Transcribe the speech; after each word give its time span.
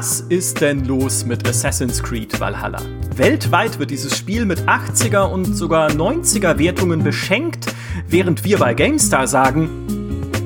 Was 0.00 0.22
ist 0.30 0.62
denn 0.62 0.86
los 0.86 1.26
mit 1.26 1.46
Assassin's 1.46 2.02
Creed 2.02 2.40
Valhalla? 2.40 2.80
Weltweit 3.16 3.78
wird 3.78 3.90
dieses 3.90 4.16
Spiel 4.16 4.46
mit 4.46 4.60
80er 4.62 5.24
und 5.24 5.54
sogar 5.54 5.90
90er 5.90 6.56
Wertungen 6.58 7.04
beschenkt, 7.04 7.66
während 8.08 8.42
wir 8.42 8.56
bei 8.56 8.72
GameStar 8.72 9.26
sagen, 9.26 9.68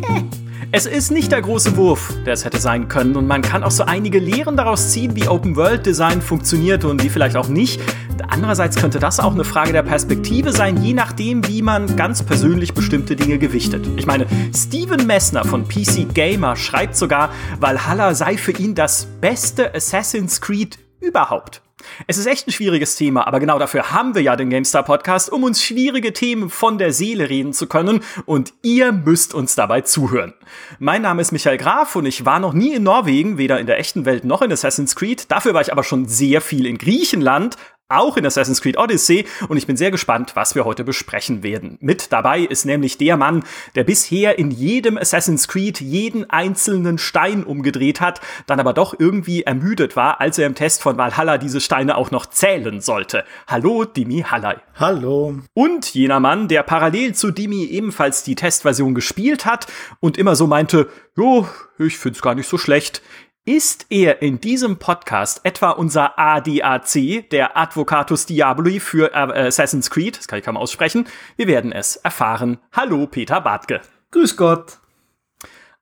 äh, 0.09 0.23
es 0.73 0.87
ist 0.87 1.12
nicht 1.12 1.30
der 1.30 1.41
große 1.41 1.77
Wurf, 1.77 2.12
der 2.27 2.32
es 2.32 2.45
hätte 2.45 2.59
sein 2.59 2.88
können, 2.88 3.14
und 3.14 3.29
man 3.29 3.43
kann 3.43 3.62
auch 3.62 3.70
so 3.70 3.84
einige 3.84 4.19
Lehren 4.19 4.56
daraus 4.56 4.91
ziehen, 4.91 5.14
wie 5.14 5.29
Open 5.29 5.55
World 5.55 5.86
Design 5.86 6.21
funktioniert 6.21 6.84
und 6.84 7.05
wie 7.05 7.09
vielleicht 7.09 7.36
auch 7.36 7.46
nicht. 7.46 7.80
Andererseits 8.28 8.76
könnte 8.76 8.98
das 8.98 9.20
auch 9.20 9.32
eine 9.32 9.44
Frage 9.44 9.72
der 9.72 9.82
Perspektive 9.82 10.52
sein, 10.52 10.82
je 10.82 10.94
nachdem, 10.94 11.46
wie 11.48 11.62
man 11.62 11.96
ganz 11.96 12.22
persönlich 12.22 12.74
bestimmte 12.74 13.16
Dinge 13.16 13.38
gewichtet. 13.38 13.86
Ich 13.96 14.06
meine, 14.06 14.27
Steven 14.55 15.06
Messner 15.06 15.45
von 15.45 15.66
PC 15.66 16.14
Gamer 16.14 16.56
schreibt 16.56 16.96
sogar, 16.96 17.30
Valhalla 17.60 18.14
sei 18.14 18.36
für 18.36 18.52
ihn 18.52 18.74
das 18.74 19.06
beste 19.20 19.74
Assassin's 19.74 20.41
Creed 20.41 20.78
überhaupt. 21.00 21.62
Es 22.06 22.19
ist 22.19 22.27
echt 22.27 22.46
ein 22.46 22.52
schwieriges 22.52 22.96
Thema, 22.96 23.27
aber 23.27 23.41
genau 23.41 23.58
dafür 23.58 23.92
haben 23.92 24.14
wir 24.14 24.22
ja 24.22 24.36
den 24.36 24.50
GameStar 24.50 24.83
Podcast, 24.83 25.30
um 25.30 25.44
uns 25.44 25.62
schwierige 25.62 26.12
Themen 26.12 26.50
von 26.50 26.78
der 26.78 26.92
Seele 26.92 27.28
reden 27.28 27.52
zu 27.52 27.66
können 27.66 28.00
und 28.27 28.55
ihr 28.62 28.92
müsst 28.92 29.34
uns 29.34 29.55
dabei 29.55 29.83
zuhören. 29.83 30.34
Mein 30.78 31.02
Name 31.02 31.22
ist 31.22 31.33
Michael 31.33 31.58
Graf 31.58 31.96
und 31.96 32.06
ich 32.06 32.24
war 32.24 32.41
noch 32.41 32.52
nie 32.52 32.74
in 32.74 32.83
Norwegen, 32.83 33.38
weder 33.38 33.58
in 33.60 33.66
der 33.66 33.78
echten 33.78 34.05
Welt 34.05 34.24
noch 34.24 34.42
in 34.42 34.52
Assassin's 34.52 34.96
Creed. 34.96 35.30
Dafür 35.30 35.55
war 35.55 35.60
ich 35.60 35.72
aber 35.72 35.84
schon 35.84 36.06
sehr 36.06 36.41
viel 36.41 36.66
in 36.66 36.78
Griechenland, 36.78 37.56
auch 37.97 38.16
in 38.16 38.27
Assassin's 38.27 38.61
Creed 38.61 38.77
Odyssey 38.77 39.27
und 39.48 39.57
ich 39.57 39.66
bin 39.66 39.77
sehr 39.77 39.91
gespannt, 39.91 40.33
was 40.34 40.55
wir 40.55 40.65
heute 40.65 40.84
besprechen 40.84 41.43
werden. 41.43 41.79
Mit 41.80 42.12
dabei 42.12 42.41
ist 42.41 42.65
nämlich 42.65 42.98
der 42.98 43.17
Mann, 43.17 43.45
der 43.75 43.84
bisher 43.84 44.39
in 44.39 44.51
jedem 44.51 44.98
Assassin's 44.98 45.48
Creed 45.48 45.81
jeden 45.81 46.28
einzelnen 46.31 46.98
Stein 46.98 47.45
umgedreht 47.45 48.01
hat, 48.01 48.20
dann 48.47 48.61
aber 48.61 48.73
doch 48.73 48.95
irgendwie 48.98 49.42
ermüdet 49.42 49.97
war, 49.97 50.20
als 50.20 50.39
er 50.39 50.47
im 50.47 50.55
Test 50.55 50.83
von 50.83 50.97
Valhalla 50.97 51.39
diese 51.39 51.61
Steine 51.61 51.97
auch 51.97 52.11
noch 52.11 52.27
zählen 52.27 52.81
sollte. 52.81 53.25
Hallo, 53.47 53.84
Dimi 53.84 54.23
Hallei. 54.23 54.56
Hallo. 54.77 55.39
Und 55.55 55.95
jener 55.95 56.20
Mann, 56.20 56.48
der 56.48 56.62
parallel 56.62 57.14
zu 57.14 57.31
Dimi 57.31 57.64
ebenfalls 57.64 58.25
die 58.25 58.34
Testversion 58.34 58.95
gespielt 58.95 59.47
hat 59.47 59.67
und 60.01 60.19
immer 60.19 60.36
so 60.36 60.47
meinte, 60.47 60.89
jo, 61.17 61.48
ich 61.79 61.98
find's 61.98 62.23
gar 62.23 62.34
nicht 62.34 62.48
so 62.48 62.58
schlecht. 62.58 63.03
Ist 63.47 63.84
er 63.91 64.23
in 64.23 64.41
diesem 64.41 64.78
Podcast 64.78 65.42
etwa 65.45 65.73
unser 65.73 66.19
ADAC, 66.19 67.28
der 67.28 67.59
Advocatus 67.59 68.25
Diaboli 68.25 68.81
für 68.81 69.12
äh, 69.12 69.48
Assassin's 69.48 69.91
Creed? 69.91 70.17
Das 70.17 70.28
kann 70.28 70.39
ich 70.39 70.47
kaum 70.47 70.56
aussprechen. 70.56 71.06
Wir 71.36 71.47
werden 71.47 71.70
es 71.70 71.97
erfahren. 71.97 72.56
Hallo, 72.73 73.06
Peter 73.06 73.42
Bartke. 73.42 73.83
Grüß 74.12 74.39
Gott. 74.39 74.78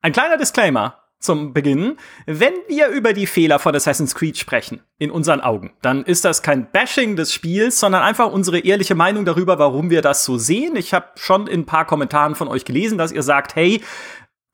Ein 0.01 0.11
kleiner 0.11 0.35
Disclaimer 0.35 1.03
zum 1.19 1.53
Beginn. 1.53 1.95
Wenn 2.25 2.51
wir 2.67 2.87
über 2.89 3.13
die 3.13 3.27
Fehler 3.27 3.59
von 3.59 3.73
Assassin's 3.73 4.13
Creed 4.13 4.37
sprechen, 4.37 4.81
in 4.97 5.09
unseren 5.09 5.39
Augen, 5.39 5.71
dann 5.81 6.03
ist 6.03 6.25
das 6.25 6.43
kein 6.43 6.69
Bashing 6.69 7.15
des 7.15 7.33
Spiels, 7.33 7.79
sondern 7.79 8.03
einfach 8.03 8.29
unsere 8.29 8.59
ehrliche 8.59 8.95
Meinung 8.95 9.23
darüber, 9.23 9.57
warum 9.57 9.89
wir 9.89 10.01
das 10.01 10.25
so 10.25 10.37
sehen. 10.37 10.75
Ich 10.75 10.93
habe 10.93 11.07
schon 11.15 11.47
in 11.47 11.61
ein 11.61 11.65
paar 11.65 11.85
Kommentaren 11.85 12.35
von 12.35 12.49
euch 12.49 12.65
gelesen, 12.65 12.97
dass 12.97 13.13
ihr 13.13 13.23
sagt, 13.23 13.55
hey, 13.55 13.81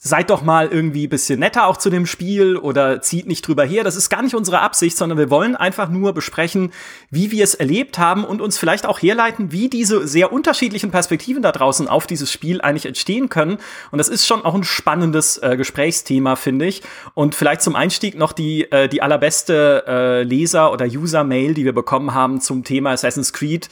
seid 0.01 0.29
doch 0.29 0.41
mal 0.41 0.69
irgendwie 0.69 1.07
bisschen 1.07 1.41
netter 1.41 1.67
auch 1.67 1.75
zu 1.75 1.89
dem 1.89 2.05
Spiel 2.05 2.55
oder 2.55 3.01
zieht 3.01 3.27
nicht 3.27 3.45
drüber 3.45 3.65
her. 3.65 3.83
Das 3.83 3.97
ist 3.97 4.09
gar 4.09 4.21
nicht 4.21 4.33
unsere 4.33 4.61
Absicht, 4.61 4.95
sondern 4.95 5.17
wir 5.17 5.29
wollen 5.29 5.57
einfach 5.57 5.89
nur 5.89 6.13
besprechen, 6.13 6.71
wie 7.09 7.31
wir 7.31 7.43
es 7.43 7.53
erlebt 7.53 7.99
haben 7.99 8.23
und 8.23 8.39
uns 8.39 8.57
vielleicht 8.57 8.85
auch 8.85 9.01
herleiten, 9.01 9.51
wie 9.51 9.67
diese 9.67 10.07
sehr 10.07 10.31
unterschiedlichen 10.31 10.89
Perspektiven 10.89 11.43
da 11.43 11.51
draußen 11.51 11.89
auf 11.89 12.07
dieses 12.07 12.31
Spiel 12.31 12.61
eigentlich 12.61 12.85
entstehen 12.85 13.27
können. 13.27 13.57
Und 13.91 13.97
das 13.97 14.07
ist 14.07 14.25
schon 14.25 14.45
auch 14.45 14.55
ein 14.55 14.63
spannendes 14.63 15.37
äh, 15.39 15.57
Gesprächsthema, 15.57 16.37
finde 16.37 16.65
ich. 16.65 16.81
Und 17.13 17.35
vielleicht 17.35 17.61
zum 17.61 17.75
Einstieg 17.75 18.17
noch 18.17 18.31
die, 18.31 18.71
äh, 18.71 18.87
die 18.87 19.01
allerbeste 19.01 19.83
äh, 19.85 20.23
Leser- 20.23 20.71
oder 20.71 20.85
User-Mail, 20.85 21.53
die 21.53 21.65
wir 21.65 21.73
bekommen 21.73 22.13
haben 22.13 22.39
zum 22.39 22.63
Thema 22.63 22.91
Assassin's 22.91 23.33
Creed 23.33 23.67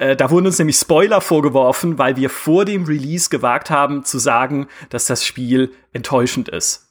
äh, 0.00 0.16
da 0.16 0.30
wurden 0.30 0.46
uns 0.46 0.58
nämlich 0.58 0.76
Spoiler 0.76 1.20
vorgeworfen, 1.20 1.98
weil 1.98 2.16
wir 2.16 2.30
vor 2.30 2.64
dem 2.64 2.84
Release 2.84 3.28
gewagt 3.28 3.70
haben 3.70 4.04
zu 4.04 4.18
sagen, 4.18 4.66
dass 4.88 5.06
das 5.06 5.24
Spiel 5.24 5.72
enttäuschend 5.92 6.48
ist. 6.48 6.88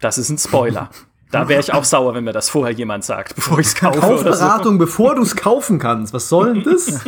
Das 0.00 0.18
ist 0.18 0.30
ein 0.30 0.38
Spoiler. 0.38 0.90
Da 1.34 1.48
wäre 1.48 1.58
ich 1.58 1.72
auch 1.72 1.82
sauer, 1.82 2.14
wenn 2.14 2.22
mir 2.22 2.32
das 2.32 2.48
vorher 2.48 2.72
jemand 2.72 3.04
sagt, 3.04 3.34
bevor 3.34 3.58
ich 3.58 3.66
es 3.66 3.74
kaufe. 3.74 3.98
Kaufberatung, 3.98 4.74
so. 4.74 4.78
bevor 4.78 5.16
du 5.16 5.22
es 5.22 5.34
kaufen 5.34 5.80
kannst. 5.80 6.14
Was 6.14 6.28
soll 6.28 6.54
denn 6.54 6.62
das? 6.62 7.00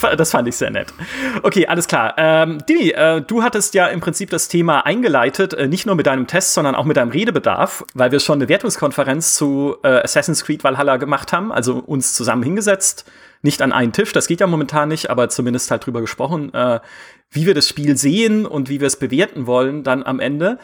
das 0.16 0.30
fand 0.30 0.48
ich 0.48 0.56
sehr 0.56 0.70
nett. 0.70 0.94
Okay, 1.42 1.66
alles 1.66 1.86
klar. 1.86 2.14
Ähm, 2.16 2.64
Dini, 2.66 2.90
äh, 2.90 3.20
du 3.20 3.42
hattest 3.42 3.74
ja 3.74 3.88
im 3.88 4.00
Prinzip 4.00 4.30
das 4.30 4.48
Thema 4.48 4.86
eingeleitet, 4.86 5.52
äh, 5.52 5.68
nicht 5.68 5.84
nur 5.84 5.96
mit 5.96 6.06
deinem 6.06 6.26
Test, 6.26 6.54
sondern 6.54 6.74
auch 6.74 6.86
mit 6.86 6.96
deinem 6.96 7.10
Redebedarf, 7.10 7.84
weil 7.92 8.10
wir 8.10 8.20
schon 8.20 8.38
eine 8.38 8.48
Wertungskonferenz 8.48 9.34
zu 9.34 9.76
äh, 9.82 10.02
Assassin's 10.02 10.42
Creed 10.42 10.64
Valhalla 10.64 10.96
gemacht 10.96 11.34
haben, 11.34 11.52
also 11.52 11.76
uns 11.76 12.14
zusammen 12.14 12.42
hingesetzt, 12.42 13.04
nicht 13.44 13.62
an 13.62 13.72
einen 13.72 13.92
Tisch, 13.92 14.12
das 14.12 14.26
geht 14.26 14.40
ja 14.40 14.46
momentan 14.46 14.88
nicht, 14.88 15.10
aber 15.10 15.28
zumindest 15.28 15.70
halt 15.70 15.86
drüber 15.86 16.00
gesprochen, 16.00 16.52
äh, 16.54 16.80
wie 17.30 17.46
wir 17.46 17.54
das 17.54 17.68
Spiel 17.68 17.96
sehen 17.96 18.46
und 18.46 18.68
wie 18.68 18.80
wir 18.80 18.86
es 18.86 18.98
bewerten 18.98 19.46
wollen 19.46 19.82
dann 19.82 20.02
am 20.02 20.18
Ende. 20.18 20.58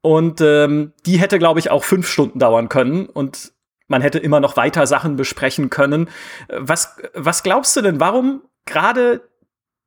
Und 0.00 0.40
ähm, 0.40 0.92
die 1.06 1.18
hätte, 1.18 1.38
glaube 1.38 1.58
ich, 1.58 1.70
auch 1.70 1.84
fünf 1.84 2.06
Stunden 2.06 2.38
dauern 2.38 2.68
können 2.68 3.06
und 3.06 3.52
man 3.88 4.02
hätte 4.02 4.18
immer 4.18 4.40
noch 4.40 4.56
weiter 4.56 4.86
Sachen 4.86 5.16
besprechen 5.16 5.70
können. 5.70 6.08
Was, 6.50 6.96
was 7.14 7.42
glaubst 7.42 7.74
du 7.76 7.80
denn, 7.80 7.98
warum 7.98 8.42
gerade, 8.66 9.22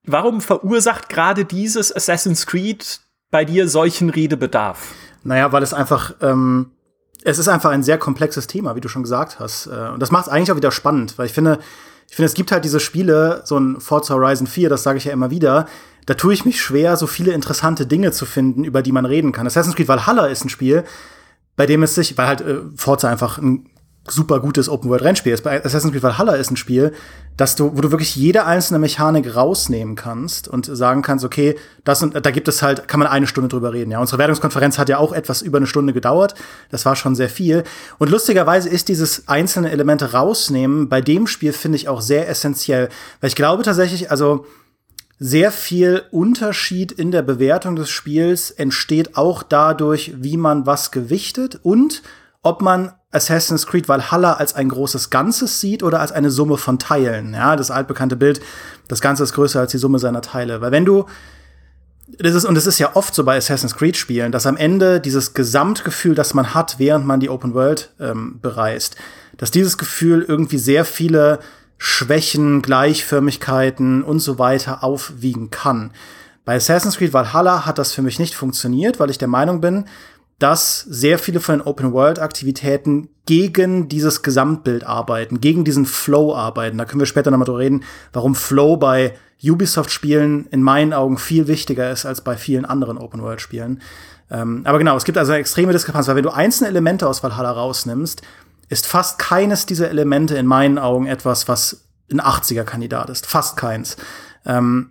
warum 0.03 0.41
verursacht 0.41 1.09
gerade 1.09 1.46
dieses 1.46 1.96
Assassin's 1.96 2.47
Creed 2.47 3.02
bei 3.29 3.46
dir 3.46 3.69
solchen 3.69 4.09
Redebedarf? 4.09 4.94
Naja, 5.23 5.52
weil 5.52 5.62
es 5.62 5.73
einfach, 5.73 6.16
ähm, 6.22 6.72
es 7.23 7.38
ist 7.38 7.47
einfach 7.47 7.69
ein 7.69 7.84
sehr 7.84 8.00
komplexes 8.00 8.47
Thema, 8.47 8.75
wie 8.75 8.81
du 8.81 8.90
schon 8.90 9.03
gesagt 9.03 9.40
hast. 9.40 9.68
Äh, 9.68 9.90
und 9.94 10.02
das 10.02 10.09
macht 10.09 10.25
es 10.25 10.31
eigentlich 10.31 10.52
auch 10.52 10.56
wieder 10.58 10.72
spannend, 10.72 11.18
weil 11.18 11.28
ich 11.28 11.34
finde, 11.34 11.59
ich 12.11 12.17
finde, 12.17 12.25
es 12.25 12.33
gibt 12.33 12.51
halt 12.51 12.66
diese 12.66 12.81
Spiele, 12.81 13.41
so 13.45 13.57
ein 13.57 13.79
Forza 13.79 14.13
Horizon 14.13 14.45
4, 14.45 14.67
das 14.67 14.83
sage 14.83 14.97
ich 14.97 15.05
ja 15.05 15.13
immer 15.13 15.31
wieder, 15.31 15.66
da 16.07 16.13
tue 16.13 16.33
ich 16.33 16.44
mich 16.44 16.61
schwer, 16.61 16.97
so 16.97 17.07
viele 17.07 17.31
interessante 17.31 17.88
Dinge 17.88 18.11
zu 18.11 18.25
finden, 18.25 18.66
über 18.66 18.81
die 18.81 18.91
man 18.91 19.05
reden 19.05 19.31
kann. 19.31 19.47
Assassin's 19.47 19.77
Creed 19.77 19.88
Valhalla 19.88 20.25
ist 20.25 20.44
ein 20.44 20.49
Spiel, 20.49 20.83
bei 21.55 21.66
dem 21.66 21.83
es 21.83 21.95
sich, 21.95 22.17
weil 22.17 22.27
halt 22.27 22.41
äh, 22.41 22.57
Forza 22.75 23.09
einfach 23.09 23.38
ein 23.38 23.69
super 24.07 24.39
gutes 24.39 24.67
Open-World-Rennspiel 24.67 25.34
ist. 25.34 25.44
Bei 25.44 25.63
Assassin's 25.63 25.94
Creed 25.94 26.01
Valhalla 26.01 26.34
ist 26.34 26.50
ein 26.50 26.57
Spiel, 26.57 26.91
dass 27.38 27.56
du, 27.56 27.78
wo 27.78 27.81
du 27.81 27.91
wirklich 27.91 28.16
jede 28.16 28.45
einzelne 28.45 28.79
Mechanik 28.79 29.35
rausnehmen 29.35 29.95
kannst 29.95 30.47
und 30.47 30.66
sagen 30.66 31.03
kannst, 31.03 31.23
okay, 31.23 31.56
das 31.84 32.01
und 32.01 32.25
da 32.25 32.31
gibt 32.31 32.47
es 32.47 32.63
halt, 32.63 32.88
kann 32.88 33.00
man 33.00 33.07
eine 33.07 33.28
Stunde 33.28 33.50
drüber 33.50 33.73
reden. 33.73 33.91
Ja, 33.91 34.00
unsere 34.00 34.17
Wertungskonferenz 34.17 34.79
hat 34.79 34.90
ja 34.90 34.97
auch 34.97 35.13
etwas 35.13 35.44
über 35.44 35.57
eine 35.57 35.67
Stunde 35.67 35.94
gedauert. 35.94 36.34
Das 36.69 36.85
war 36.85 36.95
schon 36.95 37.16
sehr 37.16 37.29
viel. 37.29 37.63
Und 38.00 38.09
lustigerweise 38.09 38.69
ist 38.69 38.88
dieses 38.90 39.28
einzelne 39.28 39.69
Elemente 39.69 40.13
rausnehmen 40.13 40.90
bei 40.90 41.01
dem 41.01 41.28
Spiel 41.28 41.53
finde 41.53 41.78
ich 41.78 41.88
auch 41.88 42.01
sehr 42.01 42.28
essentiell, 42.28 42.90
weil 43.19 43.28
ich 43.28 43.35
glaube 43.35 43.63
tatsächlich, 43.63 44.09
also 44.09 44.45
sehr 45.19 45.51
viel 45.51 46.01
Unterschied 46.09 46.91
in 46.91 47.11
der 47.11 47.22
Bewertung 47.22 47.75
des 47.75 47.91
Spiels 47.91 48.50
entsteht 48.50 49.16
auch 49.16 49.44
dadurch, 49.44 50.13
wie 50.17 50.38
man 50.38 50.66
was 50.66 50.90
gewichtet 50.90 51.59
und 51.61 52.01
ob 52.41 52.63
man 52.63 52.94
Assassin's 53.11 53.67
Creed 53.67 53.89
Valhalla 53.89 54.33
als 54.33 54.55
ein 54.55 54.69
großes 54.69 55.09
Ganzes 55.09 55.59
sieht 55.59 55.83
oder 55.83 55.99
als 55.99 56.11
eine 56.11 56.31
Summe 56.31 56.57
von 56.57 56.79
Teilen. 56.79 57.33
Ja, 57.33 57.55
das 57.55 57.72
altbekannte 57.72 58.16
Bild, 58.16 58.41
das 58.88 59.01
Ganze 59.01 59.23
ist 59.23 59.33
größer 59.33 59.59
als 59.59 59.72
die 59.72 59.77
Summe 59.77 59.99
seiner 59.99 60.22
Teile. 60.22 60.61
Weil 60.61 60.72
wenn 60.72 60.85
du 60.85 61.05
das 62.17 62.35
ist, 62.35 62.45
und 62.45 62.57
es 62.57 62.67
ist 62.67 62.79
ja 62.79 62.91
oft 62.95 63.16
so 63.16 63.23
bei 63.23 63.38
Assassin's 63.38 63.75
Creed 63.75 63.95
Spielen, 63.95 64.31
dass 64.31 64.45
am 64.45 64.57
Ende 64.57 64.99
dieses 64.99 65.33
Gesamtgefühl, 65.33 66.16
das 66.16 66.33
man 66.33 66.53
hat, 66.53 66.77
während 66.77 67.05
man 67.05 67.19
die 67.19 67.29
Open 67.29 67.53
World 67.53 67.94
ähm, 67.99 68.39
bereist, 68.41 68.95
dass 69.38 69.51
dieses 69.51 69.78
Gefühl 69.78 70.25
irgendwie 70.28 70.57
sehr 70.57 70.85
viele 70.85 71.39
Schwächen, 71.78 72.61
Gleichförmigkeiten 72.61 74.03
und 74.03 74.19
so 74.19 74.38
weiter 74.38 74.83
aufwiegen 74.83 75.49
kann. 75.49 75.91
Bei 76.43 76.55
Assassin's 76.55 76.97
Creed 76.97 77.14
Valhalla 77.14 77.66
hat 77.66 77.78
das 77.78 77.93
für 77.93 78.02
mich 78.02 78.19
nicht 78.19 78.35
funktioniert, 78.35 78.99
weil 78.99 79.09
ich 79.09 79.17
der 79.17 79.28
Meinung 79.28 79.61
bin, 79.61 79.85
dass 80.41 80.79
sehr 80.79 81.20
viele 81.20 81.40
von 81.40 81.59
den 81.59 81.67
Open-World-Aktivitäten 81.67 83.09
gegen 83.28 83.88
dieses 83.90 84.23
Gesamtbild 84.23 84.84
arbeiten, 84.84 85.40
gegen 85.40 85.64
diesen 85.64 85.85
Flow 85.85 86.35
arbeiten. 86.35 86.79
Da 86.79 86.85
können 86.85 86.99
wir 86.99 87.05
später 87.05 87.29
nochmal 87.29 87.46
drüber 87.46 87.59
reden, 87.59 87.84
warum 88.11 88.34
Flow 88.34 88.76
bei 88.76 89.14
Ubisoft-Spielen 89.43 90.47
in 90.47 90.64
meinen 90.64 90.93
Augen 90.93 91.20
viel 91.20 91.47
wichtiger 91.47 91.91
ist 91.91 92.08
als 92.08 92.22
bei 92.22 92.38
vielen 92.38 92.66
anderen 92.66 92.97
Open-World-Spielen. 92.97 93.82
Ähm, 94.32 94.61
aber 94.64 94.79
genau, 94.79 94.97
es 94.97 95.03
gibt 95.03 95.20
also 95.20 95.32
eine 95.32 95.41
extreme 95.41 95.73
Diskrepanz, 95.73 96.08
weil 96.08 96.16
wenn 96.16 96.23
du 96.23 96.32
einzelne 96.32 96.70
Elemente 96.70 97.08
aus 97.08 97.22
Valhalla 97.22 97.52
rausnimmst, 97.52 98.23
ist 98.70 98.88
fast 98.88 99.20
keines 99.20 99.67
dieser 99.67 99.90
Elemente 99.90 100.38
in 100.38 100.47
meinen 100.47 100.79
Augen 100.79 101.05
etwas, 101.05 101.47
was 101.47 101.85
ein 102.11 102.20
80er-Kandidat 102.20 103.11
ist. 103.11 103.28
Fast 103.28 103.58
keins. 103.58 103.96
Ähm, 104.46 104.90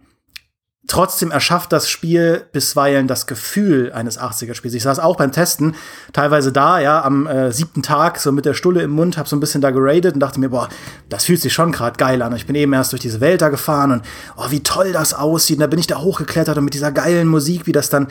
Trotzdem 0.91 1.31
erschafft 1.31 1.73
das 1.73 1.89
Spiel 1.89 2.43
bisweilen 2.51 3.07
das 3.07 3.29
Gefühl 3.29 3.93
eines 3.93 4.19
80er-Spiels. 4.19 4.75
Ich 4.75 4.83
saß 4.83 4.99
auch 4.99 5.15
beim 5.15 5.31
Testen, 5.31 5.77
teilweise 6.13 6.51
da, 6.51 6.81
ja, 6.81 7.05
am 7.05 7.29
äh, 7.29 7.53
siebten 7.53 7.85
Tag, 7.85 8.19
so 8.19 8.33
mit 8.33 8.45
der 8.45 8.55
Stulle 8.55 8.83
im 8.83 8.91
Mund, 8.91 9.17
hab 9.17 9.29
so 9.29 9.37
ein 9.37 9.41
bisschen 9.41 9.61
da 9.61 9.71
geradet 9.71 10.15
und 10.15 10.21
dachte 10.21 10.41
mir, 10.41 10.49
boah, 10.49 10.69
das 11.09 11.27
fühlt 11.27 11.41
sich 11.41 11.53
schon 11.53 11.71
gerade 11.71 11.97
geil 11.97 12.21
an. 12.23 12.35
Ich 12.35 12.47
bin 12.47 12.57
eben 12.57 12.73
erst 12.73 12.91
durch 12.91 13.03
diese 13.03 13.21
Welt 13.21 13.41
da 13.41 13.51
gefahren 13.51 13.93
und 13.93 14.03
oh, 14.37 14.47
wie 14.51 14.65
toll 14.65 14.91
das 14.91 15.15
aussieht. 15.15 15.59
Und 15.59 15.61
da 15.61 15.69
bin 15.69 15.79
ich 15.79 15.87
da 15.87 16.01
hochgeklettert 16.01 16.59
und 16.59 16.65
mit 16.65 16.75
dieser 16.75 16.91
geilen 16.91 17.29
Musik, 17.29 17.69
wie 17.69 17.73
das 17.73 17.89
dann 17.89 18.09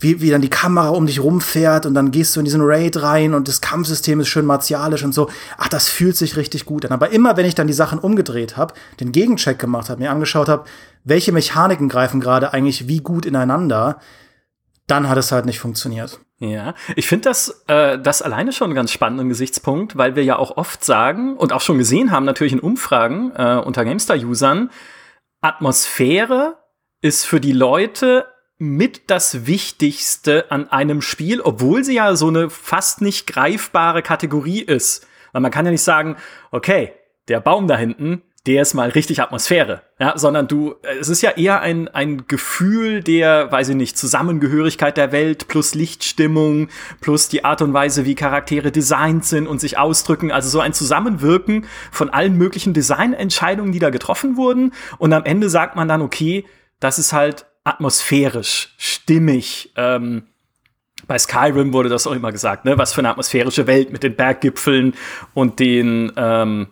wie, 0.00 0.20
wie 0.20 0.30
dann 0.30 0.42
die 0.42 0.50
Kamera 0.50 0.90
um 0.90 1.06
dich 1.06 1.20
rumfährt 1.20 1.86
und 1.86 1.94
dann 1.94 2.10
gehst 2.10 2.36
du 2.36 2.40
in 2.40 2.44
diesen 2.44 2.60
Raid 2.62 3.02
rein 3.02 3.34
und 3.34 3.48
das 3.48 3.60
Kampfsystem 3.60 4.20
ist 4.20 4.28
schön 4.28 4.46
martialisch 4.46 5.02
und 5.02 5.12
so. 5.12 5.28
Ach, 5.56 5.68
das 5.68 5.88
fühlt 5.88 6.16
sich 6.16 6.36
richtig 6.36 6.66
gut 6.66 6.84
an. 6.84 6.92
Aber 6.92 7.10
immer, 7.10 7.36
wenn 7.36 7.46
ich 7.46 7.54
dann 7.54 7.66
die 7.66 7.72
Sachen 7.72 7.98
umgedreht 7.98 8.56
habe, 8.56 8.74
den 9.00 9.12
Gegencheck 9.12 9.58
gemacht 9.58 9.90
habe, 9.90 10.00
mir 10.00 10.10
angeschaut 10.10 10.48
habe, 10.48 10.64
welche 11.04 11.32
Mechaniken 11.32 11.88
greifen 11.88 12.20
gerade 12.20 12.52
eigentlich 12.52 12.88
wie 12.88 12.98
gut 12.98 13.26
ineinander, 13.26 14.00
dann 14.86 15.08
hat 15.08 15.18
es 15.18 15.32
halt 15.32 15.46
nicht 15.46 15.60
funktioniert. 15.60 16.20
Ja, 16.40 16.74
ich 16.94 17.08
finde 17.08 17.28
das, 17.28 17.64
äh, 17.66 17.98
das 17.98 18.22
alleine 18.22 18.52
schon 18.52 18.66
einen 18.66 18.76
ganz 18.76 18.92
spannenden 18.92 19.28
Gesichtspunkt, 19.28 19.96
weil 19.96 20.14
wir 20.14 20.22
ja 20.22 20.38
auch 20.38 20.56
oft 20.56 20.84
sagen 20.84 21.36
und 21.36 21.52
auch 21.52 21.60
schon 21.60 21.78
gesehen 21.78 22.12
haben, 22.12 22.24
natürlich 22.24 22.52
in 22.52 22.60
Umfragen 22.60 23.32
äh, 23.34 23.60
unter 23.64 23.84
GameStar-Usern, 23.84 24.70
Atmosphäre 25.40 26.58
ist 27.00 27.24
für 27.24 27.40
die 27.40 27.52
Leute 27.52 28.26
mit 28.58 29.10
das 29.10 29.46
Wichtigste 29.46 30.50
an 30.50 30.68
einem 30.70 31.00
Spiel, 31.00 31.40
obwohl 31.40 31.84
sie 31.84 31.94
ja 31.94 32.16
so 32.16 32.28
eine 32.28 32.50
fast 32.50 33.00
nicht 33.00 33.26
greifbare 33.26 34.02
Kategorie 34.02 34.60
ist. 34.60 35.06
Weil 35.32 35.42
man 35.42 35.50
kann 35.50 35.64
ja 35.64 35.70
nicht 35.70 35.82
sagen, 35.82 36.16
okay, 36.50 36.92
der 37.28 37.40
Baum 37.40 37.68
da 37.68 37.76
hinten, 37.76 38.22
der 38.46 38.62
ist 38.62 38.74
mal 38.74 38.88
richtig 38.88 39.20
Atmosphäre, 39.20 39.82
ja, 40.00 40.16
sondern 40.16 40.46
du, 40.46 40.76
es 41.00 41.08
ist 41.08 41.22
ja 41.22 41.30
eher 41.30 41.60
ein, 41.60 41.88
ein 41.88 42.28
Gefühl 42.28 43.02
der, 43.02 43.50
weiß 43.50 43.70
ich 43.70 43.76
nicht, 43.76 43.98
Zusammengehörigkeit 43.98 44.96
der 44.96 45.10
Welt 45.10 45.48
plus 45.48 45.74
Lichtstimmung 45.74 46.68
plus 47.00 47.28
die 47.28 47.44
Art 47.44 47.62
und 47.62 47.72
Weise, 47.72 48.04
wie 48.04 48.14
Charaktere 48.14 48.70
designt 48.70 49.24
sind 49.24 49.48
und 49.48 49.60
sich 49.60 49.76
ausdrücken, 49.76 50.30
also 50.30 50.48
so 50.48 50.60
ein 50.60 50.72
Zusammenwirken 50.72 51.66
von 51.90 52.10
allen 52.10 52.36
möglichen 52.36 52.74
Designentscheidungen, 52.74 53.72
die 53.72 53.80
da 53.80 53.90
getroffen 53.90 54.36
wurden. 54.36 54.72
Und 54.98 55.12
am 55.12 55.24
Ende 55.24 55.50
sagt 55.50 55.74
man 55.74 55.88
dann, 55.88 56.02
okay, 56.02 56.44
das 56.78 57.00
ist 57.00 57.12
halt 57.12 57.46
atmosphärisch, 57.64 58.74
stimmig, 58.78 59.72
ähm, 59.76 60.28
bei 61.06 61.18
Skyrim 61.18 61.72
wurde 61.72 61.88
das 61.88 62.06
auch 62.06 62.12
immer 62.12 62.32
gesagt, 62.32 62.64
ne? 62.64 62.76
Was 62.76 62.92
für 62.92 63.00
eine 63.00 63.08
atmosphärische 63.08 63.66
Welt 63.66 63.92
mit 63.92 64.02
den 64.02 64.14
Berggipfeln 64.14 64.94
und 65.32 65.58
den 65.58 66.12
ähm, 66.16 66.68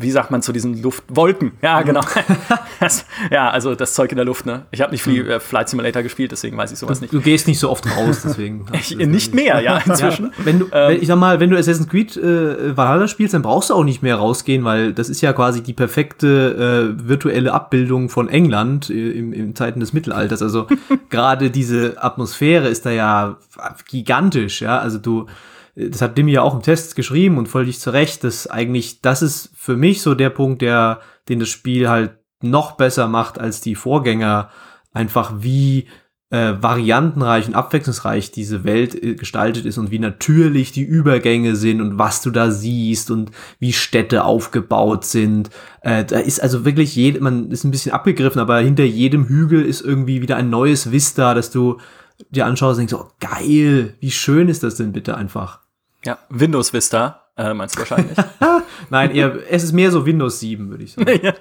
wie 0.00 0.10
sagt 0.10 0.30
man 0.30 0.42
zu 0.42 0.52
diesen 0.52 0.80
Luftwolken? 0.82 1.52
Ja, 1.62 1.80
mhm. 1.80 1.86
genau. 1.86 2.00
das, 2.80 3.04
ja, 3.30 3.50
also 3.50 3.74
das 3.74 3.94
Zeug 3.94 4.10
in 4.10 4.16
der 4.16 4.24
Luft, 4.24 4.46
ne? 4.46 4.66
Ich 4.70 4.80
habe 4.80 4.92
nicht 4.92 5.02
viel 5.02 5.24
mhm. 5.24 5.30
äh, 5.30 5.40
Flight 5.40 5.68
Simulator 5.68 6.02
gespielt, 6.02 6.32
deswegen 6.32 6.56
weiß 6.56 6.72
ich 6.72 6.78
sowas 6.78 6.98
du, 6.98 7.04
nicht. 7.04 7.14
Du 7.14 7.20
gehst 7.20 7.46
nicht 7.46 7.58
so 7.58 7.70
oft 7.70 7.86
raus, 7.96 8.20
deswegen. 8.24 8.66
ich, 8.72 8.96
nicht 8.96 9.34
mehr, 9.34 9.60
ja, 9.60 9.78
inzwischen. 9.84 10.26
Ja, 10.26 10.44
wenn 10.44 10.58
du, 10.60 10.66
ähm, 10.72 10.98
ich 11.00 11.08
sag 11.08 11.16
mal, 11.16 11.40
wenn 11.40 11.50
du 11.50 11.56
Assassin's 11.56 11.88
Creed 11.88 12.16
äh, 12.16 12.76
Valhalla 12.76 13.08
spielst, 13.08 13.34
dann 13.34 13.42
brauchst 13.42 13.70
du 13.70 13.74
auch 13.74 13.84
nicht 13.84 14.02
mehr 14.02 14.16
rausgehen, 14.16 14.64
weil 14.64 14.92
das 14.92 15.08
ist 15.08 15.20
ja 15.20 15.32
quasi 15.32 15.62
die 15.62 15.74
perfekte 15.74 16.94
äh, 16.96 17.08
virtuelle 17.08 17.52
Abbildung 17.52 18.08
von 18.08 18.28
England 18.28 18.90
äh, 18.90 19.10
im, 19.12 19.32
im 19.32 19.54
Zeiten 19.54 19.80
des 19.80 19.92
Mittelalters. 19.92 20.42
Also 20.42 20.66
gerade 21.10 21.50
diese 21.50 22.02
Atmosphäre 22.02 22.68
ist 22.68 22.86
da 22.86 22.90
ja 22.90 23.36
gigantisch, 23.88 24.62
ja. 24.62 24.78
Also 24.78 24.98
du 24.98 25.26
das 25.74 26.02
hat 26.02 26.18
Dimi 26.18 26.32
ja 26.32 26.42
auch 26.42 26.54
im 26.54 26.62
Test 26.62 26.96
geschrieben 26.96 27.38
und 27.38 27.48
völlig 27.48 27.80
zu 27.80 27.90
Recht, 27.90 28.24
dass 28.24 28.46
eigentlich, 28.46 29.00
das 29.00 29.22
ist 29.22 29.50
für 29.54 29.76
mich 29.76 30.02
so 30.02 30.14
der 30.14 30.30
Punkt, 30.30 30.62
der, 30.62 31.00
den 31.28 31.40
das 31.40 31.48
Spiel 31.48 31.88
halt 31.88 32.16
noch 32.42 32.72
besser 32.72 33.08
macht 33.08 33.38
als 33.38 33.60
die 33.60 33.74
Vorgänger, 33.74 34.50
einfach 34.92 35.32
wie 35.38 35.86
äh, 36.30 36.54
variantenreich 36.60 37.48
und 37.48 37.54
abwechslungsreich 37.54 38.30
diese 38.30 38.62
Welt 38.62 38.94
äh, 38.94 39.14
gestaltet 39.14 39.66
ist 39.66 39.78
und 39.78 39.90
wie 39.90 39.98
natürlich 39.98 40.70
die 40.70 40.84
Übergänge 40.84 41.56
sind 41.56 41.80
und 41.80 41.98
was 41.98 42.22
du 42.22 42.30
da 42.30 42.52
siehst 42.52 43.10
und 43.10 43.32
wie 43.58 43.72
Städte 43.72 44.24
aufgebaut 44.24 45.04
sind. 45.04 45.50
Äh, 45.82 46.04
da 46.04 46.20
ist 46.20 46.40
also 46.40 46.64
wirklich 46.64 46.94
jede, 46.94 47.20
man 47.20 47.50
ist 47.50 47.64
ein 47.64 47.72
bisschen 47.72 47.92
abgegriffen, 47.92 48.40
aber 48.40 48.60
hinter 48.60 48.84
jedem 48.84 49.26
Hügel 49.26 49.64
ist 49.64 49.80
irgendwie 49.80 50.22
wieder 50.22 50.36
ein 50.36 50.50
neues 50.50 50.92
Vista, 50.92 51.34
dass 51.34 51.50
du 51.50 51.78
dir 52.30 52.46
anschaust 52.46 52.78
und 52.78 52.90
denkst, 52.90 53.04
oh 53.04 53.10
geil, 53.20 53.94
wie 54.00 54.10
schön 54.10 54.48
ist 54.48 54.62
das 54.62 54.76
denn 54.76 54.92
bitte 54.92 55.16
einfach. 55.16 55.60
Ja, 56.04 56.18
Windows 56.28 56.72
Vista, 56.72 57.26
äh, 57.36 57.54
meinst 57.54 57.76
du 57.76 57.80
wahrscheinlich? 57.80 58.16
Nein, 58.90 59.14
eher, 59.14 59.38
es 59.50 59.64
ist 59.64 59.72
mehr 59.72 59.90
so 59.90 60.06
Windows 60.06 60.40
7, 60.40 60.70
würde 60.70 60.84
ich 60.84 60.92
sagen. 60.92 61.10
ja. 61.22 61.34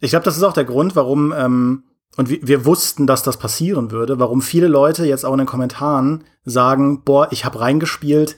Ich 0.00 0.10
glaube, 0.10 0.24
das 0.24 0.36
ist 0.36 0.42
auch 0.42 0.52
der 0.52 0.64
Grund, 0.64 0.96
warum, 0.96 1.32
ähm, 1.36 1.84
und 2.16 2.28
wir, 2.28 2.46
wir 2.46 2.64
wussten, 2.64 3.06
dass 3.06 3.22
das 3.22 3.36
passieren 3.36 3.90
würde, 3.90 4.18
warum 4.18 4.42
viele 4.42 4.68
Leute 4.68 5.04
jetzt 5.04 5.24
auch 5.24 5.32
in 5.32 5.38
den 5.38 5.46
Kommentaren 5.46 6.24
sagen, 6.44 7.02
boah, 7.04 7.28
ich 7.30 7.44
habe 7.44 7.60
reingespielt, 7.60 8.36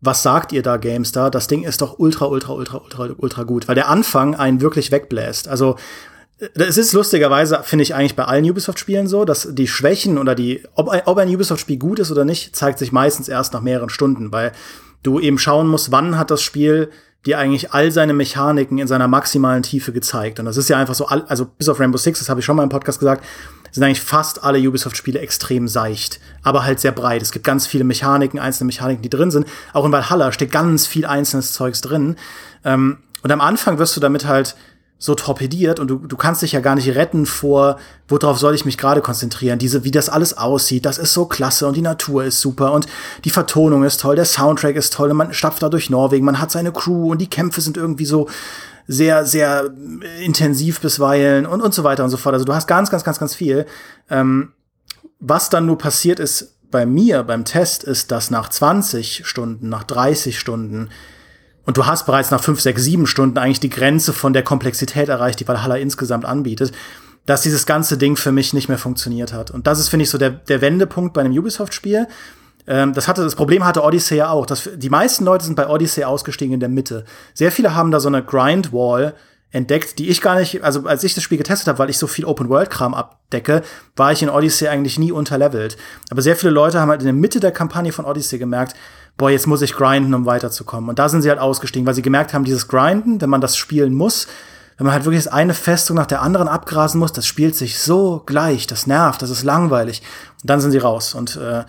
was 0.00 0.22
sagt 0.22 0.52
ihr 0.52 0.62
da, 0.62 0.76
GameStar? 0.76 1.30
Das 1.30 1.46
Ding 1.46 1.62
ist 1.62 1.80
doch 1.80 1.98
ultra, 1.98 2.26
ultra, 2.26 2.52
ultra, 2.52 2.78
ultra, 2.78 3.14
ultra 3.16 3.42
gut, 3.44 3.68
weil 3.68 3.74
der 3.74 3.88
Anfang 3.88 4.34
einen 4.34 4.60
wirklich 4.60 4.92
wegbläst. 4.92 5.48
Also 5.48 5.76
es 6.38 6.76
ist 6.76 6.92
lustigerweise, 6.92 7.60
finde 7.62 7.84
ich 7.84 7.94
eigentlich 7.94 8.16
bei 8.16 8.24
allen 8.24 8.48
Ubisoft-Spielen 8.48 9.06
so, 9.06 9.24
dass 9.24 9.48
die 9.52 9.68
Schwächen 9.68 10.18
oder 10.18 10.34
die, 10.34 10.62
ob, 10.74 10.90
ob 11.06 11.18
ein 11.18 11.28
Ubisoft-Spiel 11.28 11.78
gut 11.78 12.00
ist 12.00 12.10
oder 12.10 12.24
nicht, 12.24 12.56
zeigt 12.56 12.78
sich 12.78 12.92
meistens 12.92 13.28
erst 13.28 13.52
nach 13.52 13.60
mehreren 13.60 13.88
Stunden, 13.88 14.32
weil 14.32 14.52
du 15.02 15.20
eben 15.20 15.38
schauen 15.38 15.68
musst, 15.68 15.92
wann 15.92 16.18
hat 16.18 16.30
das 16.30 16.42
Spiel 16.42 16.90
dir 17.24 17.38
eigentlich 17.38 17.72
all 17.72 17.90
seine 17.90 18.12
Mechaniken 18.12 18.78
in 18.78 18.86
seiner 18.86 19.08
maximalen 19.08 19.62
Tiefe 19.62 19.92
gezeigt. 19.92 20.38
Und 20.40 20.44
das 20.44 20.56
ist 20.56 20.68
ja 20.68 20.76
einfach 20.76 20.94
so, 20.94 21.06
also 21.06 21.46
bis 21.46 21.68
auf 21.68 21.80
Rainbow 21.80 21.96
Six, 21.96 22.18
das 22.18 22.28
habe 22.28 22.40
ich 22.40 22.46
schon 22.46 22.56
mal 22.56 22.62
im 22.62 22.68
Podcast 22.68 22.98
gesagt, 22.98 23.24
sind 23.70 23.82
eigentlich 23.82 24.02
fast 24.02 24.44
alle 24.44 24.58
Ubisoft-Spiele 24.58 25.18
extrem 25.18 25.66
seicht, 25.66 26.20
aber 26.42 26.64
halt 26.64 26.80
sehr 26.80 26.92
breit. 26.92 27.22
Es 27.22 27.32
gibt 27.32 27.44
ganz 27.44 27.66
viele 27.66 27.84
Mechaniken, 27.84 28.38
einzelne 28.38 28.66
Mechaniken, 28.66 29.02
die 29.02 29.10
drin 29.10 29.30
sind. 29.30 29.46
Auch 29.72 29.84
in 29.84 29.92
Valhalla 29.92 30.32
steht 30.32 30.52
ganz 30.52 30.86
viel 30.86 31.06
einzelnes 31.06 31.52
Zeugs 31.54 31.80
drin. 31.80 32.16
Ähm, 32.64 32.98
und 33.22 33.32
am 33.32 33.40
Anfang 33.40 33.78
wirst 33.78 33.96
du 33.96 34.00
damit 34.00 34.26
halt 34.26 34.54
so 35.04 35.14
torpediert 35.14 35.80
und 35.80 35.88
du, 35.88 35.96
du 35.96 36.16
kannst 36.16 36.40
dich 36.40 36.52
ja 36.52 36.60
gar 36.60 36.76
nicht 36.76 36.88
retten 36.94 37.26
vor, 37.26 37.76
worauf 38.08 38.38
soll 38.38 38.54
ich 38.54 38.64
mich 38.64 38.78
gerade 38.78 39.02
konzentrieren. 39.02 39.58
Diese, 39.58 39.84
wie 39.84 39.90
das 39.90 40.08
alles 40.08 40.38
aussieht, 40.38 40.86
das 40.86 40.96
ist 40.96 41.12
so 41.12 41.26
klasse 41.26 41.66
und 41.66 41.76
die 41.76 41.82
Natur 41.82 42.24
ist 42.24 42.40
super 42.40 42.72
und 42.72 42.86
die 43.26 43.28
Vertonung 43.28 43.84
ist 43.84 44.00
toll, 44.00 44.16
der 44.16 44.24
Soundtrack 44.24 44.76
ist 44.76 44.94
toll 44.94 45.10
und 45.10 45.18
man 45.18 45.34
stapft 45.34 45.62
da 45.62 45.68
durch 45.68 45.90
Norwegen, 45.90 46.24
man 46.24 46.40
hat 46.40 46.50
seine 46.50 46.72
Crew 46.72 47.10
und 47.10 47.20
die 47.20 47.28
Kämpfe 47.28 47.60
sind 47.60 47.76
irgendwie 47.76 48.06
so 48.06 48.30
sehr, 48.86 49.26
sehr 49.26 49.70
intensiv 50.24 50.80
bisweilen 50.80 51.44
und, 51.44 51.60
und 51.60 51.74
so 51.74 51.84
weiter 51.84 52.02
und 52.02 52.08
so 52.08 52.16
fort. 52.16 52.32
Also 52.32 52.46
du 52.46 52.54
hast 52.54 52.66
ganz, 52.66 52.88
ganz, 52.88 53.04
ganz, 53.04 53.18
ganz 53.18 53.34
viel. 53.34 53.66
Ähm, 54.08 54.52
was 55.20 55.50
dann 55.50 55.66
nur 55.66 55.76
passiert 55.76 56.18
ist 56.18 56.54
bei 56.70 56.86
mir 56.86 57.24
beim 57.24 57.44
Test, 57.44 57.84
ist, 57.84 58.10
dass 58.10 58.30
nach 58.30 58.48
20 58.48 59.26
Stunden, 59.26 59.68
nach 59.68 59.84
30 59.84 60.38
Stunden 60.38 60.88
und 61.66 61.76
du 61.76 61.86
hast 61.86 62.06
bereits 62.06 62.30
nach 62.30 62.42
fünf, 62.42 62.60
sechs, 62.60 62.82
sieben 62.82 63.06
Stunden 63.06 63.38
eigentlich 63.38 63.60
die 63.60 63.70
Grenze 63.70 64.12
von 64.12 64.32
der 64.32 64.42
Komplexität 64.42 65.08
erreicht, 65.08 65.40
die 65.40 65.48
Valhalla 65.48 65.76
insgesamt 65.76 66.24
anbietet, 66.24 66.72
dass 67.26 67.42
dieses 67.42 67.66
ganze 67.66 67.96
Ding 67.96 68.16
für 68.16 68.32
mich 68.32 68.52
nicht 68.52 68.68
mehr 68.68 68.78
funktioniert 68.78 69.32
hat. 69.32 69.50
Und 69.50 69.66
das 69.66 69.78
ist, 69.78 69.88
finde 69.88 70.04
ich, 70.04 70.10
so 70.10 70.18
der, 70.18 70.30
der 70.30 70.60
Wendepunkt 70.60 71.14
bei 71.14 71.22
einem 71.22 71.36
Ubisoft-Spiel. 71.36 72.06
Ähm, 72.66 72.92
das 72.92 73.08
hatte, 73.08 73.22
das 73.22 73.34
Problem 73.34 73.64
hatte 73.64 73.82
Odyssey 73.82 74.18
ja 74.18 74.28
auch. 74.28 74.46
Dass 74.46 74.68
die 74.74 74.90
meisten 74.90 75.24
Leute 75.24 75.44
sind 75.44 75.54
bei 75.54 75.68
Odyssey 75.68 76.04
ausgestiegen 76.04 76.54
in 76.54 76.60
der 76.60 76.68
Mitte. 76.68 77.04
Sehr 77.32 77.50
viele 77.50 77.74
haben 77.74 77.90
da 77.90 78.00
so 78.00 78.08
eine 78.08 78.22
Grind-Wall 78.22 79.14
entdeckt, 79.54 79.98
die 80.00 80.08
ich 80.08 80.20
gar 80.20 80.38
nicht, 80.38 80.64
also 80.64 80.86
als 80.86 81.04
ich 81.04 81.14
das 81.14 81.22
Spiel 81.22 81.38
getestet 81.38 81.68
habe, 81.68 81.78
weil 81.78 81.88
ich 81.88 81.96
so 81.96 82.08
viel 82.08 82.24
Open-World-Kram 82.24 82.92
abdecke, 82.92 83.62
war 83.94 84.10
ich 84.10 84.20
in 84.20 84.28
Odyssey 84.28 84.66
eigentlich 84.66 84.98
nie 84.98 85.12
unterlevelt. 85.12 85.76
Aber 86.10 86.22
sehr 86.22 86.34
viele 86.34 86.52
Leute 86.52 86.80
haben 86.80 86.90
halt 86.90 87.00
in 87.00 87.06
der 87.06 87.14
Mitte 87.14 87.38
der 87.38 87.52
Kampagne 87.52 87.92
von 87.92 88.04
Odyssey 88.04 88.38
gemerkt, 88.38 88.74
boah, 89.16 89.30
jetzt 89.30 89.46
muss 89.46 89.62
ich 89.62 89.74
grinden, 89.74 90.14
um 90.14 90.26
weiterzukommen. 90.26 90.90
Und 90.90 90.98
da 90.98 91.08
sind 91.08 91.22
sie 91.22 91.28
halt 91.28 91.38
ausgestiegen, 91.38 91.86
weil 91.86 91.94
sie 91.94 92.02
gemerkt 92.02 92.34
haben, 92.34 92.44
dieses 92.44 92.68
Grinden, 92.68 93.20
wenn 93.20 93.30
man 93.30 93.40
das 93.40 93.56
spielen 93.56 93.94
muss, 93.94 94.26
wenn 94.76 94.86
man 94.86 94.94
halt 94.94 95.04
wirklich 95.04 95.32
eine 95.32 95.54
Festung 95.54 95.96
nach 95.96 96.06
der 96.06 96.22
anderen 96.22 96.48
abgrasen 96.48 96.98
muss, 96.98 97.12
das 97.12 97.26
spielt 97.26 97.54
sich 97.54 97.78
so 97.78 98.22
gleich, 98.26 98.66
das 98.66 98.86
nervt, 98.86 99.22
das 99.22 99.30
ist 99.30 99.44
langweilig. 99.44 100.02
Und 100.42 100.50
dann 100.50 100.60
sind 100.60 100.72
sie 100.72 100.78
raus. 100.78 101.14
Und 101.14 101.36
äh, 101.36 101.64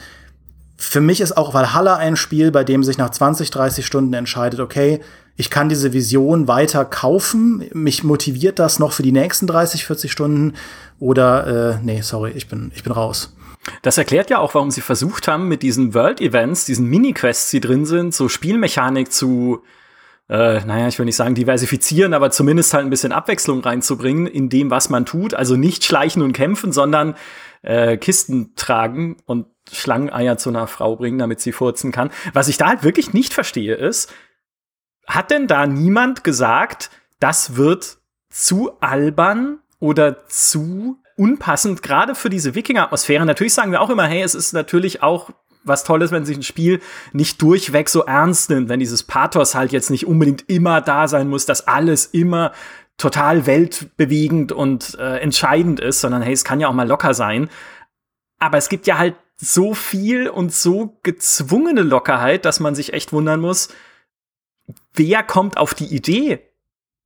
für 0.76 1.02
mich 1.02 1.22
ist 1.22 1.38
auch 1.38 1.54
Valhalla 1.54 1.98
ein 1.98 2.16
Spiel, 2.16 2.52
bei 2.52 2.64
dem 2.64 2.84
sich 2.84 2.98
nach 2.98 3.12
20, 3.12 3.52
30 3.52 3.86
Stunden 3.86 4.14
entscheidet, 4.14 4.60
okay, 4.60 5.02
ich 5.38 5.50
kann 5.50 5.70
diese 5.70 5.94
Vision 5.94 6.48
weiter 6.48 6.86
kaufen, 6.86 7.64
mich 7.74 8.04
motiviert 8.04 8.58
das 8.58 8.80
noch 8.80 8.94
für 8.94 9.04
die 9.04 9.12
nächsten 9.12 9.48
30, 9.48 9.86
40 9.86 10.12
Stunden 10.12 10.54
oder 11.00 11.76
äh, 11.76 11.78
nee, 11.84 12.02
sorry, 12.02 12.32
ich 12.32 12.48
bin, 12.48 12.72
ich 12.74 12.84
bin 12.84 12.94
raus. 12.94 13.34
Das 13.82 13.98
erklärt 13.98 14.30
ja 14.30 14.40
auch, 14.40 14.54
warum 14.54 14.72
sie 14.72 14.82
versucht 14.82 15.28
haben, 15.28 15.48
mit 15.48 15.64
diesen 15.64 15.94
World-Events, 15.94 16.66
diesen 16.66 16.88
Mini-Quests, 16.88 17.52
die 17.52 17.60
drin 17.60 17.86
sind, 17.86 18.14
so 18.14 18.30
Spielmechanik 18.30 19.12
zu, 19.12 19.64
äh, 20.30 20.64
naja, 20.66 20.88
ich 20.88 21.00
will 21.00 21.06
nicht 21.06 21.16
sagen 21.16 21.36
diversifizieren, 21.36 22.14
aber 22.14 22.32
zumindest 22.32 22.74
halt 22.74 22.86
ein 22.86 22.90
bisschen 22.90 23.12
Abwechslung 23.12 23.62
reinzubringen 23.62 24.28
in 24.28 24.50
dem, 24.50 24.70
was 24.70 24.90
man 24.90 25.06
tut. 25.06 25.34
Also 25.34 25.56
nicht 25.56 25.84
schleichen 25.84 26.22
und 26.22 26.34
kämpfen, 26.34 26.72
sondern 26.72 27.16
äh, 27.62 27.98
Kisten 27.98 28.56
tragen 28.56 29.18
und 29.26 29.48
Schlangeneier 29.72 30.38
zu 30.38 30.50
einer 30.50 30.68
Frau 30.68 30.96
bringen, 30.96 31.18
damit 31.18 31.40
sie 31.42 31.52
furzen 31.52 31.92
kann. 31.92 32.12
Was 32.34 32.48
ich 32.48 32.58
da 32.58 32.68
halt 32.68 32.84
wirklich 32.84 33.14
nicht 33.14 33.34
verstehe, 33.34 33.76
ist, 33.76 34.14
hat 35.08 35.32
denn 35.32 35.48
da 35.48 35.66
niemand 35.66 36.24
gesagt, 36.24 36.92
das 37.20 37.56
wird 37.56 37.98
zu 38.30 38.72
albern 38.82 39.60
oder 39.80 40.28
zu 40.28 40.98
unpassend, 41.16 41.82
gerade 41.82 42.16
für 42.16 42.30
diese 42.30 42.56
Wikinger-Atmosphäre. 42.56 43.26
Natürlich 43.26 43.54
sagen 43.54 43.72
wir 43.72 43.82
auch 43.82 43.90
immer, 43.90 44.06
hey, 44.06 44.22
es 44.22 44.36
ist 44.36 44.54
natürlich 44.54 45.02
auch 45.02 45.32
was 45.64 45.84
Tolles, 45.84 46.12
wenn 46.12 46.26
sich 46.26 46.38
ein 46.38 46.44
Spiel 46.44 46.80
nicht 47.12 47.42
durchweg 47.42 47.90
so 47.90 48.04
ernst 48.04 48.50
nimmt, 48.50 48.70
wenn 48.70 48.80
dieses 48.80 49.04
Pathos 49.04 49.56
halt 49.56 49.72
jetzt 49.72 49.90
nicht 49.90 50.06
unbedingt 50.06 50.48
immer 50.48 50.82
da 50.82 51.08
sein 51.08 51.28
muss, 51.28 51.46
dass 51.46 51.68
alles 51.68 52.06
immer 52.06 52.52
total 52.98 53.46
weltbewegend 53.46 54.52
und 54.52 54.96
äh, 55.00 55.18
entscheidend 55.18 55.80
ist, 55.80 56.02
sondern 56.02 56.22
hey, 56.22 56.34
es 56.34 56.44
kann 56.44 56.60
ja 56.60 56.68
auch 56.68 56.74
mal 56.74 56.88
locker 56.88 57.14
sein. 57.14 57.50
Aber 58.40 58.58
es 58.58 58.70
gibt 58.70 58.88
ja 58.88 58.98
halt 58.98 59.16
so 59.38 59.74
viel 59.74 60.30
und 60.30 60.54
so 60.54 60.98
gezwungene 61.04 61.82
Lockerheit, 61.82 62.46
dass 62.46 62.60
man 62.60 62.76
sich 62.76 62.94
echt 62.94 63.12
wundern 63.12 63.42
muss, 63.42 63.70
wer 64.94 65.24
kommt 65.24 65.58
auf 65.58 65.74
die 65.74 65.94
Idee 65.94 66.40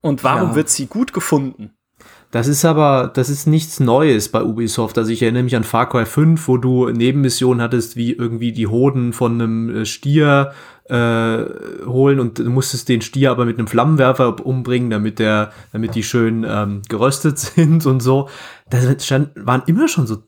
und 0.02 0.24
warum 0.24 0.50
ja. 0.50 0.56
wird 0.56 0.70
sie 0.70 0.86
gut 0.86 1.12
gefunden? 1.14 1.76
Das 2.32 2.48
ist 2.48 2.64
aber, 2.64 3.12
das 3.12 3.30
ist 3.30 3.48
nichts 3.48 3.80
Neues 3.80 4.30
bei 4.30 4.44
Ubisoft. 4.44 5.00
Also 5.00 5.12
ich 5.12 5.24
erinnere 5.24 5.44
mich 5.44 5.56
an 5.56 5.64
Far 5.64 5.90
Cry 5.90 6.06
5, 6.06 6.48
wo 6.48 6.58
du 6.58 6.90
Nebenmissionen 6.90 7.62
hattest, 7.62 7.96
wie 7.96 8.14
irgendwie 8.14 8.52
die 8.52 8.68
Hoden 8.68 9.14
von 9.14 9.34
einem 9.34 9.76
äh, 9.78 9.86
Stier 9.86 10.52
äh, 10.86 11.44
holen 11.86 12.20
und 12.20 12.38
du 12.40 12.50
musstest 12.50 12.90
den 12.90 13.02
Stier 13.02 13.32
aber 13.32 13.46
mit 13.46 13.58
einem 13.58 13.68
Flammenwerfer 13.68 14.46
umbringen, 14.46 14.92
damit 14.92 15.18
der, 15.18 15.52
damit 15.72 15.96
die 15.96 16.04
schön 16.04 16.46
ähm, 16.48 16.84
geröstet 16.88 17.40
sind 17.40 17.88
und 17.88 18.00
so. 18.02 18.30
Das 18.70 19.06
stand, 19.06 19.32
waren 19.36 19.64
immer 19.66 19.88
schon 19.88 20.06
so 20.06 20.24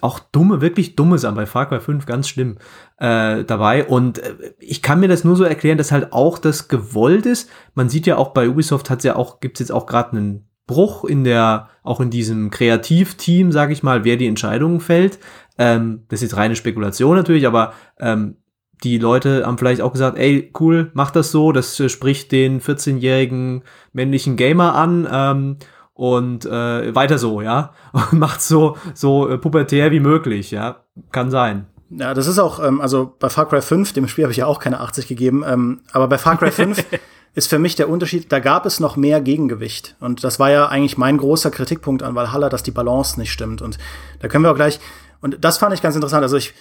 auch 0.00 0.20
dumme, 0.20 0.60
wirklich 0.60 0.94
dumme 0.94 1.18
Sachen 1.18 1.34
bei 1.34 1.46
Far 1.46 1.66
Cry 1.66 1.80
5 1.80 2.06
ganz 2.06 2.28
schlimm 2.28 2.58
äh, 2.98 3.44
dabei. 3.44 3.84
Und 3.84 4.18
äh, 4.18 4.54
ich 4.60 4.82
kann 4.82 5.00
mir 5.00 5.08
das 5.08 5.24
nur 5.24 5.34
so 5.34 5.42
erklären, 5.42 5.78
dass 5.78 5.90
halt 5.90 6.12
auch 6.12 6.38
das 6.38 6.68
gewollt 6.68 7.26
ist. 7.26 7.50
Man 7.74 7.88
sieht 7.88 8.06
ja 8.06 8.16
auch 8.16 8.28
bei 8.28 8.48
Ubisoft 8.48 8.90
hat's 8.90 9.02
ja 9.02 9.16
auch, 9.16 9.40
gibt's 9.40 9.58
jetzt 9.58 9.72
auch 9.72 9.86
gerade 9.86 10.16
einen 10.16 10.47
Bruch 10.68 11.04
in 11.04 11.24
der, 11.24 11.68
auch 11.82 12.00
in 12.00 12.10
diesem 12.10 12.50
Kreativteam, 12.50 13.50
sage 13.50 13.72
ich 13.72 13.82
mal, 13.82 14.04
wer 14.04 14.16
die 14.16 14.28
Entscheidungen 14.28 14.78
fällt. 14.78 15.18
Ähm, 15.58 16.04
das 16.08 16.18
ist 16.18 16.30
jetzt 16.30 16.36
reine 16.36 16.54
Spekulation 16.54 17.16
natürlich, 17.16 17.48
aber 17.48 17.72
ähm, 17.98 18.36
die 18.84 18.98
Leute 18.98 19.44
haben 19.44 19.58
vielleicht 19.58 19.80
auch 19.80 19.90
gesagt, 19.90 20.16
ey, 20.16 20.52
cool, 20.60 20.92
mach 20.94 21.10
das 21.10 21.32
so, 21.32 21.50
das 21.50 21.80
äh, 21.80 21.88
spricht 21.88 22.30
den 22.30 22.60
14-jährigen 22.60 23.64
männlichen 23.92 24.36
Gamer 24.36 24.76
an 24.76 25.08
ähm, 25.10 25.56
und 25.94 26.46
äh, 26.46 26.94
weiter 26.94 27.18
so, 27.18 27.40
ja. 27.40 27.72
Und 27.92 28.20
macht 28.20 28.40
so, 28.40 28.76
so 28.94 29.28
äh, 29.28 29.38
pubertär 29.38 29.90
wie 29.90 29.98
möglich, 29.98 30.52
ja. 30.52 30.84
Kann 31.10 31.32
sein. 31.32 31.66
Ja, 31.90 32.14
das 32.14 32.28
ist 32.28 32.38
auch, 32.38 32.62
ähm, 32.64 32.80
also 32.80 33.16
bei 33.18 33.30
Far 33.30 33.48
Cry 33.48 33.62
5, 33.62 33.94
dem 33.94 34.06
Spiel 34.06 34.24
habe 34.24 34.32
ich 34.32 34.38
ja 34.38 34.46
auch 34.46 34.60
keine 34.60 34.78
80 34.80 35.08
gegeben, 35.08 35.42
ähm, 35.44 35.80
aber 35.92 36.06
bei 36.06 36.18
Far 36.18 36.36
Cry 36.36 36.52
5 36.52 36.84
ist 37.34 37.48
für 37.48 37.58
mich 37.58 37.74
der 37.76 37.88
Unterschied, 37.88 38.32
da 38.32 38.40
gab 38.40 38.66
es 38.66 38.80
noch 38.80 38.96
mehr 38.96 39.20
Gegengewicht. 39.20 39.96
Und 40.00 40.24
das 40.24 40.38
war 40.38 40.50
ja 40.50 40.66
eigentlich 40.68 40.98
mein 40.98 41.18
großer 41.18 41.50
Kritikpunkt 41.50 42.02
an 42.02 42.14
Valhalla, 42.14 42.48
dass 42.48 42.62
die 42.62 42.70
Balance 42.70 43.18
nicht 43.18 43.32
stimmt. 43.32 43.62
Und 43.62 43.78
da 44.20 44.28
können 44.28 44.44
wir 44.44 44.50
auch 44.50 44.56
gleich, 44.56 44.80
und 45.20 45.44
das 45.44 45.58
fand 45.58 45.74
ich 45.74 45.82
ganz 45.82 45.94
interessant. 45.94 46.22
Also 46.22 46.36
ich, 46.36 46.54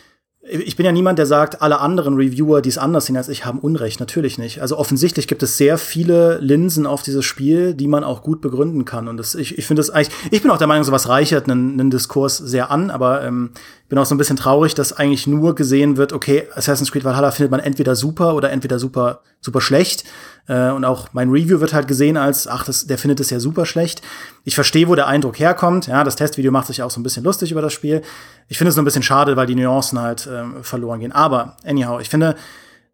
ich 0.49 0.75
bin 0.77 0.85
ja 0.85 0.91
niemand, 0.91 1.19
der 1.19 1.25
sagt, 1.25 1.61
alle 1.61 1.79
anderen 1.79 2.15
Reviewer, 2.15 2.61
die 2.61 2.69
es 2.69 2.77
anders 2.77 3.05
sehen 3.05 3.17
als 3.17 3.27
ich, 3.27 3.45
haben 3.45 3.59
Unrecht. 3.59 3.99
Natürlich 3.99 4.37
nicht. 4.37 4.61
Also 4.61 4.77
offensichtlich 4.77 5.27
gibt 5.27 5.43
es 5.43 5.57
sehr 5.57 5.77
viele 5.77 6.37
Linsen 6.37 6.85
auf 6.85 7.01
dieses 7.01 7.25
Spiel, 7.25 7.73
die 7.73 7.87
man 7.87 8.03
auch 8.03 8.23
gut 8.23 8.39
begründen 8.39 8.85
kann. 8.85 9.07
Und 9.07 9.17
das, 9.17 9.35
ich, 9.35 9.57
ich 9.57 9.65
finde 9.65 9.81
das 9.81 9.89
eigentlich, 9.89 10.15
ich 10.31 10.41
bin 10.41 10.51
auch 10.51 10.57
der 10.57 10.67
Meinung, 10.67 10.85
sowas 10.85 11.09
reichert 11.09 11.49
einen, 11.49 11.79
einen 11.79 11.89
Diskurs 11.89 12.37
sehr 12.37 12.71
an, 12.71 12.91
aber 12.91 13.23
ähm, 13.23 13.51
bin 13.89 13.97
auch 13.97 14.05
so 14.05 14.15
ein 14.15 14.17
bisschen 14.17 14.37
traurig, 14.37 14.73
dass 14.73 14.93
eigentlich 14.93 15.27
nur 15.27 15.55
gesehen 15.55 15.97
wird, 15.97 16.13
okay, 16.13 16.47
Assassin's 16.53 16.91
Creed 16.91 17.03
Valhalla 17.03 17.31
findet 17.31 17.51
man 17.51 17.59
entweder 17.59 17.95
super 17.95 18.35
oder 18.35 18.51
entweder 18.51 18.79
super, 18.79 19.21
super 19.41 19.59
schlecht. 19.59 20.05
Äh, 20.47 20.71
und 20.71 20.85
auch 20.85 21.09
mein 21.13 21.29
Review 21.29 21.59
wird 21.59 21.73
halt 21.73 21.87
gesehen 21.87 22.15
als, 22.15 22.47
ach, 22.47 22.63
das, 22.63 22.87
der 22.87 22.97
findet 22.97 23.19
es 23.19 23.29
ja 23.29 23.39
super 23.39 23.65
schlecht. 23.65 24.01
Ich 24.43 24.55
verstehe, 24.55 24.87
wo 24.87 24.95
der 24.95 25.07
Eindruck 25.07 25.39
herkommt. 25.39 25.87
Ja, 25.87 26.03
das 26.03 26.15
Testvideo 26.15 26.51
macht 26.51 26.67
sich 26.67 26.83
auch 26.83 26.91
so 26.91 26.99
ein 26.99 27.03
bisschen 27.03 27.23
lustig 27.23 27.51
über 27.51 27.61
das 27.61 27.73
Spiel. 27.73 28.01
Ich 28.47 28.57
finde 28.57 28.69
es 28.69 28.75
nur 28.75 28.83
ein 28.83 28.85
bisschen 28.85 29.03
schade, 29.03 29.35
weil 29.35 29.47
die 29.47 29.55
Nuancen 29.55 29.99
halt 29.99 30.27
ähm, 30.31 30.63
verloren 30.63 30.99
gehen. 30.99 31.11
Aber, 31.11 31.57
anyhow, 31.65 31.99
ich 31.99 32.09
finde, 32.09 32.35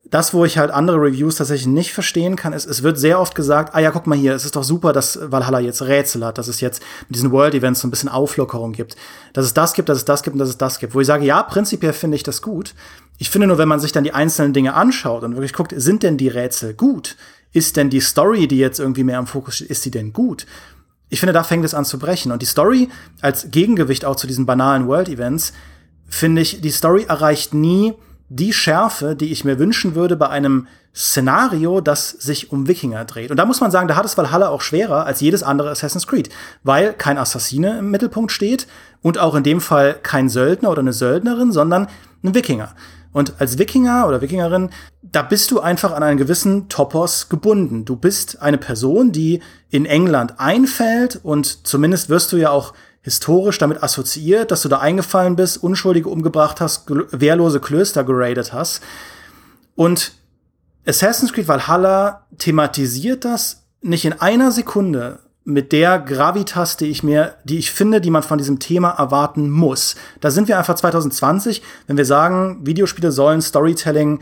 das, 0.06 0.34
wo 0.34 0.46
ich 0.46 0.58
halt 0.58 0.72
andere 0.72 0.98
Reviews 0.98 1.36
tatsächlich 1.36 1.68
nicht 1.68 1.94
verstehen 1.94 2.36
kann, 2.36 2.54
ist, 2.54 2.66
es 2.66 2.84
wird 2.84 2.98
sehr 2.98 3.20
oft 3.20 3.36
gesagt, 3.36 3.74
ah 3.74 3.80
ja, 3.80 3.92
guck 3.92 4.06
mal 4.08 4.18
hier, 4.18 4.34
es 4.34 4.46
ist 4.46 4.56
doch 4.56 4.64
super, 4.64 4.94
dass 4.94 5.20
Valhalla 5.32 5.60
jetzt 5.60 5.82
Rätsel 5.82 6.26
hat, 6.26 6.38
dass 6.38 6.48
es 6.48 6.60
jetzt 6.60 6.82
mit 7.08 7.16
diesen 7.16 7.32
World 7.32 7.56
Events 7.56 7.82
so 7.82 7.88
ein 7.88 7.92
bisschen 7.92 8.10
Auflockerung 8.10 8.74
gibt, 8.74 8.96
dass 9.34 9.46
es 9.46 9.54
das 9.54 9.74
gibt, 9.74 9.90
dass 9.90 10.00
es 10.00 10.06
das 10.06 10.24
gibt 10.24 10.34
und 10.34 10.40
dass 10.40 10.50
es 10.50 10.58
das 10.58 10.80
gibt. 10.80 10.94
Wo 10.94 11.00
ich 11.00 11.08
sage, 11.08 11.26
ja, 11.26 11.42
prinzipiell 11.44 11.94
finde 11.94 12.16
ich 12.16 12.24
das 12.24 12.42
gut. 12.42 12.74
Ich 13.18 13.30
finde 13.30 13.48
nur, 13.48 13.58
wenn 13.58 13.68
man 13.68 13.80
sich 13.80 13.92
dann 13.92 14.04
die 14.04 14.14
einzelnen 14.14 14.54
Dinge 14.54 14.74
anschaut 14.74 15.24
und 15.24 15.36
wirklich 15.36 15.54
guckt, 15.54 15.74
sind 15.76 16.04
denn 16.04 16.18
die 16.18 16.28
Rätsel 16.28 16.74
gut? 16.74 17.16
ist 17.54 17.78
denn 17.78 17.90
die 17.90 18.02
Story, 18.02 18.48
die 18.48 18.58
jetzt 18.58 18.80
irgendwie 18.80 19.04
mehr 19.04 19.20
im 19.20 19.28
Fokus 19.28 19.56
steht, 19.56 19.70
ist 19.70 19.84
sie 19.84 19.92
denn 19.92 20.12
gut? 20.12 20.46
Ich 21.14 21.20
finde, 21.20 21.34
da 21.34 21.44
fängt 21.44 21.64
es 21.64 21.76
an 21.76 21.86
zu 21.86 22.00
brechen. 22.00 22.32
Und 22.32 22.42
die 22.42 22.48
Story 22.48 22.90
als 23.22 23.52
Gegengewicht 23.52 24.04
auch 24.04 24.16
zu 24.16 24.26
diesen 24.26 24.48
banalen 24.48 24.88
World-Events, 24.88 25.54
finde 26.10 26.42
ich, 26.42 26.60
die 26.60 26.72
Story 26.72 27.06
erreicht 27.08 27.54
nie 27.54 27.94
die 28.30 28.52
Schärfe, 28.52 29.16
die 29.16 29.32
ich 29.32 29.46
mir 29.46 29.60
wünschen 29.60 29.94
würde 29.94 30.16
bei 30.16 30.30
einem 30.30 30.66
Szenario, 30.96 31.82
das 31.82 32.10
sich 32.10 32.52
um 32.52 32.68
Wikinger 32.68 33.06
dreht. 33.06 33.30
Und 33.30 33.38
da 33.38 33.46
muss 33.46 33.62
man 33.62 33.70
sagen, 33.70 33.88
da 33.88 33.96
hat 33.96 34.06
es 34.06 34.18
Valhalla 34.18 34.50
auch 34.50 34.62
schwerer 34.62 35.06
als 35.06 35.22
jedes 35.22 35.44
andere 35.44 35.70
Assassin's 35.70 36.08
Creed, 36.08 36.30
weil 36.64 36.94
kein 36.94 37.20
Assassine 37.20 37.78
im 37.78 37.92
Mittelpunkt 37.92 38.32
steht 38.32 38.66
und 39.04 39.20
auch 39.20 39.36
in 39.36 39.44
dem 39.44 39.62
Fall 39.62 40.00
kein 40.02 40.30
Söldner 40.30 40.72
oder 40.72 40.80
eine 40.80 40.94
Söldnerin, 40.94 41.52
sondern 41.52 41.90
ein 42.24 42.34
Wikinger. 42.34 42.74
Und 43.14 43.40
als 43.40 43.60
Wikinger 43.60 44.08
oder 44.08 44.22
Wikingerin, 44.22 44.72
da 45.02 45.22
bist 45.22 45.52
du 45.52 45.60
einfach 45.60 45.94
an 45.94 46.04
einen 46.04 46.18
gewissen 46.18 46.68
Topos 46.68 47.30
gebunden. 47.30 47.86
Du 47.86 47.96
bist 47.96 48.42
eine 48.42 48.58
Person, 48.58 49.12
die 49.12 49.42
in 49.70 49.86
England 49.86 50.40
einfällt 50.40 51.20
und 51.24 51.66
zumindest 51.68 52.10
wirst 52.10 52.32
du 52.32 52.38
ja 52.38 52.50
auch 52.50 52.74
historisch 53.02 53.58
damit 53.60 53.84
assoziiert, 53.84 54.50
dass 54.50 54.62
du 54.62 54.70
da 54.70 54.80
eingefallen 54.80 55.36
bist, 55.36 55.62
Unschuldige 55.62 56.10
umgebracht 56.10 56.60
hast, 56.60 56.86
wehrlose 56.88 57.60
Klöster 57.60 58.04
geradet 58.04 58.52
hast. 58.52 58.82
Und 59.76 60.14
Assassin's 60.88 61.34
Creed 61.34 61.48
Valhalla 61.48 62.26
thematisiert 62.38 63.26
das 63.26 63.64
nicht 63.82 64.06
in 64.06 64.14
einer 64.14 64.52
Sekunde, 64.52 65.20
mit 65.46 65.72
der 65.72 66.00
Gravitas, 66.00 66.78
die 66.78 66.86
ich 66.86 67.04
mir, 67.04 67.36
die 67.44 67.58
ich 67.58 67.72
finde, 67.72 68.00
die 68.00 68.12
man 68.12 68.24
von 68.24 68.38
diesem 68.38 68.60
Thema 68.60 68.92
erwarten 68.92 69.50
muss. 69.50 69.96
Da 70.22 70.32
sind 70.32 70.48
wir 70.48 70.58
einfach 70.58 70.76
2020, 70.76 71.62
wenn 71.88 71.98
wir 71.98 72.06
sagen, 72.06 72.66
Videospiele 72.66 73.12
sollen 73.12 73.42
Storytelling 73.42 74.20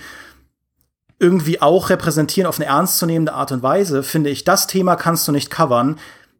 irgendwie 1.19 1.61
auch 1.61 1.91
repräsentieren 1.91 2.47
auf 2.47 2.57
eine 2.57 2.65
ernstzunehmende 2.65 3.33
Art 3.33 3.51
und 3.51 3.61
Weise, 3.61 4.01
finde 4.01 4.31
ich, 4.31 4.43
das 4.43 4.65
Thema 4.65 4.95
kannst 4.95 5.27
du 5.27 5.31
nicht 5.31 5.51
covern, 5.51 5.99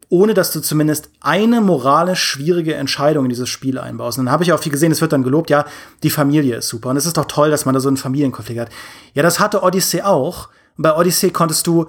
ohne 0.10 0.34
dass 0.34 0.52
du 0.52 0.60
zumindest 0.60 1.10
eine 1.22 1.62
moralisch 1.62 2.22
schwierige 2.22 2.74
Entscheidung 2.74 3.26
in 3.26 3.30
dieses 3.30 3.48
Spiel 3.48 3.78
einbaust. 3.78 4.18
Und 4.18 4.26
dann 4.26 4.34
habe 4.34 4.44
ich 4.44 4.52
auch 4.52 4.60
viel 4.60 4.72
gesehen, 4.72 4.92
es 4.92 5.00
wird 5.00 5.14
dann 5.14 5.24
gelobt, 5.24 5.52
ja, 5.52 5.66
die 6.02 6.10
Familie 6.10 6.58
ist 6.58 6.68
super. 6.68 6.90
Und 6.90 6.98
es 6.98 7.06
ist 7.06 7.16
doch 7.16 7.26
toll, 7.26 7.52
dass 7.52 7.66
man 7.66 7.76
da 7.76 7.80
so 7.80 7.88
einen 7.88 7.98
Familienkonflikt 7.98 8.60
hat. 8.60 8.70
Ja, 9.14 9.22
das 9.22 9.40
hatte 9.40 9.62
Odyssey 9.62 10.02
auch. 10.02 10.50
Und 10.78 10.84
bei 10.84 10.96
Odyssey 10.96 11.30
konntest 11.30 11.68
du 11.68 11.86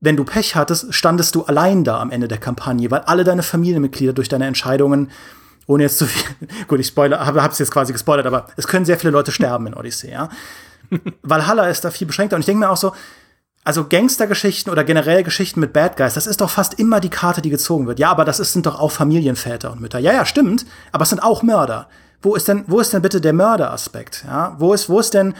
wenn 0.00 0.16
du 0.16 0.24
Pech 0.24 0.54
hattest, 0.54 0.92
standest 0.92 1.34
du 1.34 1.44
allein 1.44 1.84
da 1.84 2.00
am 2.00 2.10
Ende 2.10 2.28
der 2.28 2.38
Kampagne, 2.38 2.90
weil 2.90 3.00
alle 3.00 3.24
deine 3.24 3.42
Familienmitglieder 3.42 4.12
durch 4.12 4.28
deine 4.28 4.46
Entscheidungen, 4.46 5.10
ohne 5.66 5.84
jetzt 5.84 5.98
zu 5.98 6.06
viel, 6.06 6.34
gut, 6.68 6.80
ich 6.80 6.86
spoiler, 6.86 7.24
habe 7.24 7.42
hab's 7.42 7.58
jetzt 7.58 7.70
quasi 7.70 7.92
gespoilert, 7.92 8.26
aber 8.26 8.46
es 8.56 8.66
können 8.66 8.84
sehr 8.84 8.98
viele 8.98 9.12
Leute 9.12 9.32
sterben 9.32 9.66
in 9.66 9.74
Odyssey, 9.74 10.10
ja. 10.10 10.28
Valhalla 11.22 11.68
ist 11.68 11.84
da 11.84 11.90
viel 11.90 12.06
beschränkter 12.06 12.36
und 12.36 12.40
ich 12.40 12.46
denke 12.46 12.60
mir 12.60 12.70
auch 12.70 12.76
so, 12.76 12.92
also 13.64 13.86
Gangstergeschichten 13.88 14.70
oder 14.70 14.84
generell 14.84 15.22
Geschichten 15.22 15.58
mit 15.58 15.72
Bad 15.72 15.96
Guys, 15.96 16.12
das 16.12 16.26
ist 16.26 16.42
doch 16.42 16.50
fast 16.50 16.74
immer 16.74 17.00
die 17.00 17.08
Karte, 17.08 17.40
die 17.40 17.48
gezogen 17.48 17.86
wird. 17.86 17.98
Ja, 17.98 18.10
aber 18.10 18.26
das 18.26 18.38
ist, 18.38 18.52
sind 18.52 18.66
doch 18.66 18.78
auch 18.78 18.92
Familienväter 18.92 19.72
und 19.72 19.80
Mütter. 19.80 19.98
Ja, 19.98 20.12
ja, 20.12 20.26
stimmt, 20.26 20.66
aber 20.92 21.04
es 21.04 21.08
sind 21.08 21.22
auch 21.22 21.42
Mörder. 21.42 21.88
Wo 22.20 22.34
ist 22.34 22.46
denn, 22.46 22.64
wo 22.66 22.80
ist 22.80 22.92
denn 22.92 23.00
bitte 23.00 23.22
der 23.22 23.32
Mörderaspekt? 23.32 24.24
Ja, 24.26 24.54
wo 24.58 24.74
ist, 24.74 24.90
wo 24.90 25.00
ist 25.00 25.14
denn 25.14 25.34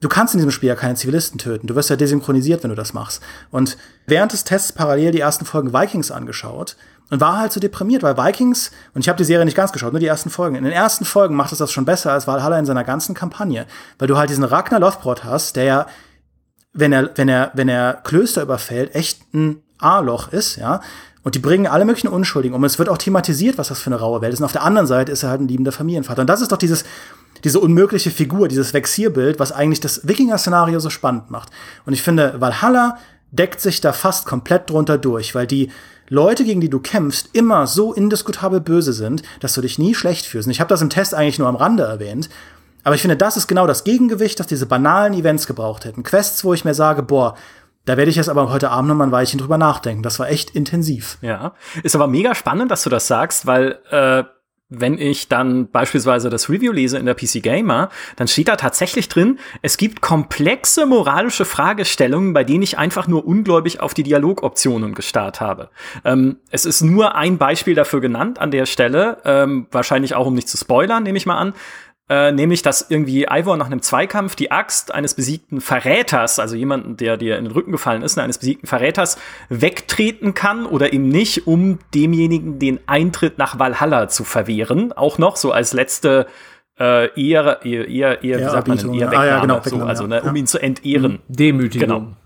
du 0.00 0.08
kannst 0.08 0.34
in 0.34 0.38
diesem 0.38 0.50
Spiel 0.50 0.68
ja 0.68 0.74
keine 0.74 0.94
Zivilisten 0.94 1.38
töten. 1.38 1.66
Du 1.66 1.74
wirst 1.74 1.90
ja 1.90 1.96
desynchronisiert, 1.96 2.62
wenn 2.62 2.70
du 2.70 2.76
das 2.76 2.94
machst. 2.94 3.22
Und 3.50 3.76
während 4.06 4.32
des 4.32 4.44
Tests 4.44 4.72
parallel 4.72 5.12
die 5.12 5.20
ersten 5.20 5.44
Folgen 5.44 5.72
Vikings 5.72 6.10
angeschaut 6.10 6.76
und 7.10 7.20
war 7.20 7.38
halt 7.38 7.52
so 7.52 7.60
deprimiert, 7.60 8.02
weil 8.02 8.16
Vikings, 8.16 8.70
und 8.94 9.00
ich 9.00 9.08
habe 9.08 9.16
die 9.16 9.24
Serie 9.24 9.44
nicht 9.44 9.56
ganz 9.56 9.72
geschaut, 9.72 9.92
nur 9.92 10.00
die 10.00 10.06
ersten 10.06 10.30
Folgen. 10.30 10.56
In 10.56 10.64
den 10.64 10.72
ersten 10.72 11.04
Folgen 11.04 11.34
macht 11.34 11.52
es 11.52 11.58
das 11.58 11.72
schon 11.72 11.84
besser 11.84 12.12
als 12.12 12.26
Valhalla 12.26 12.58
in 12.58 12.66
seiner 12.66 12.84
ganzen 12.84 13.14
Kampagne, 13.14 13.66
weil 13.98 14.08
du 14.08 14.16
halt 14.16 14.30
diesen 14.30 14.44
Ragnar 14.44 14.80
Lothbrot 14.80 15.24
hast, 15.24 15.56
der 15.56 15.64
ja, 15.64 15.86
wenn 16.72 16.92
er, 16.92 17.10
wenn 17.16 17.28
er, 17.28 17.50
wenn 17.54 17.68
er 17.68 17.94
Klöster 17.94 18.42
überfällt, 18.42 18.94
echt 18.94 19.34
ein 19.34 19.62
A-Loch 19.78 20.32
ist, 20.32 20.56
ja. 20.56 20.80
Und 21.24 21.34
die 21.34 21.40
bringen 21.40 21.66
alle 21.66 21.84
möglichen 21.84 22.08
Unschuldigen 22.08 22.54
um. 22.54 22.64
Es 22.64 22.78
wird 22.78 22.88
auch 22.88 22.96
thematisiert, 22.96 23.58
was 23.58 23.68
das 23.68 23.80
für 23.80 23.88
eine 23.88 23.96
raue 23.96 24.22
Welt 24.22 24.32
ist. 24.32 24.40
Und 24.40 24.46
auf 24.46 24.52
der 24.52 24.62
anderen 24.62 24.86
Seite 24.86 25.12
ist 25.12 25.24
er 25.24 25.30
halt 25.30 25.40
ein 25.40 25.48
liebender 25.48 25.72
Familienvater. 25.72 26.22
Und 26.22 26.26
das 26.26 26.40
ist 26.40 26.52
doch 26.52 26.56
dieses, 26.56 26.84
diese 27.44 27.60
unmögliche 27.60 28.10
Figur, 28.10 28.48
dieses 28.48 28.74
Vexierbild, 28.74 29.38
was 29.38 29.52
eigentlich 29.52 29.80
das 29.80 30.06
Wikinger-Szenario 30.06 30.80
so 30.80 30.90
spannend 30.90 31.30
macht. 31.30 31.50
Und 31.86 31.92
ich 31.92 32.02
finde, 32.02 32.40
Valhalla 32.40 32.98
deckt 33.30 33.60
sich 33.60 33.80
da 33.80 33.92
fast 33.92 34.26
komplett 34.26 34.70
drunter 34.70 34.98
durch, 34.98 35.34
weil 35.34 35.46
die 35.46 35.70
Leute, 36.08 36.44
gegen 36.44 36.60
die 36.60 36.70
du 36.70 36.80
kämpfst, 36.80 37.30
immer 37.34 37.66
so 37.66 37.92
indiskutabel 37.92 38.60
böse 38.60 38.92
sind, 38.92 39.22
dass 39.40 39.54
du 39.54 39.60
dich 39.60 39.78
nie 39.78 39.94
schlecht 39.94 40.24
fühlst. 40.24 40.46
Und 40.46 40.52
ich 40.52 40.60
habe 40.60 40.68
das 40.68 40.80
im 40.80 40.90
Test 40.90 41.14
eigentlich 41.14 41.38
nur 41.38 41.48
am 41.48 41.56
Rande 41.56 41.82
erwähnt. 41.82 42.30
Aber 42.84 42.94
ich 42.94 43.02
finde, 43.02 43.16
das 43.16 43.36
ist 43.36 43.46
genau 43.46 43.66
das 43.66 43.84
Gegengewicht, 43.84 44.40
das 44.40 44.46
diese 44.46 44.64
banalen 44.64 45.12
Events 45.12 45.46
gebraucht 45.46 45.84
hätten. 45.84 46.02
Quests, 46.02 46.44
wo 46.44 46.54
ich 46.54 46.64
mir 46.64 46.74
sage, 46.74 47.02
boah, 47.02 47.36
da 47.84 47.96
werde 47.96 48.10
ich 48.10 48.16
jetzt 48.16 48.28
aber 48.28 48.50
heute 48.50 48.70
Abend 48.70 48.88
noch 48.88 48.96
mal 48.96 49.04
ein 49.04 49.12
Weilchen 49.12 49.38
drüber 49.38 49.58
nachdenken. 49.58 50.02
Das 50.02 50.18
war 50.18 50.28
echt 50.28 50.50
intensiv. 50.50 51.18
Ja, 51.20 51.54
ist 51.82 51.94
aber 51.94 52.06
mega 52.06 52.34
spannend, 52.34 52.70
dass 52.70 52.82
du 52.82 52.90
das 52.90 53.06
sagst, 53.06 53.46
weil 53.46 53.78
äh, 53.90 54.24
wenn 54.70 54.98
ich 54.98 55.28
dann 55.28 55.70
beispielsweise 55.70 56.28
das 56.28 56.50
Review 56.50 56.72
lese 56.72 56.98
in 56.98 57.06
der 57.06 57.14
PC 57.14 57.42
Gamer, 57.42 57.88
dann 58.16 58.28
steht 58.28 58.48
da 58.48 58.56
tatsächlich 58.56 59.08
drin, 59.08 59.38
es 59.62 59.78
gibt 59.78 60.02
komplexe 60.02 60.84
moralische 60.84 61.46
Fragestellungen, 61.46 62.34
bei 62.34 62.44
denen 62.44 62.62
ich 62.62 62.76
einfach 62.76 63.08
nur 63.08 63.26
ungläubig 63.26 63.80
auf 63.80 63.94
die 63.94 64.02
Dialogoptionen 64.02 64.94
gestarrt 64.94 65.40
habe. 65.40 65.70
Ähm, 66.04 66.36
es 66.50 66.66
ist 66.66 66.82
nur 66.82 67.14
ein 67.14 67.38
Beispiel 67.38 67.74
dafür 67.74 68.00
genannt 68.00 68.38
an 68.38 68.50
der 68.50 68.66
Stelle, 68.66 69.18
ähm, 69.24 69.66
wahrscheinlich 69.70 70.14
auch 70.14 70.26
um 70.26 70.34
nicht 70.34 70.48
zu 70.48 70.58
spoilern, 70.58 71.02
nehme 71.02 71.16
ich 71.16 71.24
mal 71.24 71.38
an. 71.38 71.54
Äh, 72.10 72.32
nämlich, 72.32 72.62
dass 72.62 72.86
irgendwie 72.88 73.26
Ivor 73.30 73.58
nach 73.58 73.66
einem 73.66 73.82
Zweikampf 73.82 74.34
die 74.34 74.50
Axt 74.50 74.94
eines 74.94 75.12
besiegten 75.12 75.60
Verräters, 75.60 76.38
also 76.38 76.56
jemanden, 76.56 76.96
der 76.96 77.18
dir 77.18 77.36
in 77.36 77.44
den 77.44 77.52
Rücken 77.52 77.70
gefallen 77.70 78.00
ist, 78.00 78.16
ne, 78.16 78.22
eines 78.22 78.38
besiegten 78.38 78.66
Verräters, 78.66 79.18
wegtreten 79.50 80.32
kann 80.32 80.64
oder 80.64 80.92
eben 80.94 81.08
nicht, 81.08 81.46
um 81.46 81.78
demjenigen 81.94 82.58
den 82.58 82.80
Eintritt 82.86 83.36
nach 83.36 83.58
Valhalla 83.58 84.08
zu 84.08 84.24
verwehren. 84.24 84.92
Auch 84.92 85.18
noch 85.18 85.36
so 85.36 85.52
als 85.52 85.74
letzte 85.74 86.26
äh, 86.78 87.08
eher, 87.20 87.64
eher, 87.64 87.88
eher, 87.88 88.24
eher, 88.24 88.38
wie 88.38 88.50
sagt 88.50 88.68
man 88.68 88.78
denn, 88.78 88.94
eher 88.94 89.12
ah, 89.12 89.26
ja, 89.26 89.40
genau, 89.40 89.60
so, 89.62 89.76
also, 89.82 90.06
ne, 90.06 90.22
um 90.22 90.34
ihn 90.34 90.46
zu 90.46 90.58
entehren. 90.58 91.18
Demütigung. 91.28 91.88
Genau. 91.88 92.16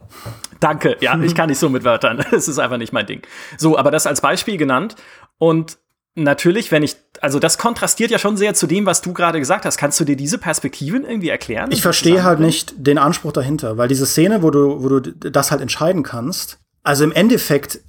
Danke, 0.60 0.96
ja, 1.00 1.18
ich 1.20 1.34
kann 1.34 1.48
nicht 1.48 1.58
so 1.58 1.68
mit 1.68 1.82
Wörtern. 1.82 2.24
Es 2.30 2.46
ist 2.46 2.60
einfach 2.60 2.76
nicht 2.76 2.92
mein 2.92 3.06
Ding. 3.06 3.22
So, 3.56 3.76
aber 3.76 3.90
das 3.90 4.06
als 4.06 4.20
Beispiel 4.20 4.58
genannt. 4.58 4.94
Und 5.38 5.78
natürlich, 6.14 6.71
wenn 6.71 6.83
ich, 6.83 6.97
also 7.21 7.38
das 7.38 7.59
kontrastiert 7.59 8.11
ja 8.11 8.19
schon 8.19 8.37
sehr 8.37 8.54
zu 8.54 8.66
dem, 8.66 8.87
was 8.87 9.00
du 9.00 9.12
gerade 9.12 9.38
gesagt 9.38 9.64
hast. 9.64 9.76
Kannst 9.76 9.99
du 10.00 10.04
dir 10.04 10.16
diese 10.16 10.38
Perspektiven 10.38 11.04
irgendwie 11.04 11.31
erklären? 11.31 11.71
Ich 11.73 11.83
verstehe 11.83 12.23
halt 12.23 12.40
nicht 12.40 12.75
den 12.76 12.99
Anspruch 12.99 13.33
dahinter, 13.33 13.78
weil 13.78 13.88
diese 13.88 14.07
Szene, 14.07 14.42
wo 14.42 14.50
du, 14.50 14.83
wo 14.83 14.88
du 14.88 15.00
das 15.12 15.50
halt 15.50 15.61
entscheiden 15.61 16.02
kannst, 16.02 16.59
also 16.85 17.04
im 17.04 17.12
Endeffekt, 17.12 17.81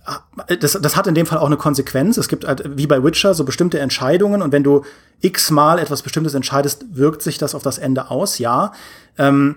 das, 0.60 0.74
das 0.74 0.96
hat 0.96 1.08
in 1.08 1.16
dem 1.16 1.26
Fall 1.26 1.40
auch 1.40 1.48
eine 1.48 1.58
Konsequenz. 1.58 2.18
Es 2.18 2.28
gibt 2.28 2.46
halt, 2.46 2.78
wie 2.78 2.86
bei 2.86 3.04
Witcher, 3.04 3.34
so 3.34 3.44
bestimmte 3.44 3.80
Entscheidungen 3.80 4.44
und 4.44 4.52
wenn 4.52 4.64
du 4.64 4.84
x-mal 5.22 5.80
etwas 5.80 6.04
Bestimmtes 6.04 6.36
entscheidest, 6.36 6.86
wirkt 6.92 7.24
sich 7.24 7.40
das 7.40 7.56
auf 7.56 7.64
das 7.64 7.80
Ende 7.80 8.12
aus, 8.12 8.38
ja. 8.38 8.72
Ähm, 9.18 9.56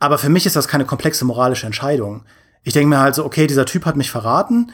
aber 0.00 0.18
für 0.18 0.30
mich 0.30 0.46
ist 0.46 0.56
das 0.56 0.66
keine 0.66 0.84
komplexe 0.84 1.24
moralische 1.24 1.66
Entscheidung. 1.66 2.24
Ich 2.64 2.72
denke 2.72 2.88
mir 2.88 2.98
halt 2.98 3.14
so, 3.14 3.24
okay, 3.24 3.46
dieser 3.46 3.66
Typ 3.66 3.86
hat 3.86 3.96
mich 3.96 4.10
verraten. 4.10 4.72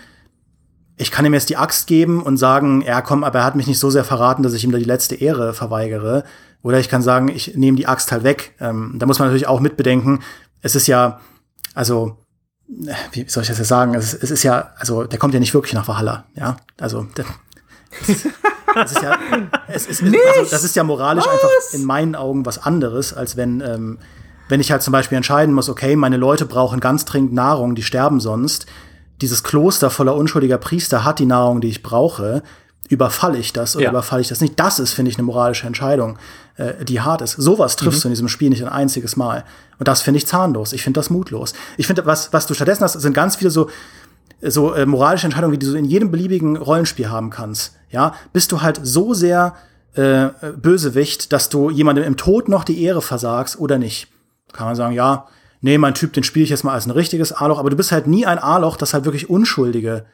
Ich 0.96 1.10
kann 1.10 1.24
ihm 1.24 1.34
jetzt 1.34 1.48
die 1.48 1.56
Axt 1.56 1.86
geben 1.86 2.22
und 2.22 2.36
sagen, 2.36 2.82
ja 2.82 3.00
komm, 3.00 3.24
aber 3.24 3.40
er 3.40 3.44
hat 3.44 3.56
mich 3.56 3.66
nicht 3.66 3.78
so 3.78 3.90
sehr 3.90 4.04
verraten, 4.04 4.42
dass 4.42 4.52
ich 4.52 4.64
ihm 4.64 4.72
da 4.72 4.78
die 4.78 4.84
letzte 4.84 5.14
Ehre 5.14 5.54
verweigere. 5.54 6.24
Oder 6.62 6.78
ich 6.78 6.88
kann 6.88 7.02
sagen, 7.02 7.28
ich 7.28 7.56
nehme 7.56 7.76
die 7.76 7.86
Axt 7.86 8.12
halt 8.12 8.24
weg. 8.24 8.54
Ähm, 8.60 8.94
da 8.98 9.06
muss 9.06 9.18
man 9.18 9.28
natürlich 9.28 9.48
auch 9.48 9.60
mitbedenken, 9.60 10.22
es 10.62 10.76
ist 10.76 10.86
ja, 10.86 11.20
also, 11.74 12.16
wie 12.68 13.28
soll 13.28 13.42
ich 13.42 13.48
das 13.48 13.58
jetzt 13.58 13.68
sagen? 13.68 13.94
Es, 13.94 14.14
es 14.14 14.30
ist 14.30 14.42
ja, 14.44 14.70
also, 14.78 15.04
der 15.04 15.18
kommt 15.18 15.34
ja 15.34 15.40
nicht 15.40 15.54
wirklich 15.54 15.74
nach 15.74 15.88
Valhalla, 15.88 16.24
ja. 16.34 16.56
Also, 16.80 17.06
das, 17.14 17.26
das 18.74 18.92
ist 18.92 19.02
ja, 19.02 19.18
es 19.68 19.86
ist, 19.86 20.02
also, 20.02 20.50
das 20.50 20.64
ist 20.64 20.76
ja 20.76 20.84
moralisch 20.84 21.24
was? 21.24 21.32
einfach 21.32 21.74
in 21.74 21.84
meinen 21.84 22.14
Augen 22.14 22.46
was 22.46 22.62
anderes, 22.62 23.12
als 23.12 23.36
wenn, 23.36 23.60
ähm, 23.60 23.98
wenn 24.48 24.60
ich 24.60 24.70
halt 24.70 24.82
zum 24.82 24.92
Beispiel 24.92 25.16
entscheiden 25.16 25.54
muss, 25.54 25.68
okay, 25.68 25.96
meine 25.96 26.16
Leute 26.16 26.46
brauchen 26.46 26.80
ganz 26.80 27.04
dringend 27.04 27.32
Nahrung, 27.32 27.74
die 27.74 27.82
sterben 27.82 28.20
sonst. 28.20 28.66
Dieses 29.22 29.42
Kloster 29.42 29.88
voller 29.88 30.14
unschuldiger 30.14 30.58
Priester 30.58 31.04
hat 31.04 31.18
die 31.18 31.26
Nahrung, 31.26 31.60
die 31.60 31.68
ich 31.68 31.82
brauche. 31.82 32.42
Überfalle 32.88 33.38
ich 33.38 33.54
das 33.54 33.76
oder 33.76 33.86
ja. 33.86 33.90
überfalle 33.90 34.20
ich 34.20 34.28
das 34.28 34.40
nicht? 34.40 34.60
Das 34.60 34.78
ist, 34.78 34.92
finde 34.92 35.10
ich, 35.10 35.16
eine 35.16 35.24
moralische 35.24 35.66
Entscheidung, 35.66 36.18
äh, 36.56 36.84
die 36.84 37.00
hart 37.00 37.22
ist. 37.22 37.32
Sowas 37.32 37.76
triffst 37.76 38.00
mhm. 38.00 38.02
du 38.02 38.08
in 38.08 38.12
diesem 38.12 38.28
Spiel 38.28 38.50
nicht 38.50 38.62
ein 38.62 38.68
einziges 38.68 39.16
Mal. 39.16 39.44
Und 39.78 39.88
das 39.88 40.02
finde 40.02 40.18
ich 40.18 40.26
zahnlos. 40.26 40.74
Ich 40.74 40.82
finde 40.82 40.98
das 40.98 41.08
mutlos. 41.08 41.54
Ich 41.78 41.86
finde, 41.86 42.04
was, 42.04 42.32
was 42.32 42.46
du 42.46 42.52
stattdessen 42.52 42.82
hast, 42.82 42.92
sind 42.94 43.14
ganz 43.14 43.36
viele 43.36 43.50
so, 43.50 43.70
so 44.42 44.74
äh, 44.74 44.84
moralische 44.84 45.26
Entscheidungen, 45.26 45.54
wie 45.54 45.58
du 45.58 45.66
so 45.66 45.76
in 45.76 45.86
jedem 45.86 46.10
beliebigen 46.10 46.56
Rollenspiel 46.56 47.08
haben 47.08 47.30
kannst. 47.30 47.74
Ja, 47.90 48.14
bist 48.34 48.52
du 48.52 48.60
halt 48.60 48.80
so 48.82 49.14
sehr 49.14 49.54
äh, 49.94 50.28
Bösewicht, 50.56 51.32
dass 51.32 51.48
du 51.48 51.70
jemandem 51.70 52.04
im 52.04 52.16
Tod 52.16 52.48
noch 52.48 52.64
die 52.64 52.82
Ehre 52.82 53.00
versagst 53.00 53.58
oder 53.58 53.78
nicht 53.78 54.08
kann 54.52 54.66
man 54.66 54.76
sagen, 54.76 54.94
ja, 54.94 55.26
nee, 55.62 55.78
mein 55.78 55.94
Typ, 55.94 56.12
den 56.12 56.24
spiele 56.24 56.44
ich 56.44 56.50
jetzt 56.50 56.64
mal 56.64 56.74
als 56.74 56.86
ein 56.86 56.90
richtiges 56.90 57.32
A-Loch, 57.32 57.58
aber 57.58 57.70
du 57.70 57.76
bist 57.76 57.92
halt 57.92 58.06
nie 58.06 58.26
ein 58.26 58.38
A-Loch, 58.38 58.76
das 58.76 58.92
halt 58.92 59.06
wirklich 59.06 59.30
Unschuldige 59.30 60.04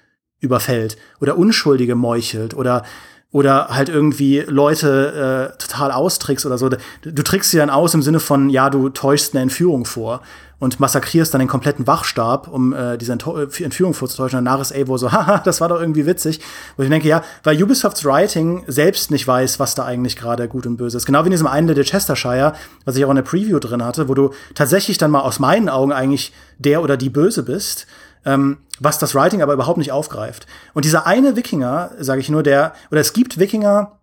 überfällt 0.40 0.97
oder 1.21 1.37
Unschuldige 1.37 1.97
meuchelt 1.97 2.55
oder 2.55 2.85
oder 3.31 3.69
halt 3.69 3.90
irgendwie 3.90 4.40
Leute 4.47 5.52
äh, 5.52 5.59
total 5.59 5.93
austrickst 5.93 6.47
oder 6.47 6.57
so. 6.57 6.71
Du, 6.71 7.23
trickst 7.23 7.50
sie 7.50 7.58
dann 7.58 7.69
aus 7.69 7.93
im 7.93 8.00
Sinne 8.00 8.21
von, 8.21 8.49
ja, 8.49 8.71
du 8.71 8.89
täuschst 8.89 9.34
eine 9.34 9.43
Entführung 9.43 9.84
vor 9.84 10.23
und 10.58 10.80
massakrierst 10.80 11.32
dann 11.32 11.38
den 11.38 11.49
kompletten 11.49 11.86
Wachstab, 11.86 12.49
um 12.49 12.73
äh, 12.73 12.99
diese 12.99 13.12
äh, 13.12 13.64
Entführung 13.64 13.94
vorzutäuschen. 13.94 14.38
Und 14.38 14.44
danach 14.44 14.60
ist 14.60 14.73
Evo 14.73 14.99
so, 14.99 15.12
haha, 15.12 15.38
das 15.38 15.60
war 15.60 15.68
doch 15.68 15.80
irgendwie 15.80 16.06
witzig. 16.06 16.40
Wo 16.76 16.82
ich 16.82 16.88
denke, 16.88 17.08
ja, 17.08 17.23
weil 17.44 17.62
Ubisofts 17.62 18.04
Writing 18.04 18.64
selbst 18.66 19.10
nicht 19.10 19.26
weiß, 19.26 19.60
was 19.60 19.75
da 19.75 19.84
eigentlich 19.84 20.16
gerade 20.16 20.49
gut 20.49 20.66
und 20.66 20.76
böse 20.76 20.97
ist. 20.97 21.06
Genau 21.06 21.23
wie 21.23 21.28
in 21.28 21.32
diesem 21.32 21.47
einen 21.47 21.68
der 21.68 21.84
Chestershire, 21.84 22.54
was 22.84 22.97
ich 22.97 23.04
auch 23.04 23.10
in 23.10 23.16
der 23.16 23.23
Preview 23.23 23.58
drin 23.58 23.84
hatte, 23.84 24.08
wo 24.08 24.14
du 24.14 24.30
tatsächlich 24.54 24.99
dann 24.99 25.10
mal 25.10 25.21
aus 25.21 25.38
meinen 25.38 25.68
Augen 25.68 25.92
eigentlich 25.92 26.32
der 26.58 26.82
oder 26.82 26.97
die 26.97 27.10
Böse 27.10 27.44
bist 27.44 27.86
ähm, 28.25 28.58
was 28.80 28.99
das 28.99 29.14
Writing 29.14 29.42
aber 29.42 29.54
überhaupt 29.54 29.78
nicht 29.78 29.92
aufgreift. 29.92 30.47
Und 30.75 30.84
dieser 30.84 31.06
eine 31.06 31.36
Wikinger, 31.36 31.92
sage 31.99 32.21
ich 32.21 32.28
nur, 32.28 32.42
der, 32.42 32.75
oder 32.90 33.00
es 33.00 33.12
gibt 33.12 33.38
Wikinger, 33.38 33.99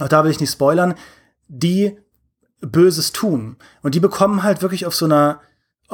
auch 0.00 0.08
da 0.08 0.24
will 0.24 0.30
ich 0.30 0.40
nicht 0.40 0.52
spoilern, 0.52 0.94
die 1.48 1.98
Böses 2.60 3.12
tun. 3.12 3.56
Und 3.82 3.94
die 3.94 4.00
bekommen 4.00 4.42
halt 4.42 4.62
wirklich 4.62 4.86
auf 4.86 4.94
so 4.94 5.04
einer, 5.04 5.40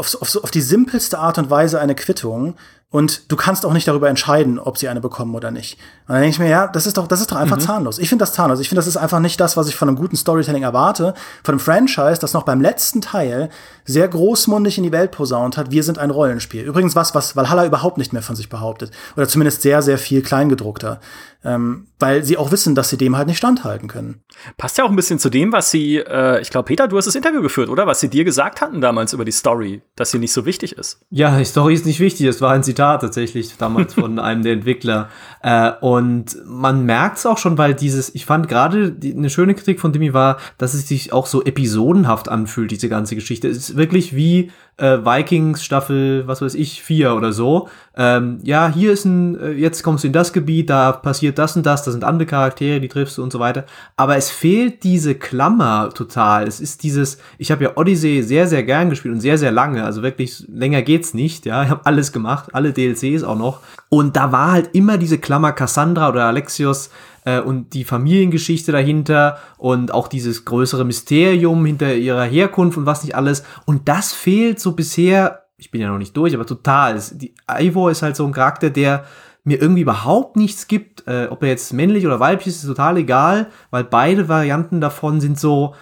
auf, 0.00 0.20
auf, 0.20 0.36
auf 0.42 0.50
die 0.50 0.62
simpelste 0.62 1.18
Art 1.18 1.38
und 1.38 1.50
Weise 1.50 1.78
eine 1.78 1.94
Quittung 1.94 2.56
und 2.92 3.30
du 3.30 3.36
kannst 3.36 3.64
auch 3.64 3.72
nicht 3.72 3.86
darüber 3.86 4.08
entscheiden, 4.08 4.58
ob 4.58 4.76
sie 4.76 4.88
eine 4.88 5.00
bekommen 5.00 5.36
oder 5.36 5.52
nicht. 5.52 5.78
Und 6.08 6.14
dann 6.14 6.22
denke 6.22 6.34
ich 6.34 6.38
mir, 6.40 6.48
ja, 6.48 6.66
das 6.66 6.86
ist 6.86 6.96
doch, 6.96 7.06
das 7.06 7.20
ist 7.20 7.30
doch 7.30 7.36
einfach 7.36 7.56
mhm. 7.56 7.60
zahnlos. 7.60 7.98
Ich 8.00 8.08
finde 8.08 8.24
das 8.24 8.32
zahnlos. 8.32 8.58
Ich 8.58 8.68
finde, 8.68 8.80
das 8.80 8.88
ist 8.88 8.96
einfach 8.96 9.20
nicht 9.20 9.40
das, 9.40 9.56
was 9.56 9.68
ich 9.68 9.76
von 9.76 9.88
einem 9.88 9.96
guten 9.96 10.16
Storytelling 10.16 10.64
erwarte. 10.64 11.14
Von 11.44 11.52
einem 11.52 11.60
Franchise, 11.60 12.20
das 12.20 12.32
noch 12.32 12.42
beim 12.42 12.60
letzten 12.60 13.00
Teil 13.00 13.48
sehr 13.84 14.08
großmundig 14.08 14.78
in 14.78 14.84
die 14.84 14.92
Welt 14.92 15.12
posaunt 15.12 15.56
hat, 15.56 15.70
wir 15.70 15.84
sind 15.84 15.98
ein 15.98 16.10
Rollenspiel. 16.10 16.64
Übrigens 16.64 16.96
was, 16.96 17.14
was 17.14 17.36
Valhalla 17.36 17.64
überhaupt 17.64 17.96
nicht 17.96 18.12
mehr 18.12 18.22
von 18.22 18.34
sich 18.34 18.48
behauptet. 18.48 18.90
Oder 19.16 19.28
zumindest 19.28 19.62
sehr, 19.62 19.82
sehr 19.82 19.98
viel 19.98 20.22
kleingedruckter. 20.22 21.00
Ähm, 21.42 21.86
weil 21.98 22.22
sie 22.22 22.36
auch 22.36 22.50
wissen, 22.50 22.74
dass 22.74 22.90
sie 22.90 22.98
dem 22.98 23.16
halt 23.16 23.26
nicht 23.26 23.38
standhalten 23.38 23.88
können. 23.88 24.22
Passt 24.58 24.76
ja 24.76 24.84
auch 24.84 24.90
ein 24.90 24.96
bisschen 24.96 25.18
zu 25.18 25.30
dem, 25.30 25.52
was 25.52 25.70
sie, 25.70 25.96
äh, 25.96 26.40
ich 26.42 26.50
glaube, 26.50 26.66
Peter, 26.66 26.86
du 26.86 26.98
hast 26.98 27.06
das 27.06 27.14
Interview 27.14 27.40
geführt, 27.40 27.70
oder? 27.70 27.86
Was 27.86 28.00
sie 28.00 28.10
dir 28.10 28.24
gesagt 28.24 28.60
hatten 28.60 28.82
damals 28.82 29.14
über 29.14 29.24
die 29.24 29.32
Story, 29.32 29.80
dass 29.96 30.10
sie 30.10 30.18
nicht 30.18 30.34
so 30.34 30.44
wichtig 30.44 30.76
ist. 30.76 31.00
Ja, 31.08 31.38
die 31.38 31.44
Story 31.46 31.74
ist 31.74 31.86
nicht 31.86 31.98
wichtig. 31.98 32.26
Es 32.26 32.42
war 32.42 32.52
ein 32.52 32.62
Zitat 32.62 32.79
tatsächlich 32.80 33.56
damals 33.56 33.94
von 33.94 34.18
einem 34.20 34.42
der 34.42 34.52
Entwickler. 34.52 35.08
Äh, 35.42 35.72
und 35.80 36.36
man 36.44 36.84
merkt 36.84 37.18
es 37.18 37.26
auch 37.26 37.38
schon, 37.38 37.58
weil 37.58 37.74
dieses, 37.74 38.14
ich 38.14 38.26
fand 38.26 38.48
gerade 38.48 38.96
eine 39.02 39.30
schöne 39.30 39.54
Kritik 39.54 39.80
von 39.80 39.92
Demi 39.92 40.12
war, 40.12 40.38
dass 40.58 40.74
es 40.74 40.88
sich 40.88 41.12
auch 41.12 41.26
so 41.26 41.44
episodenhaft 41.44 42.28
anfühlt, 42.28 42.70
diese 42.70 42.88
ganze 42.88 43.14
Geschichte. 43.14 43.48
Es 43.48 43.56
ist 43.56 43.76
wirklich 43.76 44.14
wie 44.14 44.50
äh, 44.80 45.04
Vikings 45.04 45.62
Staffel, 45.62 46.26
was 46.26 46.40
weiß 46.40 46.54
ich, 46.54 46.82
vier 46.82 47.14
oder 47.14 47.32
so. 47.32 47.68
Ähm, 47.96 48.38
ja, 48.42 48.72
hier 48.72 48.92
ist 48.92 49.04
ein, 49.04 49.38
äh, 49.38 49.50
jetzt 49.50 49.82
kommst 49.82 50.04
du 50.04 50.08
in 50.08 50.12
das 50.12 50.32
Gebiet, 50.32 50.70
da 50.70 50.92
passiert 50.92 51.38
das 51.38 51.56
und 51.56 51.66
das, 51.66 51.82
da 51.82 51.90
sind 51.90 52.02
andere 52.02 52.26
Charaktere, 52.26 52.80
die 52.80 52.88
triffst 52.88 53.18
du 53.18 53.22
und 53.22 53.32
so 53.32 53.38
weiter. 53.40 53.64
Aber 53.96 54.16
es 54.16 54.30
fehlt 54.30 54.82
diese 54.82 55.14
Klammer 55.14 55.90
total. 55.94 56.46
Es 56.46 56.60
ist 56.60 56.82
dieses, 56.82 57.18
ich 57.36 57.50
habe 57.50 57.64
ja 57.64 57.76
Odyssey 57.76 58.22
sehr, 58.22 58.46
sehr 58.46 58.62
gern 58.62 58.90
gespielt 58.90 59.14
und 59.14 59.20
sehr, 59.20 59.36
sehr 59.36 59.52
lange. 59.52 59.84
Also 59.84 60.02
wirklich 60.02 60.44
länger 60.48 60.82
geht's 60.82 61.12
nicht. 61.12 61.44
Ja, 61.44 61.62
ich 61.62 61.70
habe 61.70 61.84
alles 61.84 62.12
gemacht, 62.12 62.54
alle 62.54 62.72
DLCs 62.72 63.22
auch 63.22 63.36
noch. 63.36 63.60
Und 63.90 64.16
da 64.16 64.32
war 64.32 64.52
halt 64.52 64.70
immer 64.72 64.96
diese 64.96 65.18
Klammer 65.18 65.52
Cassandra 65.52 66.08
oder 66.08 66.24
Alexios, 66.24 66.90
äh, 67.38 67.40
und 67.40 67.74
die 67.74 67.84
Familiengeschichte 67.84 68.72
dahinter 68.72 69.38
und 69.58 69.92
auch 69.92 70.08
dieses 70.08 70.44
größere 70.44 70.84
Mysterium 70.84 71.64
hinter 71.64 71.94
ihrer 71.94 72.24
Herkunft 72.24 72.78
und 72.78 72.86
was 72.86 73.04
nicht 73.04 73.14
alles. 73.14 73.44
Und 73.66 73.88
das 73.88 74.12
fehlt 74.12 74.60
so 74.60 74.72
bisher, 74.72 75.44
ich 75.56 75.70
bin 75.70 75.80
ja 75.80 75.88
noch 75.88 75.98
nicht 75.98 76.16
durch, 76.16 76.34
aber 76.34 76.46
total. 76.46 77.00
Die, 77.12 77.34
Ivor 77.48 77.90
ist 77.90 78.02
halt 78.02 78.16
so 78.16 78.26
ein 78.26 78.32
Charakter, 78.32 78.70
der 78.70 79.04
mir 79.44 79.60
irgendwie 79.60 79.82
überhaupt 79.82 80.36
nichts 80.36 80.68
gibt. 80.68 81.06
Äh, 81.06 81.28
ob 81.30 81.42
er 81.42 81.50
jetzt 81.50 81.72
männlich 81.72 82.06
oder 82.06 82.20
weiblich 82.20 82.48
ist, 82.48 82.62
ist 82.62 82.68
total 82.68 82.98
egal, 82.98 83.48
weil 83.70 83.84
beide 83.84 84.28
Varianten 84.28 84.80
davon 84.80 85.20
sind 85.20 85.38
so 85.38 85.74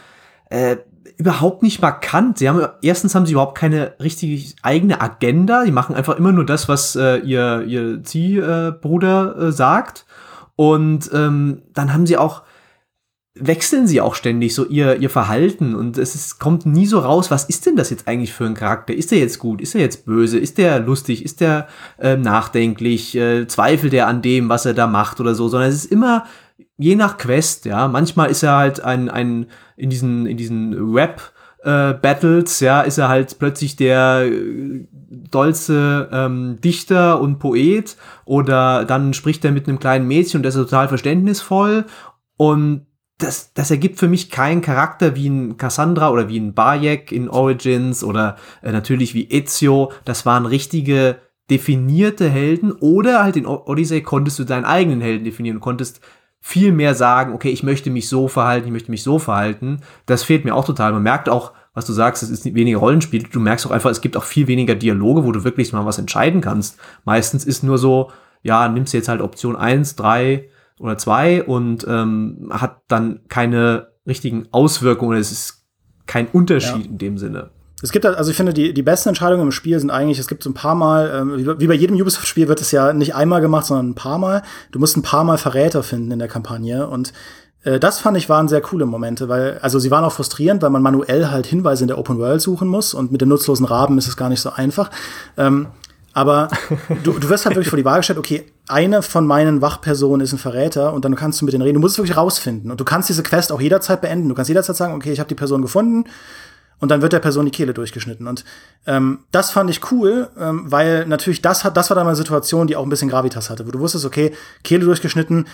äh, 0.50 0.76
überhaupt 1.16 1.62
nicht 1.62 1.82
markant. 1.82 2.38
Sie 2.38 2.48
haben 2.48 2.66
erstens 2.82 3.14
haben 3.14 3.26
sie 3.26 3.32
überhaupt 3.32 3.58
keine 3.58 3.94
richtige 4.00 4.40
eigene 4.62 5.00
Agenda. 5.00 5.64
Die 5.64 5.72
machen 5.72 5.94
einfach 5.94 6.16
immer 6.16 6.32
nur 6.32 6.46
das, 6.46 6.68
was 6.68 6.94
äh, 6.96 7.18
ihr 7.18 7.62
ihr 7.62 8.02
Ziehbruder 8.04 9.36
äh, 9.36 9.52
sagt. 9.52 10.06
Und 10.58 11.08
ähm, 11.14 11.62
dann 11.72 11.92
haben 11.94 12.04
sie 12.04 12.16
auch, 12.16 12.42
wechseln 13.36 13.86
sie 13.86 14.00
auch 14.00 14.16
ständig 14.16 14.56
so 14.56 14.66
ihr, 14.66 14.96
ihr 14.96 15.08
Verhalten 15.08 15.76
und 15.76 15.96
es 15.98 16.16
ist, 16.16 16.40
kommt 16.40 16.66
nie 16.66 16.86
so 16.86 16.98
raus, 16.98 17.30
was 17.30 17.44
ist 17.44 17.64
denn 17.64 17.76
das 17.76 17.90
jetzt 17.90 18.08
eigentlich 18.08 18.32
für 18.32 18.44
ein 18.44 18.54
Charakter? 18.54 18.92
Ist 18.92 19.12
der 19.12 19.18
jetzt 19.18 19.38
gut? 19.38 19.60
Ist 19.60 19.76
er 19.76 19.82
jetzt 19.82 20.04
böse? 20.04 20.36
Ist 20.36 20.58
der 20.58 20.80
lustig? 20.80 21.24
Ist 21.24 21.40
der 21.40 21.68
äh, 22.00 22.16
nachdenklich? 22.16 23.14
Äh, 23.14 23.46
zweifelt 23.46 23.94
er 23.94 24.08
an 24.08 24.20
dem, 24.20 24.48
was 24.48 24.66
er 24.66 24.74
da 24.74 24.88
macht 24.88 25.20
oder 25.20 25.36
so? 25.36 25.46
Sondern 25.46 25.68
es 25.68 25.76
ist 25.76 25.92
immer 25.92 26.24
je 26.76 26.96
nach 26.96 27.18
Quest, 27.18 27.64
ja. 27.64 27.86
Manchmal 27.86 28.28
ist 28.28 28.42
er 28.42 28.56
halt 28.56 28.80
ein, 28.80 29.08
ein 29.08 29.46
in 29.76 29.90
diesen, 29.90 30.26
in 30.26 30.36
diesen 30.36 30.74
Rap, 30.92 31.32
äh, 31.64 31.94
Battles, 31.94 32.60
ja, 32.60 32.82
ist 32.82 32.98
er 32.98 33.08
halt 33.08 33.38
plötzlich 33.38 33.76
der 33.76 34.26
äh, 34.26 34.86
dolze 35.30 36.08
ähm, 36.12 36.58
Dichter 36.62 37.20
und 37.20 37.38
Poet 37.38 37.96
oder 38.24 38.84
dann 38.84 39.14
spricht 39.14 39.44
er 39.44 39.52
mit 39.52 39.68
einem 39.68 39.78
kleinen 39.78 40.06
Mädchen 40.06 40.38
und 40.38 40.42
der 40.42 40.50
ist 40.50 40.56
total 40.56 40.88
verständnisvoll 40.88 41.84
und 42.36 42.86
das, 43.18 43.52
das 43.52 43.70
ergibt 43.70 43.98
für 43.98 44.06
mich 44.06 44.30
keinen 44.30 44.60
Charakter 44.60 45.16
wie 45.16 45.28
ein 45.28 45.56
Cassandra 45.56 46.10
oder 46.10 46.28
wie 46.28 46.38
ein 46.38 46.54
Bayek 46.54 47.10
in 47.10 47.28
Origins 47.28 48.04
oder 48.04 48.36
äh, 48.62 48.70
natürlich 48.70 49.12
wie 49.12 49.28
Ezio. 49.28 49.90
Das 50.04 50.24
waren 50.24 50.46
richtige 50.46 51.16
definierte 51.50 52.28
Helden 52.28 52.72
oder 52.72 53.22
halt 53.24 53.36
in 53.36 53.46
Odyssey 53.46 54.02
konntest 54.02 54.38
du 54.38 54.44
deinen 54.44 54.64
eigenen 54.64 55.00
Helden 55.00 55.24
definieren. 55.24 55.60
Konntest 55.60 56.00
viel 56.40 56.72
mehr 56.72 56.94
sagen, 56.94 57.34
okay, 57.34 57.50
ich 57.50 57.62
möchte 57.62 57.90
mich 57.90 58.08
so 58.08 58.28
verhalten, 58.28 58.66
ich 58.66 58.72
möchte 58.72 58.90
mich 58.90 59.02
so 59.02 59.18
verhalten. 59.18 59.80
Das 60.06 60.22
fehlt 60.22 60.44
mir 60.44 60.54
auch 60.54 60.64
total. 60.64 60.92
Man 60.92 61.02
merkt 61.02 61.28
auch, 61.28 61.52
was 61.74 61.84
du 61.84 61.92
sagst, 61.92 62.22
es 62.22 62.30
ist 62.30 62.44
weniger 62.44 62.78
Rollenspiel. 62.78 63.24
Du 63.24 63.40
merkst 63.40 63.66
auch 63.66 63.70
einfach, 63.70 63.90
es 63.90 64.00
gibt 64.00 64.16
auch 64.16 64.24
viel 64.24 64.46
weniger 64.46 64.74
Dialoge, 64.74 65.24
wo 65.24 65.32
du 65.32 65.44
wirklich 65.44 65.72
mal 65.72 65.84
was 65.84 65.98
entscheiden 65.98 66.40
kannst. 66.40 66.78
Meistens 67.04 67.44
ist 67.44 67.62
nur 67.62 67.78
so, 67.78 68.10
ja, 68.42 68.68
nimmst 68.68 68.92
du 68.92 68.98
jetzt 68.98 69.08
halt 69.08 69.20
Option 69.20 69.56
eins, 69.56 69.96
drei 69.96 70.48
oder 70.78 70.96
zwei 70.96 71.42
und 71.42 71.86
ähm, 71.88 72.48
hat 72.50 72.82
dann 72.88 73.20
keine 73.28 73.88
richtigen 74.06 74.48
Auswirkungen. 74.52 75.18
Es 75.18 75.32
ist 75.32 75.66
kein 76.06 76.26
Unterschied 76.28 76.86
ja. 76.86 76.90
in 76.90 76.98
dem 76.98 77.18
Sinne. 77.18 77.50
Es 77.80 77.92
gibt 77.92 78.04
halt, 78.04 78.16
also 78.16 78.30
ich 78.30 78.36
finde, 78.36 78.52
die, 78.52 78.74
die 78.74 78.82
besten 78.82 79.10
Entscheidungen 79.10 79.42
im 79.42 79.52
Spiel 79.52 79.78
sind 79.78 79.90
eigentlich, 79.90 80.18
es 80.18 80.26
gibt 80.26 80.42
so 80.42 80.50
ein 80.50 80.54
paar 80.54 80.74
Mal, 80.74 81.12
ähm, 81.14 81.60
wie 81.60 81.66
bei 81.66 81.74
jedem 81.74 81.96
Ubisoft-Spiel 81.96 82.48
wird 82.48 82.60
es 82.60 82.72
ja 82.72 82.92
nicht 82.92 83.14
einmal 83.14 83.40
gemacht, 83.40 83.66
sondern 83.66 83.90
ein 83.90 83.94
paar 83.94 84.18
Mal. 84.18 84.42
Du 84.72 84.80
musst 84.80 84.96
ein 84.96 85.02
paar 85.02 85.22
Mal 85.22 85.38
Verräter 85.38 85.84
finden 85.84 86.10
in 86.10 86.18
der 86.18 86.26
Kampagne 86.26 86.88
und 86.88 87.12
äh, 87.62 87.78
das 87.78 88.00
fand 88.00 88.16
ich 88.16 88.28
waren 88.28 88.48
sehr 88.48 88.60
coole 88.62 88.84
Momente, 88.84 89.28
weil, 89.28 89.58
also 89.62 89.78
sie 89.78 89.92
waren 89.92 90.04
auch 90.04 90.12
frustrierend, 90.12 90.60
weil 90.60 90.70
man 90.70 90.82
manuell 90.82 91.28
halt 91.28 91.46
Hinweise 91.46 91.84
in 91.84 91.88
der 91.88 91.98
Open 91.98 92.18
World 92.18 92.40
suchen 92.40 92.66
muss 92.66 92.94
und 92.94 93.12
mit 93.12 93.20
den 93.20 93.28
nutzlosen 93.28 93.66
Raben 93.66 93.96
ist 93.96 94.08
es 94.08 94.16
gar 94.16 94.28
nicht 94.28 94.40
so 94.40 94.50
einfach. 94.50 94.90
Ähm, 95.36 95.68
aber 96.14 96.48
du, 97.04 97.12
du 97.12 97.28
wirst 97.28 97.46
halt 97.46 97.54
wirklich 97.54 97.68
vor 97.68 97.76
die 97.76 97.84
Wahl 97.84 97.98
gestellt, 97.98 98.18
okay, 98.18 98.44
eine 98.66 99.02
von 99.02 99.24
meinen 99.24 99.62
Wachpersonen 99.62 100.24
ist 100.24 100.32
ein 100.32 100.38
Verräter 100.38 100.92
und 100.92 101.04
dann 101.04 101.14
kannst 101.14 101.40
du 101.40 101.44
mit 101.44 101.54
denen 101.54 101.62
reden. 101.62 101.74
Du 101.74 101.80
musst 101.80 101.94
es 101.94 101.98
wirklich 101.98 102.16
rausfinden. 102.16 102.72
Und 102.72 102.80
du 102.80 102.84
kannst 102.84 103.08
diese 103.08 103.22
Quest 103.22 103.52
auch 103.52 103.60
jederzeit 103.60 104.00
beenden. 104.00 104.28
Du 104.28 104.34
kannst 104.34 104.48
jederzeit 104.48 104.76
sagen, 104.76 104.94
okay, 104.94 105.12
ich 105.12 105.20
habe 105.20 105.28
die 105.28 105.36
Person 105.36 105.62
gefunden 105.62 106.04
und 106.80 106.90
dann 106.90 107.02
wird 107.02 107.12
der 107.12 107.18
Person 107.18 107.44
die 107.44 107.50
Kehle 107.50 107.74
durchgeschnitten. 107.74 108.26
Und 108.26 108.44
ähm, 108.86 109.20
das 109.30 109.50
fand 109.50 109.70
ich 109.70 109.90
cool, 109.90 110.28
ähm, 110.38 110.70
weil 110.70 111.06
natürlich 111.06 111.42
das 111.42 111.64
hat, 111.64 111.76
das 111.76 111.90
war 111.90 111.94
dann 111.94 112.04
mal 112.04 112.10
eine 112.10 112.16
Situation, 112.16 112.66
die 112.66 112.76
auch 112.76 112.84
ein 112.84 112.88
bisschen 112.88 113.08
Gravitas 113.08 113.50
hatte, 113.50 113.66
wo 113.66 113.70
du 113.70 113.80
wusstest, 113.80 114.04
okay, 114.04 114.32
Kehle 114.62 114.84
durchgeschnitten. 114.84 115.46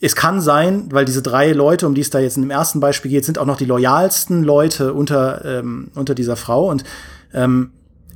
Es 0.00 0.16
kann 0.16 0.40
sein, 0.40 0.88
weil 0.90 1.04
diese 1.04 1.22
drei 1.22 1.52
Leute, 1.52 1.86
um 1.86 1.94
die 1.94 2.00
es 2.00 2.10
da 2.10 2.18
jetzt 2.18 2.36
dem 2.36 2.50
ersten 2.50 2.80
Beispiel 2.80 3.10
geht, 3.10 3.24
sind 3.24 3.38
auch 3.38 3.46
noch 3.46 3.56
die 3.56 3.64
loyalsten 3.64 4.42
Leute 4.42 4.92
unter, 4.92 5.44
ähm, 5.44 5.90
unter 5.94 6.14
dieser 6.14 6.36
Frau. 6.36 6.68
Und 6.68 6.84
ähm, 7.32 7.70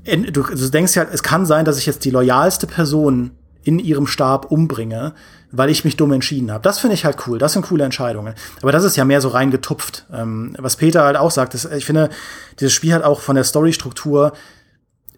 du, 0.05 0.43
du 0.43 0.71
denkst 0.71 0.97
ja, 0.97 1.07
es 1.11 1.23
kann 1.23 1.47
sein, 1.47 1.65
dass 1.65 1.79
ich 1.79 1.87
jetzt 1.87 2.05
die 2.05 2.11
loyalste 2.11 2.67
Person 2.67 3.31
in 3.69 3.79
ihrem 3.79 4.07
Stab 4.07 4.51
umbringe, 4.51 5.13
weil 5.53 5.69
ich 5.69 5.85
mich 5.85 5.97
dumm 5.97 6.13
entschieden 6.13 6.51
habe. 6.51 6.63
Das 6.63 6.79
finde 6.79 6.95
ich 6.95 7.05
halt 7.05 7.19
cool. 7.27 7.39
Das 7.39 7.53
sind 7.53 7.67
coole 7.67 7.85
Entscheidungen. 7.85 8.33
Aber 8.63 8.73
das 8.73 8.83
ist 8.83 8.97
ja 8.97 9.05
mehr 9.05 9.21
so 9.21 9.29
reingetupft. 9.29 10.07
Ähm, 10.11 10.57
was 10.59 10.77
Peter 10.77 11.05
halt 11.05 11.19
auch 11.19 11.31
sagt, 11.31 11.55
ist, 11.55 11.71
ich 11.71 11.85
finde, 11.85 12.09
dieses 12.61 12.73
Spiel 12.73 12.95
hat 12.95 13.05
auch 13.05 13.21
von 13.21 13.37
der 13.37 13.45
Storystruktur 13.45 14.33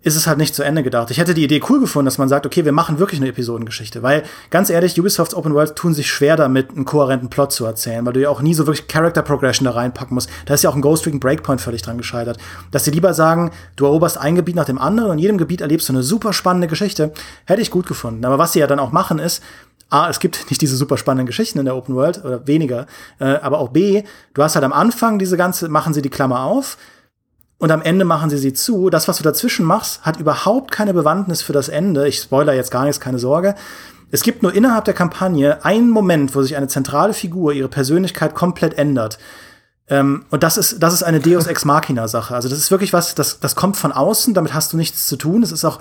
ist 0.02 0.16
es 0.16 0.26
halt 0.26 0.38
nicht 0.38 0.54
zu 0.54 0.62
Ende 0.62 0.82
gedacht. 0.82 1.10
Ich 1.10 1.18
hätte 1.18 1.34
die 1.34 1.44
Idee 1.44 1.60
cool 1.68 1.80
gefunden, 1.80 2.06
dass 2.06 2.16
man 2.16 2.28
sagt, 2.28 2.46
okay, 2.46 2.64
wir 2.64 2.72
machen 2.72 2.98
wirklich 2.98 3.20
eine 3.20 3.28
Episodengeschichte, 3.28 4.02
weil 4.02 4.22
ganz 4.50 4.70
ehrlich, 4.70 4.98
Ubisofts 4.98 5.34
Open 5.34 5.52
World 5.52 5.76
tun 5.76 5.92
sich 5.92 6.10
schwer 6.10 6.36
damit, 6.36 6.70
einen 6.70 6.86
kohärenten 6.86 7.28
Plot 7.28 7.52
zu 7.52 7.66
erzählen, 7.66 8.04
weil 8.06 8.14
du 8.14 8.20
ja 8.20 8.30
auch 8.30 8.40
nie 8.40 8.54
so 8.54 8.66
wirklich 8.66 8.88
Character 8.88 9.22
Progression 9.22 9.66
da 9.66 9.72
reinpacken 9.72 10.14
musst. 10.14 10.30
Da 10.46 10.54
ist 10.54 10.64
ja 10.64 10.70
auch 10.70 10.74
ein 10.74 10.80
Ghost 10.80 11.06
Recon 11.06 11.20
Breakpoint 11.20 11.60
völlig 11.60 11.82
dran 11.82 11.98
gescheitert. 11.98 12.38
Dass 12.70 12.84
sie 12.84 12.90
lieber 12.90 13.12
sagen, 13.12 13.50
du 13.76 13.84
eroberst 13.84 14.16
ein 14.16 14.36
Gebiet 14.36 14.56
nach 14.56 14.64
dem 14.64 14.78
anderen 14.78 15.10
und 15.10 15.18
in 15.18 15.22
jedem 15.22 15.38
Gebiet 15.38 15.60
erlebst 15.60 15.88
du 15.88 15.92
eine 15.92 16.02
super 16.02 16.32
spannende 16.32 16.68
Geschichte, 16.68 17.12
hätte 17.44 17.60
ich 17.60 17.70
gut 17.70 17.86
gefunden. 17.86 18.24
Aber 18.24 18.38
was 18.38 18.52
sie 18.52 18.60
ja 18.60 18.66
dann 18.66 18.78
auch 18.78 18.92
machen 18.92 19.18
ist, 19.18 19.42
A, 19.90 20.08
es 20.08 20.18
gibt 20.18 20.46
nicht 20.50 20.62
diese 20.62 20.76
super 20.76 20.96
spannenden 20.96 21.26
Geschichten 21.26 21.58
in 21.58 21.66
der 21.66 21.76
Open 21.76 21.94
World 21.94 22.24
oder 22.24 22.46
weniger, 22.46 22.86
äh, 23.18 23.24
aber 23.24 23.58
auch 23.58 23.68
B, 23.68 24.04
du 24.32 24.42
hast 24.42 24.54
halt 24.54 24.64
am 24.64 24.72
Anfang 24.72 25.18
diese 25.18 25.36
ganze, 25.36 25.68
machen 25.68 25.92
sie 25.92 26.00
die 26.00 26.10
Klammer 26.10 26.44
auf, 26.44 26.78
und 27.60 27.70
am 27.70 27.82
Ende 27.82 28.06
machen 28.06 28.30
sie 28.30 28.38
sie 28.38 28.54
zu. 28.54 28.88
Das, 28.88 29.06
was 29.06 29.18
du 29.18 29.22
dazwischen 29.22 29.66
machst, 29.66 30.00
hat 30.02 30.18
überhaupt 30.18 30.70
keine 30.70 30.94
Bewandtnis 30.94 31.42
für 31.42 31.52
das 31.52 31.68
Ende. 31.68 32.08
Ich 32.08 32.16
spoiler 32.16 32.54
jetzt 32.54 32.70
gar 32.70 32.84
nichts, 32.84 33.00
keine 33.00 33.18
Sorge. 33.18 33.54
Es 34.10 34.22
gibt 34.22 34.42
nur 34.42 34.54
innerhalb 34.54 34.86
der 34.86 34.94
Kampagne 34.94 35.62
einen 35.62 35.90
Moment, 35.90 36.34
wo 36.34 36.40
sich 36.40 36.56
eine 36.56 36.68
zentrale 36.68 37.12
Figur 37.12 37.52
ihre 37.52 37.68
Persönlichkeit 37.68 38.34
komplett 38.34 38.78
ändert. 38.78 39.18
Ähm, 39.88 40.24
und 40.30 40.42
das 40.42 40.56
ist, 40.56 40.82
das 40.82 40.94
ist 40.94 41.02
eine 41.02 41.20
Deus 41.20 41.46
Ex 41.46 41.66
Machina 41.66 42.08
Sache. 42.08 42.34
Also 42.34 42.48
das 42.48 42.58
ist 42.58 42.70
wirklich 42.70 42.94
was, 42.94 43.14
das, 43.14 43.40
das 43.40 43.56
kommt 43.56 43.76
von 43.76 43.92
außen, 43.92 44.32
damit 44.32 44.54
hast 44.54 44.72
du 44.72 44.78
nichts 44.78 45.06
zu 45.06 45.16
tun. 45.16 45.42
Es 45.42 45.52
ist 45.52 45.66
auch 45.66 45.80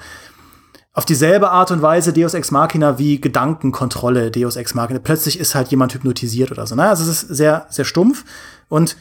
auf 0.91 1.05
dieselbe 1.05 1.49
Art 1.49 1.71
und 1.71 1.81
Weise 1.81 2.11
Deus 2.11 2.33
Ex 2.33 2.51
Machina 2.51 2.99
wie 2.99 3.21
Gedankenkontrolle 3.21 4.31
Deus 4.31 4.57
Ex 4.57 4.73
Machina. 4.73 4.99
Plötzlich 4.99 5.39
ist 5.39 5.55
halt 5.55 5.69
jemand 5.69 5.93
hypnotisiert 5.93 6.51
oder 6.51 6.67
so. 6.67 6.75
Ne? 6.75 6.89
Also 6.89 7.03
es 7.03 7.23
ist 7.23 7.29
sehr, 7.29 7.67
sehr 7.69 7.85
stumpf 7.85 8.25
und 8.67 8.97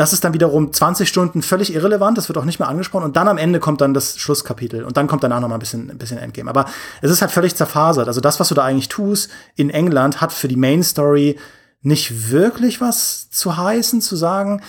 das 0.00 0.14
ist 0.14 0.24
dann 0.24 0.32
wiederum 0.32 0.72
20 0.72 1.06
Stunden 1.06 1.42
völlig 1.42 1.74
irrelevant, 1.74 2.16
das 2.16 2.30
wird 2.30 2.38
auch 2.38 2.46
nicht 2.46 2.58
mehr 2.58 2.70
angesprochen 2.70 3.04
und 3.04 3.16
dann 3.16 3.28
am 3.28 3.36
Ende 3.36 3.60
kommt 3.60 3.82
dann 3.82 3.92
das 3.92 4.16
Schlusskapitel 4.16 4.82
und 4.82 4.96
dann 4.96 5.06
kommt 5.06 5.22
danach 5.22 5.40
noch 5.40 5.48
mal 5.48 5.56
ein 5.56 5.60
bisschen, 5.60 5.90
ein 5.90 5.98
bisschen 5.98 6.16
Endgame. 6.16 6.48
Aber 6.48 6.64
es 7.02 7.10
ist 7.10 7.20
halt 7.20 7.30
völlig 7.30 7.54
zerfasert. 7.54 8.08
Also 8.08 8.22
das, 8.22 8.40
was 8.40 8.48
du 8.48 8.54
da 8.54 8.64
eigentlich 8.64 8.88
tust 8.88 9.30
in 9.56 9.68
England, 9.68 10.22
hat 10.22 10.32
für 10.32 10.48
die 10.48 10.56
Main 10.56 10.82
Story 10.82 11.38
nicht 11.82 12.30
wirklich 12.30 12.80
was 12.80 13.28
zu 13.28 13.58
heißen, 13.58 14.00
zu 14.00 14.16
sagen. 14.16 14.62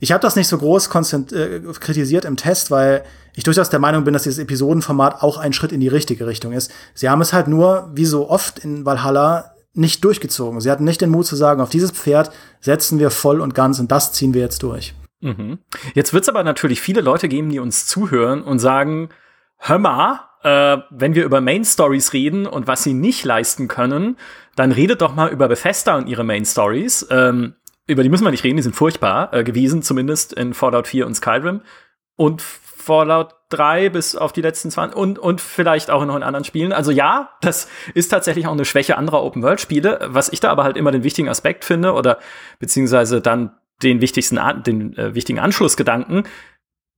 Ich 0.00 0.12
habe 0.12 0.20
das 0.20 0.36
nicht 0.36 0.48
so 0.48 0.58
groß 0.58 0.90
äh, 1.32 1.60
kritisiert 1.80 2.26
im 2.26 2.36
Test, 2.36 2.70
weil 2.70 3.04
ich 3.32 3.44
durchaus 3.44 3.70
der 3.70 3.80
Meinung 3.80 4.04
bin, 4.04 4.12
dass 4.12 4.24
dieses 4.24 4.38
Episodenformat 4.38 5.22
auch 5.22 5.38
ein 5.38 5.54
Schritt 5.54 5.72
in 5.72 5.80
die 5.80 5.88
richtige 5.88 6.26
Richtung 6.26 6.52
ist. 6.52 6.70
Sie 6.92 7.08
haben 7.08 7.22
es 7.22 7.32
halt 7.32 7.48
nur, 7.48 7.90
wie 7.94 8.04
so 8.04 8.28
oft 8.28 8.58
in 8.58 8.84
Valhalla, 8.84 9.53
nicht 9.74 10.04
durchgezogen. 10.04 10.60
Sie 10.60 10.70
hatten 10.70 10.84
nicht 10.84 11.00
den 11.00 11.10
Mut 11.10 11.26
zu 11.26 11.36
sagen, 11.36 11.60
auf 11.60 11.70
dieses 11.70 11.90
Pferd 11.90 12.30
setzen 12.60 12.98
wir 12.98 13.10
voll 13.10 13.40
und 13.40 13.54
ganz 13.54 13.78
und 13.80 13.90
das 13.90 14.12
ziehen 14.12 14.34
wir 14.34 14.40
jetzt 14.40 14.62
durch. 14.62 14.94
Mhm. 15.20 15.58
Jetzt 15.94 16.12
wird 16.12 16.24
es 16.24 16.28
aber 16.28 16.44
natürlich 16.44 16.80
viele 16.80 17.00
Leute 17.00 17.28
geben, 17.28 17.50
die 17.50 17.58
uns 17.58 17.86
zuhören 17.86 18.42
und 18.42 18.58
sagen, 18.58 19.08
hör 19.58 19.78
mal, 19.78 20.20
äh, 20.42 20.78
wenn 20.90 21.14
wir 21.14 21.24
über 21.24 21.40
Main 21.40 21.64
Stories 21.64 22.12
reden 22.12 22.46
und 22.46 22.66
was 22.66 22.82
sie 22.82 22.94
nicht 22.94 23.24
leisten 23.24 23.66
können, 23.66 24.16
dann 24.54 24.70
redet 24.70 25.00
doch 25.00 25.14
mal 25.14 25.30
über 25.30 25.48
Bethesda 25.48 25.96
und 25.96 26.06
ihre 26.06 26.24
Main 26.24 26.44
Stories. 26.44 27.06
Ähm, 27.10 27.54
über 27.86 28.02
die 28.02 28.08
müssen 28.08 28.24
wir 28.24 28.30
nicht 28.30 28.44
reden, 28.44 28.56
die 28.56 28.62
sind 28.62 28.76
furchtbar 28.76 29.32
äh, 29.32 29.44
gewesen, 29.44 29.82
zumindest 29.82 30.32
in 30.32 30.54
Fallout 30.54 30.86
4 30.86 31.06
und 31.06 31.14
Skyrim. 31.14 31.62
Und 32.16 32.42
Fallout 32.84 33.34
3 33.50 33.88
bis 33.88 34.16
auf 34.16 34.32
die 34.32 34.42
letzten 34.42 34.70
20 34.70 34.96
und, 34.96 35.18
und 35.18 35.40
vielleicht 35.40 35.90
auch 35.90 36.04
noch 36.04 36.16
in 36.16 36.22
anderen 36.22 36.44
Spielen. 36.44 36.72
Also 36.72 36.90
ja, 36.90 37.30
das 37.40 37.68
ist 37.94 38.08
tatsächlich 38.08 38.46
auch 38.46 38.52
eine 38.52 38.64
Schwäche 38.64 38.96
anderer 38.96 39.22
Open-World-Spiele. 39.22 40.00
Was 40.10 40.28
ich 40.28 40.40
da 40.40 40.50
aber 40.50 40.64
halt 40.64 40.76
immer 40.76 40.92
den 40.92 41.04
wichtigen 41.04 41.28
Aspekt 41.28 41.64
finde 41.64 41.92
oder 41.92 42.18
beziehungsweise 42.58 43.20
dann 43.20 43.56
den 43.82 44.00
wichtigsten, 44.00 44.38
den 44.64 44.96
äh, 44.96 45.14
wichtigen 45.14 45.38
Anschlussgedanken, 45.38 46.24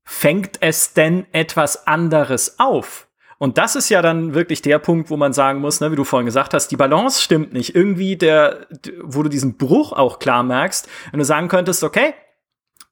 fängt 0.05 0.59
es 0.61 0.95
denn 0.95 1.27
etwas 1.33 1.87
anderes 1.87 2.59
auf? 2.59 3.09
Und 3.39 3.59
das 3.59 3.77
ist 3.77 3.91
ja 3.91 4.01
dann 4.01 4.35
wirklich 4.35 4.63
der 4.63 4.79
Punkt, 4.79 5.11
wo 5.11 5.17
man 5.17 5.33
sagen 5.35 5.61
muss, 5.61 5.81
ne, 5.81 5.93
wie 5.93 5.97
du 5.97 6.05
vorhin 6.05 6.27
gesagt 6.27 6.55
hast, 6.55 6.69
die 6.69 6.77
Balance 6.77 7.21
stimmt 7.21 7.53
nicht. 7.53 7.75
Irgendwie 7.75 8.17
der, 8.17 8.67
wo 9.03 9.23
du 9.23 9.29
diesen 9.29 9.59
Bruch 9.59 9.93
auch 9.93 10.19
klar 10.19 10.43
merkst, 10.43 10.89
wenn 11.11 11.19
du 11.19 11.25
sagen 11.25 11.49
könntest, 11.49 11.85
okay, 11.85 12.15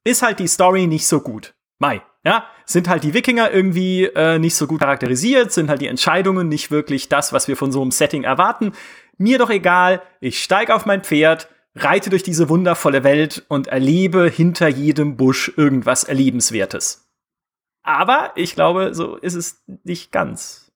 ist 0.05 0.23
halt 0.23 0.39
die 0.39 0.49
Story 0.49 0.87
nicht 0.87 1.07
so 1.07 1.21
gut. 1.21 1.55
Mai, 1.79 2.03
ja, 2.25 2.45
sind 2.67 2.89
halt 2.89 3.03
die 3.05 3.15
Wikinger 3.15 3.51
irgendwie 3.51 4.05
äh, 4.05 4.39
nicht 4.39 4.55
so 4.55 4.67
gut 4.67 4.81
charakterisiert, 4.81 5.53
sind 5.53 5.69
halt 5.69 5.81
die 5.81 5.87
Entscheidungen 5.87 6.49
nicht 6.49 6.71
wirklich 6.71 7.09
das, 7.09 7.33
was 7.33 7.49
wir 7.49 7.57
von 7.57 7.73
so 7.73 7.83
einem 7.83 7.91
Setting 7.91 8.25
erwarten. 8.25 8.73
Mir 9.19 9.39
doch 9.39 9.51
egal, 9.51 10.03
ich 10.21 10.43
steig 10.43 10.71
auf 10.71 10.87
mein 10.87 11.03
Pferd, 11.03 11.49
reite 11.75 12.11
durch 12.11 12.23
diese 12.23 12.49
wundervolle 12.49 13.05
Welt 13.05 13.45
und 13.49 13.67
erlebe 13.67 14.29
hinter 14.29 14.69
jedem 14.69 15.17
Busch 15.17 15.53
irgendwas 15.57 16.05
Erlebenswertes. 16.05 17.09
Aber 17.83 18.33
ich 18.35 18.55
glaube, 18.55 18.95
so 18.95 19.17
ist 19.17 19.35
es 19.35 19.63
nicht 19.85 20.11
ganz. 20.11 20.73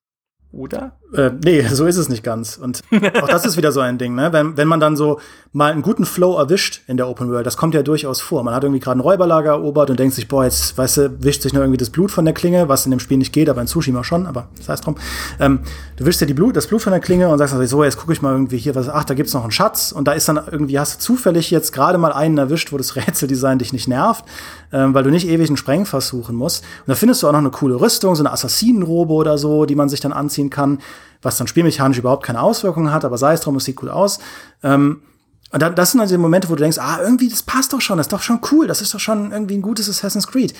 Oder? 0.52 0.98
Äh, 1.14 1.30
nee, 1.42 1.62
so 1.72 1.86
ist 1.86 1.96
es 1.96 2.08
nicht 2.08 2.22
ganz. 2.22 2.56
Und 2.56 2.82
auch 3.22 3.28
das 3.28 3.46
ist 3.46 3.56
wieder 3.56 3.72
so 3.72 3.80
ein 3.80 3.98
Ding, 3.98 4.14
ne? 4.14 4.32
Wenn, 4.32 4.56
wenn 4.56 4.68
man 4.68 4.80
dann 4.80 4.96
so 4.96 5.20
mal 5.52 5.72
einen 5.72 5.82
guten 5.82 6.04
Flow 6.04 6.36
erwischt 6.36 6.82
in 6.86 6.98
der 6.98 7.08
Open 7.08 7.30
World, 7.30 7.46
das 7.46 7.56
kommt 7.56 7.74
ja 7.74 7.82
durchaus 7.82 8.20
vor. 8.20 8.44
Man 8.44 8.54
hat 8.54 8.64
irgendwie 8.64 8.80
gerade 8.80 8.98
ein 8.98 9.00
Räuberlager 9.00 9.50
erobert 9.50 9.88
und 9.90 9.98
denkt 9.98 10.14
sich, 10.14 10.28
boah, 10.28 10.44
jetzt, 10.44 10.76
weißt 10.76 10.96
du, 10.98 11.24
wischt 11.24 11.42
sich 11.42 11.52
nur 11.54 11.62
irgendwie 11.62 11.78
das 11.78 11.90
Blut 11.90 12.10
von 12.10 12.24
der 12.24 12.34
Klinge, 12.34 12.68
was 12.68 12.84
in 12.84 12.90
dem 12.90 13.00
Spiel 13.00 13.16
nicht 13.16 13.32
geht, 13.32 13.48
aber 13.48 13.60
in 13.60 13.66
Tsushima 13.66 14.04
schon, 14.04 14.26
aber 14.26 14.48
das 14.58 14.68
heißt 14.68 14.84
drum. 14.84 14.96
Ähm, 15.40 15.60
du 15.96 16.04
wischst 16.04 16.20
dir 16.20 16.26
die 16.26 16.34
Blut, 16.34 16.56
das 16.56 16.66
Blut 16.66 16.82
von 16.82 16.92
der 16.92 17.00
Klinge 17.00 17.28
und 17.28 17.38
sagst 17.38 17.54
also, 17.54 17.64
so, 17.64 17.84
jetzt 17.84 17.96
gucke 17.96 18.12
ich 18.12 18.20
mal 18.20 18.32
irgendwie 18.32 18.58
hier, 18.58 18.74
was, 18.74 18.88
ach, 18.88 19.04
da 19.04 19.14
gibt's 19.14 19.32
noch 19.32 19.42
einen 19.42 19.50
Schatz 19.50 19.92
und 19.92 20.06
da 20.06 20.12
ist 20.12 20.28
dann 20.28 20.38
irgendwie, 20.50 20.78
hast 20.78 20.96
du 20.96 21.00
zufällig 21.00 21.50
jetzt 21.50 21.72
gerade 21.72 21.96
mal 21.96 22.12
einen 22.12 22.36
erwischt, 22.36 22.72
wo 22.72 22.76
das 22.76 22.96
Rätseldesign 22.96 23.58
dich 23.58 23.72
nicht 23.72 23.88
nervt, 23.88 24.24
ähm, 24.72 24.92
weil 24.92 25.02
du 25.02 25.10
nicht 25.10 25.26
ewig 25.26 25.48
einen 25.48 25.56
Sprengfass 25.56 26.08
suchen 26.08 26.36
musst. 26.36 26.62
Und 26.62 26.88
da 26.88 26.94
findest 26.94 27.22
du 27.22 27.28
auch 27.28 27.32
noch 27.32 27.38
eine 27.38 27.50
coole 27.50 27.80
Rüstung, 27.80 28.14
so 28.14 28.22
eine 28.22 28.32
Assassinenrobe 28.32 29.14
oder 29.14 29.38
so, 29.38 29.64
die 29.64 29.74
man 29.74 29.88
sich 29.88 30.00
dann 30.00 30.12
anziehen 30.12 30.50
kann 30.50 30.78
was 31.22 31.36
dann 31.36 31.46
spielmechanisch 31.46 31.98
überhaupt 31.98 32.24
keine 32.24 32.42
Auswirkungen 32.42 32.92
hat, 32.92 33.04
aber 33.04 33.18
sei 33.18 33.34
es 33.34 33.40
drum, 33.40 33.56
es 33.56 33.64
sieht 33.64 33.82
cool 33.82 33.90
aus. 33.90 34.18
Ähm, 34.62 35.02
und 35.50 35.62
dann, 35.62 35.74
das 35.74 35.92
sind 35.92 36.00
dann 36.00 36.08
die 36.08 36.18
Momente, 36.18 36.50
wo 36.50 36.54
du 36.54 36.62
denkst, 36.62 36.78
ah, 36.78 36.98
irgendwie, 37.02 37.28
das 37.28 37.42
passt 37.42 37.72
doch 37.72 37.80
schon, 37.80 37.96
das 37.96 38.08
ist 38.08 38.12
doch 38.12 38.22
schon 38.22 38.40
cool, 38.52 38.66
das 38.66 38.82
ist 38.82 38.92
doch 38.92 39.00
schon 39.00 39.32
irgendwie 39.32 39.56
ein 39.56 39.62
gutes 39.62 39.88
Assassin's 39.88 40.26
Creed. 40.26 40.52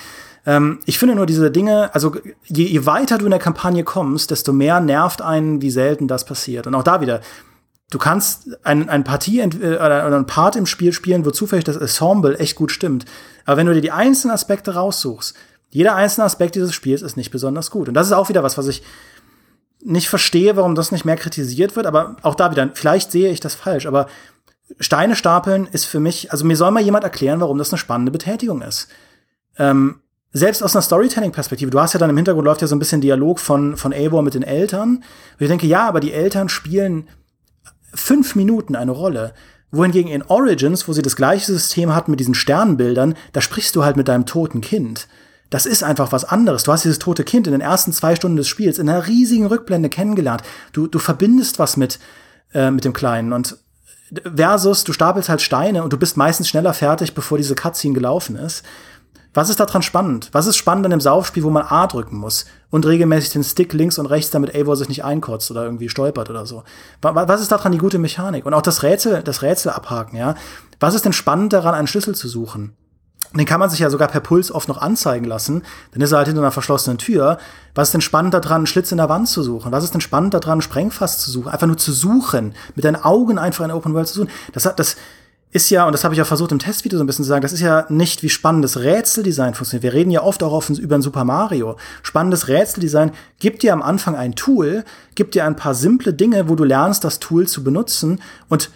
Ähm, 0.46 0.80
ich 0.86 0.98
finde 0.98 1.14
nur 1.14 1.26
diese 1.26 1.50
Dinge, 1.50 1.94
also 1.94 2.16
je, 2.46 2.64
je 2.64 2.86
weiter 2.86 3.18
du 3.18 3.26
in 3.26 3.30
der 3.30 3.40
Kampagne 3.40 3.84
kommst, 3.84 4.30
desto 4.30 4.52
mehr 4.52 4.80
nervt 4.80 5.20
einen, 5.20 5.60
wie 5.60 5.70
selten 5.70 6.08
das 6.08 6.24
passiert. 6.24 6.66
Und 6.66 6.74
auch 6.74 6.82
da 6.82 7.02
wieder, 7.02 7.20
du 7.90 7.98
kannst 7.98 8.58
ein, 8.64 8.88
ein 8.88 9.04
Partie 9.04 9.40
äh, 9.40 9.46
oder 9.46 10.16
ein 10.16 10.26
Part 10.26 10.56
im 10.56 10.64
Spiel 10.64 10.94
spielen, 10.94 11.26
wo 11.26 11.32
zufällig 11.32 11.64
das 11.64 11.76
Ensemble 11.76 12.38
echt 12.38 12.56
gut 12.56 12.72
stimmt. 12.72 13.04
Aber 13.44 13.58
wenn 13.58 13.66
du 13.66 13.74
dir 13.74 13.82
die 13.82 13.92
einzelnen 13.92 14.32
Aspekte 14.32 14.74
raussuchst, 14.74 15.34
jeder 15.70 15.96
einzelne 15.96 16.24
Aspekt 16.24 16.54
dieses 16.54 16.74
Spiels 16.74 17.02
ist 17.02 17.18
nicht 17.18 17.30
besonders 17.30 17.70
gut. 17.70 17.88
Und 17.88 17.94
das 17.94 18.06
ist 18.06 18.14
auch 18.14 18.30
wieder 18.30 18.42
was, 18.42 18.56
was 18.56 18.68
ich 18.68 18.82
nicht 19.82 20.08
verstehe, 20.08 20.56
warum 20.56 20.74
das 20.74 20.92
nicht 20.92 21.04
mehr 21.04 21.16
kritisiert 21.16 21.76
wird, 21.76 21.86
aber 21.86 22.16
auch 22.22 22.34
da 22.34 22.50
wieder, 22.50 22.70
vielleicht 22.74 23.12
sehe 23.12 23.30
ich 23.30 23.40
das 23.40 23.54
falsch, 23.54 23.86
aber 23.86 24.06
Steine 24.80 25.16
stapeln 25.16 25.68
ist 25.70 25.86
für 25.86 26.00
mich, 26.00 26.30
also 26.32 26.44
mir 26.44 26.56
soll 26.56 26.70
mal 26.70 26.82
jemand 26.82 27.04
erklären, 27.04 27.40
warum 27.40 27.58
das 27.58 27.72
eine 27.72 27.78
spannende 27.78 28.12
Betätigung 28.12 28.62
ist. 28.62 28.88
Ähm, 29.56 30.00
selbst 30.32 30.62
aus 30.62 30.76
einer 30.76 30.82
Storytelling-Perspektive, 30.82 31.70
du 31.70 31.80
hast 31.80 31.94
ja 31.94 32.00
dann 32.00 32.10
im 32.10 32.16
Hintergrund 32.16 32.44
läuft 32.44 32.60
ja 32.60 32.66
so 32.66 32.76
ein 32.76 32.78
bisschen 32.78 33.00
Dialog 33.00 33.40
von, 33.40 33.76
von 33.76 33.94
Eivor 33.94 34.22
mit 34.22 34.34
den 34.34 34.42
Eltern. 34.42 34.96
Und 34.98 35.04
ich 35.38 35.48
denke, 35.48 35.66
ja, 35.66 35.88
aber 35.88 36.00
die 36.00 36.12
Eltern 36.12 36.48
spielen 36.48 37.08
fünf 37.94 38.36
Minuten 38.36 38.76
eine 38.76 38.90
Rolle. 38.90 39.32
Wohingegen 39.70 40.10
in 40.10 40.22
Origins, 40.22 40.86
wo 40.86 40.92
sie 40.92 41.02
das 41.02 41.16
gleiche 41.16 41.46
System 41.46 41.94
hatten 41.94 42.10
mit 42.10 42.20
diesen 42.20 42.34
Sternenbildern, 42.34 43.14
da 43.32 43.40
sprichst 43.40 43.74
du 43.74 43.84
halt 43.84 43.96
mit 43.96 44.08
deinem 44.08 44.26
toten 44.26 44.60
Kind. 44.60 45.08
Das 45.50 45.64
ist 45.64 45.82
einfach 45.82 46.12
was 46.12 46.24
anderes. 46.24 46.64
Du 46.64 46.72
hast 46.72 46.84
dieses 46.84 46.98
tote 46.98 47.24
Kind 47.24 47.46
in 47.46 47.52
den 47.52 47.60
ersten 47.60 47.92
zwei 47.92 48.14
Stunden 48.14 48.36
des 48.36 48.48
Spiels 48.48 48.78
in 48.78 48.88
einer 48.88 49.06
riesigen 49.06 49.46
Rückblende 49.46 49.88
kennengelernt. 49.88 50.42
Du, 50.72 50.86
du 50.86 50.98
verbindest 50.98 51.58
was 51.58 51.76
mit, 51.76 51.98
äh, 52.52 52.70
mit 52.70 52.84
dem 52.84 52.92
Kleinen 52.92 53.32
und 53.32 53.56
versus 54.34 54.84
du 54.84 54.92
stapelst 54.92 55.28
halt 55.28 55.42
Steine 55.42 55.82
und 55.82 55.92
du 55.92 55.98
bist 55.98 56.16
meistens 56.16 56.48
schneller 56.48 56.74
fertig, 56.74 57.14
bevor 57.14 57.38
diese 57.38 57.54
Cutscene 57.54 57.94
gelaufen 57.94 58.36
ist. 58.36 58.64
Was 59.34 59.50
ist 59.50 59.60
daran 59.60 59.82
spannend? 59.82 60.30
Was 60.32 60.46
ist 60.46 60.56
spannend 60.56 60.86
an 60.86 60.90
dem 60.90 61.00
Saufspiel, 61.00 61.44
wo 61.44 61.50
man 61.50 61.66
A 61.66 61.86
drücken 61.86 62.16
muss 62.16 62.46
und 62.70 62.86
regelmäßig 62.86 63.30
den 63.30 63.44
Stick 63.44 63.72
links 63.72 63.98
und 63.98 64.06
rechts, 64.06 64.30
damit 64.30 64.54
Eivor 64.54 64.76
sich 64.76 64.88
nicht 64.88 65.04
einkotzt 65.04 65.50
oder 65.50 65.64
irgendwie 65.64 65.88
stolpert 65.88 66.30
oder 66.30 66.46
so? 66.46 66.64
Was 67.02 67.40
ist 67.40 67.52
daran 67.52 67.72
die 67.72 67.78
gute 67.78 67.98
Mechanik? 67.98 68.46
Und 68.46 68.54
auch 68.54 68.62
das 68.62 68.82
Rätsel, 68.82 69.22
das 69.22 69.42
Rätsel 69.42 69.70
abhaken, 69.70 70.16
ja? 70.16 70.34
Was 70.80 70.94
ist 70.94 71.04
denn 71.04 71.12
spannend 71.12 71.52
daran, 71.52 71.74
einen 71.74 71.86
Schlüssel 71.86 72.14
zu 72.14 72.28
suchen? 72.28 72.74
Den 73.36 73.44
kann 73.44 73.60
man 73.60 73.68
sich 73.68 73.80
ja 73.80 73.90
sogar 73.90 74.08
per 74.08 74.20
Puls 74.20 74.50
oft 74.50 74.68
noch 74.68 74.78
anzeigen 74.78 75.26
lassen. 75.26 75.62
Dann 75.92 76.00
ist 76.00 76.12
er 76.12 76.18
halt 76.18 76.28
hinter 76.28 76.42
einer 76.42 76.50
verschlossenen 76.50 76.98
Tür. 76.98 77.38
Was 77.74 77.88
ist 77.88 77.94
denn 77.94 78.00
spannend 78.00 78.32
daran, 78.32 78.56
einen 78.56 78.66
Schlitz 78.66 78.90
in 78.90 78.96
der 78.98 79.08
Wand 79.08 79.28
zu 79.28 79.42
suchen? 79.42 79.70
Was 79.70 79.84
ist 79.84 79.92
denn 79.92 80.00
spannend 80.00 80.34
daran, 80.34 80.62
Sprengfass 80.62 81.18
zu 81.18 81.30
suchen? 81.30 81.48
Einfach 81.48 81.66
nur 81.66 81.76
zu 81.76 81.92
suchen, 81.92 82.54
mit 82.74 82.84
deinen 82.84 82.96
Augen 82.96 83.38
einfach 83.38 83.64
in 83.64 83.68
der 83.68 83.76
Open 83.76 83.92
World 83.92 84.08
zu 84.08 84.14
suchen. 84.14 84.30
Das 84.52 84.64
hat, 84.64 84.78
das, 84.78 84.96
ist 85.50 85.70
ja, 85.70 85.86
und 85.86 85.92
das 85.92 86.04
habe 86.04 86.12
ich 86.14 86.18
ja 86.18 86.24
versucht 86.24 86.52
im 86.52 86.58
Testvideo 86.58 86.98
so 86.98 87.04
ein 87.04 87.06
bisschen 87.06 87.24
zu 87.24 87.28
sagen, 87.28 87.42
das 87.42 87.52
ist 87.52 87.60
ja 87.60 87.86
nicht, 87.88 88.22
wie 88.22 88.28
spannendes 88.28 88.80
Rätseldesign 88.80 89.54
funktioniert. 89.54 89.82
Wir 89.82 89.98
reden 89.98 90.10
ja 90.10 90.22
oft 90.22 90.42
auch 90.42 90.52
auf, 90.52 90.68
über 90.68 90.94
ein 90.94 91.02
Super 91.02 91.24
Mario. 91.24 91.76
Spannendes 92.02 92.48
Rätseldesign 92.48 93.12
gibt 93.38 93.62
dir 93.62 93.72
am 93.72 93.80
Anfang 93.80 94.14
ein 94.14 94.34
Tool, 94.34 94.84
gibt 95.14 95.34
dir 95.34 95.46
ein 95.46 95.56
paar 95.56 95.74
simple 95.74 96.12
Dinge, 96.12 96.48
wo 96.48 96.54
du 96.54 96.64
lernst, 96.64 97.02
das 97.04 97.18
Tool 97.18 97.46
zu 97.46 97.64
benutzen 97.64 98.20
und 98.48 98.70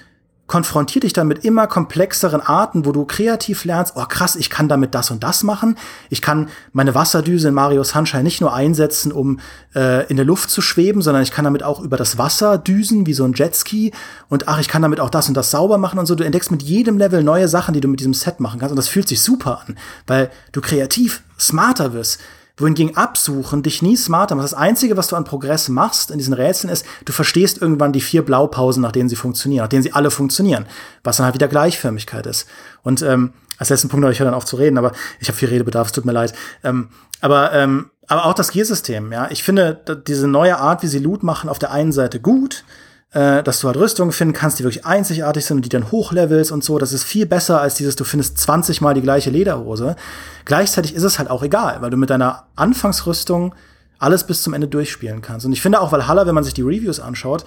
konfrontiert 0.46 1.04
dich 1.04 1.12
dann 1.12 1.28
mit 1.28 1.44
immer 1.44 1.66
komplexeren 1.66 2.40
Arten, 2.40 2.84
wo 2.84 2.92
du 2.92 3.04
kreativ 3.04 3.64
lernst, 3.64 3.94
oh 3.96 4.04
krass, 4.06 4.36
ich 4.36 4.50
kann 4.50 4.68
damit 4.68 4.94
das 4.94 5.10
und 5.10 5.22
das 5.22 5.44
machen. 5.44 5.78
Ich 6.10 6.20
kann 6.20 6.48
meine 6.72 6.94
Wasserdüse 6.94 7.48
in 7.48 7.54
Mario 7.54 7.84
Sunshine 7.84 8.22
nicht 8.22 8.40
nur 8.40 8.52
einsetzen, 8.52 9.12
um 9.12 9.40
äh, 9.74 10.06
in 10.08 10.16
der 10.16 10.26
Luft 10.26 10.50
zu 10.50 10.60
schweben, 10.60 11.00
sondern 11.00 11.22
ich 11.22 11.30
kann 11.30 11.44
damit 11.44 11.62
auch 11.62 11.80
über 11.80 11.96
das 11.96 12.18
Wasser 12.18 12.58
düsen, 12.58 13.06
wie 13.06 13.14
so 13.14 13.24
ein 13.24 13.32
Jetski. 13.32 13.92
Und 14.28 14.48
ach, 14.48 14.60
ich 14.60 14.68
kann 14.68 14.82
damit 14.82 15.00
auch 15.00 15.10
das 15.10 15.28
und 15.28 15.34
das 15.34 15.50
sauber 15.50 15.78
machen 15.78 15.98
und 15.98 16.06
so. 16.06 16.14
Du 16.14 16.24
entdeckst 16.24 16.50
mit 16.50 16.62
jedem 16.62 16.98
Level 16.98 17.22
neue 17.22 17.48
Sachen, 17.48 17.72
die 17.72 17.80
du 17.80 17.88
mit 17.88 18.00
diesem 18.00 18.14
Set 18.14 18.40
machen 18.40 18.60
kannst. 18.60 18.72
Und 18.72 18.76
das 18.76 18.88
fühlt 18.88 19.08
sich 19.08 19.22
super 19.22 19.62
an, 19.66 19.78
weil 20.06 20.30
du 20.52 20.60
kreativ 20.60 21.22
smarter 21.38 21.94
wirst 21.94 22.20
wohingegen 22.56 22.96
Absuchen 22.96 23.62
dich 23.62 23.82
nie 23.82 23.96
smarter 23.96 24.34
macht. 24.34 24.44
Das 24.44 24.54
Einzige, 24.54 24.96
was 24.96 25.08
du 25.08 25.16
an 25.16 25.24
Progress 25.24 25.68
machst 25.68 26.10
in 26.10 26.18
diesen 26.18 26.34
Rätseln 26.34 26.72
ist, 26.72 26.84
du 27.04 27.12
verstehst 27.12 27.60
irgendwann 27.60 27.92
die 27.92 28.00
vier 28.00 28.24
Blaupausen, 28.24 28.82
nach 28.82 28.92
denen 28.92 29.08
sie 29.08 29.16
funktionieren, 29.16 29.64
nach 29.64 29.68
denen 29.68 29.82
sie 29.82 29.92
alle 29.92 30.10
funktionieren, 30.10 30.66
was 31.02 31.16
dann 31.16 31.24
halt 31.24 31.34
wieder 31.34 31.48
Gleichförmigkeit 31.48 32.26
ist. 32.26 32.46
Und 32.82 33.02
ähm, 33.02 33.32
als 33.58 33.70
letzten 33.70 33.88
Punkt 33.88 34.08
ich 34.10 34.18
höre 34.18 34.26
dann 34.26 34.34
auf 34.34 34.44
zu 34.44 34.56
reden, 34.56 34.78
aber 34.78 34.92
ich 35.20 35.28
habe 35.28 35.38
viel 35.38 35.48
Redebedarf, 35.48 35.88
es 35.88 35.92
tut 35.92 36.04
mir 36.04 36.12
leid. 36.12 36.34
Ähm, 36.64 36.88
aber, 37.20 37.52
ähm, 37.52 37.90
aber 38.08 38.26
auch 38.26 38.34
das 38.34 38.50
Gearsystem, 38.50 39.12
ja. 39.12 39.30
Ich 39.30 39.42
finde 39.42 40.02
diese 40.06 40.26
neue 40.26 40.58
Art, 40.58 40.82
wie 40.82 40.88
sie 40.88 40.98
Loot 40.98 41.22
machen, 41.22 41.48
auf 41.48 41.58
der 41.58 41.70
einen 41.70 41.92
Seite 41.92 42.20
gut, 42.20 42.64
äh, 43.12 43.42
dass 43.42 43.60
du 43.60 43.66
halt 43.66 43.76
Rüstungen 43.76 44.12
finden 44.12 44.34
kannst, 44.34 44.58
die 44.58 44.64
wirklich 44.64 44.86
einzigartig 44.86 45.44
sind 45.44 45.58
und 45.58 45.64
die 45.64 45.68
dann 45.68 45.90
hochlevelst 45.90 46.50
und 46.50 46.64
so. 46.64 46.78
Das 46.78 46.92
ist 46.92 47.04
viel 47.04 47.26
besser 47.26 47.60
als 47.60 47.74
dieses, 47.74 47.96
du 47.96 48.04
findest 48.04 48.38
20 48.38 48.80
mal 48.80 48.94
die 48.94 49.02
gleiche 49.02 49.30
Lederhose. 49.30 49.96
Gleichzeitig 50.44 50.94
ist 50.94 51.02
es 51.02 51.18
halt 51.18 51.30
auch 51.30 51.42
egal, 51.42 51.82
weil 51.82 51.90
du 51.90 51.96
mit 51.96 52.10
deiner 52.10 52.44
Anfangsrüstung 52.56 53.54
alles 53.98 54.24
bis 54.24 54.42
zum 54.42 54.54
Ende 54.54 54.66
durchspielen 54.66 55.22
kannst. 55.22 55.46
Und 55.46 55.52
ich 55.52 55.62
finde 55.62 55.80
auch, 55.80 55.92
weil 55.92 56.06
Haller, 56.08 56.26
wenn 56.26 56.34
man 56.34 56.44
sich 56.44 56.54
die 56.54 56.62
Reviews 56.62 57.00
anschaut, 57.00 57.44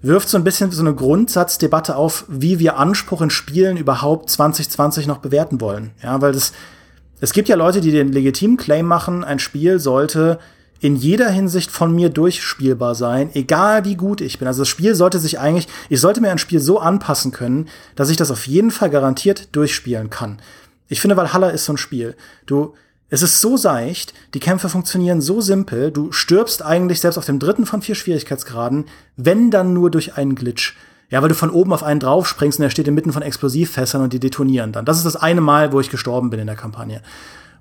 wirft 0.00 0.28
so 0.28 0.36
ein 0.36 0.44
bisschen 0.44 0.70
so 0.70 0.80
eine 0.80 0.94
Grundsatzdebatte 0.94 1.96
auf, 1.96 2.24
wie 2.28 2.58
wir 2.58 2.76
Anspruch 2.76 3.20
in 3.20 3.30
Spielen 3.30 3.76
überhaupt 3.76 4.30
2020 4.30 5.06
noch 5.06 5.18
bewerten 5.18 5.60
wollen. 5.60 5.90
Ja, 6.02 6.20
weil 6.20 6.32
das, 6.32 6.52
es 7.20 7.32
gibt 7.32 7.48
ja 7.48 7.56
Leute, 7.56 7.80
die 7.80 7.90
den 7.90 8.12
legitimen 8.12 8.56
Claim 8.56 8.86
machen, 8.86 9.24
ein 9.24 9.40
Spiel 9.40 9.80
sollte 9.80 10.38
in 10.80 10.96
jeder 10.96 11.30
Hinsicht 11.30 11.70
von 11.70 11.94
mir 11.94 12.08
durchspielbar 12.08 12.94
sein, 12.94 13.30
egal 13.34 13.84
wie 13.84 13.96
gut 13.96 14.20
ich 14.20 14.38
bin. 14.38 14.46
Also 14.46 14.62
das 14.62 14.68
Spiel 14.68 14.94
sollte 14.94 15.18
sich 15.18 15.38
eigentlich, 15.38 15.68
ich 15.88 16.00
sollte 16.00 16.20
mir 16.20 16.30
ein 16.30 16.38
Spiel 16.38 16.60
so 16.60 16.78
anpassen 16.78 17.32
können, 17.32 17.68
dass 17.96 18.10
ich 18.10 18.16
das 18.16 18.30
auf 18.30 18.46
jeden 18.46 18.70
Fall 18.70 18.90
garantiert 18.90 19.54
durchspielen 19.56 20.10
kann. 20.10 20.38
Ich 20.88 21.00
finde, 21.00 21.16
Valhalla 21.16 21.50
ist 21.50 21.64
so 21.64 21.72
ein 21.72 21.78
Spiel. 21.78 22.16
Du, 22.46 22.74
es 23.10 23.22
ist 23.22 23.40
so 23.40 23.56
seicht, 23.56 24.14
die 24.34 24.40
Kämpfe 24.40 24.68
funktionieren 24.68 25.20
so 25.20 25.40
simpel, 25.40 25.90
du 25.90 26.12
stirbst 26.12 26.62
eigentlich 26.62 27.00
selbst 27.00 27.16
auf 27.16 27.24
dem 27.24 27.38
dritten 27.38 27.66
von 27.66 27.82
vier 27.82 27.94
Schwierigkeitsgraden, 27.94 28.84
wenn 29.16 29.50
dann 29.50 29.72
nur 29.72 29.90
durch 29.90 30.16
einen 30.16 30.34
Glitch. 30.34 30.76
Ja, 31.10 31.22
weil 31.22 31.30
du 31.30 31.34
von 31.34 31.50
oben 31.50 31.72
auf 31.72 31.82
einen 31.82 32.00
drauf 32.00 32.28
springst 32.28 32.58
und 32.58 32.64
er 32.64 32.70
steht 32.70 32.86
inmitten 32.86 33.14
von 33.14 33.22
Explosivfässern 33.22 34.02
und 34.02 34.12
die 34.12 34.20
detonieren 34.20 34.72
dann. 34.72 34.84
Das 34.84 34.98
ist 34.98 35.06
das 35.06 35.16
eine 35.16 35.40
Mal, 35.40 35.72
wo 35.72 35.80
ich 35.80 35.88
gestorben 35.88 36.28
bin 36.28 36.40
in 36.40 36.46
der 36.46 36.56
Kampagne. 36.56 37.00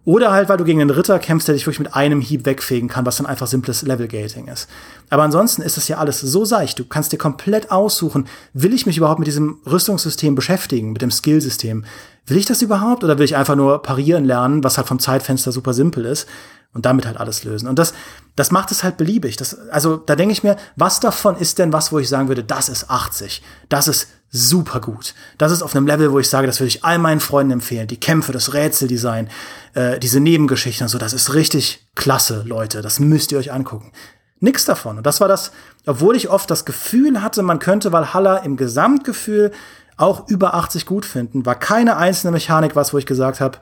Oder 0.08 0.32
halt, 0.32 0.48
weil 0.48 0.56
du 0.56 0.64
gegen 0.64 0.80
einen 0.80 0.90
Ritter 0.90 1.20
kämpfst, 1.20 1.50
der 1.50 1.56
dich 1.56 1.68
wirklich 1.68 1.80
mit 1.80 1.94
einem 1.94 2.22
Hieb 2.22 2.46
wegfegen 2.46 2.88
kann, 2.88 3.06
was 3.06 3.18
dann 3.18 3.26
einfach 3.26 3.46
simples 3.46 3.82
Level-Gating 3.82 4.48
ist. 4.48 4.70
Aber 5.10 5.24
ansonsten 5.24 5.62
ist 5.62 5.76
das 5.76 5.90
ja 5.90 5.98
alles 5.98 6.22
so 6.22 6.46
seicht. 6.46 6.80
Du 6.80 6.86
kannst 6.86 7.12
dir 7.12 7.18
komplett 7.18 7.72
aussuchen, 7.72 8.26
will 8.54 8.74
ich 8.74 8.86
mich 8.86 8.96
überhaupt 8.96 9.20
mit 9.20 9.28
diesem 9.28 9.58
Rüstungssystem 9.70 10.34
beschäftigen, 10.34 10.94
mit 10.94 11.02
dem 11.02 11.12
Skillsystem? 11.12 11.84
Will 12.26 12.38
ich 12.38 12.46
das 12.46 12.62
überhaupt 12.62 13.04
oder 13.04 13.18
will 13.18 13.26
ich 13.26 13.36
einfach 13.36 13.58
nur 13.58 13.82
parieren 13.82 14.24
lernen, 14.24 14.64
was 14.64 14.78
halt 14.78 14.88
vom 14.88 15.00
Zeitfenster 15.00 15.52
super 15.52 15.74
simpel 15.74 16.06
ist? 16.06 16.26
und 16.74 16.86
damit 16.86 17.08
halt 17.08 17.18
alles 17.18 17.44
lösen. 17.44 17.68
Und 17.68 17.80
das, 17.80 17.94
das 18.36 18.52
macht 18.52 18.72
es 18.72 18.84
halt 18.84 18.98
beliebig. 18.98 19.36
Das, 19.36 19.58
also 19.70 19.98
da 19.98 20.16
denke 20.16 20.34
ich 20.34 20.44
mir, 20.44 20.58
was 20.76 21.00
davon 21.00 21.36
ist 21.36 21.58
denn 21.58 21.74
was, 21.74 21.92
wo 21.92 21.98
ich 21.98 22.08
sagen 22.08 22.28
würde, 22.28 22.44
das 22.44 22.70
ist 22.70 22.92
80, 22.92 23.42
das 23.68 23.88
ist 23.88 24.10
super 24.30 24.82
gut. 24.82 25.14
Das 25.38 25.52
ist 25.52 25.62
auf 25.62 25.76
einem 25.76 25.88
Level, 25.88 26.12
wo 26.12 26.20
ich 26.20 26.30
sage, 26.30 26.48
das 26.48 26.60
würde 26.60 26.68
ich 26.68 26.84
all 26.84 27.00
meinen 27.00 27.20
Freunden 27.20 27.52
empfehlen. 27.52 27.88
Die 27.88 28.00
Kämpfe, 28.00 28.32
das 28.32 28.54
Rätseldesign, 28.54 29.30
äh, 29.74 30.00
diese 30.00 30.20
Nebengeschichten 30.20 30.86
und 30.86 30.90
so, 30.90 30.98
das 30.98 31.14
ist 31.14 31.34
richtig 31.34 31.88
klasse, 31.96 32.44
Leute. 32.46 32.82
Das 32.82 33.00
müsst 33.00 33.32
ihr 33.32 33.38
euch 33.38 33.52
angucken. 33.52 33.92
Nix 34.40 34.66
davon. 34.66 34.98
Und 34.98 35.06
das 35.06 35.22
war 35.22 35.28
das, 35.28 35.52
obwohl 35.86 36.16
ich 36.16 36.30
oft 36.30 36.52
das 36.52 36.66
Gefühl 36.66 37.22
hatte, 37.22 37.42
man 37.42 37.60
könnte 37.60 37.92
Valhalla 37.92 38.38
im 38.38 38.58
Gesamtgefühl 38.58 39.52
auch 39.96 40.28
über 40.30 40.54
80 40.54 40.86
gut 40.86 41.06
finden, 41.06 41.46
war 41.46 41.56
keine 41.56 41.98
einzelne 41.98 42.32
Mechanik 42.32 42.76
was, 42.76 42.94
wo 42.94 42.98
ich 43.00 43.08
gesagt 43.08 43.42
habe, 43.42 43.58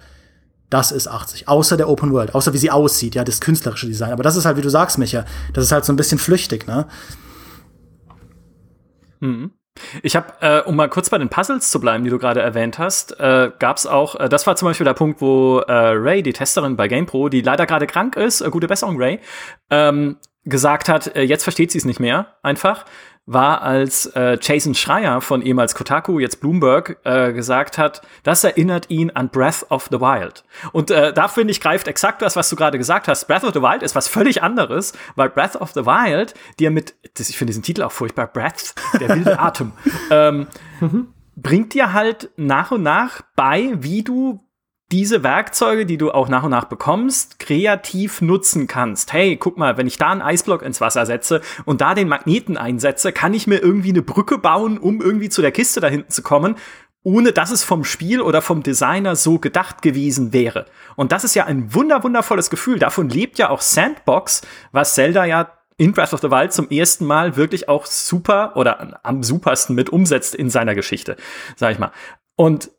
das 0.70 0.92
ist 0.92 1.08
80. 1.08 1.48
Außer 1.48 1.78
der 1.78 1.88
Open 1.88 2.12
World, 2.12 2.36
außer 2.36 2.52
wie 2.54 2.58
sie 2.58 2.72
aussieht, 2.72 3.16
ja, 3.16 3.24
das 3.24 3.40
künstlerische 3.40 3.88
Design. 3.88 4.12
Aber 4.12 4.24
das 4.24 4.36
ist 4.36 4.46
halt, 4.46 4.58
wie 4.58 4.62
du 4.62 4.70
sagst, 4.70 4.98
Micha, 4.98 5.24
das 5.54 5.64
ist 5.66 5.72
halt 5.72 5.86
so 5.86 5.94
ein 5.94 5.96
bisschen 5.96 6.18
flüchtig, 6.18 6.68
ne? 6.68 6.88
Mhm. 9.22 9.52
Ich 10.04 10.16
habe, 10.16 10.34
äh, 10.42 10.62
um 10.62 10.76
mal 10.76 10.90
kurz 10.90 11.10
bei 11.10 11.18
den 11.18 11.30
Puzzles 11.30 11.70
zu 11.70 11.80
bleiben, 11.80 12.04
die 12.04 12.10
du 12.10 12.18
gerade 12.18 12.42
erwähnt 12.42 12.80
hast, 12.80 13.20
äh, 13.20 13.52
gab 13.60 13.78
es 13.78 13.86
auch, 13.86 14.16
äh, 14.20 14.30
das 14.30 14.48
war 14.48 14.56
zum 14.56 14.68
Beispiel 14.68 14.86
der 14.86 14.94
Punkt, 14.94 15.22
wo 15.22 15.60
äh, 15.60 15.72
Ray, 15.72 16.24
die 16.24 16.34
Testerin 16.34 16.76
bei 16.76 16.88
GamePro, 16.88 17.30
die 17.30 17.42
leider 17.42 17.66
gerade 17.66 17.88
krank 17.88 18.16
ist, 18.16 18.42
äh, 18.42 18.50
gute 18.50 18.68
Besserung, 18.68 18.96
Ray, 18.98 19.20
ähm, 19.70 20.18
gesagt 20.46 20.90
hat, 20.90 21.16
äh, 21.16 21.24
jetzt 21.24 21.44
versteht 21.44 21.72
sie 21.72 21.78
es 21.78 21.86
nicht 21.86 22.00
mehr, 22.00 22.36
einfach 22.42 22.86
war, 23.26 23.62
als 23.64 24.06
äh, 24.08 24.38
Jason 24.40 24.76
Schreier 24.76 25.20
von 25.20 25.42
ehemals 25.42 25.74
Kotaku, 25.74 26.20
jetzt 26.20 26.42
Bloomberg, 26.42 26.98
äh, 27.04 27.34
gesagt 27.34 27.78
hat, 27.78 28.02
das 28.24 28.44
erinnert 28.44 28.90
ihn 28.90 29.10
an 29.12 29.30
Breath 29.30 29.66
of 29.70 29.88
the 29.90 30.00
Wild. 30.00 30.44
Und 30.72 30.92
äh, 30.92 31.12
da 31.12 31.28
finde 31.28 31.52
ich, 31.52 31.60
greift 31.60 31.88
exakt 31.88 32.22
das, 32.22 32.36
was 32.36 32.50
du 32.50 32.56
gerade 32.56 32.78
gesagt 32.78 33.08
hast. 33.08 33.26
Breath 33.28 33.44
of 33.44 33.54
the 33.54 33.62
Wild 33.62 33.82
ist 33.82 33.96
was 33.96 34.08
völlig 34.08 34.44
anderes, 34.44 34.94
weil 35.16 35.30
Breath 35.30 35.56
of 35.56 35.72
the 35.72 35.86
Wild, 35.86 36.36
dir 36.60 36.70
mit, 36.70 36.94
das, 37.16 37.30
ich 37.30 37.38
finde 37.38 37.50
diesen 37.50 37.64
Titel 37.64 37.82
auch 37.82 37.92
furchtbar, 37.92 38.28
Breath, 38.28 38.76
der 39.00 39.10
wilde 39.10 39.40
Atem, 39.40 39.72
ähm, 40.12 40.48
mhm. 40.80 41.08
bringt 41.36 41.74
dir 41.74 41.94
halt 41.94 42.30
nach 42.38 42.72
und 42.72 42.84
nach 42.84 43.22
bei, 43.36 43.74
wie 43.78 44.04
du 44.04 44.45
diese 44.92 45.24
Werkzeuge, 45.24 45.86
die 45.86 45.98
du 45.98 46.12
auch 46.12 46.30
nach 46.30 46.44
und 46.44 46.52
nach 46.52 46.66
bekommst, 46.66 47.40
kreativ 47.40 48.22
nutzen 48.22 48.68
kannst. 48.68 49.14
Hey, 49.14 49.36
guck 49.36 49.58
mal, 49.58 49.78
wenn 49.78 49.88
ich 49.88 49.98
da 49.98 50.12
einen 50.12 50.22
Eisblock 50.22 50.62
ins 50.62 50.80
Wasser 50.80 51.06
setze 51.06 51.42
und 51.66 51.82
da 51.82 51.96
den 51.96 52.08
Magneten 52.08 52.56
einsetze, 52.56 53.12
kann 53.12 53.34
ich 53.34 53.48
mir 53.48 53.58
irgendwie 53.58 53.90
eine 53.90 54.04
Brücke 54.04 54.38
bauen, 54.38 54.78
um 54.78 55.02
irgendwie 55.02 55.30
zu 55.30 55.42
der 55.42 55.52
Kiste 55.52 55.80
da 55.80 55.88
hinten 55.88 56.12
zu 56.12 56.22
kommen, 56.22 56.56
ohne 57.02 57.32
dass 57.32 57.52
es 57.52 57.64
vom 57.64 57.84
Spiel 57.84 58.22
oder 58.22 58.42
vom 58.42 58.64
Designer 58.64 59.16
so 59.16 59.40
gedacht 59.40 59.82
gewesen 59.82 60.34
wäre. 60.34 60.66
Und 60.96 61.12
das 61.12 61.24
ist 61.24 61.36
ja 61.36 61.46
ein 61.46 61.74
wunder 61.74 62.04
wundervolles 62.04 62.50
Gefühl. 62.50 62.80
Davon 62.80 63.10
lebt 63.10 63.38
ja 63.38 63.50
auch 63.50 63.62
Sandbox, 63.62 64.42
was 64.72 64.94
Zelda 64.94 65.26
ja 65.26 65.52
in 65.78 65.92
Breath 65.92 66.14
of 66.14 66.22
the 66.22 66.32
Wild 66.32 66.54
zum 66.54 66.70
ersten 66.70 67.06
Mal 67.06 67.36
wirklich 67.36 67.70
auch 67.70 67.86
super 67.86 68.56
oder 68.56 69.00
am 69.04 69.24
supersten 69.24 69.76
mit 69.76 69.90
umsetzt 69.90 70.34
in 70.34 70.50
seiner 70.50 70.74
Geschichte, 70.74 71.18
sag 71.56 71.72
ich 71.74 71.80
mal. 71.80 71.92
Und 72.36 72.72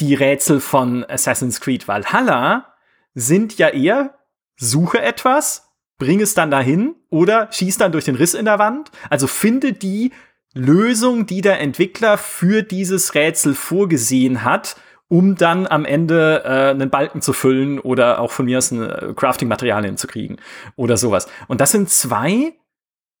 die 0.00 0.14
Rätsel 0.14 0.60
von 0.60 1.04
Assassin's 1.08 1.60
Creed 1.60 1.86
Valhalla 1.86 2.74
sind 3.14 3.58
ja 3.58 3.68
eher, 3.68 4.18
suche 4.56 5.00
etwas, 5.00 5.68
bring 5.98 6.20
es 6.20 6.34
dann 6.34 6.50
dahin 6.50 6.96
oder 7.10 7.50
schieß 7.52 7.78
dann 7.78 7.92
durch 7.92 8.04
den 8.04 8.16
Riss 8.16 8.34
in 8.34 8.44
der 8.44 8.58
Wand. 8.58 8.90
Also 9.10 9.26
finde 9.26 9.72
die 9.72 10.12
Lösung, 10.54 11.26
die 11.26 11.40
der 11.40 11.60
Entwickler 11.60 12.18
für 12.18 12.62
dieses 12.62 13.14
Rätsel 13.14 13.54
vorgesehen 13.54 14.44
hat, 14.44 14.76
um 15.08 15.36
dann 15.36 15.66
am 15.66 15.84
Ende 15.84 16.42
äh, 16.44 16.70
einen 16.70 16.90
Balken 16.90 17.20
zu 17.20 17.32
füllen 17.32 17.78
oder 17.78 18.20
auch 18.20 18.30
von 18.30 18.46
mir 18.46 18.58
aus 18.58 18.72
äh, 18.72 19.12
Crafting-Materialien 19.14 19.96
zu 19.96 20.06
kriegen 20.06 20.38
oder 20.76 20.96
sowas. 20.96 21.28
Und 21.46 21.60
das 21.60 21.72
sind 21.72 21.90
zwei 21.90 22.54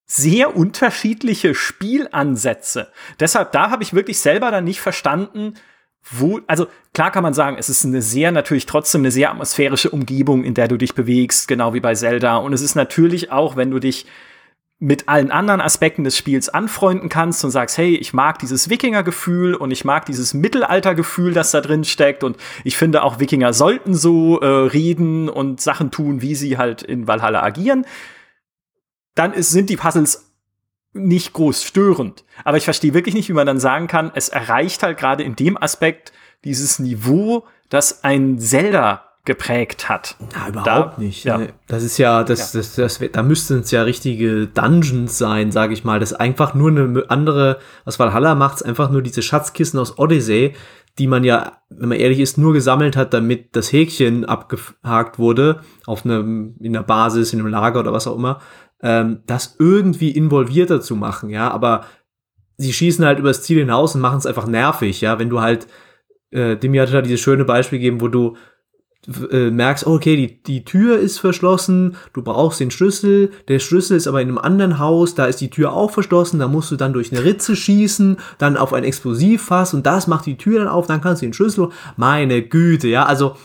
sehr 0.06 0.56
unterschiedliche 0.56 1.54
Spielansätze. 1.54 2.90
Deshalb, 3.20 3.52
da 3.52 3.70
habe 3.70 3.82
ich 3.82 3.94
wirklich 3.94 4.18
selber 4.18 4.50
dann 4.50 4.64
nicht 4.64 4.80
verstanden, 4.80 5.54
wo, 6.10 6.40
also 6.46 6.66
klar 6.92 7.10
kann 7.10 7.22
man 7.22 7.34
sagen, 7.34 7.56
es 7.58 7.68
ist 7.68 7.84
eine 7.84 8.02
sehr, 8.02 8.30
natürlich 8.30 8.66
trotzdem 8.66 9.00
eine 9.00 9.10
sehr 9.10 9.30
atmosphärische 9.30 9.90
Umgebung, 9.90 10.44
in 10.44 10.54
der 10.54 10.68
du 10.68 10.76
dich 10.76 10.94
bewegst, 10.94 11.48
genau 11.48 11.72
wie 11.72 11.80
bei 11.80 11.94
Zelda. 11.94 12.36
Und 12.36 12.52
es 12.52 12.60
ist 12.60 12.74
natürlich 12.74 13.32
auch, 13.32 13.56
wenn 13.56 13.70
du 13.70 13.78
dich 13.78 14.06
mit 14.80 15.08
allen 15.08 15.30
anderen 15.30 15.60
Aspekten 15.60 16.04
des 16.04 16.18
Spiels 16.18 16.48
anfreunden 16.48 17.08
kannst 17.08 17.42
und 17.44 17.50
sagst, 17.50 17.78
hey, 17.78 17.96
ich 17.96 18.12
mag 18.12 18.38
dieses 18.40 18.68
Wikinger-Gefühl 18.68 19.54
und 19.54 19.70
ich 19.70 19.84
mag 19.84 20.04
dieses 20.04 20.34
Mittelalter-Gefühl, 20.34 21.32
das 21.32 21.52
da 21.52 21.60
drin 21.60 21.84
steckt 21.84 22.22
und 22.22 22.36
ich 22.64 22.76
finde 22.76 23.02
auch 23.02 23.18
Wikinger 23.18 23.52
sollten 23.54 23.94
so 23.94 24.40
äh, 24.40 24.46
reden 24.46 25.28
und 25.28 25.60
Sachen 25.60 25.90
tun, 25.90 26.20
wie 26.20 26.34
sie 26.34 26.58
halt 26.58 26.82
in 26.82 27.06
Valhalla 27.06 27.42
agieren, 27.42 27.86
dann 29.14 29.32
ist, 29.32 29.50
sind 29.50 29.70
die 29.70 29.76
Puzzles 29.76 30.33
nicht 30.94 31.32
groß 31.32 31.62
störend. 31.62 32.24
Aber 32.44 32.56
ich 32.56 32.64
verstehe 32.64 32.94
wirklich 32.94 33.14
nicht, 33.14 33.28
wie 33.28 33.34
man 33.34 33.46
dann 33.46 33.60
sagen 33.60 33.86
kann, 33.86 34.12
es 34.14 34.28
erreicht 34.28 34.82
halt 34.82 34.96
gerade 34.96 35.22
in 35.22 35.36
dem 35.36 35.60
Aspekt 35.60 36.12
dieses 36.44 36.78
Niveau, 36.78 37.44
das 37.68 38.04
ein 38.04 38.38
Zelda 38.38 39.02
geprägt 39.24 39.88
hat. 39.88 40.16
Ja, 40.34 40.48
überhaupt 40.48 40.98
da, 40.98 41.00
nicht. 41.00 41.24
Ja. 41.24 41.40
Das 41.66 41.82
ist 41.82 41.96
ja, 41.96 42.22
das, 42.24 42.52
ja. 42.52 42.60
Das, 42.60 42.74
das, 42.74 42.98
das, 42.98 43.10
da 43.10 43.22
müssten 43.22 43.60
es 43.60 43.70
ja 43.70 43.82
richtige 43.82 44.46
Dungeons 44.46 45.16
sein, 45.16 45.50
sage 45.50 45.72
ich 45.72 45.82
mal. 45.82 45.98
Das 45.98 46.12
ist 46.12 46.18
einfach 46.18 46.54
nur 46.54 46.70
eine 46.70 47.04
andere, 47.08 47.58
was 47.84 47.98
Valhalla 47.98 48.34
macht, 48.34 48.64
einfach 48.64 48.90
nur 48.90 49.00
diese 49.00 49.22
Schatzkissen 49.22 49.78
aus 49.80 49.98
Odyssey, 49.98 50.54
die 50.98 51.06
man 51.06 51.24
ja, 51.24 51.58
wenn 51.70 51.88
man 51.88 51.98
ehrlich 51.98 52.20
ist, 52.20 52.38
nur 52.38 52.52
gesammelt 52.52 52.96
hat, 52.96 53.12
damit 53.14 53.56
das 53.56 53.72
Häkchen 53.72 54.24
abgehakt 54.24 55.18
wurde, 55.18 55.60
auf 55.86 56.04
einem, 56.04 56.56
in 56.60 56.72
der 56.72 56.82
Basis, 56.82 57.32
in 57.32 57.40
einem 57.40 57.48
Lager 57.48 57.80
oder 57.80 57.92
was 57.92 58.06
auch 58.06 58.16
immer, 58.16 58.40
ähm, 58.80 59.20
das 59.26 59.56
irgendwie 59.58 60.10
involvierter 60.10 60.80
zu 60.80 60.94
machen, 60.94 61.30
ja, 61.30 61.50
aber 61.50 61.86
sie 62.56 62.72
schießen 62.72 63.04
halt 63.04 63.18
übers 63.18 63.42
Ziel 63.42 63.58
hinaus 63.58 63.94
und 63.94 64.00
machen 64.00 64.18
es 64.18 64.26
einfach 64.26 64.46
nervig, 64.46 65.00
ja, 65.00 65.18
wenn 65.18 65.30
du 65.30 65.40
halt, 65.40 65.66
äh, 66.30 66.56
Demi 66.56 66.78
hatte 66.78 66.92
da 66.92 67.02
dieses 67.02 67.20
schöne 67.20 67.44
Beispiel 67.44 67.78
gegeben, 67.78 68.00
wo 68.00 68.08
du 68.08 68.36
äh, 69.30 69.50
merkst, 69.50 69.86
okay, 69.86 70.16
die, 70.16 70.42
die 70.42 70.64
Tür 70.64 70.98
ist 70.98 71.18
verschlossen, 71.18 71.96
du 72.12 72.22
brauchst 72.22 72.60
den 72.60 72.70
Schlüssel, 72.70 73.30
der 73.48 73.58
Schlüssel 73.58 73.96
ist 73.96 74.06
aber 74.06 74.22
in 74.22 74.28
einem 74.28 74.38
anderen 74.38 74.78
Haus, 74.78 75.14
da 75.14 75.26
ist 75.26 75.40
die 75.40 75.50
Tür 75.50 75.72
auch 75.72 75.90
verschlossen, 75.90 76.38
da 76.38 76.48
musst 76.48 76.70
du 76.70 76.76
dann 76.76 76.92
durch 76.92 77.12
eine 77.12 77.24
Ritze 77.24 77.54
schießen, 77.54 78.16
dann 78.38 78.56
auf 78.56 78.72
ein 78.72 78.84
Explosivfass 78.84 79.74
und 79.74 79.84
das 79.84 80.06
macht 80.06 80.26
die 80.26 80.36
Tür 80.38 80.60
dann 80.60 80.68
auf, 80.68 80.86
dann 80.86 81.00
kannst 81.00 81.22
du 81.22 81.26
den 81.26 81.34
Schlüssel, 81.34 81.68
meine 81.96 82.42
Güte, 82.42 82.88
ja, 82.88 83.04
also, 83.04 83.36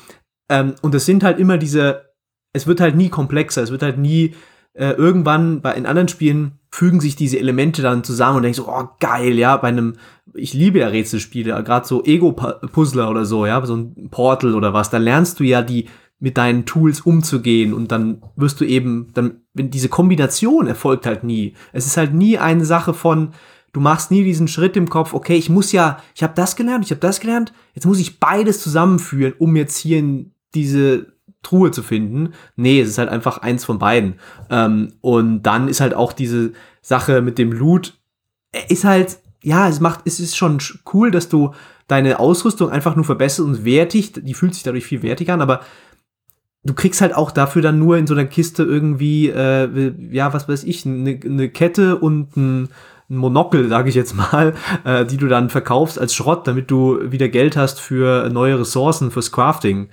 ähm, 0.49 0.75
und 0.81 0.95
es 0.95 1.05
sind 1.05 1.23
halt 1.23 1.39
immer 1.39 1.57
diese, 1.57 2.09
es 2.53 2.65
wird 2.65 2.79
halt 2.79 2.95
nie 2.95 3.09
komplexer, 3.09 3.61
es 3.61 3.71
wird 3.71 3.83
halt 3.83 3.97
nie, 3.97 4.35
äh, 4.73 4.91
irgendwann 4.91 5.61
bei, 5.61 5.73
in 5.73 5.85
anderen 5.85 6.07
Spielen 6.07 6.59
fügen 6.71 7.01
sich 7.01 7.15
diese 7.15 7.39
Elemente 7.39 7.81
dann 7.81 8.03
zusammen 8.03 8.37
und 8.37 8.43
denkst 8.43 8.57
so, 8.57 8.69
oh 8.69 8.89
geil, 8.99 9.33
ja, 9.33 9.57
bei 9.57 9.67
einem, 9.69 9.95
ich 10.39 10.53
liebe 10.53 10.79
ja 10.79 10.87
Rätselspiele, 10.87 11.63
gerade 11.63 11.87
so 11.87 12.03
Ego-Puzzler 12.03 13.09
oder 13.09 13.25
so, 13.25 13.45
ja, 13.45 13.65
so 13.65 13.75
ein 13.75 14.09
Portal 14.09 14.55
oder 14.55 14.73
was, 14.73 14.89
da 14.89 14.97
lernst 14.97 15.39
du 15.39 15.43
ja 15.43 15.61
die 15.61 15.87
mit 16.19 16.37
deinen 16.37 16.65
Tools 16.65 17.01
umzugehen 17.01 17.73
und 17.73 17.91
dann 17.91 18.21
wirst 18.35 18.59
du 18.59 18.65
eben, 18.65 19.07
dann, 19.13 19.41
wenn 19.53 19.69
diese 19.69 19.87
Kombination 19.87 20.67
erfolgt 20.67 21.05
halt 21.05 21.23
nie. 21.23 21.53
Es 21.71 21.85
ist 21.85 21.95
halt 21.95 22.13
nie 22.13 22.37
eine 22.37 22.65
Sache 22.65 22.93
von, 22.93 23.29
du 23.71 23.79
machst 23.79 24.11
nie 24.11 24.23
diesen 24.23 24.47
Schritt 24.47 24.75
im 24.75 24.89
Kopf, 24.89 25.13
okay, 25.13 25.35
ich 25.35 25.49
muss 25.49 25.71
ja, 25.71 26.01
ich 26.15 26.23
habe 26.23 26.33
das 26.35 26.55
gelernt, 26.55 26.83
ich 26.83 26.91
habe 26.91 26.99
das 26.99 27.19
gelernt, 27.19 27.53
jetzt 27.73 27.85
muss 27.85 27.99
ich 27.99 28.19
beides 28.19 28.61
zusammenführen, 28.61 29.33
um 29.37 29.55
jetzt 29.55 29.77
hier 29.77 29.99
in 29.99 30.33
diese 30.53 31.13
Truhe 31.41 31.71
zu 31.71 31.83
finden. 31.83 32.33
Nee, 32.55 32.81
es 32.81 32.89
ist 32.89 32.97
halt 32.97 33.09
einfach 33.09 33.37
eins 33.37 33.63
von 33.63 33.79
beiden. 33.79 34.15
Ähm, 34.49 34.93
und 34.99 35.43
dann 35.43 35.69
ist 35.69 35.79
halt 35.79 35.93
auch 35.93 36.11
diese 36.11 36.51
Sache 36.81 37.21
mit 37.21 37.37
dem 37.37 37.53
Loot, 37.53 37.97
äh, 38.51 38.61
ist 38.67 38.83
halt, 38.83 39.19
ja, 39.43 39.67
es 39.67 39.79
macht, 39.79 40.01
es 40.05 40.19
ist 40.19 40.35
schon 40.35 40.59
cool, 40.93 41.11
dass 41.11 41.29
du 41.29 41.53
deine 41.87 42.19
Ausrüstung 42.19 42.69
einfach 42.69 42.95
nur 42.95 43.05
verbessert 43.05 43.45
und 43.45 43.65
wertig, 43.65 44.13
die 44.13 44.33
fühlt 44.33 44.53
sich 44.53 44.63
dadurch 44.63 44.85
viel 44.85 45.01
wertiger 45.01 45.33
an, 45.33 45.41
aber 45.41 45.61
du 46.63 46.73
kriegst 46.73 47.01
halt 47.01 47.15
auch 47.15 47.31
dafür 47.31 47.61
dann 47.61 47.79
nur 47.79 47.97
in 47.97 48.05
so 48.05 48.13
einer 48.13 48.25
Kiste 48.25 48.63
irgendwie, 48.63 49.29
äh, 49.29 49.93
ja, 50.11 50.33
was 50.33 50.47
weiß 50.47 50.63
ich, 50.65 50.85
eine, 50.85 51.19
eine 51.23 51.49
Kette 51.49 51.97
und 51.97 52.35
ein, 52.37 52.69
ein 53.09 53.15
Monokel, 53.15 53.69
sage 53.69 53.89
ich 53.89 53.95
jetzt 53.95 54.13
mal, 54.13 54.53
äh, 54.83 55.05
die 55.05 55.17
du 55.17 55.27
dann 55.27 55.49
verkaufst 55.49 55.97
als 55.97 56.13
Schrott, 56.13 56.47
damit 56.47 56.69
du 56.69 56.99
wieder 57.11 57.29
Geld 57.29 57.57
hast 57.57 57.79
für 57.79 58.29
neue 58.29 58.59
Ressourcen 58.59 59.09
fürs 59.09 59.31
Crafting 59.31 59.89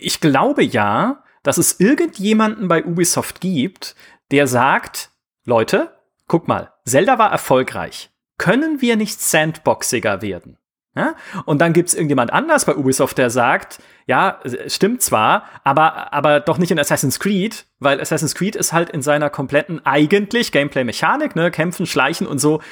ich 0.00 0.20
glaube 0.20 0.62
ja, 0.64 1.22
dass 1.42 1.58
es 1.58 1.78
irgendjemanden 1.78 2.68
bei 2.68 2.84
Ubisoft 2.84 3.40
gibt, 3.40 3.94
der 4.30 4.46
sagt, 4.46 5.10
Leute, 5.44 5.94
guck 6.26 6.48
mal, 6.48 6.72
Zelda 6.84 7.18
war 7.18 7.30
erfolgreich. 7.30 8.10
Können 8.40 8.80
wir 8.80 8.96
nicht 8.96 9.20
sandboxiger 9.20 10.22
werden? 10.22 10.56
Ja? 10.96 11.14
Und 11.44 11.60
dann 11.60 11.74
gibt's 11.74 11.92
irgendjemand 11.92 12.32
anders 12.32 12.64
bei 12.64 12.74
Ubisoft, 12.74 13.18
der 13.18 13.28
sagt, 13.28 13.82
ja, 14.06 14.40
stimmt 14.66 15.02
zwar, 15.02 15.44
aber, 15.62 16.14
aber 16.14 16.40
doch 16.40 16.56
nicht 16.56 16.70
in 16.70 16.78
Assassin's 16.78 17.20
Creed, 17.20 17.66
weil 17.80 18.00
Assassin's 18.00 18.34
Creed 18.34 18.56
ist 18.56 18.72
halt 18.72 18.88
in 18.88 19.02
seiner 19.02 19.28
kompletten 19.28 19.84
eigentlich 19.84 20.52
Gameplay-Mechanik, 20.52 21.36
ne, 21.36 21.50
Kämpfen, 21.50 21.84
Schleichen 21.84 22.26
und 22.26 22.38
so, 22.38 22.62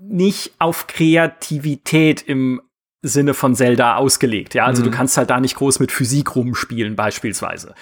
nicht 0.00 0.52
auf 0.58 0.86
Kreativität 0.86 2.22
im 2.22 2.62
Sinne 3.02 3.34
von 3.34 3.54
Zelda 3.54 3.96
ausgelegt. 3.96 4.54
Ja, 4.54 4.64
also 4.64 4.80
mhm. 4.80 4.86
du 4.86 4.90
kannst 4.96 5.18
halt 5.18 5.28
da 5.28 5.38
nicht 5.38 5.56
groß 5.56 5.80
mit 5.80 5.92
Physik 5.92 6.34
rumspielen 6.34 6.96
beispielsweise. 6.96 7.74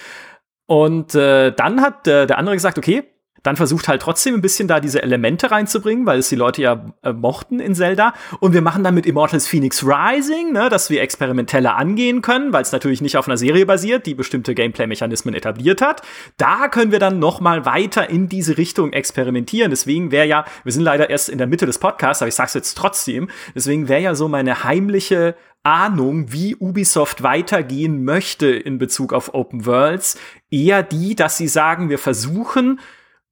Und 0.67 1.15
äh, 1.15 1.53
dann 1.53 1.83
hat 1.83 2.09
äh, 2.09 2.27
der 2.27 2.39
andere 2.39 2.57
gesagt, 2.57 2.79
okay, 2.79 3.05
dann 3.47 3.57
versucht 3.57 3.87
halt 3.87 4.03
trotzdem 4.03 4.35
ein 4.35 4.41
bisschen 4.41 4.67
da 4.67 4.81
diese 4.81 5.03
Elemente 5.03 5.51
reinzubringen, 5.51 6.05
weil 6.05 6.19
es 6.19 6.29
die 6.29 6.37
Leute 6.37 6.63
ja 6.63 6.85
äh, 7.03 7.13
mochten 7.13 7.61
in 7.61 7.75
Zelda. 7.77 8.13
Und 8.41 8.55
wir 8.55 8.63
machen 8.63 8.83
dann 8.83 8.95
mit 8.95 9.07
Immortals 9.07 9.47
Phoenix 9.47 9.85
Rising, 9.85 10.53
ne, 10.53 10.69
dass 10.69 10.91
wir 10.91 11.01
experimenteller 11.01 11.77
angehen 11.77 12.23
können, 12.23 12.53
weil 12.53 12.63
es 12.63 12.73
natürlich 12.73 13.01
nicht 13.01 13.17
auf 13.17 13.29
einer 13.29 13.37
Serie 13.37 13.65
basiert, 13.65 14.07
die 14.07 14.15
bestimmte 14.15 14.55
Gameplay-Mechanismen 14.55 15.33
etabliert 15.35 15.81
hat. 15.81 16.03
Da 16.39 16.67
können 16.67 16.91
wir 16.91 16.99
dann 16.99 17.21
noch 17.21 17.41
mal 17.41 17.65
weiter 17.65 18.11
in 18.11 18.29
diese 18.29 18.59
Richtung 18.59 18.93
experimentieren. 18.93 19.71
Deswegen 19.71 20.11
wäre 20.11 20.27
ja, 20.27 20.45
wir 20.65 20.73
sind 20.73 20.83
leider 20.83 21.09
erst 21.09 21.29
in 21.29 21.39
der 21.39 21.47
Mitte 21.47 21.67
des 21.67 21.79
Podcasts, 21.79 22.23
aber 22.23 22.29
ich 22.29 22.35
sag's 22.35 22.55
jetzt 22.55 22.77
trotzdem, 22.77 23.29
deswegen 23.55 23.89
wäre 23.89 24.03
ja 24.03 24.15
so 24.17 24.27
meine 24.27 24.65
heimliche 24.65 25.37
Ahnung, 25.63 26.33
wie 26.33 26.55
Ubisoft 26.55 27.23
weitergehen 27.25 28.05
möchte 28.05 28.47
in 28.47 28.79
Bezug 28.79 29.13
auf 29.13 29.35
Open 29.35 29.67
Worlds, 29.67 30.17
eher 30.49 30.85
die, 30.85 31.17
dass 31.17 31.39
sie 31.39 31.49
sagen, 31.49 31.91
wir 31.91 31.99
versuchen 31.99 32.79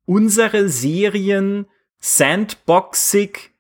unsere 0.07 0.69
Serien 0.69 1.67
sandboxig 1.99 3.55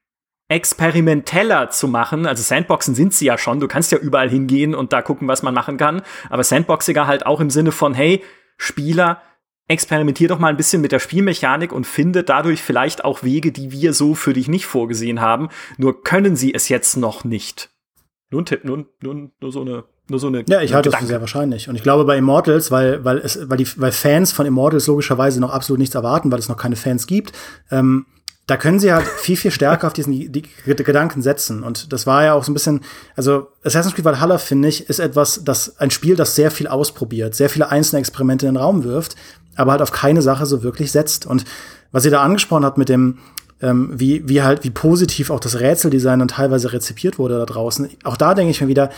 experimenteller 0.48 1.70
zu 1.70 1.88
machen. 1.88 2.26
Also 2.26 2.42
Sandboxen 2.42 2.94
sind 2.94 3.14
sie 3.14 3.26
ja 3.26 3.38
schon. 3.38 3.60
Du 3.60 3.68
kannst 3.68 3.92
ja 3.92 3.98
überall 3.98 4.28
hingehen 4.28 4.74
und 4.74 4.92
da 4.92 5.02
gucken, 5.02 5.26
was 5.26 5.42
man 5.42 5.54
machen 5.54 5.78
kann. 5.78 6.02
Aber 6.28 6.44
Sandboxiger 6.44 7.06
halt 7.06 7.26
auch 7.26 7.40
im 7.40 7.50
Sinne 7.50 7.72
von, 7.72 7.94
hey, 7.94 8.22
Spieler, 8.56 9.22
experimentier 9.66 10.28
doch 10.28 10.38
mal 10.38 10.48
ein 10.48 10.56
bisschen 10.56 10.82
mit 10.82 10.92
der 10.92 10.98
Spielmechanik 10.98 11.72
und 11.72 11.86
finde 11.86 12.22
dadurch 12.22 12.62
vielleicht 12.62 13.04
auch 13.04 13.22
Wege, 13.22 13.50
die 13.50 13.72
wir 13.72 13.94
so 13.94 14.14
für 14.14 14.34
dich 14.34 14.48
nicht 14.48 14.66
vorgesehen 14.66 15.20
haben. 15.20 15.48
Nur 15.78 16.02
können 16.04 16.36
sie 16.36 16.52
es 16.52 16.68
jetzt 16.68 16.96
noch 16.96 17.24
nicht. 17.24 17.70
Nur 18.30 18.42
ein 18.42 18.46
Tipp, 18.46 18.64
nur, 18.64 18.86
nur, 19.00 19.30
nur 19.40 19.52
so 19.52 19.62
eine 19.62 19.84
nur 20.08 20.20
so 20.20 20.26
eine. 20.26 20.44
Ja, 20.48 20.60
ich 20.60 20.74
halte 20.74 20.90
das 20.90 21.00
für 21.00 21.06
sehr 21.06 21.20
wahrscheinlich. 21.20 21.68
Und 21.68 21.76
ich 21.76 21.82
glaube 21.82 22.04
bei 22.04 22.16
Immortals, 22.16 22.70
weil, 22.70 23.04
weil 23.04 23.18
es, 23.18 23.48
weil 23.48 23.56
die, 23.56 23.68
weil 23.76 23.92
Fans 23.92 24.32
von 24.32 24.44
Immortals 24.46 24.86
logischerweise 24.86 25.40
noch 25.40 25.50
absolut 25.50 25.78
nichts 25.78 25.94
erwarten, 25.94 26.30
weil 26.30 26.38
es 26.38 26.48
noch 26.48 26.56
keine 26.58 26.76
Fans 26.76 27.06
gibt, 27.06 27.32
ähm, 27.70 28.06
da 28.46 28.58
können 28.58 28.78
sie 28.78 28.92
halt 28.92 29.06
viel, 29.06 29.36
viel 29.36 29.50
stärker 29.50 29.86
auf 29.86 29.94
diesen 29.94 30.12
die, 30.12 30.30
die 30.30 30.44
Gedanken 30.66 31.22
setzen. 31.22 31.62
Und 31.62 31.92
das 31.94 32.06
war 32.06 32.24
ja 32.24 32.34
auch 32.34 32.44
so 32.44 32.50
ein 32.50 32.54
bisschen, 32.54 32.82
also 33.16 33.48
Assassin's 33.64 33.94
Creed 33.94 34.04
Valhalla, 34.04 34.36
finde 34.36 34.68
ich, 34.68 34.88
ist 34.90 34.98
etwas, 34.98 35.42
das, 35.44 35.78
ein 35.78 35.90
Spiel, 35.90 36.14
das 36.14 36.34
sehr 36.34 36.50
viel 36.50 36.66
ausprobiert, 36.66 37.34
sehr 37.34 37.48
viele 37.48 37.70
einzelne 37.70 38.00
Experimente 38.00 38.46
in 38.46 38.54
den 38.54 38.62
Raum 38.62 38.84
wirft, 38.84 39.16
aber 39.56 39.72
halt 39.72 39.80
auf 39.80 39.92
keine 39.92 40.20
Sache 40.20 40.44
so 40.44 40.62
wirklich 40.62 40.92
setzt. 40.92 41.24
Und 41.24 41.46
was 41.90 42.04
ihr 42.04 42.10
da 42.10 42.22
angesprochen 42.22 42.66
habt 42.66 42.76
mit 42.76 42.90
dem, 42.90 43.18
ähm, 43.62 43.92
wie, 43.94 44.28
wie 44.28 44.42
halt, 44.42 44.62
wie 44.62 44.70
positiv 44.70 45.30
auch 45.30 45.40
das 45.40 45.60
Rätseldesign 45.60 46.18
dann 46.18 46.28
teilweise 46.28 46.72
rezipiert 46.72 47.18
wurde 47.18 47.38
da 47.38 47.46
draußen. 47.46 47.88
Auch 48.04 48.18
da 48.18 48.34
denke 48.34 48.50
ich 48.50 48.60
mir 48.60 48.68
wieder, 48.68 48.90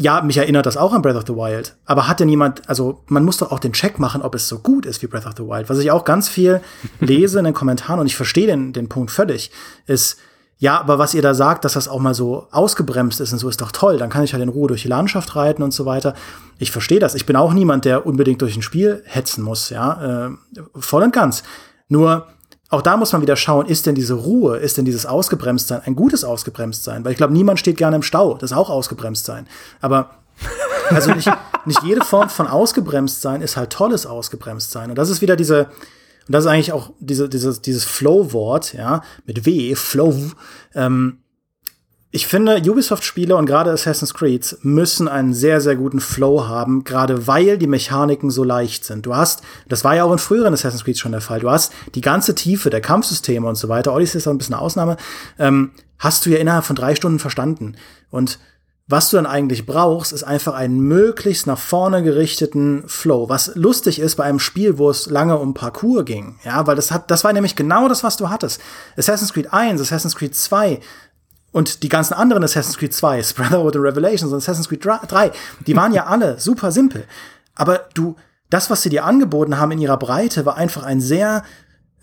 ja, 0.00 0.22
mich 0.22 0.38
erinnert 0.38 0.64
das 0.64 0.78
auch 0.78 0.94
an 0.94 1.02
Breath 1.02 1.16
of 1.16 1.24
the 1.26 1.34
Wild. 1.34 1.76
Aber 1.84 2.08
hat 2.08 2.20
denn 2.20 2.28
jemand, 2.30 2.66
also 2.70 3.02
man 3.08 3.22
muss 3.22 3.36
doch 3.36 3.52
auch 3.52 3.58
den 3.58 3.74
Check 3.74 3.98
machen, 3.98 4.22
ob 4.22 4.34
es 4.34 4.48
so 4.48 4.58
gut 4.58 4.86
ist 4.86 5.02
wie 5.02 5.06
Breath 5.06 5.26
of 5.26 5.34
the 5.36 5.42
Wild. 5.42 5.68
Was 5.68 5.78
ich 5.78 5.90
auch 5.90 6.06
ganz 6.06 6.26
viel 6.26 6.62
lese 7.00 7.38
in 7.38 7.44
den 7.44 7.52
Kommentaren 7.52 8.00
und 8.00 8.06
ich 8.06 8.16
verstehe 8.16 8.46
den, 8.46 8.72
den 8.72 8.88
Punkt 8.88 9.10
völlig, 9.10 9.50
ist, 9.86 10.16
ja, 10.56 10.80
aber 10.80 10.98
was 10.98 11.12
ihr 11.12 11.20
da 11.20 11.34
sagt, 11.34 11.66
dass 11.66 11.74
das 11.74 11.86
auch 11.86 12.00
mal 12.00 12.14
so 12.14 12.46
ausgebremst 12.50 13.20
ist 13.20 13.34
und 13.34 13.40
so 13.40 13.48
ist 13.50 13.60
doch 13.60 13.72
toll. 13.72 13.98
Dann 13.98 14.08
kann 14.08 14.24
ich 14.24 14.32
halt 14.32 14.42
in 14.42 14.48
Ruhe 14.48 14.68
durch 14.68 14.80
die 14.80 14.88
Landschaft 14.88 15.36
reiten 15.36 15.62
und 15.62 15.74
so 15.74 15.84
weiter. 15.84 16.14
Ich 16.58 16.70
verstehe 16.70 16.98
das. 16.98 17.14
Ich 17.14 17.26
bin 17.26 17.36
auch 17.36 17.52
niemand, 17.52 17.84
der 17.84 18.06
unbedingt 18.06 18.40
durch 18.40 18.56
ein 18.56 18.62
Spiel 18.62 19.02
hetzen 19.04 19.44
muss, 19.44 19.68
ja, 19.68 20.28
äh, 20.28 20.60
voll 20.76 21.02
und 21.02 21.12
ganz. 21.12 21.42
Nur 21.88 22.26
auch 22.70 22.82
da 22.82 22.96
muss 22.96 23.12
man 23.12 23.20
wieder 23.20 23.36
schauen, 23.36 23.66
ist 23.66 23.86
denn 23.86 23.96
diese 23.96 24.14
Ruhe, 24.14 24.56
ist 24.56 24.78
denn 24.78 24.84
dieses 24.84 25.04
Ausgebremstsein 25.04 25.82
ein 25.84 25.96
gutes 25.96 26.24
Ausgebremstsein? 26.24 27.04
Weil 27.04 27.12
ich 27.12 27.18
glaube, 27.18 27.32
niemand 27.32 27.58
steht 27.58 27.76
gerne 27.76 27.96
im 27.96 28.02
Stau. 28.02 28.34
Das 28.34 28.52
ist 28.52 28.56
auch 28.56 28.70
Ausgebremstsein. 28.70 29.48
Aber 29.80 30.10
also 30.90 31.12
nicht, 31.12 31.28
nicht 31.66 31.82
jede 31.82 32.04
Form 32.04 32.28
von 32.30 32.46
Ausgebremstsein 32.46 33.42
ist 33.42 33.56
halt 33.56 33.70
tolles 33.70 34.06
Ausgebremstsein. 34.06 34.90
Und 34.90 34.96
das 34.96 35.10
ist 35.10 35.20
wieder 35.20 35.34
diese, 35.34 35.64
und 35.64 36.34
das 36.34 36.44
ist 36.44 36.50
eigentlich 36.50 36.72
auch 36.72 36.90
diese, 37.00 37.28
dieses, 37.28 37.60
dieses 37.60 37.84
Flow-Wort, 37.84 38.74
ja, 38.74 39.02
mit 39.26 39.46
W, 39.46 39.74
Flow, 39.74 40.14
ähm, 40.74 41.18
ich 42.12 42.26
finde, 42.26 42.60
Ubisoft-Spiele 42.68 43.36
und 43.36 43.46
gerade 43.46 43.70
Assassin's 43.70 44.14
Creed 44.14 44.58
müssen 44.62 45.06
einen 45.06 45.32
sehr, 45.32 45.60
sehr 45.60 45.76
guten 45.76 46.00
Flow 46.00 46.48
haben, 46.48 46.82
gerade 46.82 47.28
weil 47.28 47.56
die 47.56 47.68
Mechaniken 47.68 48.30
so 48.30 48.42
leicht 48.42 48.84
sind. 48.84 49.06
Du 49.06 49.14
hast, 49.14 49.42
das 49.68 49.84
war 49.84 49.94
ja 49.94 50.02
auch 50.02 50.12
in 50.12 50.18
früheren 50.18 50.52
Assassin's 50.52 50.84
Creed 50.84 50.98
schon 50.98 51.12
der 51.12 51.20
Fall, 51.20 51.40
du 51.40 51.50
hast 51.50 51.72
die 51.94 52.00
ganze 52.00 52.34
Tiefe 52.34 52.68
der 52.68 52.80
Kampfsysteme 52.80 53.46
und 53.46 53.54
so 53.54 53.68
weiter, 53.68 53.94
Odyssey 53.94 54.18
ist 54.18 54.26
auch 54.26 54.32
ein 54.32 54.38
bisschen 54.38 54.54
eine 54.54 54.62
Ausnahme, 54.62 54.96
ähm, 55.38 55.70
hast 55.98 56.26
du 56.26 56.30
ja 56.30 56.38
innerhalb 56.38 56.64
von 56.64 56.74
drei 56.74 56.96
Stunden 56.96 57.20
verstanden. 57.20 57.76
Und 58.10 58.40
was 58.90 59.08
du 59.08 59.16
dann 59.16 59.26
eigentlich 59.26 59.66
brauchst, 59.66 60.12
ist 60.12 60.24
einfach 60.24 60.54
einen 60.54 60.80
möglichst 60.80 61.46
nach 61.46 61.58
vorne 61.58 62.02
gerichteten 62.02 62.82
Flow. 62.88 63.28
Was 63.28 63.54
lustig 63.54 64.00
ist 64.00 64.16
bei 64.16 64.24
einem 64.24 64.40
Spiel, 64.40 64.78
wo 64.78 64.90
es 64.90 65.06
lange 65.08 65.38
um 65.38 65.54
Parcours 65.54 66.04
ging. 66.04 66.40
Ja, 66.42 66.66
weil 66.66 66.74
das 66.74 66.90
hat, 66.90 67.08
das 67.08 67.22
war 67.22 67.32
nämlich 67.32 67.54
genau 67.54 67.88
das, 67.88 68.02
was 68.02 68.16
du 68.16 68.30
hattest. 68.30 68.60
Assassin's 68.96 69.32
Creed 69.32 69.52
1, 69.52 69.80
Assassin's 69.80 70.16
Creed 70.16 70.34
2, 70.34 70.80
und 71.52 71.82
die 71.82 71.88
ganzen 71.88 72.14
anderen 72.14 72.44
Assassin's 72.44 72.78
Creed 72.78 72.94
2, 72.94 73.22
Brotherhood 73.36 73.76
und 73.76 73.82
Revelations 73.82 74.32
und 74.32 74.38
Assassin's 74.38 74.68
Creed 74.68 74.84
3, 74.84 75.32
die 75.66 75.76
waren 75.76 75.92
ja 75.92 76.06
alle 76.06 76.38
super 76.38 76.72
simpel. 76.72 77.04
Aber 77.54 77.88
du, 77.94 78.16
das, 78.48 78.70
was 78.70 78.82
sie 78.82 78.90
dir 78.90 79.04
angeboten 79.04 79.58
haben 79.58 79.72
in 79.72 79.78
ihrer 79.78 79.98
Breite, 79.98 80.46
war 80.46 80.56
einfach 80.56 80.82
ein 80.82 81.00
sehr 81.00 81.44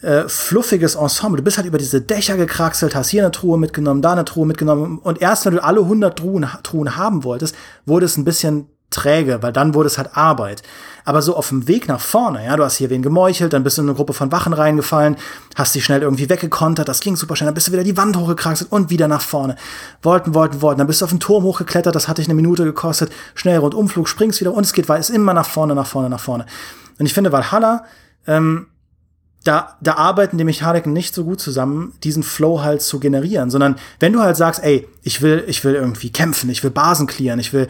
äh, 0.02 0.28
fluffiges 0.28 0.96
Ensemble. 0.96 1.38
Du 1.38 1.44
bist 1.44 1.58
halt 1.58 1.68
über 1.68 1.80
diese 1.80 2.02
Dächer 2.02 2.38
gekraxelt, 2.38 2.96
hast 2.96 3.10
hier 3.10 3.24
eine 3.24 3.32
Truhe 3.32 3.58
mitgenommen, 3.58 4.02
da 4.02 4.12
eine 4.12 4.26
Truhe 4.26 4.46
mitgenommen. 4.46 5.00
Und 5.00 5.22
erst 5.22 5.46
wenn 5.46 5.54
du 5.54 5.64
alle 5.64 5.82
100 5.82 6.18
Truhen, 6.18 6.48
Truhen 6.64 6.96
haben 6.96 7.24
wolltest, 7.24 7.56
wurde 7.86 8.06
es 8.06 8.18
ein 8.18 8.26
bisschen 8.26 8.68
träge, 8.90 9.44
weil 9.44 9.52
dann 9.52 9.74
wurde 9.74 9.88
es 9.88 9.98
halt 9.98 10.16
Arbeit. 10.16 10.64
Aber 11.04 11.22
so 11.22 11.36
auf 11.36 11.50
dem 11.50 11.68
Weg 11.68 11.88
nach 11.88 12.00
vorne, 12.00 12.46
ja, 12.46 12.56
du 12.56 12.64
hast 12.64 12.78
hier 12.78 12.90
wen 12.90 13.02
gemeuchelt, 13.02 13.54
dann 13.54 13.64
bist 13.64 13.78
du 13.78 13.82
in 13.82 13.88
eine 13.88 13.96
Gruppe 13.96 14.14
von 14.14 14.32
Wachen 14.32 14.54
reingefallen, 14.54 15.16
hast 15.56 15.76
dich 15.76 15.86
schnell 15.86 16.02
irgendwie 16.02 16.30
weggekontert, 16.30 16.88
das 16.88 17.00
ging 17.00 17.16
super 17.16 17.36
schnell, 17.36 17.48
dann 17.48 17.54
bist 17.54 17.68
du 17.68 17.72
wieder 17.72 17.84
die 17.84 17.96
Wand 17.96 18.18
hochgekraxelt 18.18 18.72
und 18.72 18.90
wieder 18.90 19.08
nach 19.08 19.22
vorne. 19.22 19.56
Wollten, 20.02 20.34
wollten, 20.34 20.62
wollten, 20.62 20.80
dann 20.80 20.88
bist 20.88 21.02
du 21.02 21.06
auf 21.06 21.12
den 21.12 21.20
Turm 21.20 21.44
hochgeklettert, 21.44 21.96
das 21.96 22.08
hat 22.08 22.18
dich 22.18 22.28
eine 22.28 22.34
Minute 22.34 22.64
gekostet, 22.64 23.12
schnell 23.36 23.58
Rundumflug, 23.60 24.08
springst 24.08 24.42
wieder 24.42 24.54
und 24.54 24.66
es 24.66 24.74
geht 24.74 24.90
weiter, 24.90 25.00
ist 25.00 25.10
immer 25.10 25.34
nach 25.34 25.48
vorne, 25.48 25.76
nach 25.76 25.88
vorne, 25.88 26.10
nach 26.10 26.20
vorne. 26.20 26.46
Und 27.00 27.06
ich 27.06 27.14
finde, 27.14 27.32
Valhalla, 27.32 27.86
ähm, 28.26 28.68
da, 29.44 29.78
da 29.82 29.96
arbeiten 29.96 30.38
die 30.38 30.44
Mechaniken 30.44 30.92
nicht 30.92 31.16
so 31.16 31.24
gut 31.24 31.40
zusammen, 31.40 31.94
diesen 32.04 32.24
Flow 32.24 32.62
halt 32.62 32.82
zu 32.82 33.00
generieren, 33.00 33.50
sondern 33.50 33.78
wenn 34.00 34.12
du 34.12 34.20
halt 34.20 34.36
sagst, 34.36 34.62
ey, 34.64 34.88
ich 35.04 35.22
will, 35.22 35.44
ich 35.48 35.64
will 35.64 35.76
irgendwie 35.76 36.12
kämpfen, 36.12 36.50
ich 36.50 36.64
will 36.64 36.72
Basen 36.72 37.08
clearen, 37.08 37.40
ich 37.40 37.54
will, 37.54 37.68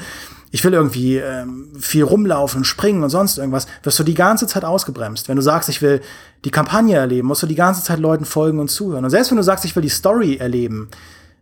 ich 0.58 0.64
will 0.64 0.74
irgendwie 0.74 1.18
ähm, 1.18 1.72
viel 1.80 2.01
rumlaufen, 2.01 2.64
springen 2.64 3.03
und 3.03 3.12
sonst 3.12 3.38
irgendwas, 3.38 3.68
wirst 3.84 3.99
du 3.99 4.03
die 4.03 4.16
ganze 4.16 4.47
Zeit 4.47 4.66
ausgebremst. 4.66 5.30
Wenn 5.30 5.36
du 5.36 5.43
sagst, 5.43 5.70
ich 5.70 5.84
will 5.84 6.01
die 6.45 6.49
Kampagne 6.49 6.95
erleben, 6.95 7.28
musst 7.28 7.43
du 7.43 7.47
die 7.47 7.53
ganze 7.53 7.84
Zeit 7.84 7.99
Leuten 7.99 8.26
folgen 8.26 8.58
und 8.58 8.72
zuhören. 8.72 9.05
Und 9.05 9.12
selbst 9.12 9.30
wenn 9.30 9.38
du 9.38 9.43
sagst, 9.43 9.66
ich 9.66 9.76
will 9.76 9.84
die 9.84 9.89
Story 9.89 10.38
erleben, 10.38 10.89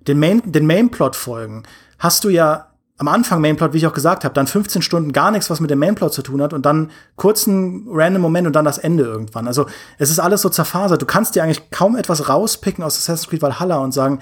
den 0.05 0.19
Main, 0.19 0.41
den 0.43 0.65
Mainplot 0.65 1.15
folgen, 1.15 1.63
hast 1.97 2.25
du 2.25 2.29
ja 2.29 2.67
am 2.97 3.07
Anfang 3.07 3.39
Mainplot, 3.39 3.71
wie 3.71 3.77
ich 3.77 3.87
auch 3.87 3.93
gesagt 3.93 4.25
habe, 4.25 4.33
dann 4.33 4.47
15 4.47 4.81
Stunden 4.81 5.13
gar 5.13 5.31
nichts, 5.31 5.49
was 5.49 5.61
mit 5.61 5.69
dem 5.69 5.79
Mainplot 5.79 6.11
zu 6.11 6.21
tun 6.21 6.41
hat 6.41 6.51
und 6.51 6.65
dann 6.65 6.91
kurzen 7.15 7.87
random 7.87 8.21
Moment 8.21 8.47
und 8.47 8.53
dann 8.53 8.65
das 8.65 8.79
Ende 8.79 9.05
irgendwann. 9.05 9.47
Also 9.47 9.65
es 9.97 10.09
ist 10.09 10.19
alles 10.19 10.41
so 10.41 10.49
zerfasert. 10.49 11.01
Du 11.01 11.05
kannst 11.05 11.35
dir 11.35 11.43
eigentlich 11.43 11.71
kaum 11.71 11.95
etwas 11.95 12.27
rauspicken 12.27 12.83
aus 12.83 12.97
Assassin's 12.97 13.29
Creed 13.29 13.41
Valhalla 13.41 13.77
und 13.77 13.93
sagen, 13.93 14.19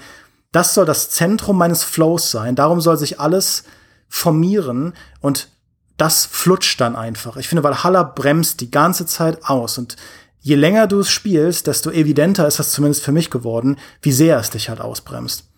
das 0.52 0.72
soll 0.72 0.86
das 0.86 1.10
Zentrum 1.10 1.58
meines 1.58 1.82
Flows 1.82 2.30
sein. 2.30 2.54
Darum 2.54 2.80
soll 2.80 2.96
sich 2.96 3.18
alles 3.18 3.64
formieren 4.08 4.94
und 5.20 5.48
das 5.96 6.26
flutscht 6.26 6.80
dann 6.80 6.96
einfach. 6.96 7.36
Ich 7.36 7.48
finde, 7.48 7.62
Valhalla 7.62 8.02
bremst 8.02 8.60
die 8.60 8.70
ganze 8.70 9.06
Zeit 9.06 9.44
aus 9.44 9.78
und 9.78 9.96
je 10.40 10.56
länger 10.56 10.86
du 10.86 11.00
es 11.00 11.10
spielst, 11.10 11.66
desto 11.66 11.90
evidenter 11.90 12.46
ist 12.46 12.58
das 12.58 12.72
zumindest 12.72 13.04
für 13.04 13.12
mich 13.12 13.30
geworden, 13.30 13.78
wie 14.02 14.12
sehr 14.12 14.38
es 14.38 14.50
dich 14.50 14.68
halt 14.68 14.80
ausbremst. 14.80 15.48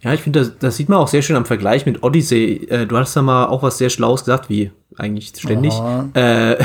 Ja, 0.00 0.14
ich 0.14 0.20
finde, 0.22 0.40
das, 0.40 0.58
das 0.58 0.76
sieht 0.76 0.88
man 0.88 0.98
auch 0.98 1.08
sehr 1.08 1.22
schön 1.22 1.36
am 1.36 1.44
Vergleich 1.44 1.84
mit 1.84 2.02
Odyssey. 2.02 2.66
Äh, 2.68 2.86
du 2.86 2.96
hast 2.96 3.16
da 3.16 3.22
mal 3.22 3.46
auch 3.46 3.62
was 3.62 3.78
sehr 3.78 3.90
Schlaues 3.90 4.20
gesagt, 4.20 4.48
wie 4.48 4.70
eigentlich 4.96 5.32
ständig, 5.36 5.74
oh. 5.74 6.04
äh, 6.14 6.56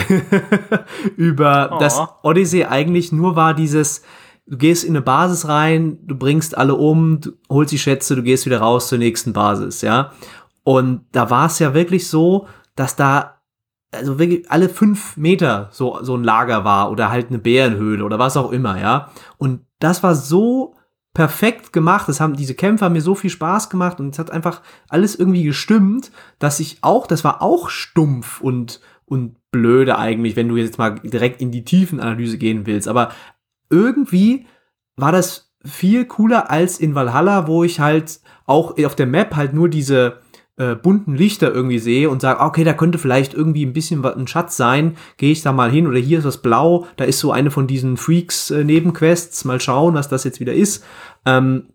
über 1.17 1.71
oh. 1.73 1.79
dass 1.79 1.99
Odyssey 2.21 2.65
eigentlich 2.65 3.11
nur 3.11 3.35
war 3.35 3.53
dieses, 3.53 4.03
du 4.45 4.57
gehst 4.57 4.83
in 4.83 4.91
eine 4.91 5.01
Basis 5.01 5.47
rein, 5.47 5.97
du 6.05 6.15
bringst 6.15 6.57
alle 6.57 6.75
um, 6.75 7.21
du 7.21 7.31
holst 7.49 7.71
die 7.71 7.79
Schätze, 7.79 8.15
du 8.15 8.23
gehst 8.23 8.45
wieder 8.45 8.59
raus 8.59 8.87
zur 8.87 8.97
nächsten 8.97 9.33
Basis, 9.33 9.81
ja. 9.81 10.11
Und 10.63 11.05
da 11.11 11.29
war 11.29 11.47
es 11.47 11.59
ja 11.59 11.73
wirklich 11.73 12.07
so, 12.07 12.47
dass 12.75 12.95
da 12.95 13.41
also 13.91 14.17
wirklich 14.17 14.49
alle 14.49 14.69
fünf 14.69 15.17
Meter 15.17 15.69
so, 15.71 15.99
so 16.01 16.15
ein 16.15 16.23
Lager 16.23 16.63
war 16.63 16.89
oder 16.89 17.11
halt 17.11 17.29
eine 17.29 17.37
Bärenhöhle 17.37 18.03
oder 18.03 18.17
was 18.17 18.37
auch 18.37 18.51
immer, 18.51 18.79
ja. 18.79 19.11
Und 19.37 19.61
das 19.79 20.01
war 20.01 20.15
so 20.15 20.75
perfekt 21.13 21.73
gemacht. 21.73 22.09
Das 22.09 22.19
haben 22.19 22.35
diese 22.35 22.55
Kämpfe 22.55 22.89
mir 22.89 23.01
so 23.01 23.13
viel 23.13 23.29
Spaß 23.29 23.69
gemacht 23.69 23.99
und 23.99 24.09
es 24.09 24.19
hat 24.19 24.31
einfach 24.31 24.61
alles 24.89 25.15
irgendwie 25.15 25.43
gestimmt, 25.43 26.11
dass 26.39 26.59
ich 26.59 26.79
auch, 26.81 27.05
das 27.05 27.23
war 27.23 27.41
auch 27.41 27.69
stumpf 27.69 28.41
und 28.41 28.81
und 29.05 29.35
blöde 29.51 29.97
eigentlich, 29.97 30.35
wenn 30.35 30.47
du 30.47 30.57
jetzt 30.57 30.77
mal 30.77 30.95
direkt 30.99 31.41
in 31.41 31.51
die 31.51 31.63
Tiefenanalyse 31.63 32.37
gehen 32.37 32.65
willst. 32.65 32.87
Aber 32.87 33.11
irgendwie 33.69 34.47
war 34.95 35.11
das 35.11 35.53
viel 35.63 36.05
cooler 36.05 36.49
als 36.49 36.79
in 36.79 36.95
Valhalla, 36.95 37.47
wo 37.47 37.63
ich 37.63 37.79
halt 37.79 38.21
auch 38.45 38.77
auf 38.83 38.95
der 38.95 39.05
Map 39.05 39.35
halt 39.35 39.53
nur 39.53 39.69
diese 39.69 40.19
äh, 40.57 40.75
bunten 40.75 41.15
Lichter 41.15 41.51
irgendwie 41.51 41.79
sehe 41.79 42.09
und 42.09 42.21
sage, 42.21 42.39
okay, 42.39 42.63
da 42.63 42.73
könnte 42.73 42.97
vielleicht 42.97 43.33
irgendwie 43.33 43.65
ein 43.65 43.73
bisschen 43.73 44.03
was, 44.03 44.15
ein 44.15 44.27
Schatz 44.27 44.55
sein, 44.55 44.97
gehe 45.17 45.31
ich 45.31 45.41
da 45.41 45.51
mal 45.51 45.71
hin 45.71 45.87
oder 45.87 45.99
hier 45.99 46.19
ist 46.19 46.25
was 46.25 46.41
blau, 46.41 46.85
da 46.95 47.05
ist 47.05 47.19
so 47.19 47.31
eine 47.31 47.51
von 47.51 47.67
diesen 47.67 47.97
Freaks 47.97 48.51
äh, 48.51 48.63
mal 49.45 49.59
schauen, 49.59 49.95
was 49.95 50.09
das 50.09 50.23
jetzt 50.23 50.39
wieder 50.39 50.53
ist. 50.53 50.83
Ähm, 51.25 51.69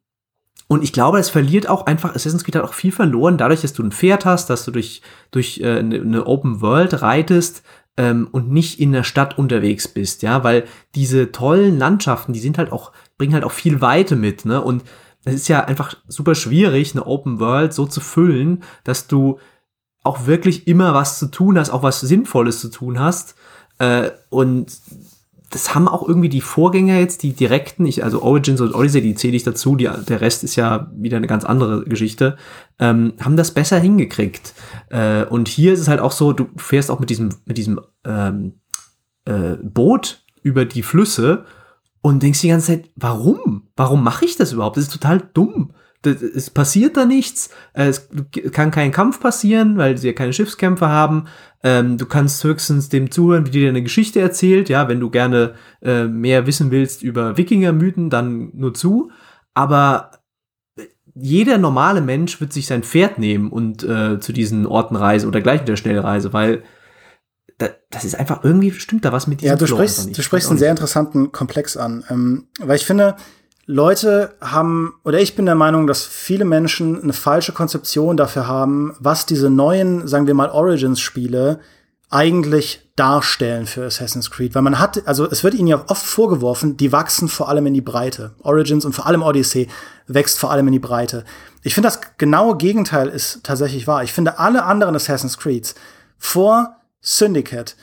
und 0.68 0.84
ich 0.84 0.92
glaube, 0.92 1.18
es 1.18 1.30
verliert 1.30 1.68
auch 1.68 1.86
einfach, 1.86 2.14
Assassin's 2.14 2.44
Creed 2.44 2.56
hat 2.56 2.64
auch 2.64 2.74
viel 2.74 2.92
verloren, 2.92 3.38
dadurch, 3.38 3.62
dass 3.62 3.72
du 3.72 3.82
ein 3.82 3.90
Pferd 3.90 4.26
hast, 4.26 4.50
dass 4.50 4.64
du 4.64 4.70
durch, 4.70 5.02
durch 5.30 5.60
äh, 5.60 5.78
eine, 5.78 6.00
eine 6.00 6.26
Open 6.26 6.60
World 6.60 7.00
reitest 7.00 7.62
ähm, 7.96 8.28
und 8.30 8.52
nicht 8.52 8.78
in 8.78 8.92
der 8.92 9.02
Stadt 9.02 9.38
unterwegs 9.38 9.88
bist, 9.88 10.22
ja, 10.22 10.44
weil 10.44 10.64
diese 10.94 11.32
tollen 11.32 11.78
Landschaften, 11.78 12.32
die 12.32 12.40
sind 12.40 12.58
halt 12.58 12.70
auch, 12.70 12.92
bringen 13.16 13.34
halt 13.34 13.44
auch 13.44 13.52
viel 13.52 13.80
Weite 13.80 14.14
mit, 14.14 14.44
ne? 14.44 14.60
Und 14.60 14.84
es 15.24 15.34
ist 15.34 15.48
ja 15.48 15.64
einfach 15.64 15.94
super 16.06 16.34
schwierig, 16.34 16.92
eine 16.92 17.06
Open 17.06 17.40
World 17.40 17.72
so 17.72 17.86
zu 17.86 18.00
füllen, 18.00 18.62
dass 18.84 19.06
du 19.06 19.38
auch 20.04 20.26
wirklich 20.26 20.66
immer 20.66 20.94
was 20.94 21.18
zu 21.18 21.26
tun 21.26 21.58
hast, 21.58 21.70
auch 21.70 21.82
was 21.82 22.00
Sinnvolles 22.00 22.60
zu 22.60 22.70
tun 22.70 22.98
hast. 22.98 23.34
Äh, 23.78 24.10
und 24.30 24.80
das 25.50 25.74
haben 25.74 25.88
auch 25.88 26.06
irgendwie 26.06 26.28
die 26.28 26.42
Vorgänger 26.42 26.98
jetzt, 26.98 27.22
die 27.22 27.32
direkten, 27.32 27.86
ich, 27.86 28.04
also 28.04 28.22
Origins 28.22 28.60
und 28.60 28.74
Odyssey, 28.74 29.00
die 29.00 29.14
zähle 29.14 29.36
ich 29.36 29.44
dazu, 29.44 29.76
die, 29.76 29.88
der 30.08 30.20
Rest 30.20 30.44
ist 30.44 30.56
ja 30.56 30.90
wieder 30.94 31.16
eine 31.16 31.26
ganz 31.26 31.44
andere 31.44 31.84
Geschichte, 31.84 32.36
ähm, 32.78 33.14
haben 33.20 33.36
das 33.36 33.52
besser 33.52 33.78
hingekriegt. 33.78 34.54
Äh, 34.90 35.24
und 35.24 35.48
hier 35.48 35.72
ist 35.72 35.80
es 35.80 35.88
halt 35.88 36.00
auch 36.00 36.12
so, 36.12 36.32
du 36.32 36.48
fährst 36.56 36.90
auch 36.90 37.00
mit 37.00 37.08
diesem, 37.08 37.30
mit 37.46 37.56
diesem 37.56 37.80
ähm, 38.04 38.60
äh, 39.24 39.56
Boot 39.62 40.22
über 40.42 40.64
die 40.64 40.82
Flüsse 40.82 41.44
und 42.00 42.22
denkst 42.22 42.40
die 42.40 42.48
ganze 42.48 42.66
Zeit, 42.68 42.90
warum? 42.96 43.68
Warum 43.76 44.02
mache 44.02 44.24
ich 44.24 44.36
das 44.36 44.52
überhaupt? 44.52 44.76
Das 44.76 44.84
ist 44.84 44.92
total 44.92 45.28
dumm. 45.34 45.72
Es 46.04 46.50
passiert 46.50 46.96
da 46.96 47.04
nichts. 47.04 47.50
Es 47.72 48.08
kann 48.52 48.70
kein 48.70 48.92
Kampf 48.92 49.18
passieren, 49.18 49.78
weil 49.78 49.98
sie 49.98 50.06
ja 50.06 50.12
keine 50.12 50.32
Schiffskämpfe 50.32 50.88
haben. 50.88 51.24
Ähm, 51.64 51.98
du 51.98 52.06
kannst 52.06 52.42
höchstens 52.44 52.88
dem 52.88 53.10
zuhören, 53.10 53.46
wie 53.46 53.50
dir 53.50 53.68
eine 53.68 53.82
Geschichte 53.82 54.20
erzählt. 54.20 54.68
Ja, 54.68 54.88
wenn 54.88 55.00
du 55.00 55.10
gerne 55.10 55.54
äh, 55.82 56.04
mehr 56.04 56.46
wissen 56.46 56.70
willst 56.70 57.02
über 57.02 57.36
Wikingermythen, 57.36 58.10
dann 58.10 58.50
nur 58.54 58.74
zu. 58.74 59.10
Aber 59.54 60.12
jeder 61.20 61.58
normale 61.58 62.00
Mensch 62.00 62.40
wird 62.40 62.52
sich 62.52 62.66
sein 62.66 62.84
Pferd 62.84 63.18
nehmen 63.18 63.50
und 63.50 63.82
äh, 63.82 64.20
zu 64.20 64.32
diesen 64.32 64.66
Orten 64.66 64.94
reisen 64.94 65.26
oder 65.26 65.40
gleich 65.40 65.60
mit 65.62 65.68
der 65.68 65.76
Schnellreise, 65.76 66.32
weil 66.32 66.62
das 67.90 68.04
ist 68.04 68.14
einfach 68.14 68.44
irgendwie 68.44 68.72
stimmt 68.72 69.04
da 69.04 69.12
was 69.12 69.26
mit 69.26 69.40
diesem 69.40 69.50
Ja, 69.50 69.56
du 69.56 69.66
sprichst, 69.66 70.16
du 70.16 70.22
sprichst 70.22 70.48
einen 70.48 70.58
sehr 70.58 70.70
interessanten 70.70 71.32
Komplex 71.32 71.76
an, 71.76 72.04
ähm, 72.08 72.46
weil 72.60 72.76
ich 72.76 72.86
finde, 72.86 73.16
Leute 73.66 74.34
haben, 74.40 74.94
oder 75.04 75.20
ich 75.20 75.36
bin 75.36 75.44
der 75.44 75.54
Meinung, 75.54 75.86
dass 75.86 76.06
viele 76.06 76.46
Menschen 76.46 77.02
eine 77.02 77.12
falsche 77.12 77.52
Konzeption 77.52 78.16
dafür 78.16 78.46
haben, 78.46 78.96
was 78.98 79.26
diese 79.26 79.50
neuen, 79.50 80.08
sagen 80.08 80.26
wir 80.26 80.32
mal, 80.32 80.48
Origins-Spiele 80.48 81.60
eigentlich 82.08 82.88
darstellen 82.96 83.66
für 83.66 83.84
Assassin's 83.84 84.30
Creed. 84.30 84.54
Weil 84.54 84.62
man 84.62 84.78
hat, 84.78 85.06
also 85.06 85.30
es 85.30 85.44
wird 85.44 85.52
ihnen 85.52 85.68
ja 85.68 85.84
oft 85.88 86.04
vorgeworfen, 86.04 86.78
die 86.78 86.92
wachsen 86.92 87.28
vor 87.28 87.50
allem 87.50 87.66
in 87.66 87.74
die 87.74 87.82
Breite. 87.82 88.32
Origins 88.42 88.86
und 88.86 88.94
vor 88.94 89.06
allem 89.06 89.22
Odyssey 89.22 89.68
wächst 90.06 90.38
vor 90.38 90.50
allem 90.50 90.68
in 90.68 90.72
die 90.72 90.78
Breite. 90.78 91.24
Ich 91.62 91.74
finde, 91.74 91.88
das 91.88 92.00
genaue 92.16 92.56
Gegenteil 92.56 93.08
ist 93.08 93.44
tatsächlich 93.44 93.86
wahr. 93.86 94.02
Ich 94.02 94.14
finde, 94.14 94.38
alle 94.38 94.64
anderen 94.64 94.96
Assassin's 94.96 95.36
Creeds 95.36 95.74
vor 96.16 96.77
Syndicate 97.00 97.76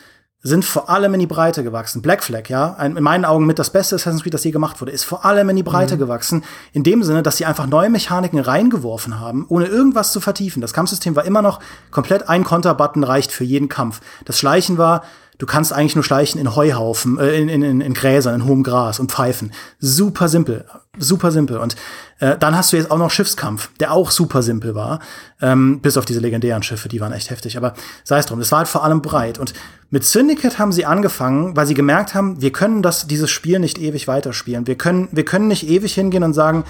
sind 0.46 0.64
vor 0.64 0.92
allem 0.92 1.16
in 1.16 1.20
die 1.20 1.26
Breite 1.26 1.64
gewachsen. 1.64 2.04
Black 2.04 2.24
Flag, 2.24 2.50
ja, 2.50 2.76
ein, 2.76 2.96
in 2.98 3.04
meinen 3.04 3.26
Augen 3.26 3.48
mit 3.48 3.58
das 3.58 3.72
beste 3.72 3.96
Assassin's 3.96 4.22
Creed, 4.22 4.36
das 4.36 4.44
je 4.44 4.52
gemacht 4.52 4.80
wurde, 4.80 4.92
ist 4.92 5.04
vor 5.04 5.26
allem 5.26 5.50
in 5.50 5.56
die 5.56 5.64
Breite 5.64 5.96
mhm. 5.96 6.00
gewachsen. 6.00 6.44
In 6.72 6.84
dem 6.84 7.02
Sinne, 7.02 7.24
dass 7.24 7.38
sie 7.38 7.46
einfach 7.46 7.66
neue 7.66 7.90
Mechaniken 7.90 8.38
reingeworfen 8.38 9.20
haben, 9.20 9.46
ohne 9.50 9.66
irgendwas 9.66 10.12
zu 10.12 10.20
vertiefen. 10.20 10.62
Das 10.62 10.72
Kampfsystem 10.72 11.16
war 11.16 11.26
immer 11.26 11.42
noch 11.42 11.60
komplett 11.90 12.30
ein 12.30 12.44
Konterbutton 12.44 13.04
reicht 13.04 13.32
für 13.32 13.44
jeden 13.44 13.70
Kampf. 13.70 14.02
Das 14.26 14.38
Schleichen 14.38 14.78
war 14.78 15.04
Du 15.38 15.46
kannst 15.46 15.74
eigentlich 15.74 15.96
nur 15.96 16.04
schleichen 16.04 16.40
in 16.40 16.56
Heuhaufen, 16.56 17.20
äh, 17.20 17.40
in, 17.40 17.50
in, 17.50 17.82
in 17.82 17.94
Gräsern, 17.94 18.36
in 18.36 18.46
hohem 18.46 18.64
Gras 18.64 19.00
und 19.00 19.12
Pfeifen. 19.12 19.52
Super 19.80 20.30
simpel, 20.30 20.66
super 20.98 21.32
simpel. 21.32 21.58
Und 21.58 21.76
äh, 22.20 22.38
dann 22.38 22.56
hast 22.56 22.72
du 22.72 22.78
jetzt 22.78 22.92
auch 22.92 22.98
noch 22.98 23.12
Schiffskampf, 23.12 23.70
der 23.80 23.92
auch 23.92 24.12
super 24.12 24.42
simpel 24.42 24.76
war. 24.76 25.00
Ähm, 25.42 25.82
bis 25.82 25.98
auf 25.98 26.06
diese 26.06 26.22
legendären 26.22 26.64
Schiffe, 26.64 26.88
die 26.88 27.02
waren 27.02 27.12
echt 27.12 27.30
heftig. 27.30 27.58
Aber 27.58 27.74
sei 28.04 28.20
es 28.20 28.26
drum, 28.26 28.40
es 28.40 28.52
war 28.52 28.60
halt 28.60 28.68
vor 28.68 28.84
allem 28.84 29.02
breit. 29.02 29.38
Und 29.38 29.54
mit 29.90 30.06
Syndicate 30.06 30.58
haben 30.58 30.72
sie 30.72 30.86
angefangen, 30.86 31.56
weil 31.56 31.66
sie 31.66 31.74
gemerkt 31.74 32.16
haben, 32.16 32.42
wir 32.42 32.52
können 32.52 32.82
das, 32.82 33.08
dieses 33.08 33.30
Spiel 33.30 33.60
nicht 33.60 33.78
ewig 33.78 34.08
weiterspielen. 34.08 34.68
Wir 34.68 34.78
können, 34.78 35.10
wir 35.12 35.26
können 35.26 35.48
nicht 35.48 35.68
ewig 35.68 35.94
hingehen 35.94 36.24
und 36.24 36.34
sagen, 36.34 36.64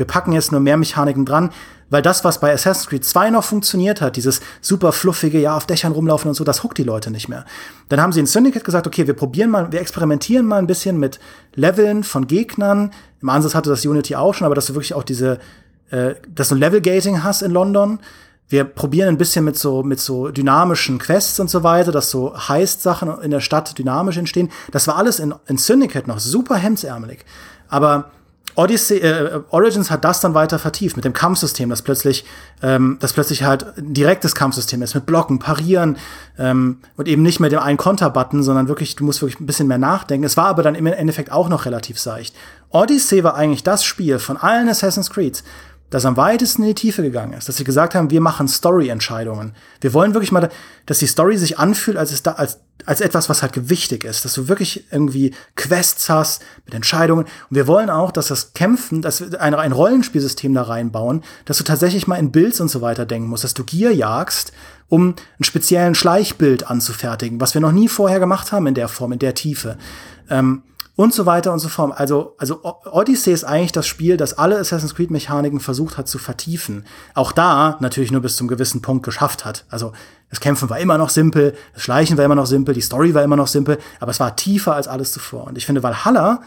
wir 0.00 0.06
packen 0.06 0.32
jetzt 0.32 0.50
nur 0.50 0.62
mehr 0.62 0.78
Mechaniken 0.78 1.26
dran, 1.26 1.50
weil 1.90 2.00
das, 2.00 2.24
was 2.24 2.40
bei 2.40 2.50
Assassin's 2.54 2.86
Creed 2.86 3.04
2 3.04 3.28
noch 3.28 3.44
funktioniert 3.44 4.00
hat, 4.00 4.16
dieses 4.16 4.40
super 4.62 4.92
fluffige, 4.92 5.38
ja, 5.38 5.54
auf 5.54 5.66
Dächern 5.66 5.92
rumlaufen 5.92 6.28
und 6.30 6.34
so, 6.34 6.42
das 6.42 6.62
huckt 6.62 6.78
die 6.78 6.84
Leute 6.84 7.10
nicht 7.10 7.28
mehr. 7.28 7.44
Dann 7.90 8.00
haben 8.00 8.10
sie 8.10 8.20
in 8.20 8.26
Syndicate 8.26 8.64
gesagt, 8.64 8.86
okay, 8.86 9.06
wir 9.06 9.12
probieren 9.12 9.50
mal, 9.50 9.70
wir 9.72 9.78
experimentieren 9.78 10.46
mal 10.46 10.56
ein 10.56 10.66
bisschen 10.66 10.98
mit 10.98 11.20
Leveln 11.54 12.02
von 12.02 12.26
Gegnern. 12.26 12.92
Im 13.20 13.28
Ansatz 13.28 13.54
hatte 13.54 13.68
das 13.68 13.84
Unity 13.84 14.16
auch 14.16 14.32
schon, 14.32 14.46
aber 14.46 14.54
dass 14.54 14.68
du 14.68 14.74
wirklich 14.74 14.94
auch 14.94 15.02
diese, 15.02 15.38
äh, 15.90 16.14
dass 16.34 16.48
du 16.48 16.54
Level-Gating 16.54 17.22
hast 17.22 17.42
in 17.42 17.50
London. 17.50 17.98
Wir 18.48 18.64
probieren 18.64 19.08
ein 19.08 19.18
bisschen 19.18 19.44
mit 19.44 19.58
so, 19.58 19.82
mit 19.82 20.00
so 20.00 20.30
dynamischen 20.30 20.98
Quests 20.98 21.38
und 21.40 21.50
so 21.50 21.62
weiter, 21.62 21.92
dass 21.92 22.10
so 22.10 22.34
Heist-Sachen 22.48 23.20
in 23.20 23.32
der 23.32 23.40
Stadt 23.40 23.78
dynamisch 23.78 24.16
entstehen. 24.16 24.50
Das 24.72 24.88
war 24.88 24.96
alles 24.96 25.20
in, 25.20 25.34
in 25.46 25.58
Syndicate 25.58 26.06
noch 26.06 26.20
super 26.20 26.56
hemdsärmelig. 26.56 27.26
Aber 27.68 28.10
Odyssey, 28.54 28.98
äh, 28.98 29.40
Origins 29.50 29.90
hat 29.90 30.04
das 30.04 30.20
dann 30.20 30.34
weiter 30.34 30.58
vertieft 30.58 30.96
mit 30.96 31.04
dem 31.04 31.12
Kampfsystem, 31.12 31.70
das 31.70 31.82
plötzlich, 31.82 32.24
ähm, 32.62 32.98
das 33.00 33.12
plötzlich 33.12 33.44
halt 33.44 33.78
ein 33.78 33.94
direktes 33.94 34.34
Kampfsystem 34.34 34.82
ist 34.82 34.94
mit 34.94 35.06
Blocken, 35.06 35.38
Parieren 35.38 35.96
ähm, 36.38 36.78
und 36.96 37.08
eben 37.08 37.22
nicht 37.22 37.40
mehr 37.40 37.50
dem 37.50 37.60
einen 37.60 37.78
Konterbutton, 37.78 38.42
sondern 38.42 38.68
wirklich, 38.68 38.96
du 38.96 39.04
musst 39.04 39.22
wirklich 39.22 39.40
ein 39.40 39.46
bisschen 39.46 39.68
mehr 39.68 39.78
nachdenken. 39.78 40.24
Es 40.24 40.36
war 40.36 40.46
aber 40.46 40.62
dann 40.62 40.74
im 40.74 40.86
Endeffekt 40.86 41.32
auch 41.32 41.48
noch 41.48 41.64
relativ 41.64 41.98
seicht. 41.98 42.34
Odyssey 42.70 43.24
war 43.24 43.34
eigentlich 43.34 43.62
das 43.62 43.84
Spiel 43.84 44.18
von 44.18 44.36
allen 44.36 44.68
Assassin's 44.68 45.10
Creeds, 45.10 45.42
das 45.90 46.04
am 46.04 46.16
weitesten 46.16 46.62
in 46.62 46.68
die 46.68 46.74
Tiefe 46.74 47.02
gegangen 47.02 47.32
ist, 47.32 47.48
dass 47.48 47.56
sie 47.56 47.64
gesagt 47.64 47.94
haben, 47.94 48.10
wir 48.10 48.20
machen 48.20 48.46
Story-Entscheidungen. 48.46 49.54
Wir 49.80 49.92
wollen 49.92 50.14
wirklich 50.14 50.30
mal, 50.30 50.48
dass 50.86 51.00
die 51.00 51.06
Story 51.06 51.36
sich 51.36 51.58
anfühlt, 51.58 51.96
als, 51.96 52.12
es 52.12 52.22
da, 52.22 52.32
als, 52.32 52.60
als 52.86 53.00
etwas, 53.00 53.28
was 53.28 53.42
halt 53.42 53.52
gewichtig 53.52 54.04
ist, 54.04 54.24
dass 54.24 54.34
du 54.34 54.48
wirklich 54.48 54.84
irgendwie 54.92 55.34
Quests 55.56 56.08
hast 56.08 56.42
mit 56.64 56.74
Entscheidungen. 56.74 57.24
Und 57.24 57.56
wir 57.56 57.66
wollen 57.66 57.90
auch, 57.90 58.12
dass 58.12 58.28
das 58.28 58.52
Kämpfen, 58.52 59.02
dass 59.02 59.20
wir 59.20 59.40
ein, 59.40 59.54
ein 59.54 59.72
Rollenspielsystem 59.72 60.54
da 60.54 60.62
reinbauen, 60.62 61.22
dass 61.44 61.58
du 61.58 61.64
tatsächlich 61.64 62.06
mal 62.06 62.16
in 62.16 62.30
Builds 62.30 62.60
und 62.60 62.68
so 62.68 62.80
weiter 62.80 63.04
denken 63.04 63.28
musst, 63.28 63.42
dass 63.42 63.54
du 63.54 63.64
Gier 63.64 63.92
jagst, 63.92 64.52
um 64.88 65.02
einen 65.02 65.44
speziellen 65.44 65.96
Schleichbild 65.96 66.68
anzufertigen, 66.70 67.40
was 67.40 67.54
wir 67.54 67.60
noch 67.60 67.72
nie 67.72 67.88
vorher 67.88 68.20
gemacht 68.20 68.52
haben 68.52 68.66
in 68.68 68.74
der 68.74 68.88
Form, 68.88 69.12
in 69.12 69.18
der 69.18 69.34
Tiefe. 69.34 69.76
Ähm, 70.28 70.62
und 71.00 71.14
so 71.14 71.24
weiter 71.24 71.50
und 71.50 71.60
so 71.60 71.70
fort. 71.70 71.98
Also, 71.98 72.34
also 72.36 72.60
Odyssey 72.62 73.32
ist 73.32 73.44
eigentlich 73.44 73.72
das 73.72 73.86
Spiel, 73.86 74.18
das 74.18 74.36
alle 74.36 74.58
Assassin's 74.58 74.94
Creed 74.94 75.10
Mechaniken 75.10 75.58
versucht 75.58 75.96
hat 75.96 76.08
zu 76.08 76.18
vertiefen. 76.18 76.84
Auch 77.14 77.32
da 77.32 77.78
natürlich 77.80 78.12
nur 78.12 78.20
bis 78.20 78.36
zum 78.36 78.48
gewissen 78.48 78.82
Punkt 78.82 79.02
geschafft 79.02 79.46
hat. 79.46 79.64
Also, 79.70 79.94
das 80.28 80.40
Kämpfen 80.40 80.68
war 80.68 80.78
immer 80.78 80.98
noch 80.98 81.08
simpel, 81.08 81.54
das 81.72 81.84
Schleichen 81.84 82.18
war 82.18 82.26
immer 82.26 82.34
noch 82.34 82.44
simpel, 82.44 82.74
die 82.74 82.82
Story 82.82 83.14
war 83.14 83.22
immer 83.22 83.36
noch 83.36 83.46
simpel, 83.46 83.78
aber 83.98 84.10
es 84.10 84.20
war 84.20 84.36
tiefer 84.36 84.74
als 84.74 84.88
alles 84.88 85.10
zuvor. 85.10 85.46
Und 85.46 85.56
ich 85.56 85.64
finde, 85.64 85.82
Valhalla 85.82 86.42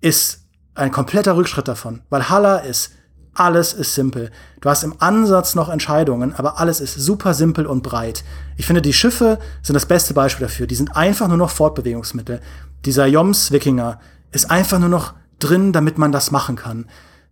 ist 0.00 0.44
ein 0.74 0.90
kompletter 0.90 1.36
Rückschritt 1.36 1.68
davon. 1.68 2.00
Valhalla 2.08 2.60
ist 2.60 2.92
alles 3.34 3.72
ist 3.72 3.94
simpel. 3.94 4.30
Du 4.60 4.68
hast 4.68 4.82
im 4.82 4.94
Ansatz 5.00 5.54
noch 5.54 5.68
Entscheidungen, 5.68 6.34
aber 6.34 6.58
alles 6.58 6.80
ist 6.80 6.94
super 6.94 7.34
simpel 7.34 7.66
und 7.66 7.82
breit. 7.82 8.24
Ich 8.56 8.66
finde, 8.66 8.82
die 8.82 8.92
Schiffe 8.92 9.38
sind 9.62 9.74
das 9.74 9.86
beste 9.86 10.14
Beispiel 10.14 10.46
dafür. 10.46 10.66
Die 10.66 10.74
sind 10.74 10.96
einfach 10.96 11.28
nur 11.28 11.36
noch 11.36 11.50
Fortbewegungsmittel. 11.50 12.40
Dieser 12.84 13.06
Joms-Wikinger 13.06 14.00
ist 14.32 14.50
einfach 14.50 14.78
nur 14.78 14.88
noch 14.88 15.14
drin, 15.38 15.72
damit 15.72 15.98
man 15.98 16.12
das 16.12 16.30
machen 16.30 16.56
kann. 16.56 16.86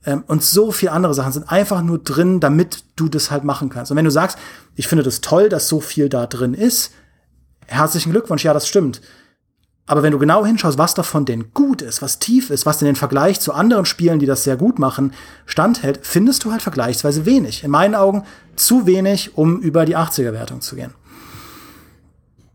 Ähm, 0.04 0.24
und 0.26 0.42
so 0.42 0.72
viele 0.72 0.92
andere 0.92 1.14
Sachen 1.14 1.32
sind 1.32 1.50
einfach 1.50 1.82
nur 1.82 1.98
drin, 1.98 2.40
damit 2.40 2.84
du 2.94 3.08
das 3.08 3.30
halt 3.30 3.44
machen 3.44 3.68
kannst. 3.68 3.90
Und 3.90 3.96
wenn 3.96 4.04
du 4.04 4.10
sagst, 4.10 4.38
ich 4.76 4.88
finde 4.88 5.02
das 5.02 5.20
toll, 5.20 5.48
dass 5.48 5.68
so 5.68 5.80
viel 5.80 6.08
da 6.08 6.26
drin 6.26 6.54
ist, 6.54 6.92
herzlichen 7.66 8.12
Glückwunsch, 8.12 8.44
ja, 8.44 8.54
das 8.54 8.68
stimmt. 8.68 9.00
Aber 9.86 10.02
wenn 10.02 10.12
du 10.12 10.18
genau 10.18 10.44
hinschaust, 10.44 10.78
was 10.78 10.94
davon 10.94 11.24
denn 11.24 11.52
gut 11.54 11.80
ist, 11.80 12.02
was 12.02 12.18
tief 12.18 12.50
ist, 12.50 12.66
was 12.66 12.82
in 12.82 12.86
den 12.86 12.96
Vergleich 12.96 13.40
zu 13.40 13.52
anderen 13.52 13.86
Spielen, 13.86 14.18
die 14.18 14.26
das 14.26 14.42
sehr 14.42 14.56
gut 14.56 14.78
machen, 14.78 15.12
standhält, 15.46 16.00
findest 16.02 16.44
du 16.44 16.50
halt 16.50 16.62
vergleichsweise 16.62 17.24
wenig. 17.24 17.62
In 17.62 17.70
meinen 17.70 17.94
Augen 17.94 18.24
zu 18.56 18.86
wenig, 18.86 19.36
um 19.36 19.60
über 19.60 19.84
die 19.84 19.96
80er-Wertung 19.96 20.60
zu 20.60 20.74
gehen. 20.74 20.92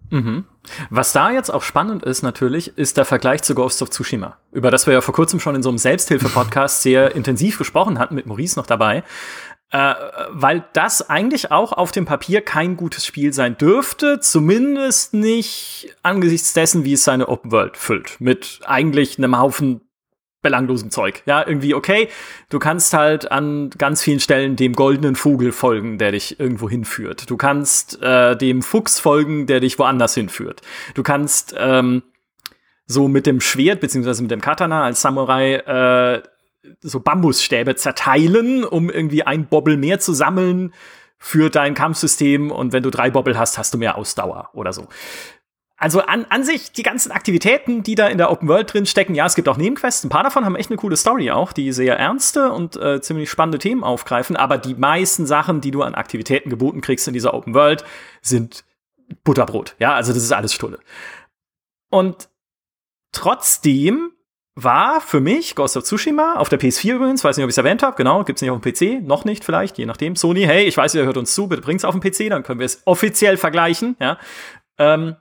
Mhm. 0.10 0.44
Was 0.90 1.14
da 1.14 1.32
jetzt 1.32 1.52
auch 1.52 1.64
spannend 1.64 2.04
ist 2.04 2.22
natürlich, 2.22 2.78
ist 2.78 2.98
der 2.98 3.06
Vergleich 3.06 3.42
zu 3.44 3.56
Ghost 3.56 3.82
of 3.82 3.90
Tsushima, 3.90 4.38
über 4.52 4.70
das 4.70 4.86
wir 4.86 4.94
ja 4.94 5.02
vor 5.02 5.14
kurzem 5.14 5.40
schon 5.40 5.56
in 5.56 5.64
so 5.64 5.70
einem 5.70 5.78
Selbsthilfe-Podcast 5.78 6.82
sehr 6.82 7.16
intensiv 7.16 7.58
gesprochen 7.58 7.98
hatten, 7.98 8.16
mit 8.16 8.26
Maurice 8.26 8.60
noch 8.60 8.68
dabei. 8.68 9.04
Äh, 9.72 9.96
weil 10.32 10.66
das 10.74 11.10
eigentlich 11.10 11.50
auch 11.52 11.72
auf 11.72 11.94
dem 11.94 12.06
Papier 12.06 12.42
kein 12.42 12.76
gutes 12.76 13.06
Spiel 13.06 13.32
sein 13.32 13.58
dürfte, 13.58 14.20
zumindest 14.20 15.14
nicht 15.14 15.96
angesichts 16.04 16.52
dessen, 16.52 16.84
wie 16.84 16.94
es 16.94 17.06
seine 17.06 17.30
Open 17.30 17.54
World 17.54 17.78
füllt, 17.78 18.20
mit 18.20 18.60
eigentlich 18.66 19.18
einem 19.18 19.40
Haufen 19.40 19.80
belanglosem 20.42 20.92
Zeug. 20.92 21.22
Ja, 21.26 21.46
irgendwie 21.46 21.74
okay, 21.74 22.10
du 22.50 22.60
kannst 22.60 22.94
halt 22.94 23.32
an 23.32 23.70
ganz 23.78 24.02
vielen 24.02 24.20
Stellen 24.20 24.58
dem 24.58 24.74
goldenen 24.74 25.16
Vogel 25.16 25.52
folgen, 25.54 25.98
der 25.98 26.12
dich 26.12 26.40
irgendwo 26.40 26.70
hinführt. 26.70 27.30
Du 27.30 27.38
kannst 27.38 28.02
äh, 28.02 28.36
dem 28.36 28.64
Fuchs 28.64 29.00
folgen, 29.00 29.46
der 29.46 29.62
dich 29.62 29.80
woanders 29.80 30.16
hinführt. 30.16 30.62
Du 30.96 31.04
kannst 31.04 31.56
ähm, 31.58 32.04
so 32.88 33.08
mit 33.08 33.26
dem 33.26 33.40
Schwert 33.40 33.80
beziehungsweise 33.80 34.22
mit 34.22 34.32
dem 34.32 34.42
Katana 34.42 34.84
als 34.84 35.02
Samurai 35.02 35.56
äh, 35.56 36.24
so 36.82 37.00
Bambusstäbe 37.00 37.76
zerteilen, 37.76 38.64
um 38.64 38.90
irgendwie 38.90 39.24
ein 39.24 39.48
Bobbel 39.48 39.78
mehr 39.78 40.00
zu 40.00 40.14
sammeln 40.14 40.74
für 41.18 41.50
dein 41.50 41.74
Kampfsystem. 41.74 42.52
Und 42.52 42.74
wenn 42.74 42.84
du 42.84 42.90
drei 42.90 43.10
Bobbel 43.10 43.38
hast, 43.38 43.58
hast 43.58 43.74
du 43.74 43.78
mehr 43.78 43.98
Ausdauer 43.98 44.50
oder 44.54 44.74
so. 44.74 44.88
Also 45.82 46.02
an, 46.02 46.28
an 46.30 46.44
sich 46.44 46.72
die 46.72 46.84
ganzen 46.84 47.12
Aktivitäten, 47.12 47.82
die 47.82 47.96
da 47.96 48.08
in 48.08 48.20
der 48.20 48.32
Open 48.32 48.48
World 48.48 48.72
drin 48.72 48.86
stecken, 48.86 49.16
ja, 49.16 49.26
es 49.26 49.34
gibt 49.34 49.50
auch 49.50 49.58
Nebenquests. 49.58 50.04
Ein 50.04 50.10
paar 50.10 50.22
davon 50.22 50.46
haben 50.46 50.56
echt 50.56 50.70
eine 50.70 50.78
coole 50.78 50.96
Story 50.96 51.32
auch, 51.32 51.54
die 51.54 51.72
sehr 51.72 51.98
ernste 51.98 52.52
und 52.52 52.76
äh, 52.76 53.02
ziemlich 53.02 53.32
spannende 53.32 53.58
Themen 53.58 53.84
aufgreifen. 53.84 54.36
Aber 54.36 54.60
die 54.60 54.76
meisten 54.76 55.26
Sachen, 55.26 55.60
die 55.60 55.72
du 55.72 55.82
an 55.82 55.96
Aktivitäten 55.96 56.52
geboten 56.52 56.82
kriegst 56.82 57.08
in 57.08 57.16
dieser 57.16 57.34
Open 57.34 57.56
World, 57.56 57.84
sind 58.22 58.64
Butterbrot. 59.24 59.76
Ja, 59.80 59.96
also 59.96 60.14
das 60.14 60.22
ist 60.22 60.32
alles 60.32 60.54
Stulle. 60.54 60.78
Und 61.90 62.30
trotzdem 63.12 64.12
war 64.56 65.00
für 65.00 65.22
mich 65.22 65.56
Ghost 65.56 65.78
of 65.78 65.84
Tsushima 65.84 66.36
auf 66.36 66.50
der 66.50 66.60
PS4 66.60 66.96
übrigens, 66.96 67.24
weiß 67.24 67.38
nicht, 67.38 67.44
ob 67.44 67.50
ich 67.50 67.54
es 67.54 67.58
erwähnt 67.58 67.84
habe, 67.84 67.96
genau, 67.96 68.24
gibt's 68.24 68.42
nicht 68.42 68.52
auf 68.52 68.60
dem 68.60 68.74
PC, 68.74 69.02
noch 69.02 69.24
nicht 69.24 69.46
vielleicht, 69.46 69.78
je 69.78 69.86
nachdem. 69.86 70.16
Sony, 70.16 70.42
hey, 70.42 70.66
ich 70.66 70.76
weiß, 70.76 70.94
ihr 70.96 71.06
hört 71.06 71.18
uns 71.18 71.34
zu, 71.34 71.48
bitte 71.48 71.62
bringt's 71.62 71.86
auf 71.86 71.98
den 71.98 72.02
PC, 72.02 72.30
dann 72.30 72.44
können 72.44 72.60
wir 72.60 72.66
es 72.66 72.82
offiziell 72.86 73.38
vergleichen, 73.38 73.96
ja. 74.00 74.18
Ähm, 74.78 75.16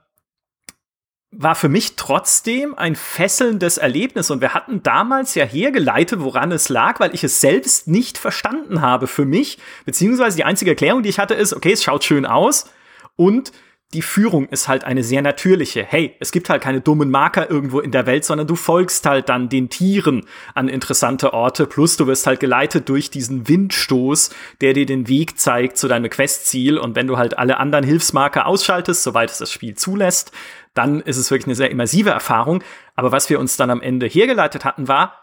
war 1.33 1.55
für 1.55 1.69
mich 1.69 1.95
trotzdem 1.95 2.77
ein 2.77 2.95
fesselndes 2.95 3.77
Erlebnis. 3.77 4.29
Und 4.31 4.41
wir 4.41 4.53
hatten 4.53 4.83
damals 4.83 5.33
ja 5.33 5.45
hergeleitet, 5.45 6.19
woran 6.19 6.51
es 6.51 6.67
lag, 6.67 6.99
weil 6.99 7.15
ich 7.15 7.23
es 7.23 7.39
selbst 7.39 7.87
nicht 7.87 8.17
verstanden 8.17 8.81
habe 8.81 9.07
für 9.07 9.23
mich, 9.23 9.57
beziehungsweise 9.85 10.35
die 10.35 10.43
einzige 10.43 10.71
Erklärung, 10.71 11.03
die 11.03 11.09
ich 11.09 11.19
hatte, 11.19 11.33
ist, 11.33 11.53
okay, 11.53 11.71
es 11.71 11.83
schaut 11.83 12.03
schön 12.03 12.25
aus. 12.25 12.69
Und 13.15 13.53
die 13.93 14.01
Führung 14.01 14.47
ist 14.47 14.69
halt 14.69 14.85
eine 14.85 15.03
sehr 15.03 15.21
natürliche. 15.21 15.83
Hey, 15.83 16.15
es 16.21 16.31
gibt 16.31 16.49
halt 16.49 16.61
keine 16.61 16.79
dummen 16.79 17.11
Marker 17.11 17.49
irgendwo 17.49 17.81
in 17.81 17.91
der 17.91 18.05
Welt, 18.05 18.23
sondern 18.23 18.47
du 18.47 18.55
folgst 18.55 19.05
halt 19.05 19.27
dann 19.27 19.49
den 19.49 19.69
Tieren 19.69 20.25
an 20.53 20.69
interessante 20.69 21.33
Orte. 21.33 21.65
Plus 21.65 21.97
du 21.97 22.07
wirst 22.07 22.25
halt 22.25 22.39
geleitet 22.39 22.87
durch 22.87 23.09
diesen 23.09 23.49
Windstoß, 23.49 24.29
der 24.61 24.73
dir 24.73 24.85
den 24.85 25.09
Weg 25.09 25.37
zeigt 25.39 25.77
zu 25.77 25.89
deinem 25.89 26.09
Questziel. 26.09 26.77
Und 26.77 26.95
wenn 26.95 27.07
du 27.07 27.17
halt 27.17 27.37
alle 27.37 27.57
anderen 27.57 27.83
Hilfsmarker 27.83 28.45
ausschaltest, 28.47 29.03
soweit 29.03 29.29
es 29.29 29.39
das 29.39 29.51
Spiel 29.51 29.75
zulässt, 29.75 30.31
dann 30.73 31.01
ist 31.01 31.17
es 31.17 31.29
wirklich 31.29 31.47
eine 31.47 31.55
sehr 31.55 31.69
immersive 31.69 32.11
Erfahrung. 32.11 32.63
Aber 32.95 33.11
was 33.11 33.29
wir 33.29 33.41
uns 33.41 33.57
dann 33.57 33.69
am 33.69 33.81
Ende 33.81 34.05
hergeleitet 34.05 34.63
hatten, 34.63 34.87
war, 34.87 35.15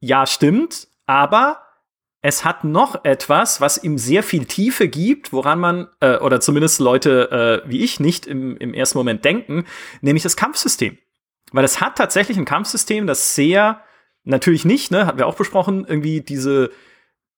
ja, 0.00 0.26
stimmt, 0.26 0.88
aber 1.06 1.62
es 2.22 2.44
hat 2.44 2.62
noch 2.62 3.04
etwas, 3.04 3.60
was 3.60 3.82
ihm 3.82 3.98
sehr 3.98 4.22
viel 4.22 4.46
Tiefe 4.46 4.88
gibt, 4.88 5.32
woran 5.32 5.58
man, 5.58 5.88
äh, 6.00 6.18
oder 6.18 6.40
zumindest 6.40 6.78
Leute 6.78 7.62
äh, 7.64 7.68
wie 7.68 7.82
ich 7.82 7.98
nicht 7.98 8.26
im, 8.26 8.56
im 8.56 8.72
ersten 8.72 8.96
Moment 8.96 9.24
denken, 9.24 9.64
nämlich 10.00 10.22
das 10.22 10.36
Kampfsystem. 10.36 10.98
Weil 11.50 11.64
es 11.64 11.80
hat 11.80 11.98
tatsächlich 11.98 12.38
ein 12.38 12.44
Kampfsystem, 12.44 13.08
das 13.08 13.34
sehr, 13.34 13.82
natürlich 14.22 14.64
nicht, 14.64 14.92
ne, 14.92 15.04
hatten 15.04 15.18
wir 15.18 15.26
auch 15.26 15.34
besprochen, 15.34 15.84
irgendwie 15.86 16.20
diese 16.20 16.70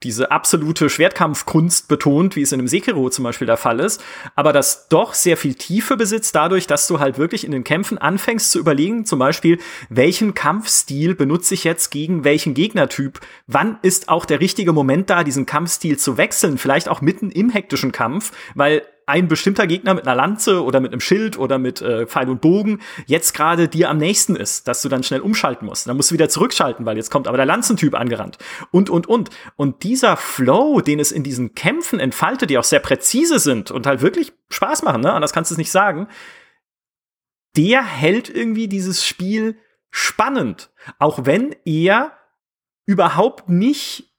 diese 0.02 0.30
absolute 0.30 0.90
Schwertkampfkunst 0.90 1.88
betont, 1.88 2.36
wie 2.36 2.42
es 2.42 2.52
in 2.52 2.60
einem 2.60 2.68
Sekiro 2.68 3.08
zum 3.08 3.22
Beispiel 3.24 3.46
der 3.46 3.56
Fall 3.56 3.80
ist, 3.80 4.04
aber 4.34 4.52
das 4.52 4.88
doch 4.88 5.14
sehr 5.14 5.36
viel 5.36 5.54
Tiefe 5.54 5.96
besitzt, 5.96 6.34
dadurch, 6.34 6.66
dass 6.66 6.86
du 6.86 7.00
halt 7.00 7.16
wirklich 7.16 7.44
in 7.44 7.52
den 7.52 7.64
Kämpfen 7.64 7.96
anfängst 7.96 8.50
zu 8.50 8.58
überlegen, 8.58 9.06
zum 9.06 9.18
Beispiel, 9.18 9.58
welchen 9.88 10.34
Kampfstil 10.34 11.14
benutze 11.14 11.54
ich 11.54 11.64
jetzt 11.64 11.90
gegen 11.90 12.24
welchen 12.24 12.54
Gegnertyp? 12.54 13.20
Wann 13.46 13.78
ist 13.82 14.08
auch 14.08 14.26
der 14.26 14.40
richtige 14.40 14.72
Moment 14.72 15.08
da, 15.08 15.24
diesen 15.24 15.46
Kampfstil 15.46 15.98
zu 15.98 16.18
wechseln? 16.18 16.58
Vielleicht 16.58 16.88
auch 16.88 17.00
mitten 17.00 17.30
im 17.30 17.48
hektischen 17.50 17.92
Kampf, 17.92 18.32
weil 18.54 18.82
ein 19.06 19.28
bestimmter 19.28 19.66
Gegner 19.66 19.94
mit 19.94 20.06
einer 20.06 20.16
Lanze 20.16 20.62
oder 20.62 20.80
mit 20.80 20.92
einem 20.92 21.00
Schild 21.00 21.38
oder 21.38 21.58
mit 21.58 21.82
äh, 21.82 22.06
Pfeil 22.06 22.28
und 22.28 22.40
Bogen 22.40 22.80
jetzt 23.06 23.34
gerade 23.34 23.68
dir 23.68 23.90
am 23.90 23.98
nächsten 23.98 24.36
ist, 24.36 24.66
dass 24.68 24.82
du 24.82 24.88
dann 24.88 25.02
schnell 25.02 25.20
umschalten 25.20 25.66
musst. 25.66 25.86
Dann 25.86 25.96
musst 25.96 26.10
du 26.10 26.14
wieder 26.14 26.28
zurückschalten, 26.28 26.86
weil 26.86 26.96
jetzt 26.96 27.10
kommt 27.10 27.28
aber 27.28 27.36
der 27.36 27.46
Lanzentyp 27.46 27.94
angerannt. 27.94 28.38
Und, 28.70 28.90
und, 28.90 29.06
und. 29.06 29.30
Und 29.56 29.82
dieser 29.82 30.16
Flow, 30.16 30.80
den 30.80 31.00
es 31.00 31.12
in 31.12 31.22
diesen 31.22 31.54
Kämpfen 31.54 32.00
entfaltet, 32.00 32.50
die 32.50 32.58
auch 32.58 32.64
sehr 32.64 32.80
präzise 32.80 33.38
sind 33.38 33.70
und 33.70 33.86
halt 33.86 34.00
wirklich 34.00 34.32
Spaß 34.50 34.82
machen, 34.82 35.02
ne? 35.02 35.12
anders 35.12 35.32
kannst 35.32 35.50
du 35.50 35.54
es 35.54 35.58
nicht 35.58 35.70
sagen, 35.70 36.08
der 37.56 37.84
hält 37.84 38.28
irgendwie 38.28 38.68
dieses 38.68 39.06
Spiel 39.06 39.56
spannend. 39.90 40.70
Auch 40.98 41.24
wenn 41.24 41.54
er 41.64 42.12
überhaupt 42.86 43.48
nicht 43.48 44.13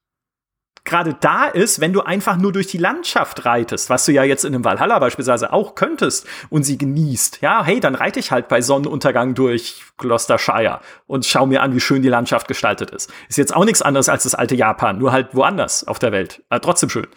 gerade 0.85 1.15
da 1.19 1.45
ist, 1.45 1.81
wenn 1.81 1.91
du 1.91 2.01
einfach 2.01 2.37
nur 2.37 2.53
durch 2.53 2.67
die 2.67 2.77
Landschaft 2.77 3.45
reitest, 3.45 3.89
was 3.89 4.05
du 4.05 4.11
ja 4.11 4.23
jetzt 4.23 4.45
in 4.45 4.53
einem 4.53 4.63
Valhalla 4.63 4.99
beispielsweise 4.99 5.51
auch 5.51 5.75
könntest 5.75 6.27
und 6.49 6.63
sie 6.63 6.77
genießt. 6.77 7.41
Ja, 7.41 7.63
hey, 7.65 7.79
dann 7.79 7.95
reite 7.95 8.19
ich 8.19 8.31
halt 8.31 8.47
bei 8.47 8.61
Sonnenuntergang 8.61 9.33
durch 9.33 9.83
Gloucestershire 9.97 10.79
und 11.07 11.25
schau 11.25 11.47
mir 11.47 11.63
an, 11.63 11.73
wie 11.73 11.79
schön 11.79 12.03
die 12.03 12.09
Landschaft 12.09 12.47
gestaltet 12.47 12.91
ist. 12.91 13.11
Ist 13.27 13.37
jetzt 13.37 13.55
auch 13.55 13.65
nichts 13.65 13.81
anderes 13.81 14.09
als 14.09 14.23
das 14.23 14.35
alte 14.35 14.55
Japan, 14.55 14.99
nur 14.99 15.11
halt 15.11 15.33
woanders 15.33 15.85
auf 15.87 15.99
der 15.99 16.11
Welt. 16.11 16.43
Aber 16.49 16.61
trotzdem 16.61 16.89
schön. 16.89 17.07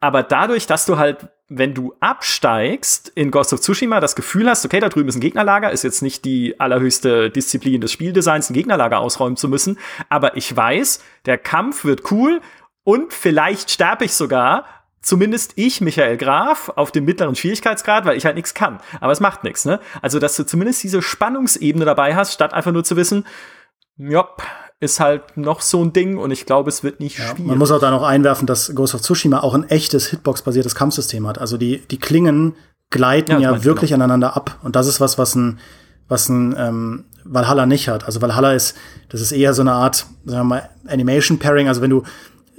Aber 0.00 0.22
dadurch, 0.22 0.66
dass 0.66 0.86
du 0.86 0.96
halt, 0.96 1.28
wenn 1.48 1.74
du 1.74 1.94
absteigst 1.98 3.08
in 3.08 3.32
Ghost 3.32 3.52
of 3.52 3.60
Tsushima, 3.60 3.98
das 3.98 4.14
Gefühl 4.14 4.48
hast, 4.48 4.64
okay, 4.64 4.78
da 4.78 4.88
drüben 4.88 5.08
ist 5.08 5.16
ein 5.16 5.20
Gegnerlager, 5.20 5.72
ist 5.72 5.82
jetzt 5.82 6.02
nicht 6.02 6.24
die 6.24 6.60
allerhöchste 6.60 7.30
Disziplin 7.30 7.80
des 7.80 7.90
Spieldesigns, 7.90 8.48
ein 8.48 8.54
Gegnerlager 8.54 9.00
ausräumen 9.00 9.36
zu 9.36 9.48
müssen, 9.48 9.78
aber 10.08 10.36
ich 10.36 10.54
weiß, 10.54 11.02
der 11.26 11.36
Kampf 11.36 11.84
wird 11.84 12.12
cool 12.12 12.40
und 12.88 13.12
vielleicht 13.12 13.70
sterbe 13.70 14.06
ich 14.06 14.14
sogar, 14.14 14.64
zumindest 15.02 15.52
ich, 15.56 15.82
Michael 15.82 16.16
Graf, 16.16 16.70
auf 16.74 16.90
dem 16.90 17.04
mittleren 17.04 17.34
Schwierigkeitsgrad, 17.34 18.06
weil 18.06 18.16
ich 18.16 18.24
halt 18.24 18.34
nichts 18.34 18.54
kann. 18.54 18.78
Aber 19.02 19.12
es 19.12 19.20
macht 19.20 19.44
nichts, 19.44 19.66
ne? 19.66 19.78
Also, 20.00 20.18
dass 20.18 20.36
du 20.36 20.46
zumindest 20.46 20.82
diese 20.84 21.02
Spannungsebene 21.02 21.84
dabei 21.84 22.16
hast, 22.16 22.32
statt 22.32 22.54
einfach 22.54 22.72
nur 22.72 22.84
zu 22.84 22.96
wissen, 22.96 23.26
jopp, 23.98 24.42
ist 24.80 25.00
halt 25.00 25.36
noch 25.36 25.60
so 25.60 25.84
ein 25.84 25.92
Ding 25.92 26.16
und 26.16 26.30
ich 26.30 26.46
glaube, 26.46 26.70
es 26.70 26.82
wird 26.82 26.98
nicht 26.98 27.18
ja, 27.18 27.26
spielen. 27.26 27.48
Man 27.48 27.58
muss 27.58 27.70
auch 27.72 27.78
da 27.78 27.90
noch 27.90 28.04
einwerfen, 28.04 28.46
dass 28.46 28.74
Ghost 28.74 28.94
of 28.94 29.02
Tsushima 29.02 29.40
auch 29.40 29.52
ein 29.52 29.68
echtes 29.68 30.06
Hitbox-basiertes 30.06 30.74
Kampfsystem 30.74 31.26
hat. 31.26 31.38
Also 31.38 31.58
die, 31.58 31.86
die 31.90 31.98
Klingen 31.98 32.54
gleiten 32.88 33.32
ja, 33.32 33.38
ja 33.38 33.64
wirklich 33.64 33.90
genau. 33.90 34.04
aneinander 34.04 34.34
ab. 34.34 34.60
Und 34.62 34.76
das 34.76 34.86
ist 34.86 34.98
was, 34.98 35.18
was 35.18 35.34
ein, 35.34 35.58
was 36.08 36.30
ein 36.30 36.54
ähm, 36.56 37.04
Valhalla 37.24 37.66
nicht 37.66 37.90
hat. 37.90 38.06
Also 38.06 38.22
Valhalla 38.22 38.54
ist, 38.54 38.78
das 39.10 39.20
ist 39.20 39.32
eher 39.32 39.52
so 39.52 39.60
eine 39.60 39.72
Art, 39.72 40.06
sagen 40.24 40.40
wir 40.40 40.44
mal, 40.44 40.70
Animation 40.86 41.38
Pairing. 41.38 41.68
Also 41.68 41.82
wenn 41.82 41.90
du 41.90 42.04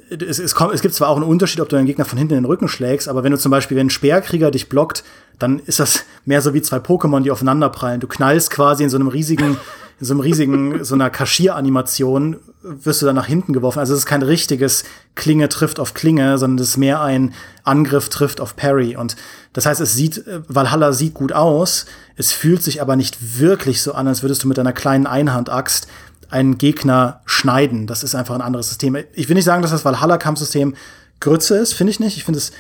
es, 0.10 0.40
es, 0.40 0.56
kommt, 0.56 0.74
es 0.74 0.82
gibt 0.82 0.94
zwar 0.94 1.10
auch 1.10 1.16
einen 1.16 1.26
Unterschied, 1.26 1.62
ob 1.62 1.70
du 1.70 1.76
deinen 1.76 1.86
Gegner 1.86 2.06
von 2.06 2.18
hinten 2.18 2.34
in 2.34 2.42
den 2.42 2.46
Rücken 2.46 2.68
schlägst, 2.68 3.08
aber 3.08 3.24
wenn 3.24 3.32
du 3.32 3.38
zum 3.38 3.52
Beispiel, 3.52 3.78
wenn 3.78 3.88
ein 3.88 3.92
Speerkrieger 3.92 4.52
dich 4.52 4.70
blockt, 4.70 5.04
dann 5.38 5.60
ist 5.60 5.80
das 5.80 6.06
mehr 6.26 6.42
so 6.42 6.54
wie 6.54 6.62
zwei 6.62 6.78
Pokémon, 6.78 7.22
die 7.22 7.32
aufeinander 7.32 7.70
prallen. 7.70 8.00
Du 8.00 8.08
knallst 8.08 8.52
quasi 8.52 8.84
in 8.84 8.90
so 8.90 8.98
einem 8.98 9.08
riesigen, 9.08 9.58
in 10.00 10.06
so 10.06 10.14
einem 10.14 10.22
riesigen, 10.22 10.84
so 10.84 10.96
einer 10.96 11.10
Kaschieranimation, 11.10 12.38
wirst 12.62 13.02
du 13.02 13.06
dann 13.06 13.16
nach 13.16 13.26
hinten 13.26 13.54
geworfen. 13.54 13.80
Also 13.80 13.94
es 13.94 14.00
ist 14.00 14.06
kein 14.06 14.22
richtiges 14.22 14.84
Klinge 15.16 15.48
trifft 15.48 15.80
auf 15.80 15.94
Klinge, 15.94 16.38
sondern 16.38 16.62
es 16.62 16.72
ist 16.72 16.78
mehr 16.78 17.02
ein 17.02 17.34
Angriff 17.64 18.10
trifft 18.10 18.42
auf 18.42 18.56
Parry. 18.56 18.98
Und 18.98 19.16
das 19.54 19.66
heißt, 19.66 19.80
es 19.80 19.94
sieht, 19.94 20.24
Valhalla 20.48 20.92
sieht 20.92 21.14
gut 21.14 21.32
aus, 21.32 21.86
es 22.18 22.34
fühlt 22.34 22.62
sich 22.62 22.82
aber 22.82 22.98
nicht 22.98 23.40
wirklich 23.40 23.82
so 23.82 23.94
an, 23.94 24.08
als 24.08 24.24
würdest 24.24 24.44
du 24.44 24.48
mit 24.48 24.60
einer 24.60 24.74
kleinen 24.74 25.08
Einhandaxt 25.08 25.88
einen 26.30 26.58
Gegner 26.58 27.22
schneiden. 27.26 27.88
Das 27.88 28.04
ist 28.04 28.16
einfach 28.16 28.36
ein 28.36 28.42
anderes 28.42 28.70
System. 28.70 28.98
Ich 29.14 29.30
will 29.30 29.36
nicht 29.36 29.46
sagen, 29.46 29.62
dass 29.62 29.72
das 29.72 29.86
Valhalla-Kampfsystem 29.86 30.76
Grütze 31.20 31.58
ist, 31.58 31.74
finde 31.74 31.92
ich 31.92 32.00
nicht. 32.00 32.18
Ich 32.18 32.24
finde 32.24 32.38
es, 32.38 32.52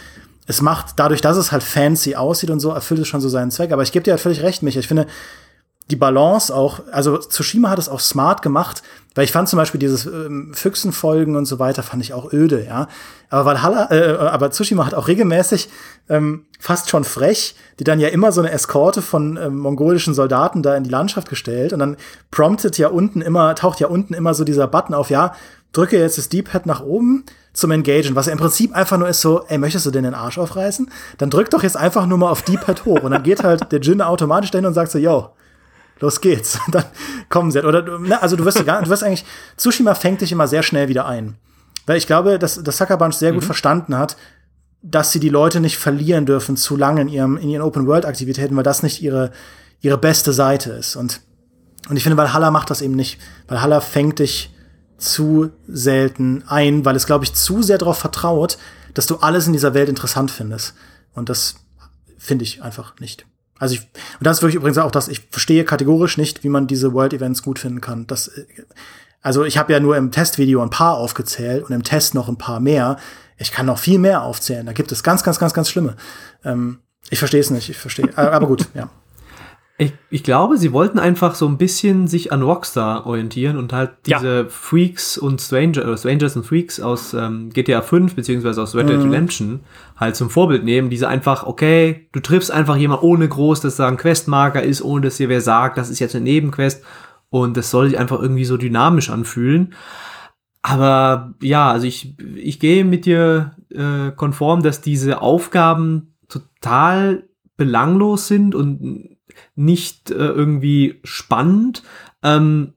es 0.47 0.61
macht, 0.61 0.93
dadurch, 0.97 1.21
dass 1.21 1.37
es 1.37 1.51
halt 1.51 1.63
fancy 1.63 2.15
aussieht 2.15 2.49
und 2.49 2.59
so, 2.59 2.71
erfüllt 2.71 2.99
es 3.01 3.07
schon 3.07 3.21
so 3.21 3.29
seinen 3.29 3.51
Zweck. 3.51 3.71
Aber 3.71 3.83
ich 3.83 3.91
gebe 3.91 4.03
dir 4.03 4.11
halt 4.11 4.21
völlig 4.21 4.41
recht, 4.41 4.63
Micha. 4.63 4.79
Ich 4.79 4.87
finde, 4.87 5.07
die 5.89 5.95
Balance 5.95 6.53
auch, 6.53 6.81
also 6.91 7.17
Tsushima 7.17 7.69
hat 7.69 7.79
es 7.79 7.89
auch 7.89 7.99
smart 7.99 8.41
gemacht, 8.41 8.83
weil 9.15 9.25
ich 9.25 9.31
fand 9.31 9.49
zum 9.49 9.57
Beispiel 9.57 9.79
dieses 9.79 10.05
ähm, 10.05 10.51
Füchsenfolgen 10.53 11.35
und 11.35 11.45
so 11.45 11.57
weiter, 11.57 11.81
fand 11.81 12.03
ich 12.03 12.13
auch 12.13 12.31
öde, 12.31 12.63
ja. 12.63 12.87
Aber 13.29 13.45
Valhalla, 13.45 13.91
äh, 13.91 14.17
aber 14.17 14.51
Tsushima 14.51 14.85
hat 14.85 14.93
auch 14.93 15.07
regelmäßig 15.07 15.69
ähm, 16.07 16.45
fast 16.59 16.89
schon 16.89 17.03
frech, 17.03 17.55
die 17.79 17.83
dann 17.83 17.99
ja 17.99 18.09
immer 18.09 18.31
so 18.31 18.41
eine 18.41 18.51
Eskorte 18.51 19.01
von 19.01 19.37
ähm, 19.37 19.57
mongolischen 19.57 20.13
Soldaten 20.13 20.61
da 20.61 20.75
in 20.75 20.83
die 20.83 20.89
Landschaft 20.91 21.27
gestellt 21.27 21.73
und 21.73 21.79
dann 21.79 21.97
promptet 22.29 22.77
ja 22.77 22.89
unten 22.89 23.21
immer, 23.21 23.55
taucht 23.55 23.79
ja 23.79 23.87
unten 23.87 24.13
immer 24.13 24.35
so 24.35 24.43
dieser 24.43 24.67
Button 24.67 24.93
auf, 24.93 25.09
ja, 25.09 25.33
drücke 25.73 25.99
jetzt 25.99 26.17
das 26.19 26.29
D-Pad 26.29 26.67
nach 26.67 26.81
oben 26.81 27.25
zum 27.53 27.71
Engagen, 27.71 28.15
was 28.15 28.27
ja 28.27 28.31
im 28.31 28.39
Prinzip 28.39 28.75
einfach 28.75 28.97
nur 28.97 29.09
ist 29.09 29.21
so, 29.21 29.43
ey, 29.47 29.57
möchtest 29.57 29.87
du 29.87 29.91
denn 29.91 30.03
den 30.03 30.13
Arsch 30.13 30.37
aufreißen? 30.37 30.89
Dann 31.17 31.31
drück 31.31 31.49
doch 31.49 31.63
jetzt 31.63 31.77
einfach 31.77 32.05
nur 32.05 32.19
mal 32.19 32.29
auf 32.29 32.43
D-Pad 32.43 32.85
hoch 32.85 33.01
und 33.01 33.11
dann 33.11 33.23
geht 33.23 33.43
halt 33.43 33.71
der 33.71 33.79
Jin 33.79 34.01
automatisch 34.01 34.51
dahin 34.51 34.67
und 34.67 34.75
sagt 34.75 34.91
so, 34.91 34.99
yo, 34.99 35.31
los 35.99 36.21
geht's. 36.21 36.59
Dann 36.71 36.85
kommen 37.29 37.51
sie. 37.51 37.63
Oder, 37.63 37.99
ne, 37.99 38.21
also 38.21 38.35
du 38.35 38.45
wirst, 38.45 38.65
gar, 38.65 38.81
du 38.81 38.89
wirst 38.89 39.03
eigentlich, 39.03 39.25
Tsushima 39.57 39.95
fängt 39.95 40.21
dich 40.21 40.31
immer 40.31 40.47
sehr 40.47 40.63
schnell 40.63 40.87
wieder 40.87 41.05
ein. 41.05 41.35
Weil 41.85 41.97
ich 41.97 42.07
glaube, 42.07 42.39
dass, 42.39 42.61
dass 42.63 42.77
Sucker 42.77 42.97
Bunch 42.97 43.15
sehr 43.15 43.31
mhm. 43.31 43.37
gut 43.37 43.45
verstanden 43.45 43.97
hat, 43.97 44.15
dass 44.81 45.11
sie 45.11 45.19
die 45.19 45.29
Leute 45.29 45.59
nicht 45.59 45.77
verlieren 45.77 46.25
dürfen 46.25 46.55
zu 46.55 46.77
lange 46.77 47.01
in, 47.01 47.07
ihrem, 47.09 47.37
in 47.37 47.49
ihren 47.49 47.63
Open-World-Aktivitäten, 47.63 48.55
weil 48.55 48.63
das 48.63 48.83
nicht 48.83 49.01
ihre, 49.01 49.31
ihre 49.81 49.97
beste 49.97 50.31
Seite 50.31 50.71
ist. 50.71 50.95
Und, 50.95 51.21
und 51.89 51.97
ich 51.97 52.03
finde, 52.03 52.17
Valhalla 52.17 52.51
macht 52.51 52.69
das 52.69 52.81
eben 52.81 52.95
nicht. 52.95 53.19
Valhalla 53.47 53.81
fängt 53.81 54.19
dich 54.19 54.53
zu 54.97 55.51
selten 55.67 56.43
ein, 56.47 56.85
weil 56.85 56.95
es, 56.95 57.05
glaube 57.05 57.25
ich, 57.25 57.33
zu 57.33 57.61
sehr 57.61 57.77
darauf 57.77 57.97
vertraut, 57.97 58.57
dass 58.93 59.07
du 59.07 59.17
alles 59.17 59.47
in 59.47 59.53
dieser 59.53 59.73
Welt 59.73 59.89
interessant 59.89 60.31
findest. 60.31 60.73
Und 61.13 61.29
das 61.29 61.55
finde 62.17 62.43
ich 62.43 62.61
einfach 62.63 62.99
nicht. 62.99 63.25
Also 63.59 63.75
ich, 63.75 63.81
und 63.81 64.25
das 64.25 64.37
ist 64.37 64.41
wirklich 64.41 64.55
übrigens 64.55 64.77
auch 64.77 64.91
das, 64.91 65.07
ich 65.09 65.27
verstehe 65.29 65.65
kategorisch 65.65 66.17
nicht, 66.17 66.43
wie 66.43 66.49
man 66.49 66.65
diese 66.65 66.93
World 66.93 67.13
Events 67.13 67.43
gut 67.43 67.59
finden 67.59 67.81
kann. 67.81 68.07
Das, 68.07 68.31
also 69.21 69.43
ich 69.43 69.57
habe 69.57 69.73
ja 69.73 69.79
nur 69.79 69.97
im 69.97 70.11
Testvideo 70.11 70.61
ein 70.61 70.69
paar 70.69 70.95
aufgezählt 70.95 71.63
und 71.63 71.71
im 71.71 71.83
Test 71.83 72.15
noch 72.15 72.29
ein 72.29 72.37
paar 72.37 72.59
mehr. 72.59 72.97
Ich 73.37 73.51
kann 73.51 73.65
noch 73.65 73.77
viel 73.77 73.99
mehr 73.99 74.23
aufzählen. 74.23 74.65
Da 74.65 74.73
gibt 74.73 74.91
es 74.91 75.03
ganz, 75.03 75.23
ganz, 75.23 75.39
ganz, 75.39 75.53
ganz 75.53 75.69
schlimme. 75.69 75.95
Ähm, 76.43 76.79
ich 77.09 77.19
verstehe 77.19 77.41
es 77.41 77.49
nicht, 77.49 77.69
ich 77.69 77.77
verstehe. 77.77 78.09
Aber 78.17 78.47
gut, 78.47 78.67
ja. 78.73 78.89
Ich, 79.81 79.93
ich 80.09 80.23
glaube, 80.23 80.57
sie 80.57 80.73
wollten 80.73 80.99
einfach 80.99 81.35
so 81.35 81.47
ein 81.47 81.57
bisschen 81.57 82.07
sich 82.07 82.33
an 82.33 82.41
Rockstar 82.41 83.05
orientieren 83.05 83.55
und 83.55 83.71
halt 83.71 83.91
diese 84.05 84.41
ja. 84.41 84.45
Freaks 84.49 85.17
und 85.17 85.39
Stranger, 85.39 85.83
oder 85.83 85.95
Strangers 85.95 86.35
und 86.35 86.45
Freaks 86.45 86.81
aus 86.81 87.13
ähm, 87.13 87.49
GTA 87.49 87.81
5 87.81 88.13
beziehungsweise 88.13 88.61
aus 88.61 88.75
Red 88.75 88.89
Dead 88.89 88.97
mhm. 88.97 89.03
Redemption 89.03 89.59
halt 89.95 90.17
zum 90.17 90.29
Vorbild 90.29 90.65
nehmen. 90.65 90.89
Diese 90.89 91.07
einfach, 91.07 91.45
okay, 91.45 92.09
du 92.11 92.19
triffst 92.19 92.51
einfach 92.51 92.75
jemand 92.75 93.03
ohne 93.03 93.25
groß, 93.29 93.61
dass 93.61 93.77
da 93.77 93.87
ein 93.87 93.95
Questmarker 93.95 94.61
ist, 94.61 94.81
ohne 94.81 95.05
dass 95.05 95.15
dir 95.15 95.29
wer 95.29 95.39
sagt, 95.39 95.77
das 95.77 95.89
ist 95.89 95.99
jetzt 95.99 96.13
eine 96.13 96.25
Nebenquest 96.25 96.83
und 97.29 97.55
das 97.55 97.71
soll 97.71 97.87
sich 97.87 97.97
einfach 97.97 98.21
irgendwie 98.21 98.45
so 98.45 98.57
dynamisch 98.57 99.09
anfühlen. 99.09 99.73
Aber 100.61 101.35
ja, 101.41 101.71
also 101.71 101.87
ich, 101.87 102.17
ich 102.35 102.59
gehe 102.59 102.83
mit 102.83 103.05
dir 103.05 103.55
äh, 103.69 104.11
konform, 104.11 104.61
dass 104.61 104.81
diese 104.81 105.21
Aufgaben 105.21 106.17
total 106.27 107.29
belanglos 107.55 108.27
sind 108.27 108.55
und 108.55 109.18
nicht 109.55 110.11
äh, 110.11 110.15
irgendwie 110.15 110.99
spannend. 111.03 111.83
Ähm, 112.23 112.73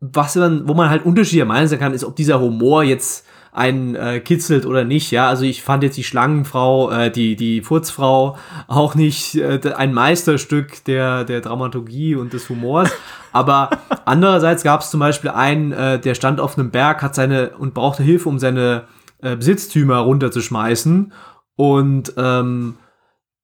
was 0.00 0.34
man, 0.36 0.66
wo 0.66 0.74
man 0.74 0.88
halt 0.88 1.04
Unterschiede 1.04 1.44
meinen 1.44 1.78
kann, 1.78 1.92
ist, 1.92 2.04
ob 2.04 2.16
dieser 2.16 2.40
Humor 2.40 2.82
jetzt 2.82 3.26
einen 3.52 3.96
äh, 3.96 4.20
kitzelt 4.20 4.64
oder 4.64 4.84
nicht. 4.84 5.10
Ja, 5.10 5.28
also 5.28 5.44
ich 5.44 5.62
fand 5.62 5.82
jetzt 5.82 5.96
die 5.96 6.04
Schlangenfrau, 6.04 6.90
äh, 6.90 7.10
die 7.10 7.36
die 7.36 7.62
Furzfrau 7.62 8.36
auch 8.68 8.94
nicht 8.94 9.34
äh, 9.34 9.60
ein 9.76 9.92
Meisterstück 9.92 10.84
der 10.84 11.24
der 11.24 11.40
Dramaturgie 11.40 12.14
und 12.14 12.32
des 12.32 12.48
Humors. 12.48 12.90
Aber 13.32 13.70
andererseits 14.04 14.62
gab 14.62 14.80
es 14.80 14.90
zum 14.90 15.00
Beispiel 15.00 15.30
einen, 15.30 15.72
äh, 15.72 15.98
der 16.00 16.14
stand 16.14 16.40
auf 16.40 16.58
einem 16.58 16.70
Berg, 16.70 17.02
hat 17.02 17.14
seine 17.14 17.50
und 17.58 17.74
brauchte 17.74 18.02
Hilfe, 18.02 18.28
um 18.28 18.38
seine 18.38 18.84
äh, 19.20 19.36
Besitztümer 19.36 19.98
runterzuschmeißen 19.98 21.12
und 21.56 22.12
ähm, 22.16 22.76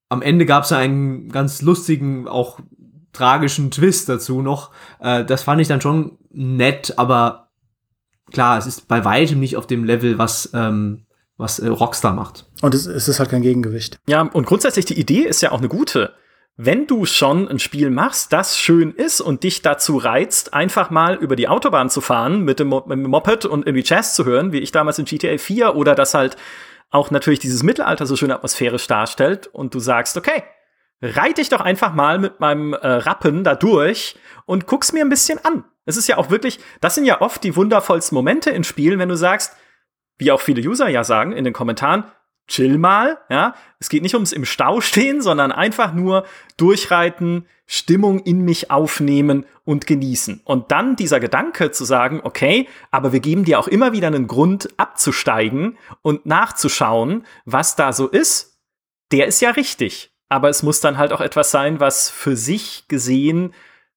am 0.09 0.23
Ende 0.23 0.47
gab 0.47 0.65
es 0.65 0.73
einen 0.73 1.29
ganz 1.31 1.63
lustigen, 1.63 2.29
auch 2.29 2.61
tragischen 3.13 3.71
Twist 3.71 4.09
dazu 4.09 4.43
noch. 4.43 4.71
Äh, 5.01 5.25
das 5.25 5.43
fand 5.43 5.61
ich 5.61 5.69
dann 5.69 5.81
schon 5.81 6.19
nett, 6.31 6.95
aber 6.97 7.49
klar, 8.31 8.59
es 8.59 8.67
ist 8.67 8.89
bei 8.89 9.05
weitem 9.05 9.41
nicht 9.41 9.57
auf 9.57 9.67
dem 9.67 9.85
Level, 9.85 10.19
was, 10.19 10.51
ähm, 10.55 11.07
was 11.37 11.59
äh, 11.59 11.69
Rockstar 11.69 12.13
macht. 12.13 12.47
Und 12.63 12.75
es, 12.75 12.87
es 12.87 13.09
ist 13.09 13.19
halt 13.19 13.31
kein 13.31 13.43
Gegengewicht. 13.43 13.99
Ja, 14.07 14.23
und 14.23 14.47
grundsätzlich 14.47 14.85
die 14.85 14.99
Idee 14.99 15.23
ist 15.23 15.43
ja 15.43 15.53
auch 15.53 15.59
eine 15.59 15.69
gute. 15.69 16.15
wenn 16.59 16.87
du 16.87 17.05
schon 17.05 17.49
ein 17.49 17.59
Spiel 17.59 17.91
machst, 17.91 18.33
das 18.33 18.57
schön 18.57 18.93
ist 18.93 19.21
und 19.21 19.43
dich 19.43 19.61
dazu 19.61 19.99
reizt, 19.99 20.55
einfach 20.55 20.91
mal 20.91 21.17
über 21.17 21.37
die 21.37 21.49
Autobahn 21.49 21.91
zu 21.91 22.01
fahren 22.01 22.43
mit 22.45 22.61
dem, 22.61 22.71
mit 22.71 22.91
dem 22.91 23.03
Moped 23.03 23.45
und 23.45 23.67
irgendwie 23.67 23.85
Jazz 23.87 24.15
zu 24.15 24.25
hören, 24.25 24.53
wie 24.53 24.61
ich 24.61 24.73
damals 24.73 24.99
in 24.99 25.05
GTA 25.05 25.37
4 25.37 25.75
oder 25.77 25.95
das 25.95 26.15
halt 26.15 26.37
auch 26.97 27.11
natürlich 27.11 27.39
dieses 27.39 27.63
Mittelalter 27.63 28.07
so 28.07 28.17
schön 28.17 28.33
atmosphärisch 28.33 28.87
darstellt 28.87 29.47
und 29.47 29.75
du 29.75 29.79
sagst, 29.79 30.17
okay, 30.17 30.43
reite 31.03 31.41
ich 31.41 31.49
doch 31.49 31.61
einfach 31.61 31.93
mal 31.95 32.19
mit 32.19 32.41
meinem 32.41 32.73
äh, 32.73 32.87
Rappen 32.87 33.45
da 33.45 33.55
durch 33.55 34.17
und 34.47 34.67
guck's 34.67 34.93
mir 34.93 35.05
ein 35.05 35.11
bisschen 35.11 35.45
an. 35.45 35.65
Es 35.85 35.97
ist 35.97 36.09
ja 36.09 36.17
auch 36.17 36.31
wirklich, 36.31 36.59
das 36.81 36.95
sind 36.95 37.05
ja 37.05 37.21
oft 37.21 37.45
die 37.45 37.55
wundervollsten 37.55 38.17
Momente 38.17 38.51
in 38.51 38.65
Spielen, 38.65 38.99
wenn 38.99 39.09
du 39.09 39.17
sagst, 39.17 39.55
wie 40.19 40.33
auch 40.33 40.41
viele 40.41 40.67
User 40.67 40.89
ja 40.89 41.05
sagen 41.05 41.33
in 41.33 41.45
den 41.45 41.53
Kommentaren, 41.53 42.05
chill 42.49 42.79
mal, 42.79 43.19
ja. 43.29 43.55
Es 43.79 43.89
geht 43.89 44.03
nicht 44.03 44.15
ums 44.15 44.33
im 44.33 44.45
Stau 44.45 44.81
stehen, 44.81 45.21
sondern 45.21 45.53
einfach 45.53 45.93
nur 45.93 46.25
durchreiten, 46.57 47.47
Stimmung 47.67 48.21
in 48.21 48.43
mich 48.43 48.71
aufnehmen 48.71 49.45
und 49.65 49.87
genießen. 49.87 50.41
Und 50.45 50.71
dann 50.71 50.95
dieser 50.95 51.19
Gedanke 51.19 51.73
zu 51.73 51.85
sagen, 51.85 52.21
okay, 52.23 52.69
aber 52.93 53.13
wir 53.13 53.21
geben 53.21 53.45
dir 53.45 53.59
auch 53.59 53.69
immer 53.69 53.93
wieder 53.93 54.07
einen 54.07 54.29
Grund 54.29 54.69
abzusteigen 54.77 55.77
und 56.03 56.27
nachzuschauen, 56.27 57.27
was 57.45 57.75
da 57.75 57.93
so 57.93 58.07
ist, 58.07 58.61
der 59.11 59.27
ist 59.27 59.41
ja 59.41 59.51
richtig. 59.51 60.13
Aber 60.29 60.49
es 60.49 60.63
muss 60.63 60.81
dann 60.81 60.99
halt 60.99 61.13
auch 61.13 61.21
etwas 61.21 61.51
sein, 61.51 61.81
was 61.81 62.09
für 62.09 62.37
sich 62.37 62.87
gesehen 62.89 63.53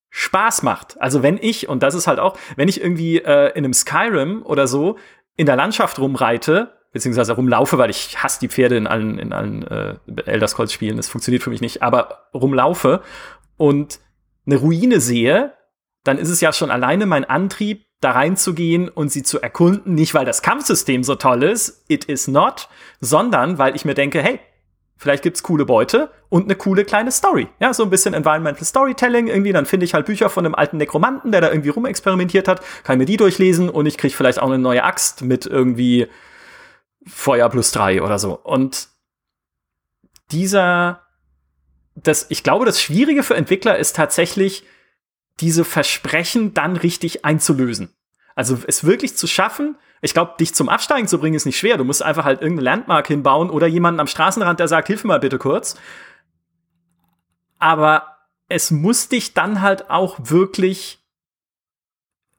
Spaß 0.09 0.63
macht. 0.63 0.99
Also 0.99 1.21
wenn 1.21 1.37
ich, 1.37 1.69
und 1.69 1.83
das 1.83 1.93
ist 1.93 2.07
halt 2.07 2.19
auch, 2.19 2.37
wenn 2.55 2.67
ich 2.67 2.81
irgendwie 2.81 3.19
äh, 3.19 3.49
in 3.49 3.63
einem 3.63 3.73
Skyrim 3.73 4.41
oder 4.43 4.67
so 4.67 4.97
in 5.35 5.45
der 5.45 5.55
Landschaft 5.55 5.99
rumreite, 5.99 6.73
beziehungsweise 6.91 7.33
rumlaufe, 7.33 7.77
weil 7.77 7.91
ich 7.91 8.21
hasse 8.21 8.39
die 8.39 8.49
Pferde 8.49 8.75
in 8.77 8.87
allen, 8.87 9.19
in 9.19 9.33
allen 9.33 9.65
äh, 9.67 9.95
Elder 10.25 10.47
Scrolls 10.47 10.73
Spielen, 10.73 10.97
das 10.97 11.07
funktioniert 11.07 11.43
für 11.43 11.51
mich 11.51 11.61
nicht, 11.61 11.83
aber 11.83 12.29
rumlaufe 12.33 13.01
und 13.59 13.99
eine 14.47 14.55
Ruine 14.55 14.99
sehe, 14.99 15.53
dann 16.03 16.17
ist 16.17 16.29
es 16.29 16.41
ja 16.41 16.51
schon 16.53 16.71
alleine 16.71 17.05
mein 17.05 17.25
Antrieb, 17.25 17.85
da 17.99 18.11
reinzugehen 18.11 18.87
und 18.87 19.11
sie 19.11 19.23
zu 19.23 19.41
erkunden, 19.41 19.93
nicht 19.93 20.13
weil 20.13 20.25
das 20.25 20.41
Kampfsystem 20.41 21.03
so 21.03 21.15
toll 21.15 21.43
ist, 21.43 21.83
it 21.89 22.05
is 22.05 22.29
not, 22.29 22.69
sondern 23.01 23.57
weil 23.57 23.75
ich 23.75 23.83
mir 23.83 23.93
denke, 23.93 24.21
hey, 24.21 24.39
vielleicht 24.95 25.21
gibt's 25.21 25.43
coole 25.43 25.65
Beute 25.65 26.09
und 26.29 26.45
eine 26.45 26.55
coole 26.55 26.85
kleine 26.85 27.11
Story. 27.11 27.49
Ja, 27.59 27.73
so 27.73 27.83
ein 27.83 27.89
bisschen 27.89 28.13
Environmental 28.13 28.63
Storytelling 28.63 29.27
irgendwie, 29.27 29.51
dann 29.51 29.65
finde 29.65 29.85
ich 29.85 29.93
halt 29.93 30.05
Bücher 30.05 30.29
von 30.29 30.45
einem 30.45 30.55
alten 30.55 30.77
Nekromanten, 30.77 31.33
der 31.33 31.41
da 31.41 31.49
irgendwie 31.49 31.69
rumexperimentiert 31.69 32.47
hat, 32.47 32.61
kann 32.85 32.97
mir 32.97 33.05
die 33.05 33.17
durchlesen 33.17 33.69
und 33.69 33.85
ich 33.85 33.97
krieg 33.97 34.15
vielleicht 34.15 34.39
auch 34.39 34.47
eine 34.47 34.59
neue 34.59 34.85
Axt 34.85 35.21
mit 35.21 35.45
irgendwie 35.45 36.07
Feuer 37.05 37.49
plus 37.49 37.71
drei 37.73 38.01
oder 38.01 38.17
so. 38.17 38.39
Und 38.39 38.87
dieser 40.31 41.08
das, 42.03 42.27
ich 42.29 42.43
glaube, 42.43 42.65
das 42.65 42.81
Schwierige 42.81 43.23
für 43.23 43.35
Entwickler 43.35 43.77
ist 43.77 43.95
tatsächlich, 43.95 44.63
diese 45.39 45.63
Versprechen 45.63 46.53
dann 46.53 46.75
richtig 46.75 47.23
einzulösen. 47.23 47.93
Also 48.35 48.57
es 48.67 48.83
wirklich 48.83 49.15
zu 49.15 49.27
schaffen, 49.27 49.77
ich 50.01 50.13
glaube, 50.13 50.35
dich 50.39 50.53
zum 50.53 50.69
Absteigen 50.69 51.07
zu 51.07 51.19
bringen, 51.19 51.35
ist 51.35 51.45
nicht 51.45 51.57
schwer. 51.57 51.77
Du 51.77 51.83
musst 51.83 52.01
einfach 52.01 52.23
halt 52.23 52.41
irgendeine 52.41 52.65
Landmark 52.65 53.07
hinbauen 53.07 53.49
oder 53.49 53.67
jemanden 53.67 53.99
am 53.99 54.07
Straßenrand, 54.07 54.59
der 54.59 54.67
sagt, 54.67 54.87
hilf 54.87 55.03
mir 55.03 55.09
mal 55.09 55.19
bitte 55.19 55.37
kurz. 55.37 55.75
Aber 57.57 58.17
es 58.47 58.71
muss 58.71 59.09
dich 59.09 59.33
dann 59.33 59.61
halt 59.61 59.89
auch 59.89 60.17
wirklich 60.19 60.99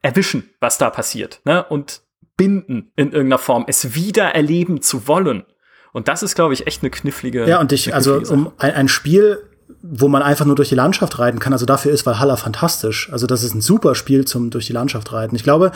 erwischen, 0.01 0.49
was 0.59 0.79
da 0.79 0.89
passiert. 0.89 1.41
Ne? 1.45 1.63
Und 1.63 2.01
binden 2.35 2.91
in 2.95 3.11
irgendeiner 3.11 3.37
Form, 3.37 3.65
es 3.67 3.93
wieder 3.93 4.33
erleben 4.33 4.81
zu 4.81 5.07
wollen. 5.07 5.45
Und 5.93 6.07
das 6.07 6.23
ist, 6.23 6.33
glaube 6.33 6.55
ich, 6.55 6.65
echt 6.65 6.81
eine 6.81 6.89
knifflige. 6.89 7.47
Ja, 7.47 7.59
und 7.59 7.71
ich, 7.71 7.93
also 7.93 8.19
um 8.21 8.51
ein, 8.57 8.73
ein 8.73 8.87
Spiel 8.87 9.50
wo 9.81 10.07
man 10.07 10.21
einfach 10.21 10.45
nur 10.45 10.55
durch 10.55 10.69
die 10.69 10.75
Landschaft 10.75 11.19
reiten 11.19 11.39
kann. 11.39 11.53
Also 11.53 11.65
dafür 11.65 11.91
ist 11.91 12.05
Valhalla 12.05 12.35
fantastisch. 12.35 13.09
Also 13.11 13.27
das 13.27 13.43
ist 13.43 13.53
ein 13.53 13.61
super 13.61 13.95
Spiel 13.95 14.25
zum 14.25 14.49
durch 14.49 14.67
die 14.67 14.73
Landschaft 14.73 15.11
reiten. 15.11 15.35
Ich 15.35 15.43
glaube, 15.43 15.71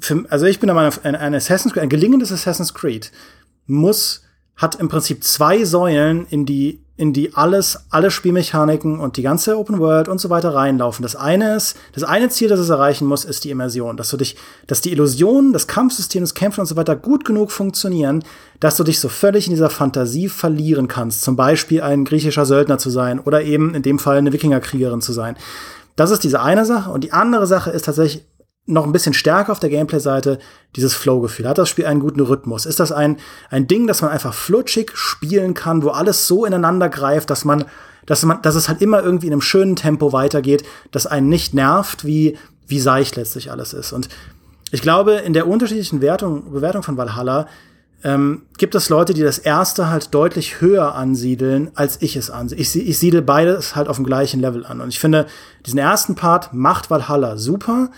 für, 0.00 0.24
also 0.28 0.46
ich 0.46 0.60
bin 0.60 0.68
der 0.68 0.74
Meinung, 0.74 0.92
ein, 1.02 1.14
ein 1.16 1.34
Assassin's 1.34 1.72
Creed, 1.72 1.82
ein 1.82 1.88
gelingendes 1.88 2.32
Assassin's 2.32 2.74
Creed 2.74 3.10
muss 3.66 4.22
hat 4.56 4.74
im 4.76 4.88
Prinzip 4.88 5.22
zwei 5.22 5.64
Säulen, 5.64 6.26
in 6.30 6.44
die, 6.44 6.80
in 6.98 7.12
die 7.12 7.34
alles, 7.34 7.84
alle 7.90 8.10
Spielmechaniken 8.10 8.98
und 8.98 9.16
die 9.16 9.22
ganze 9.22 9.56
Open 9.56 9.78
World 9.78 10.08
und 10.08 10.20
so 10.20 10.30
weiter 10.30 10.52
reinlaufen. 10.52 11.04
Das 11.04 11.14
eine 11.14 11.54
ist, 11.54 11.76
das 11.92 12.02
eine 12.02 12.28
Ziel, 12.28 12.48
das 12.48 12.58
es 12.58 12.70
erreichen 12.70 13.06
muss, 13.06 13.24
ist 13.24 13.44
die 13.44 13.50
Immersion. 13.50 13.96
Dass 13.96 14.10
du 14.10 14.16
dich, 14.16 14.36
dass 14.66 14.80
die 14.80 14.90
Illusionen, 14.90 15.52
das 15.52 15.68
Kampfsystem, 15.68 16.24
das 16.24 16.34
Kämpfen 16.34 16.60
und 16.60 16.66
so 16.66 16.74
weiter 16.74 16.96
gut 16.96 17.24
genug 17.24 17.52
funktionieren, 17.52 18.24
dass 18.58 18.76
du 18.76 18.82
dich 18.82 18.98
so 18.98 19.08
völlig 19.08 19.46
in 19.46 19.52
dieser 19.52 19.70
Fantasie 19.70 20.28
verlieren 20.28 20.88
kannst. 20.88 21.22
Zum 21.22 21.36
Beispiel 21.36 21.82
ein 21.82 22.04
griechischer 22.04 22.44
Söldner 22.44 22.78
zu 22.78 22.90
sein 22.90 23.20
oder 23.20 23.42
eben 23.42 23.76
in 23.76 23.82
dem 23.82 24.00
Fall 24.00 24.16
eine 24.16 24.32
Wikingerkriegerin 24.32 25.00
zu 25.00 25.12
sein. 25.12 25.36
Das 25.94 26.10
ist 26.10 26.24
diese 26.24 26.42
eine 26.42 26.64
Sache. 26.64 26.90
Und 26.90 27.04
die 27.04 27.12
andere 27.12 27.46
Sache 27.46 27.70
ist 27.70 27.84
tatsächlich 27.84 28.24
noch 28.68 28.84
ein 28.84 28.92
bisschen 28.92 29.14
stärker 29.14 29.52
auf 29.52 29.60
der 29.60 29.70
Gameplay-Seite 29.70 30.38
dieses 30.76 30.94
Flow-Gefühl. 30.94 31.48
Hat 31.48 31.58
das 31.58 31.68
Spiel 31.68 31.86
einen 31.86 32.00
guten 32.00 32.20
Rhythmus? 32.20 32.66
Ist 32.66 32.80
das 32.80 32.92
ein, 32.92 33.16
ein 33.50 33.66
Ding, 33.66 33.86
das 33.86 34.02
man 34.02 34.10
einfach 34.10 34.34
flutschig 34.34 34.92
spielen 34.94 35.54
kann, 35.54 35.82
wo 35.82 35.88
alles 35.88 36.26
so 36.26 36.44
ineinander 36.44 36.88
greift, 36.88 37.30
dass 37.30 37.44
man, 37.44 37.64
dass 38.06 38.22
man, 38.24 38.42
dass 38.42 38.54
es 38.54 38.68
halt 38.68 38.82
immer 38.82 39.02
irgendwie 39.02 39.26
in 39.26 39.32
einem 39.32 39.40
schönen 39.40 39.74
Tempo 39.74 40.12
weitergeht, 40.12 40.64
das 40.90 41.06
einen 41.06 41.28
nicht 41.28 41.54
nervt, 41.54 42.04
wie, 42.04 42.36
wie 42.66 42.78
seicht 42.78 43.16
letztlich 43.16 43.50
alles 43.50 43.72
ist. 43.72 43.92
Und 43.92 44.08
ich 44.70 44.82
glaube, 44.82 45.12
in 45.14 45.32
der 45.32 45.48
unterschiedlichen 45.48 46.02
Wertung, 46.02 46.52
Bewertung 46.52 46.82
von 46.82 46.98
Valhalla 46.98 47.46
ähm, 48.04 48.42
gibt 48.58 48.74
es 48.74 48.90
Leute, 48.90 49.14
die 49.14 49.22
das 49.22 49.38
erste 49.38 49.88
halt 49.88 50.14
deutlich 50.14 50.60
höher 50.60 50.94
ansiedeln, 50.94 51.70
als 51.74 52.00
ich 52.00 52.16
es 52.16 52.30
ansehe. 52.30 52.58
Ich, 52.58 52.76
ich 52.76 52.98
siedel 52.98 53.22
beides 53.22 53.74
halt 53.74 53.88
auf 53.88 53.96
dem 53.96 54.04
gleichen 54.04 54.40
Level 54.40 54.64
an. 54.66 54.80
Und 54.80 54.90
ich 54.90 55.00
finde, 55.00 55.26
diesen 55.66 55.78
ersten 55.78 56.14
Part 56.14 56.52
macht 56.52 56.90
Valhalla 56.90 57.38
super 57.38 57.90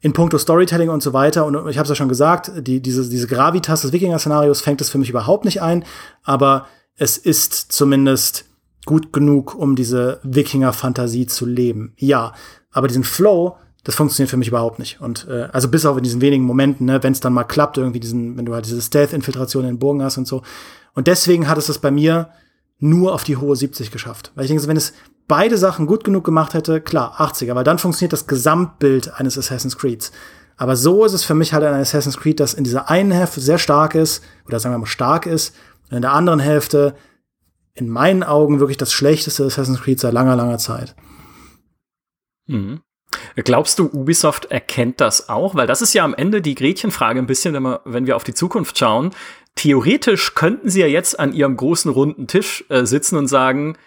in 0.00 0.12
puncto 0.12 0.38
Storytelling 0.38 0.90
und 0.90 1.02
so 1.02 1.12
weiter, 1.12 1.44
und 1.44 1.54
ich 1.68 1.76
habe 1.76 1.84
es 1.84 1.88
ja 1.88 1.94
schon 1.94 2.08
gesagt, 2.08 2.52
die, 2.56 2.80
diese, 2.80 3.08
diese 3.08 3.26
Gravitas 3.26 3.82
des 3.82 3.92
Wikinger-Szenarios 3.92 4.60
fängt 4.60 4.80
es 4.80 4.90
für 4.90 4.98
mich 4.98 5.10
überhaupt 5.10 5.44
nicht 5.44 5.60
ein, 5.60 5.84
aber 6.22 6.66
es 6.96 7.16
ist 7.16 7.72
zumindest 7.72 8.44
gut 8.86 9.12
genug, 9.12 9.54
um 9.54 9.76
diese 9.76 10.20
Wikinger-Fantasie 10.22 11.26
zu 11.26 11.46
leben. 11.46 11.94
Ja, 11.96 12.32
aber 12.70 12.88
diesen 12.88 13.04
Flow, 13.04 13.56
das 13.84 13.96
funktioniert 13.96 14.30
für 14.30 14.36
mich 14.36 14.48
überhaupt 14.48 14.78
nicht. 14.78 15.00
Und 15.00 15.26
äh, 15.28 15.48
also 15.52 15.68
bis 15.68 15.84
auf 15.84 15.96
in 15.96 16.04
diesen 16.04 16.20
wenigen 16.20 16.44
Momenten, 16.44 16.86
ne, 16.86 17.02
wenn 17.02 17.12
es 17.12 17.20
dann 17.20 17.32
mal 17.32 17.44
klappt, 17.44 17.76
irgendwie 17.76 18.00
diesen, 18.00 18.36
wenn 18.36 18.44
du 18.44 18.54
halt 18.54 18.66
diese 18.66 18.80
Stealth-Infiltration 18.80 19.64
in 19.64 19.70
den 19.70 19.78
Burgen 19.78 20.02
hast 20.02 20.16
und 20.16 20.28
so. 20.28 20.42
Und 20.94 21.06
deswegen 21.06 21.48
hat 21.48 21.58
es 21.58 21.66
das 21.66 21.78
bei 21.78 21.90
mir 21.90 22.30
nur 22.78 23.14
auf 23.14 23.24
die 23.24 23.36
hohe 23.36 23.56
70 23.56 23.90
geschafft. 23.90 24.32
Weil 24.34 24.44
ich 24.44 24.48
denke, 24.48 24.66
wenn 24.66 24.76
es 24.76 24.92
beide 25.28 25.58
Sachen 25.58 25.86
gut 25.86 26.02
genug 26.04 26.24
gemacht 26.24 26.54
hätte, 26.54 26.80
klar, 26.80 27.20
80er, 27.20 27.54
weil 27.54 27.64
dann 27.64 27.78
funktioniert 27.78 28.12
das 28.12 28.26
Gesamtbild 28.26 29.14
eines 29.14 29.38
Assassin's 29.38 29.78
Creeds. 29.78 30.10
Aber 30.56 30.74
so 30.74 31.04
ist 31.04 31.12
es 31.12 31.22
für 31.22 31.34
mich 31.34 31.52
halt 31.52 31.62
ein 31.62 31.74
Assassin's 31.74 32.16
Creed, 32.18 32.40
das 32.40 32.54
in 32.54 32.64
dieser 32.64 32.90
einen 32.90 33.12
Hälfte 33.12 33.40
sehr 33.40 33.58
stark 33.58 33.94
ist, 33.94 34.24
oder 34.46 34.58
sagen 34.58 34.74
wir 34.74 34.78
mal 34.78 34.86
stark 34.86 35.26
ist, 35.26 35.54
und 35.88 35.96
in 35.96 36.02
der 36.02 36.12
anderen 36.12 36.40
Hälfte 36.40 36.96
in 37.74 37.88
meinen 37.88 38.24
Augen 38.24 38.58
wirklich 38.58 38.76
das 38.76 38.92
schlechteste 38.92 39.44
Assassin's 39.44 39.80
Creed 39.80 40.00
seit 40.00 40.12
langer, 40.12 40.34
langer 40.34 40.58
Zeit. 40.58 40.96
Mhm. 42.46 42.80
Glaubst 43.36 43.78
du, 43.78 43.86
Ubisoft 43.86 44.46
erkennt 44.46 45.00
das 45.00 45.28
auch? 45.28 45.54
Weil 45.54 45.66
das 45.66 45.80
ist 45.80 45.94
ja 45.94 46.04
am 46.04 46.14
Ende 46.14 46.42
die 46.42 46.54
Gretchenfrage 46.54 47.18
ein 47.18 47.26
bisschen, 47.26 47.54
wenn 47.84 48.06
wir, 48.06 48.16
auf 48.16 48.24
die 48.24 48.34
Zukunft 48.34 48.78
schauen. 48.78 49.10
Theoretisch 49.54 50.34
könnten 50.34 50.68
sie 50.68 50.80
ja 50.80 50.86
jetzt 50.86 51.18
an 51.18 51.32
ihrem 51.32 51.56
großen 51.56 51.90
runden 51.90 52.26
Tisch 52.26 52.64
äh, 52.68 52.84
sitzen 52.84 53.16
und 53.16 53.28
sagen, 53.28 53.78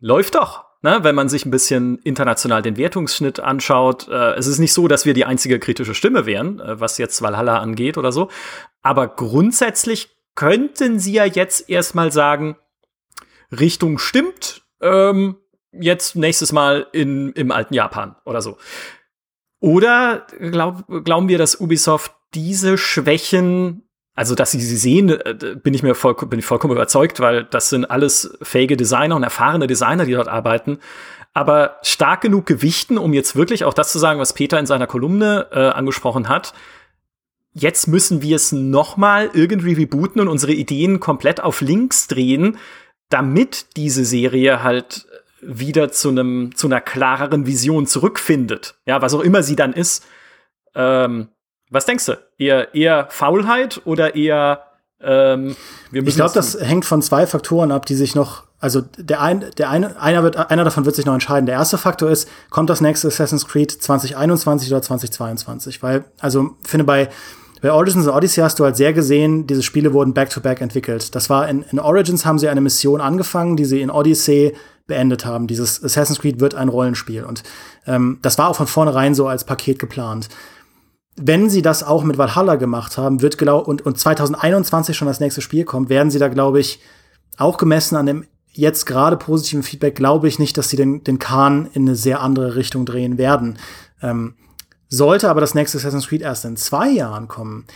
läuft 0.00 0.36
doch 0.36 0.69
ne, 0.82 1.00
wenn 1.02 1.14
man 1.14 1.28
sich 1.28 1.44
ein 1.44 1.50
bisschen 1.50 1.98
international 1.98 2.62
den 2.62 2.76
Wertungsschnitt 2.76 3.40
anschaut. 3.40 4.08
Äh, 4.08 4.34
es 4.34 4.46
ist 4.46 4.58
nicht 4.58 4.72
so, 4.72 4.88
dass 4.88 5.06
wir 5.06 5.14
die 5.14 5.24
einzige 5.24 5.58
kritische 5.58 5.94
Stimme 5.94 6.26
wären, 6.26 6.60
äh, 6.60 6.80
was 6.80 6.98
jetzt 6.98 7.22
Valhalla 7.22 7.58
angeht 7.58 7.98
oder 7.98 8.12
so. 8.12 8.28
Aber 8.82 9.08
grundsätzlich 9.08 10.10
könnten 10.34 10.98
sie 10.98 11.12
ja 11.12 11.24
jetzt 11.24 11.68
erstmal 11.68 12.12
sagen, 12.12 12.56
Richtung 13.52 13.98
stimmt, 13.98 14.62
ähm, 14.80 15.36
jetzt 15.72 16.16
nächstes 16.16 16.52
Mal 16.52 16.86
in, 16.92 17.32
im 17.32 17.50
alten 17.50 17.74
Japan 17.74 18.16
oder 18.24 18.40
so. 18.40 18.56
Oder 19.60 20.26
glaub, 20.38 20.84
glauben 21.04 21.28
wir, 21.28 21.38
dass 21.38 21.60
Ubisoft 21.60 22.12
diese 22.34 22.78
Schwächen 22.78 23.89
also, 24.14 24.34
dass 24.34 24.50
sie 24.50 24.60
sie 24.60 24.76
sehen, 24.76 25.08
äh, 25.08 25.56
bin 25.62 25.74
ich 25.74 25.82
mir 25.82 25.94
voll, 25.94 26.14
bin 26.14 26.38
ich 26.38 26.44
vollkommen 26.44 26.74
überzeugt, 26.74 27.20
weil 27.20 27.44
das 27.44 27.70
sind 27.70 27.84
alles 27.84 28.36
fähige 28.42 28.76
Designer 28.76 29.16
und 29.16 29.22
erfahrene 29.22 29.66
Designer, 29.66 30.04
die 30.04 30.12
dort 30.12 30.28
arbeiten. 30.28 30.78
Aber 31.32 31.78
stark 31.82 32.22
genug 32.22 32.46
gewichten, 32.46 32.98
um 32.98 33.12
jetzt 33.12 33.36
wirklich 33.36 33.64
auch 33.64 33.74
das 33.74 33.92
zu 33.92 33.98
sagen, 33.98 34.18
was 34.18 34.32
Peter 34.32 34.58
in 34.58 34.66
seiner 34.66 34.88
Kolumne 34.88 35.46
äh, 35.52 35.58
angesprochen 35.58 36.28
hat. 36.28 36.54
Jetzt 37.52 37.86
müssen 37.86 38.20
wir 38.22 38.36
es 38.36 38.52
noch 38.52 38.96
mal 38.96 39.30
irgendwie 39.32 39.74
rebooten 39.74 40.20
und 40.20 40.28
unsere 40.28 40.52
Ideen 40.52 41.00
komplett 41.00 41.40
auf 41.40 41.60
links 41.60 42.08
drehen, 42.08 42.58
damit 43.08 43.76
diese 43.76 44.04
Serie 44.04 44.62
halt 44.62 45.06
wieder 45.40 45.90
zu 45.90 46.10
einem 46.10 46.54
zu 46.54 46.66
einer 46.66 46.80
klareren 46.80 47.46
Vision 47.46 47.86
zurückfindet. 47.86 48.76
Ja, 48.86 49.02
was 49.02 49.14
auch 49.14 49.20
immer 49.20 49.42
sie 49.42 49.56
dann 49.56 49.72
ist. 49.72 50.06
Ähm, 50.74 51.28
was 51.70 51.86
denkst 51.86 52.06
du? 52.06 52.18
Eher, 52.38 52.74
eher 52.74 53.06
Faulheit 53.10 53.80
oder 53.84 54.14
eher 54.14 54.64
ähm, 55.00 55.56
wir 55.90 56.02
müssen 56.02 56.08
Ich 56.08 56.16
glaube, 56.16 56.34
das 56.34 56.60
hängt 56.60 56.84
von 56.84 57.00
zwei 57.00 57.26
Faktoren 57.26 57.72
ab, 57.72 57.86
die 57.86 57.94
sich 57.94 58.14
noch 58.14 58.44
Also 58.58 58.82
der 58.98 59.22
ein, 59.22 59.46
der 59.56 59.70
eine, 59.70 59.98
einer 60.00 60.22
wird, 60.22 60.36
einer 60.36 60.64
davon 60.64 60.84
wird 60.84 60.94
sich 60.94 61.06
noch 61.06 61.14
entscheiden. 61.14 61.46
Der 61.46 61.54
erste 61.54 61.78
Faktor 61.78 62.10
ist, 62.10 62.28
kommt 62.50 62.68
das 62.68 62.80
nächste 62.82 63.08
Assassin's 63.08 63.46
Creed 63.46 63.70
2021 63.70 64.70
oder 64.70 64.82
2022? 64.82 65.82
Weil, 65.82 66.04
also 66.20 66.50
finde 66.62 66.84
bei 66.84 67.08
bei 67.62 67.72
Origins 67.72 68.06
und 68.06 68.12
Odyssey 68.12 68.40
hast 68.40 68.58
du 68.58 68.64
halt 68.64 68.76
sehr 68.76 68.94
gesehen, 68.94 69.46
diese 69.46 69.62
Spiele 69.62 69.92
wurden 69.92 70.14
back-to-back 70.14 70.58
-back 70.58 70.62
entwickelt. 70.62 71.14
Das 71.14 71.28
war 71.28 71.46
in, 71.46 71.62
in 71.70 71.78
Origins 71.78 72.24
haben 72.24 72.38
sie 72.38 72.48
eine 72.48 72.62
Mission 72.62 73.02
angefangen, 73.02 73.56
die 73.56 73.66
sie 73.66 73.82
in 73.82 73.90
Odyssey 73.90 74.54
beendet 74.86 75.26
haben. 75.26 75.46
Dieses 75.46 75.84
Assassin's 75.84 76.20
Creed 76.20 76.40
wird 76.40 76.54
ein 76.54 76.68
Rollenspiel. 76.68 77.24
Und 77.24 77.42
ähm, 77.86 78.18
das 78.22 78.38
war 78.38 78.48
auch 78.48 78.56
von 78.56 78.66
vornherein 78.66 79.14
so 79.14 79.28
als 79.28 79.44
Paket 79.44 79.78
geplant. 79.78 80.30
Wenn 81.16 81.50
sie 81.50 81.62
das 81.62 81.82
auch 81.82 82.04
mit 82.04 82.18
Valhalla 82.18 82.56
gemacht 82.56 82.96
haben, 82.96 83.20
wird 83.20 83.36
genau 83.36 83.58
und, 83.58 83.84
und 83.84 83.98
2021 83.98 84.96
schon 84.96 85.08
das 85.08 85.20
nächste 85.20 85.40
Spiel 85.40 85.64
kommt, 85.64 85.88
werden 85.88 86.10
sie 86.10 86.18
da, 86.18 86.28
glaube 86.28 86.60
ich, 86.60 86.80
auch 87.36 87.56
gemessen 87.56 87.96
an 87.96 88.06
dem 88.06 88.26
jetzt 88.52 88.84
gerade 88.84 89.16
positiven 89.16 89.62
Feedback, 89.62 89.94
glaube 89.94 90.28
ich 90.28 90.38
nicht, 90.38 90.56
dass 90.58 90.68
sie 90.68 90.76
den, 90.76 91.04
den 91.04 91.18
Kahn 91.18 91.68
in 91.72 91.82
eine 91.82 91.96
sehr 91.96 92.20
andere 92.20 92.56
Richtung 92.56 92.84
drehen 92.84 93.16
werden. 93.16 93.58
Ähm, 94.02 94.34
sollte 94.88 95.30
aber 95.30 95.40
das 95.40 95.54
nächste 95.54 95.78
Assassin's 95.78 96.08
Creed 96.08 96.22
erst 96.22 96.44
in 96.44 96.56
zwei 96.56 96.90
Jahren 96.90 97.28
kommen. 97.28 97.66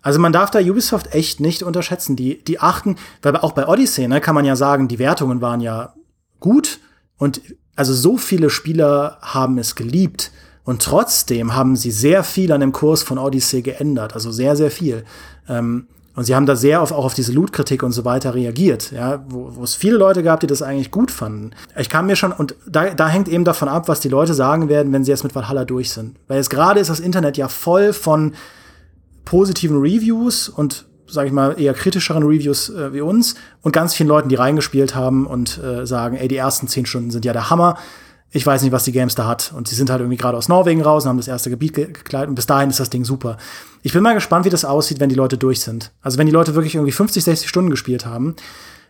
Also 0.00 0.18
man 0.18 0.32
darf 0.32 0.50
da 0.50 0.58
Ubisoft 0.58 1.14
echt 1.14 1.38
nicht 1.38 1.62
unterschätzen. 1.62 2.16
Die, 2.16 2.42
die 2.42 2.58
achten, 2.58 2.96
weil 3.20 3.36
auch 3.36 3.52
bei 3.52 3.68
Odyssey, 3.68 4.08
ne, 4.08 4.20
kann 4.20 4.34
man 4.34 4.44
ja 4.44 4.56
sagen, 4.56 4.88
die 4.88 4.98
Wertungen 4.98 5.40
waren 5.40 5.60
ja 5.60 5.94
gut 6.40 6.80
und 7.18 7.40
also 7.76 7.94
so 7.94 8.16
viele 8.16 8.50
Spieler 8.50 9.18
haben 9.22 9.58
es 9.58 9.74
geliebt. 9.74 10.32
Und 10.64 10.82
trotzdem 10.82 11.54
haben 11.54 11.76
sie 11.76 11.90
sehr 11.90 12.22
viel 12.22 12.52
an 12.52 12.60
dem 12.60 12.72
Kurs 12.72 13.02
von 13.02 13.18
Odyssey 13.18 13.62
geändert, 13.62 14.14
also 14.14 14.30
sehr, 14.30 14.56
sehr 14.56 14.70
viel. 14.70 15.04
Ähm, 15.48 15.86
und 16.14 16.24
sie 16.24 16.34
haben 16.34 16.46
da 16.46 16.56
sehr 16.56 16.82
auf, 16.82 16.92
auch 16.92 17.06
auf 17.06 17.14
diese 17.14 17.32
Loot-Kritik 17.32 17.82
und 17.82 17.92
so 17.92 18.04
weiter 18.04 18.34
reagiert, 18.34 18.92
ja, 18.92 19.24
wo, 19.28 19.56
wo 19.56 19.64
es 19.64 19.74
viele 19.74 19.96
Leute 19.96 20.22
gab, 20.22 20.40
die 20.40 20.46
das 20.46 20.60
eigentlich 20.60 20.90
gut 20.90 21.10
fanden. 21.10 21.52
Ich 21.76 21.88
kam 21.88 22.06
mir 22.06 22.16
schon, 22.16 22.32
und 22.32 22.54
da, 22.66 22.90
da 22.90 23.08
hängt 23.08 23.28
eben 23.28 23.44
davon 23.44 23.68
ab, 23.68 23.88
was 23.88 24.00
die 24.00 24.10
Leute 24.10 24.34
sagen 24.34 24.68
werden, 24.68 24.92
wenn 24.92 25.04
sie 25.04 25.10
jetzt 25.10 25.24
mit 25.24 25.34
Valhalla 25.34 25.64
durch 25.64 25.90
sind. 25.90 26.16
Weil 26.28 26.36
jetzt 26.36 26.50
gerade 26.50 26.80
ist 26.80 26.90
das 26.90 27.00
Internet 27.00 27.38
ja 27.38 27.48
voll 27.48 27.92
von 27.94 28.34
positiven 29.24 29.80
Reviews 29.80 30.48
und 30.50 30.84
sage 31.06 31.28
ich 31.28 31.32
mal, 31.32 31.58
eher 31.58 31.74
kritischeren 31.74 32.22
Reviews 32.22 32.70
äh, 32.70 32.92
wie 32.92 33.00
uns 33.00 33.34
und 33.62 33.72
ganz 33.72 33.94
vielen 33.94 34.08
Leuten, 34.08 34.28
die 34.28 34.34
reingespielt 34.34 34.94
haben 34.94 35.26
und 35.26 35.62
äh, 35.62 35.86
sagen, 35.86 36.16
ey, 36.16 36.28
die 36.28 36.36
ersten 36.36 36.68
zehn 36.68 36.86
Stunden 36.86 37.10
sind 37.10 37.24
ja 37.24 37.32
der 37.32 37.50
Hammer. 37.50 37.76
Ich 38.32 38.46
weiß 38.46 38.62
nicht, 38.62 38.72
was 38.72 38.84
die 38.84 38.92
Games 38.92 39.14
da 39.14 39.26
hat. 39.26 39.52
Und 39.54 39.68
sie 39.68 39.74
sind 39.74 39.90
halt 39.90 40.00
irgendwie 40.00 40.16
gerade 40.16 40.36
aus 40.36 40.48
Norwegen 40.48 40.82
raus 40.82 41.04
und 41.04 41.10
haben 41.10 41.16
das 41.18 41.28
erste 41.28 41.50
Gebiet 41.50 41.74
gekleidet 41.74 42.28
und 42.28 42.34
bis 42.34 42.46
dahin 42.46 42.70
ist 42.70 42.80
das 42.80 42.90
Ding 42.90 43.04
super. 43.04 43.36
Ich 43.82 43.92
bin 43.92 44.02
mal 44.02 44.14
gespannt, 44.14 44.44
wie 44.44 44.50
das 44.50 44.64
aussieht, 44.64 45.00
wenn 45.00 45.10
die 45.10 45.14
Leute 45.14 45.38
durch 45.38 45.60
sind. 45.60 45.92
Also 46.00 46.18
wenn 46.18 46.26
die 46.26 46.32
Leute 46.32 46.54
wirklich 46.54 46.74
irgendwie 46.74 46.92
50, 46.92 47.22
60 47.22 47.48
Stunden 47.48 47.70
gespielt 47.70 48.06
haben. 48.06 48.34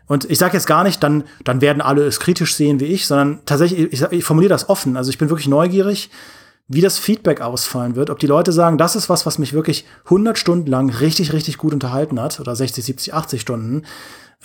Und 0.06 0.30
ich 0.30 0.38
sage 0.38 0.54
jetzt 0.54 0.66
gar 0.66 0.84
nicht, 0.84 1.02
dann, 1.02 1.24
dann 1.44 1.60
werden 1.60 1.82
alle 1.82 2.04
es 2.04 2.20
kritisch 2.20 2.54
sehen 2.54 2.80
wie 2.80 2.86
ich, 2.86 3.06
sondern 3.06 3.40
tatsächlich, 3.44 3.92
ich, 3.92 4.02
ich 4.02 4.24
formuliere 4.24 4.50
das 4.50 4.68
offen. 4.68 4.96
Also 4.96 5.10
ich 5.10 5.18
bin 5.18 5.28
wirklich 5.28 5.48
neugierig 5.48 6.10
wie 6.68 6.80
das 6.80 6.98
Feedback 6.98 7.40
ausfallen 7.40 7.96
wird, 7.96 8.08
ob 8.08 8.18
die 8.18 8.26
Leute 8.26 8.52
sagen, 8.52 8.78
das 8.78 8.96
ist 8.96 9.08
was, 9.08 9.26
was 9.26 9.38
mich 9.38 9.52
wirklich 9.52 9.84
100 10.04 10.38
Stunden 10.38 10.70
lang 10.70 10.90
richtig, 10.90 11.32
richtig 11.32 11.58
gut 11.58 11.74
unterhalten 11.74 12.20
hat 12.20 12.40
oder 12.40 12.56
60, 12.56 12.84
70, 12.84 13.14
80 13.14 13.40
Stunden, 13.40 13.82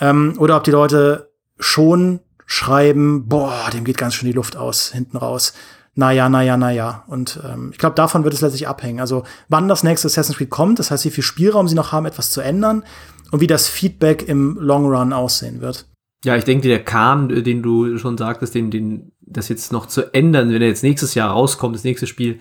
ähm, 0.00 0.34
oder 0.38 0.56
ob 0.56 0.64
die 0.64 0.70
Leute 0.70 1.30
schon 1.58 2.20
schreiben, 2.48 3.28
boah, 3.28 3.68
dem 3.72 3.84
geht 3.84 3.98
ganz 3.98 4.14
schön 4.14 4.26
die 4.26 4.34
Luft 4.34 4.56
aus, 4.56 4.90
hinten 4.90 5.18
raus. 5.18 5.52
Naja, 5.94 6.28
naja, 6.28 6.56
naja. 6.56 7.04
Und 7.06 7.38
ähm, 7.44 7.70
ich 7.72 7.78
glaube, 7.78 7.94
davon 7.94 8.24
wird 8.24 8.32
es 8.32 8.40
letztlich 8.40 8.66
abhängen. 8.66 9.00
Also 9.00 9.24
wann 9.48 9.68
das 9.68 9.82
nächste 9.82 10.06
Assassin's 10.06 10.38
Creed 10.38 10.48
kommt, 10.48 10.78
das 10.78 10.90
heißt, 10.90 11.04
wie 11.04 11.10
viel 11.10 11.24
Spielraum 11.24 11.68
sie 11.68 11.74
noch 11.74 11.92
haben, 11.92 12.06
etwas 12.06 12.30
zu 12.30 12.40
ändern 12.40 12.84
und 13.30 13.40
wie 13.40 13.46
das 13.46 13.68
Feedback 13.68 14.26
im 14.26 14.56
Long 14.58 14.86
Run 14.86 15.12
aussehen 15.12 15.60
wird. 15.60 15.86
Ja, 16.24 16.36
ich 16.36 16.44
denke, 16.44 16.68
der 16.68 16.82
Kahn, 16.82 17.30
äh, 17.30 17.42
den 17.42 17.62
du 17.62 17.98
schon 17.98 18.16
sagtest, 18.16 18.54
den, 18.54 18.70
den, 18.70 19.12
das 19.20 19.50
jetzt 19.50 19.70
noch 19.70 19.86
zu 19.86 20.14
ändern, 20.14 20.50
wenn 20.50 20.62
er 20.62 20.68
jetzt 20.68 20.82
nächstes 20.82 21.14
Jahr 21.14 21.30
rauskommt, 21.30 21.76
das 21.76 21.84
nächste 21.84 22.06
Spiel, 22.06 22.40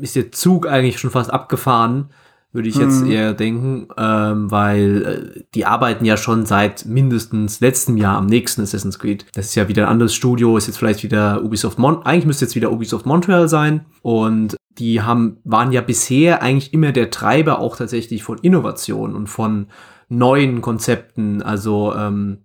ist 0.00 0.16
der 0.16 0.32
Zug 0.32 0.66
eigentlich 0.66 0.98
schon 1.00 1.10
fast 1.10 1.32
abgefahren, 1.32 2.10
würde 2.54 2.68
ich 2.68 2.76
jetzt 2.76 3.02
mhm. 3.02 3.10
eher 3.10 3.34
denken, 3.34 3.88
ähm, 3.98 4.50
weil 4.50 5.02
äh, 5.36 5.42
die 5.54 5.66
arbeiten 5.66 6.04
ja 6.04 6.16
schon 6.16 6.46
seit 6.46 6.86
mindestens 6.86 7.60
letztem 7.60 7.96
Jahr 7.96 8.16
am 8.16 8.26
nächsten 8.26 8.62
Assassin's 8.62 8.98
Creed. 8.98 9.26
Das 9.34 9.46
ist 9.46 9.56
ja 9.56 9.68
wieder 9.68 9.84
ein 9.84 9.90
anderes 9.90 10.14
Studio, 10.14 10.56
ist 10.56 10.68
jetzt 10.68 10.78
vielleicht 10.78 11.02
wieder 11.02 11.42
Ubisoft 11.42 11.78
Mon 11.78 12.06
eigentlich 12.06 12.26
müsste 12.26 12.44
jetzt 12.44 12.54
wieder 12.54 12.70
Ubisoft 12.70 13.06
Montreal 13.06 13.48
sein 13.48 13.86
und 14.02 14.56
die 14.78 15.02
haben 15.02 15.38
waren 15.44 15.72
ja 15.72 15.80
bisher 15.80 16.42
eigentlich 16.42 16.72
immer 16.72 16.92
der 16.92 17.10
Treiber 17.10 17.58
auch 17.58 17.76
tatsächlich 17.76 18.22
von 18.22 18.38
Innovation 18.38 19.14
und 19.14 19.26
von 19.28 19.66
neuen 20.08 20.62
Konzepten, 20.62 21.42
also 21.42 21.92
ähm, 21.94 22.38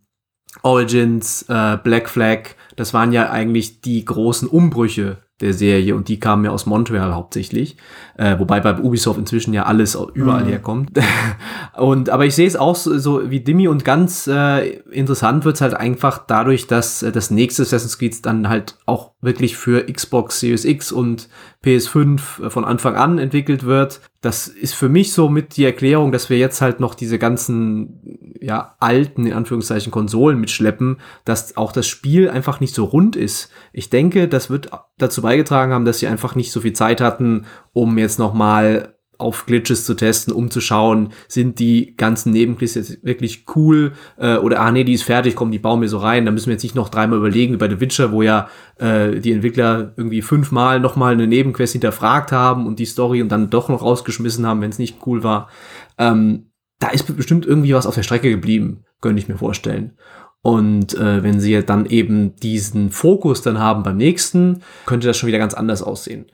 Origins, 0.64 1.45
äh, 1.49 1.78
Black 1.78 2.10
Flag, 2.10 2.55
das 2.76 2.93
waren 2.93 3.12
ja 3.14 3.30
eigentlich 3.30 3.82
die 3.82 4.03
großen 4.03 4.47
Umbrüche 4.47 5.18
der 5.42 5.54
Serie 5.54 5.96
und 5.96 6.08
die 6.08 6.20
kamen 6.20 6.46
ja 6.46 6.52
aus 6.52 6.66
Montreal 6.66 7.14
hauptsächlich, 7.14 7.78
äh, 8.18 8.38
wobei 8.40 8.60
bei 8.60 8.78
Ubisoft 8.78 9.20
inzwischen 9.20 9.54
ja 9.54 9.64
alles 9.64 9.98
überall 10.14 10.44
mhm. 10.44 10.50
herkommt. 10.50 10.92
und 11.78 12.10
aber 12.10 12.26
ich 12.26 12.36
sehe 12.36 12.48
es 12.48 12.56
auch 12.56 12.76
so, 12.76 12.98
so 12.98 13.30
wie 13.30 13.40
Dimi 13.40 13.68
und 13.68 13.86
ganz 13.86 14.28
äh, 14.28 14.68
interessant 14.92 15.46
wird's 15.46 15.62
halt 15.62 15.74
einfach 15.74 16.26
dadurch, 16.28 16.68
dass 16.68 17.04
äh, 17.04 17.12
das 17.12 17.32
nächste 17.32 17.64
Assassin's 17.64 17.98
Creed 17.98 18.26
dann 18.26 18.50
halt 18.50 18.78
auch 18.86 19.12
wirklich 19.22 19.58
für 19.58 19.86
Xbox 19.92 20.40
Series 20.40 20.66
X 20.66 20.92
und 20.92 21.30
PS5 21.64 22.45
äh, 22.45 22.49
von 22.49 22.66
Anfang 22.66 22.95
an 22.95 23.18
entwickelt 23.18 23.64
wird. 23.64 24.01
Das 24.22 24.47
ist 24.47 24.76
für 24.76 24.89
mich 24.89 25.14
so 25.14 25.30
mit 25.30 25.57
die 25.57 25.66
Erklärung, 25.66 26.12
dass 26.12 26.30
wir 26.30 26.38
jetzt 26.38 26.62
halt 26.62 26.80
noch 26.80 26.95
diese 26.95 27.20
ganzen 27.20 28.36
ja 28.41 28.76
alten 28.80 29.26
in 29.26 29.34
Anführungszeichen 29.34 29.91
Konsolen 29.91 30.39
mitschleppen, 30.39 30.97
dass 31.26 31.57
auch 31.57 31.72
das 31.72 31.88
Spiel 31.88 32.30
einfach 32.30 32.60
nicht 32.60 32.74
so 32.74 32.86
rund 32.86 33.16
ist. 33.16 33.49
Ich 33.74 33.89
denke, 33.89 34.28
das 34.28 34.49
wird 34.49 34.70
dazu 34.97 35.22
beigetragen 35.22 35.74
haben, 35.74 35.86
dass 35.86 35.99
sie 35.99 36.07
einfach 36.07 36.36
nicht 36.36 36.51
so 36.51 36.62
viel 36.62 36.74
Zeit 36.74 37.01
hatten, 37.01 37.45
um 37.74 37.97
jetzt 37.97 38.20
noch 38.20 38.34
mal 38.34 38.95
auf 39.20 39.46
Glitches 39.46 39.86
zu 39.86 39.94
testen, 39.94 40.34
um 40.34 40.50
zu 40.50 40.62
schauen, 40.62 41.10
sind 41.28 41.60
die 41.60 41.96
ganzen 41.98 42.32
Nebenquests 42.32 42.76
jetzt 42.76 43.04
wirklich 43.04 43.46
cool 43.56 43.92
äh, 44.18 44.38
oder 44.38 44.62
ah 44.62 44.72
nee, 44.72 44.86
die 44.86 44.94
ist 44.94 45.04
fertig, 45.04 45.36
komm, 45.36 45.52
die 45.52 45.60
bauen 45.60 45.82
wir 45.82 45.90
so 45.90 45.98
rein. 45.98 46.26
Da 46.26 46.32
müssen 46.32 46.48
wir 46.48 46.54
jetzt 46.54 46.64
nicht 46.64 46.76
noch 46.76 46.90
dreimal 46.90 47.20
überlegen 47.20 47.54
wie 47.54 47.58
bei 47.58 47.70
The 47.70 47.82
Witcher, 47.82 48.12
wo 48.14 48.22
ja 48.22 48.48
äh, 48.78 49.20
die 49.20 49.34
Entwickler 49.34 49.94
irgendwie 49.98 50.22
fünfmal 50.22 50.80
nochmal 50.80 51.14
eine 51.14 51.28
Nebenquest 51.28 51.74
hinterfragt 51.74 52.32
haben 52.32 52.66
und 52.66 52.80
die 52.80 52.86
Story 52.86 53.22
und 53.22 53.30
dann 53.30 53.50
doch 53.50 53.68
noch 53.68 53.82
rausgeschmissen 53.82 54.48
haben, 54.48 54.62
wenn 54.62 54.70
es 54.70 54.80
nicht 54.80 55.06
cool 55.06 55.22
war. 55.22 55.50
Ähm, 55.98 56.46
da 56.80 56.88
ist 56.88 57.16
bestimmt 57.16 57.46
irgendwie 57.46 57.74
was 57.74 57.86
auf 57.86 57.96
der 57.96 58.04
Strecke 58.04 58.30
geblieben, 58.30 58.86
könnte 59.02 59.22
ich 59.22 59.28
mir 59.28 59.38
vorstellen. 59.38 59.98
Und 60.42 60.94
äh, 60.94 61.22
wenn 61.22 61.42
sie 61.42 61.62
dann 61.66 61.86
eben 61.86 62.38
diesen 62.38 62.92
Fokus 62.92 63.42
dann 63.42 63.60
haben 63.60 63.84
beim 63.84 63.98
nächsten, 63.98 64.62
könnte 64.86 65.08
das 65.08 65.18
schon 65.18 65.28
wieder 65.28 65.40
ganz 65.40 65.54
anders 65.54 65.84
aussehen. 65.84 66.28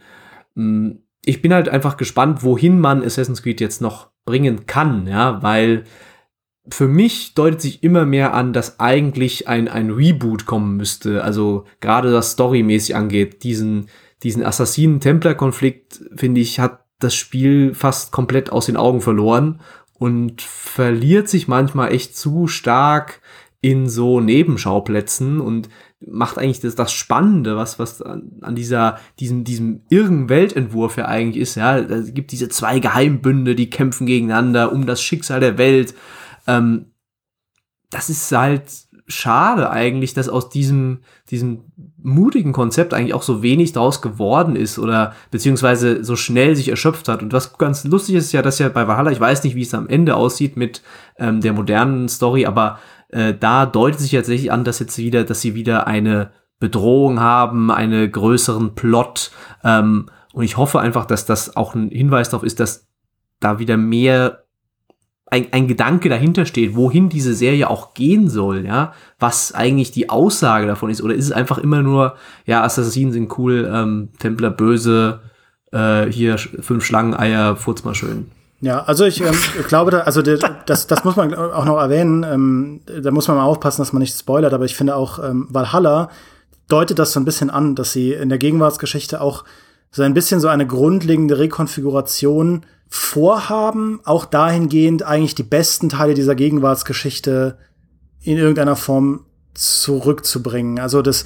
Mm, 0.54 0.92
ich 1.26 1.41
bin 1.41 1.53
halt 1.53 1.69
einfach 1.69 1.97
gespannt, 1.97 2.43
wohin 2.43 2.80
man 2.80 3.03
Assassin's 3.03 3.41
Creed 3.41 3.59
jetzt 3.61 3.82
noch 3.82 4.09
bringen 4.26 4.65
kann, 4.65 5.07
ja, 5.07 5.41
weil 5.43 5.84
für 6.67 6.88
mich 6.88 7.36
deutet 7.36 7.61
sich 7.61 7.84
immer 7.84 8.05
mehr 8.05 8.34
an, 8.34 8.53
dass 8.53 8.80
eigentlich 8.80 9.47
ein, 9.47 9.67
ein 9.67 9.91
Reboot 9.91 10.45
kommen 10.45 10.78
müsste. 10.78 11.23
Also 11.23 11.65
gerade 11.80 12.11
das 12.11 12.32
storymäßig 12.32 12.95
angeht, 12.95 13.43
diesen, 13.43 13.88
diesen 14.23 14.43
Assassinen-Templer-Konflikt, 14.43 16.01
finde 16.15 16.41
ich, 16.41 16.59
hat 16.59 16.86
das 16.99 17.13
Spiel 17.13 17.76
fast 17.76 18.11
komplett 18.11 18.51
aus 18.51 18.65
den 18.65 18.78
Augen 18.78 19.01
verloren 19.01 19.61
und 19.93 20.41
verliert 20.41 21.30
sich 21.30 21.47
manchmal 21.47 21.93
echt 21.93 22.17
zu 22.17 22.47
stark 22.47 23.21
in 23.61 23.88
so 23.89 24.19
Nebenschauplätzen 24.19 25.41
und 25.41 25.69
macht 26.00 26.38
eigentlich 26.38 26.60
das, 26.60 26.76
das 26.76 26.91
Spannende, 26.91 27.56
was, 27.56 27.80
was 27.80 28.02
an, 28.02 28.32
an 28.41 28.56
dieser, 28.56 29.00
diesem, 29.20 29.43
diesem 29.43 29.82
irren 29.89 30.30
Weltentwurf 30.30 30.98
ja 30.98 31.06
eigentlich 31.06 31.41
ist, 31.41 31.56
ja. 31.56 31.78
Es 31.78 32.14
gibt 32.14 32.32
diese 32.32 32.50
zwei 32.50 32.80
Geheimbünde, 32.80 33.56
die 33.56 33.70
kämpfen 33.70 34.06
gegeneinander 34.06 34.72
um 34.72 34.86
das 34.86 35.02
Schicksal 35.02 35.39
der 35.39 35.58
Welt. 35.58 35.96
Ähm, 36.48 36.88
das 37.89 38.10
ist 38.10 38.32
halt 38.32 38.64
schade 39.08 39.70
eigentlich, 39.70 40.14
dass 40.14 40.30
aus 40.30 40.50
diesem, 40.50 41.02
diesem 41.30 41.66
mutigen 42.02 42.54
Konzept 42.54 42.93
eigentlich 42.93 43.14
auch 43.14 43.22
so 43.22 43.43
wenig 43.43 43.72
draus 43.74 44.02
geworden 44.02 44.56
ist 44.56 44.80
oder 44.80 45.14
beziehungsweise 45.30 46.04
so 46.04 46.16
schnell 46.16 46.56
sich 46.56 46.70
erschöpft 46.70 47.08
hat. 47.08 47.22
Und 47.22 47.32
was 47.32 47.58
ganz 47.58 47.84
lustig 47.84 48.16
ist, 48.16 48.26
ist 48.26 48.32
ja, 48.32 48.41
dass 48.41 48.60
ja 48.60 48.70
bei 48.70 48.88
Valhalla, 48.88 49.12
ich 49.12 49.20
weiß 49.20 49.43
nicht, 49.43 49.56
wie 49.56 49.62
es 49.62 49.74
am 49.74 49.88
Ende 49.88 50.16
aussieht 50.16 50.58
mit 50.58 50.82
ähm, 51.18 51.41
der 51.41 51.54
modernen 51.54 52.10
Story, 52.10 52.46
aber 52.46 52.80
äh, 53.16 53.34
da 53.34 53.66
deutet 53.66 54.01
sich 54.01 54.11
tatsächlich 54.11 54.51
an, 54.51 54.66
dass 54.66 54.80
jetzt 54.80 54.97
wieder, 54.97 55.24
dass 55.24 55.39
sie 55.39 55.55
wieder 55.55 55.88
eine 55.88 56.32
Bedrohung 56.59 57.22
haben, 57.22 57.72
einen 57.72 58.11
größeren 58.11 58.76
Plot. 58.76 59.32
Ähm, 59.63 60.07
und 60.34 60.43
ich 60.43 60.57
hoffe 60.57 60.82
einfach, 60.82 61.05
dass 61.05 61.26
das 61.26 61.55
auch 61.55 61.76
ein 61.76 61.89
Hinweis 61.89 62.30
darauf 62.30 62.43
ist, 62.43 62.59
dass 62.59 62.88
da 63.39 63.57
wieder 63.57 63.78
mehr 63.78 64.43
ein, 65.28 65.47
ein 65.53 65.68
Gedanke 65.70 66.09
dahinter 66.09 66.45
steht, 66.45 66.76
wohin 66.76 67.07
diese 67.07 67.34
Serie 67.34 67.70
auch 67.70 67.93
gehen 67.93 68.30
soll, 68.30 68.66
ja, 68.66 68.91
was 69.18 69.53
eigentlich 69.53 69.91
die 69.91 70.09
Aussage 70.09 70.68
davon 70.68 70.89
ist, 70.89 71.01
oder 71.01 71.16
ist 71.16 71.26
es 71.26 71.32
einfach 71.32 71.57
immer 71.57 71.82
nur, 71.82 72.16
ja, 72.45 72.63
Assassinen 72.63 73.13
sind 73.13 73.38
cool, 73.38 73.70
ähm, 73.74 74.09
Templer 74.20 74.51
böse, 74.51 75.22
äh, 75.72 76.05
hier 76.11 76.38
fünf 76.38 76.84
Schlangeneier, 76.84 77.55
furz 77.55 77.86
mal 77.86 77.95
schön. 77.95 78.30
Ja, 78.62 78.84
also 78.84 79.06
ich 79.06 79.22
ähm, 79.22 79.36
glaube, 79.68 79.91
da, 79.91 79.99
also 80.01 80.22
das, 80.22 80.88
das 80.88 81.03
muss 81.03 81.16
man 81.16 81.34
auch 81.34 81.66
noch 81.66 81.78
erwähnen. 81.78 82.24
Ähm, 82.24 82.82
da 83.01 83.12
muss 83.12 83.28
man 83.28 83.38
mal 83.38 83.43
aufpassen, 83.43 83.82
dass 83.82 83.93
man 83.93 84.01
nicht 84.01 84.18
spoilert. 84.18 84.53
Aber 84.53 84.66
ich 84.66 84.76
finde 84.76 84.95
auch 84.95 85.20
ähm, 85.24 85.47
Valhalla 85.49 86.10
deutet 86.68 86.97
das 86.97 87.12
so 87.12 87.20
ein 87.20 87.26
bisschen 87.26 87.49
an, 87.49 87.76
dass 87.76 87.93
sie 87.93 88.14
in 88.14 88.30
der 88.30 88.38
Gegenwartsgeschichte 88.38 89.22
auch 89.22 89.43
so 89.91 90.03
ein 90.03 90.14
bisschen 90.14 90.39
so 90.39 90.47
eine 90.47 90.66
grundlegende 90.68 91.38
Rekonfiguration 91.38 92.66
vorhaben, 92.89 93.99
auch 94.03 94.26
dahingehend 94.26 95.03
eigentlich 95.03 95.36
die 95.36 95.43
besten 95.43 95.89
Teile 95.89 96.14
dieser 96.14 96.36
Gegenwartsgeschichte 96.36 97.58
in 98.22 98.38
irgendeiner 98.38 98.76
Form 98.76 99.26
zurückzubringen. 99.53 100.80
Also 100.80 101.01
das 101.01 101.26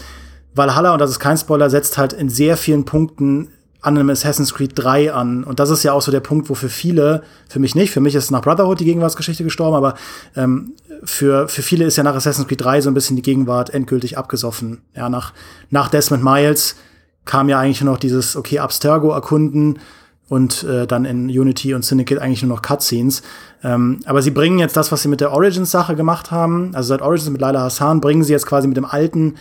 Valhalla, 0.53 0.93
und 0.93 0.99
das 0.99 1.11
ist 1.11 1.19
kein 1.19 1.37
Spoiler, 1.37 1.69
setzt 1.69 1.97
halt 1.97 2.13
in 2.13 2.29
sehr 2.29 2.57
vielen 2.57 2.85
Punkten 2.85 3.49
an 3.81 3.97
einem 3.97 4.09
Assassin's 4.09 4.53
Creed 4.53 4.71
3 4.75 5.13
an. 5.13 5.43
Und 5.43 5.59
das 5.59 5.69
ist 5.69 5.83
ja 5.83 5.93
auch 5.93 6.01
so 6.01 6.11
der 6.11 6.19
Punkt, 6.19 6.49
wo 6.49 6.55
für 6.55 6.69
viele, 6.69 7.23
für 7.47 7.59
mich 7.59 7.75
nicht, 7.75 7.91
für 7.91 8.01
mich 8.01 8.15
ist 8.15 8.29
nach 8.29 8.41
Brotherhood 8.41 8.79
die 8.79 8.85
Gegenwartsgeschichte 8.85 9.43
gestorben, 9.43 9.77
aber 9.77 9.95
ähm, 10.35 10.73
für, 11.03 11.47
für 11.47 11.61
viele 11.61 11.85
ist 11.85 11.95
ja 11.95 12.03
nach 12.03 12.15
Assassin's 12.15 12.47
Creed 12.47 12.61
3 12.61 12.81
so 12.81 12.89
ein 12.89 12.93
bisschen 12.93 13.15
die 13.15 13.21
Gegenwart 13.21 13.69
endgültig 13.69 14.17
abgesoffen. 14.17 14.81
Ja, 14.95 15.09
nach, 15.09 15.33
nach 15.69 15.89
Desmond 15.89 16.23
Miles 16.23 16.75
kam 17.23 17.47
ja 17.47 17.59
eigentlich 17.59 17.81
nur 17.81 17.93
noch 17.93 17.99
dieses, 17.99 18.35
okay, 18.35 18.59
Abstergo 18.59 19.11
erkunden 19.11 19.79
und 20.27 20.63
äh, 20.63 20.85
dann 20.85 21.05
in 21.05 21.27
Unity 21.27 21.73
und 21.73 21.85
Syndicate 21.85 22.19
eigentlich 22.19 22.43
nur 22.43 22.55
noch 22.55 22.61
Cutscenes. 22.61 23.21
Ähm, 23.63 23.99
aber 24.05 24.21
sie 24.21 24.31
bringen 24.31 24.59
jetzt 24.59 24.75
das, 24.75 24.91
was 24.91 25.01
sie 25.01 25.09
mit 25.09 25.21
der 25.21 25.31
Origins-Sache 25.31 25.95
gemacht 25.95 26.31
haben, 26.31 26.71
also 26.73 26.89
seit 26.89 27.01
Origins 27.01 27.29
mit 27.29 27.41
Laila 27.41 27.61
Hassan, 27.61 28.01
bringen 28.01 28.23
sie 28.23 28.33
jetzt 28.33 28.45
quasi 28.45 28.67
mit 28.67 28.77
dem 28.77 28.85
alten 28.85 29.35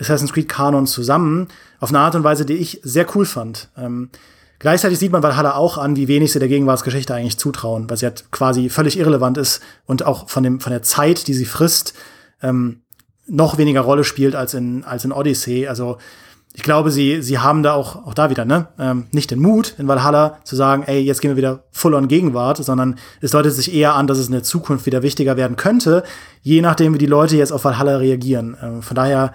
Assassin's 0.00 0.32
Creed 0.32 0.48
Kanon 0.48 0.86
zusammen, 0.86 1.48
auf 1.80 1.90
eine 1.90 2.00
Art 2.00 2.14
und 2.14 2.24
Weise, 2.24 2.44
die 2.44 2.54
ich 2.54 2.80
sehr 2.82 3.06
cool 3.14 3.24
fand. 3.24 3.68
Ähm, 3.76 4.10
gleichzeitig 4.58 4.98
sieht 4.98 5.12
man 5.12 5.22
Valhalla 5.22 5.54
auch 5.54 5.78
an, 5.78 5.96
wie 5.96 6.08
wenig 6.08 6.32
sie 6.32 6.38
der 6.38 6.48
Gegenwartsgeschichte 6.48 7.14
eigentlich 7.14 7.38
zutrauen, 7.38 7.88
weil 7.88 7.96
sie 7.96 8.06
halt 8.06 8.30
quasi 8.30 8.68
völlig 8.68 8.98
irrelevant 8.98 9.38
ist 9.38 9.62
und 9.86 10.04
auch 10.04 10.28
von, 10.28 10.42
dem, 10.42 10.60
von 10.60 10.72
der 10.72 10.82
Zeit, 10.82 11.26
die 11.28 11.34
sie 11.34 11.46
frisst, 11.46 11.94
ähm, 12.42 12.82
noch 13.26 13.58
weniger 13.58 13.80
Rolle 13.80 14.04
spielt 14.04 14.34
als 14.34 14.54
in, 14.54 14.84
als 14.84 15.04
in 15.04 15.12
Odyssey. 15.12 15.66
Also 15.66 15.98
ich 16.56 16.62
glaube, 16.62 16.90
sie, 16.90 17.20
sie 17.20 17.38
haben 17.38 17.62
da 17.62 17.74
auch, 17.74 18.06
auch 18.06 18.14
da 18.14 18.30
wieder, 18.30 18.46
ne, 18.46 18.68
ähm, 18.78 19.08
nicht 19.12 19.30
den 19.30 19.40
Mut 19.40 19.74
in 19.76 19.88
Valhalla 19.88 20.38
zu 20.44 20.56
sagen, 20.56 20.84
ey, 20.86 21.00
jetzt 21.00 21.20
gehen 21.20 21.30
wir 21.30 21.36
wieder 21.36 21.64
full 21.70 21.92
on 21.92 22.08
Gegenwart, 22.08 22.64
sondern 22.64 22.96
es 23.20 23.32
deutet 23.32 23.52
sich 23.52 23.74
eher 23.74 23.94
an, 23.94 24.06
dass 24.06 24.16
es 24.16 24.28
in 24.28 24.32
der 24.32 24.42
Zukunft 24.42 24.86
wieder 24.86 25.02
wichtiger 25.02 25.36
werden 25.36 25.56
könnte, 25.56 26.02
je 26.40 26.62
nachdem, 26.62 26.94
wie 26.94 26.98
die 26.98 27.04
Leute 27.04 27.36
jetzt 27.36 27.52
auf 27.52 27.64
Valhalla 27.64 27.98
reagieren. 27.98 28.56
Ähm, 28.62 28.82
von 28.82 28.94
daher 28.94 29.34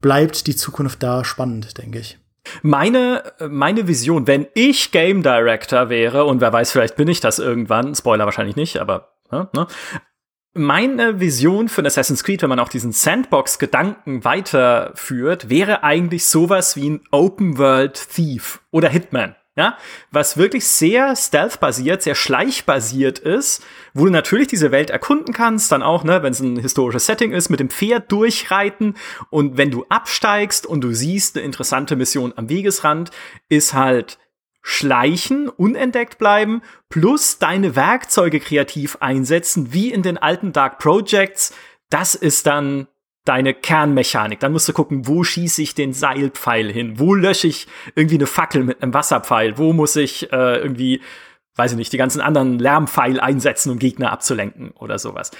bleibt 0.00 0.46
die 0.46 0.56
Zukunft 0.56 1.02
da 1.02 1.24
spannend, 1.24 1.78
denke 1.78 1.98
ich. 1.98 2.18
Meine, 2.62 3.22
meine 3.48 3.88
Vision, 3.88 4.26
wenn 4.26 4.46
ich 4.54 4.90
Game 4.90 5.22
Director 5.22 5.90
wäre, 5.90 6.24
und 6.24 6.40
wer 6.40 6.52
weiß, 6.52 6.72
vielleicht 6.72 6.96
bin 6.96 7.08
ich 7.08 7.20
das 7.20 7.38
irgendwann, 7.38 7.94
Spoiler 7.94 8.24
wahrscheinlich 8.24 8.56
nicht, 8.56 8.78
aber 8.78 9.12
ne, 9.30 9.48
ne 9.54 9.66
meine 10.54 11.20
Vision 11.20 11.68
für 11.68 11.84
Assassin's 11.84 12.24
Creed, 12.24 12.42
wenn 12.42 12.48
man 12.48 12.58
auch 12.58 12.68
diesen 12.68 12.92
Sandbox-Gedanken 12.92 14.24
weiterführt, 14.24 15.48
wäre 15.48 15.84
eigentlich 15.84 16.26
sowas 16.26 16.74
wie 16.74 16.90
ein 16.90 17.00
Open 17.12 17.58
World 17.58 18.08
Thief 18.14 18.60
oder 18.70 18.88
Hitman 18.88 19.36
ja, 19.58 19.76
was 20.12 20.36
wirklich 20.36 20.64
sehr 20.68 21.16
stealth-basiert, 21.16 22.02
sehr 22.02 22.14
schleichbasiert 22.14 23.18
ist, 23.18 23.64
wo 23.92 24.04
du 24.04 24.10
natürlich 24.12 24.46
diese 24.46 24.70
Welt 24.70 24.90
erkunden 24.90 25.34
kannst, 25.34 25.72
dann 25.72 25.82
auch, 25.82 26.04
ne, 26.04 26.22
wenn 26.22 26.32
es 26.32 26.38
ein 26.38 26.60
historisches 26.60 27.06
Setting 27.06 27.32
ist, 27.32 27.48
mit 27.48 27.58
dem 27.58 27.68
Pferd 27.68 28.12
durchreiten 28.12 28.94
und 29.30 29.56
wenn 29.56 29.72
du 29.72 29.84
absteigst 29.88 30.64
und 30.64 30.82
du 30.82 30.92
siehst 30.92 31.36
eine 31.36 31.44
interessante 31.44 31.96
Mission 31.96 32.32
am 32.36 32.48
Wegesrand, 32.48 33.10
ist 33.48 33.74
halt 33.74 34.18
schleichen, 34.62 35.48
unentdeckt 35.48 36.18
bleiben, 36.18 36.62
plus 36.88 37.40
deine 37.40 37.74
Werkzeuge 37.74 38.38
kreativ 38.38 38.98
einsetzen, 39.00 39.72
wie 39.72 39.90
in 39.90 40.02
den 40.02 40.18
alten 40.18 40.52
Dark 40.52 40.78
Projects. 40.78 41.52
Das 41.90 42.14
ist 42.14 42.46
dann 42.46 42.86
deine 43.28 43.54
Kernmechanik. 43.54 44.40
Dann 44.40 44.52
musst 44.52 44.68
du 44.68 44.72
gucken, 44.72 45.06
wo 45.06 45.22
schieße 45.22 45.62
ich 45.62 45.74
den 45.74 45.92
Seilpfeil 45.92 46.72
hin? 46.72 46.98
Wo 46.98 47.14
lösche 47.14 47.46
ich 47.46 47.66
irgendwie 47.94 48.16
eine 48.16 48.26
Fackel 48.26 48.64
mit 48.64 48.82
einem 48.82 48.94
Wasserpfeil? 48.94 49.58
Wo 49.58 49.72
muss 49.72 49.96
ich 49.96 50.32
äh, 50.32 50.56
irgendwie, 50.58 51.02
weiß 51.56 51.72
ich 51.72 51.78
nicht, 51.78 51.92
die 51.92 51.98
ganzen 51.98 52.20
anderen 52.20 52.58
Lärmpfeil 52.58 53.20
einsetzen, 53.20 53.70
um 53.70 53.78
Gegner 53.78 54.12
abzulenken 54.12 54.70
oder 54.72 54.98
sowas? 54.98 55.30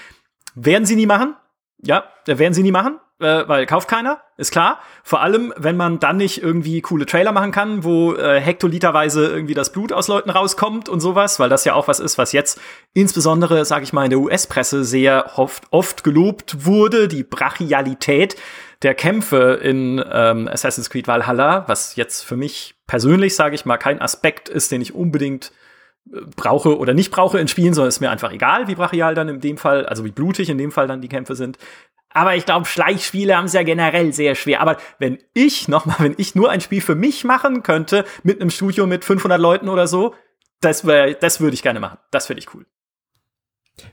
Werden 0.55 0.85
sie 0.85 0.95
nie 0.95 1.05
machen? 1.05 1.35
Ja, 1.81 2.03
werden 2.25 2.53
sie 2.53 2.63
nie 2.63 2.71
machen 2.71 2.99
äh, 3.19 3.47
weil 3.47 3.65
kauft 3.65 3.87
keiner, 3.87 4.21
ist 4.37 4.51
klar. 4.51 4.79
Vor 5.03 5.21
allem, 5.21 5.53
wenn 5.57 5.75
man 5.75 5.99
dann 5.99 6.17
nicht 6.17 6.41
irgendwie 6.41 6.81
coole 6.81 7.05
Trailer 7.05 7.31
machen 7.31 7.51
kann, 7.51 7.83
wo 7.83 8.15
äh, 8.15 8.39
hektoliterweise 8.39 9.27
irgendwie 9.27 9.53
das 9.53 9.71
Blut 9.71 9.91
aus 9.91 10.07
Leuten 10.07 10.29
rauskommt 10.29 10.89
und 10.89 10.99
sowas, 10.99 11.39
weil 11.39 11.49
das 11.49 11.65
ja 11.65 11.73
auch 11.73 11.87
was 11.87 11.99
ist, 11.99 12.17
was 12.17 12.31
jetzt 12.31 12.59
insbesondere, 12.93 13.65
sage 13.65 13.83
ich 13.83 13.93
mal, 13.93 14.05
in 14.05 14.09
der 14.09 14.19
US-Presse 14.19 14.83
sehr 14.83 15.37
oft, 15.37 15.65
oft 15.71 16.03
gelobt 16.03 16.65
wurde, 16.65 17.07
die 17.07 17.23
Brachialität 17.23 18.35
der 18.81 18.95
Kämpfe 18.95 19.59
in 19.61 20.01
ähm, 20.09 20.47
Assassin's 20.47 20.89
Creed 20.89 21.07
Valhalla, 21.07 21.67
was 21.67 21.95
jetzt 21.97 22.23
für 22.23 22.37
mich 22.37 22.75
persönlich, 22.87 23.35
sage 23.35 23.55
ich 23.55 23.65
mal, 23.65 23.77
kein 23.77 24.01
Aspekt 24.01 24.47
ist, 24.47 24.71
den 24.71 24.81
ich 24.81 24.95
unbedingt 24.95 25.51
äh, 26.13 26.21
brauche 26.37 26.77
oder 26.77 26.93
nicht 26.93 27.11
brauche 27.11 27.39
in 27.39 27.49
Spielen, 27.49 27.73
sondern 27.73 27.89
ist 27.89 27.99
mir 27.99 28.09
einfach 28.09 28.31
egal, 28.31 28.69
wie 28.69 28.75
brachial 28.75 29.15
dann 29.15 29.27
in 29.27 29.41
dem 29.41 29.57
Fall, 29.57 29.85
also 29.85 30.05
wie 30.05 30.11
blutig 30.11 30.49
in 30.49 30.57
dem 30.57 30.71
Fall 30.71 30.87
dann 30.87 31.01
die 31.01 31.09
Kämpfe 31.09 31.35
sind. 31.35 31.57
Aber 32.11 32.35
ich 32.35 32.45
glaube, 32.45 32.65
Schleichspiele 32.65 33.37
haben 33.37 33.45
es 33.45 33.53
ja 33.53 33.63
generell 33.63 34.13
sehr 34.13 34.35
schwer. 34.35 34.61
Aber 34.61 34.77
wenn 34.97 35.19
ich 35.33 35.67
nochmal, 35.67 35.97
wenn 35.99 36.15
ich 36.17 36.35
nur 36.35 36.49
ein 36.49 36.61
Spiel 36.61 36.81
für 36.81 36.95
mich 36.95 37.23
machen 37.23 37.63
könnte, 37.63 38.05
mit 38.23 38.41
einem 38.41 38.49
Studio 38.49 38.87
mit 38.87 39.05
500 39.05 39.39
Leuten 39.39 39.69
oder 39.69 39.87
so, 39.87 40.15
das, 40.61 40.81
das 40.81 41.39
würde 41.39 41.53
ich 41.53 41.63
gerne 41.63 41.79
machen. 41.79 41.99
Das 42.11 42.27
finde 42.27 42.41
ich 42.41 42.53
cool. 42.53 42.65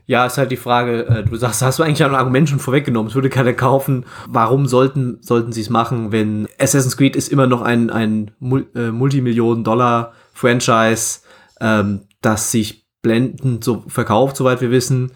Ja, 0.07 0.27
ist 0.27 0.37
halt 0.39 0.51
die 0.51 0.57
Frage, 0.57 1.07
äh, 1.07 1.23
du 1.25 1.37
sagst, 1.37 1.63
hast 1.63 1.79
du 1.79 1.85
eigentlich 1.85 2.05
ein 2.05 2.13
Argument 2.15 2.49
schon 2.49 2.59
vorweggenommen, 2.59 3.09
es 3.09 3.15
würde 3.15 3.29
keiner 3.29 3.53
kaufen. 3.53 4.05
Warum 4.27 4.67
sollten, 4.67 5.23
sollten 5.23 5.53
sie 5.53 5.61
es 5.61 5.71
machen, 5.71 6.11
wenn 6.11 6.49
Assassin's 6.59 6.97
Creed 6.97 7.15
ist 7.15 7.29
immer 7.29 7.47
noch 7.47 7.63
ein, 7.63 7.89
ein 7.91 8.33
äh, 8.75 8.91
Multimillionen-Dollar-Franchise, 8.91 11.21
ähm, 11.61 12.09
das 12.21 12.51
sich 12.51 12.89
blendend 13.03 13.63
so 13.63 13.85
verkauft, 13.87 14.37
soweit 14.37 14.61
wir 14.61 14.73
wissen. 14.73 15.13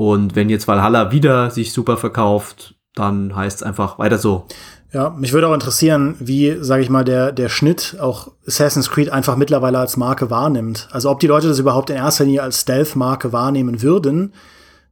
Und 0.00 0.34
wenn 0.34 0.48
jetzt 0.48 0.66
Valhalla 0.66 1.12
wieder 1.12 1.50
sich 1.50 1.74
super 1.74 1.98
verkauft, 1.98 2.74
dann 2.94 3.36
heißt 3.36 3.58
es 3.58 3.62
einfach 3.62 3.98
weiter 3.98 4.16
so. 4.16 4.46
Ja, 4.94 5.10
mich 5.10 5.34
würde 5.34 5.46
auch 5.46 5.52
interessieren, 5.52 6.14
wie, 6.20 6.56
sage 6.62 6.82
ich 6.82 6.88
mal, 6.88 7.04
der, 7.04 7.32
der 7.32 7.50
Schnitt 7.50 7.98
auch 8.00 8.28
Assassin's 8.46 8.88
Creed 8.88 9.10
einfach 9.12 9.36
mittlerweile 9.36 9.78
als 9.78 9.98
Marke 9.98 10.30
wahrnimmt. 10.30 10.88
Also 10.90 11.10
ob 11.10 11.20
die 11.20 11.26
Leute 11.26 11.48
das 11.48 11.58
überhaupt 11.58 11.90
in 11.90 11.96
erster 11.96 12.24
Linie 12.24 12.42
als 12.42 12.62
Stealth-Marke 12.62 13.34
wahrnehmen 13.34 13.82
würden, 13.82 14.32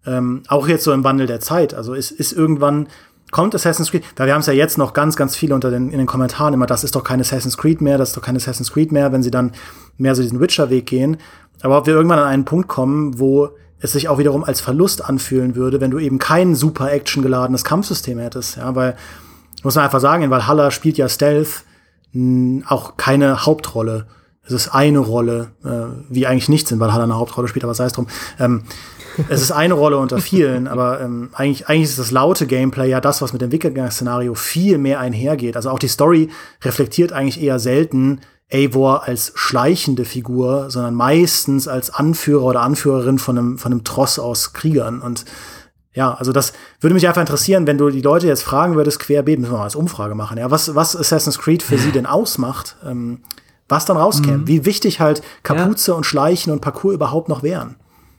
ähm, 0.05 0.43
auch 0.49 0.69
jetzt 0.69 0.85
so 0.85 0.93
im 0.93 1.05
Wandel 1.05 1.27
der 1.27 1.41
Zeit. 1.41 1.73
Also 1.73 1.95
ist, 1.95 2.11
ist 2.11 2.35
irgendwann, 2.35 2.89
kommt 3.31 3.55
Assassin's 3.55 3.91
Creed, 3.91 4.05
weil 4.17 4.27
wir 4.27 4.35
haben 4.35 4.43
es 4.43 4.47
ja 4.47 4.53
jetzt 4.53 4.77
noch 4.77 4.93
ganz, 4.93 5.17
ganz 5.17 5.35
viele 5.35 5.55
unter 5.55 5.71
den, 5.71 5.91
in 5.91 5.97
den 5.97 6.07
Kommentaren 6.07 6.53
immer, 6.53 6.67
das 6.67 6.85
ist 6.85 6.95
doch 6.95 7.03
kein 7.03 7.21
Assassin's 7.23 7.57
Creed 7.57 7.81
mehr, 7.81 7.97
das 7.97 8.11
ist 8.11 8.17
doch 8.19 8.23
kein 8.23 8.37
Assassin's 8.37 8.71
Creed 8.71 8.93
mehr, 8.93 9.11
wenn 9.11 9.23
sie 9.23 9.31
dann 9.31 9.53
mehr 9.97 10.15
so 10.15 10.21
diesen 10.21 10.39
Witcher-Weg 10.39 10.85
gehen. 10.85 11.17
Aber 11.63 11.79
ob 11.79 11.87
wir 11.87 11.95
irgendwann 11.95 12.19
an 12.19 12.27
einen 12.27 12.45
Punkt 12.45 12.69
kommen, 12.69 13.19
wo 13.19 13.53
es 13.81 13.93
sich 13.93 14.09
auch 14.09 14.19
wiederum 14.19 14.45
als 14.45 14.61
Verlust 14.61 15.05
anfühlen 15.05 15.55
würde, 15.55 15.81
wenn 15.81 15.91
du 15.91 15.99
eben 15.99 16.19
kein 16.19 16.55
super 16.55 16.93
actiongeladenes 16.93 17.65
Kampfsystem 17.65 18.19
hättest. 18.19 18.57
Ja, 18.57 18.75
weil, 18.75 18.97
muss 19.63 19.75
man 19.75 19.85
einfach 19.85 20.01
sagen, 20.01 20.23
in 20.23 20.31
Valhalla 20.31 20.71
spielt 20.71 20.99
ja 20.99 21.09
Stealth 21.09 21.65
mh, 22.13 22.65
auch 22.69 22.97
keine 22.97 23.47
Hauptrolle. 23.47 24.07
Es 24.45 24.53
ist 24.53 24.69
eine 24.69 24.99
Rolle, 24.99 25.53
äh, 25.65 26.03
wie 26.09 26.27
eigentlich 26.27 26.49
nichts 26.49 26.71
in 26.73 26.81
Valhalla 26.81 27.05
eine 27.05 27.17
Hauptrolle 27.17 27.49
spielt, 27.49 27.65
aber 27.65 27.75
sei 27.75 27.85
es 27.85 27.93
drum. 27.93 28.09
Ähm, 28.41 28.65
es 29.29 29.43
ist 29.43 29.53
eine 29.53 29.75
Rolle 29.75 29.99
unter 29.99 30.19
vielen, 30.19 30.67
aber 30.67 31.01
ähm, 31.01 31.31
eigentlich, 31.35 31.69
eigentlich 31.69 31.91
ist 31.91 31.99
das 31.99 32.11
laute 32.11 32.47
Gameplay 32.47 32.89
ja 32.89 33.01
das, 33.01 33.23
was 33.23 33.33
mit 33.33 33.43
dem 33.43 33.53
Wikinger-Szenario 33.53 34.35
viel 34.35 34.79
mehr 34.79 35.01
einhergeht. 35.01 35.57
Also 35.57 35.71
auch 35.71 35.79
die 35.79 35.89
Story 35.89 36.31
reflektiert 36.63 37.13
eigentlich 37.13 37.43
eher 37.43 37.59
selten 37.59 38.21
Eivor 38.51 39.05
als 39.05 39.33
schleichende 39.35 40.05
Figur, 40.05 40.71
sondern 40.71 40.95
meistens 40.95 41.69
als 41.69 41.91
Anführer 41.91 42.45
oder 42.45 42.61
Anführerin 42.63 43.19
von 43.19 43.37
einem, 43.37 43.59
von 43.59 43.73
einem 43.73 43.85
Tross 43.85 44.19
aus 44.19 44.53
Kriegern. 44.55 45.03
Und 45.03 45.25
ja, 45.93 46.15
also 46.15 46.33
das 46.33 46.53
würde 46.81 46.95
mich 46.95 47.07
einfach 47.07 47.21
interessieren, 47.21 47.67
wenn 47.67 47.79
du 47.79 47.91
die 47.91 48.01
Leute 48.01 48.27
jetzt 48.27 48.43
fragen 48.43 48.75
würdest, 48.75 49.01
querbeet, 49.01 49.39
müssen 49.39 49.53
wir 49.53 49.59
mal 49.59 49.65
als 49.65 49.77
Umfrage 49.77 50.15
machen, 50.15 50.39
ja, 50.39 50.51
was, 50.51 50.75
was 50.75 50.97
Assassin's 50.97 51.39
Creed 51.39 51.63
für 51.63 51.79
sie 51.79 51.93
denn 51.93 52.07
ausmacht, 52.07 52.77
ähm, 52.85 53.23
was 53.69 53.85
dann 53.85 53.99
rauskäme, 53.99 54.39
mhm. 54.39 54.47
wie 54.47 54.65
wichtig 54.65 55.01
halt 55.01 55.23
Kapuze 55.43 55.91
ja. 55.91 55.97
und 55.97 56.07
Schleichen 56.07 56.53
und 56.53 56.61
Parcours 56.61 56.95
überhaupt 56.95 57.29
noch 57.29 57.43
wären. 57.43 57.77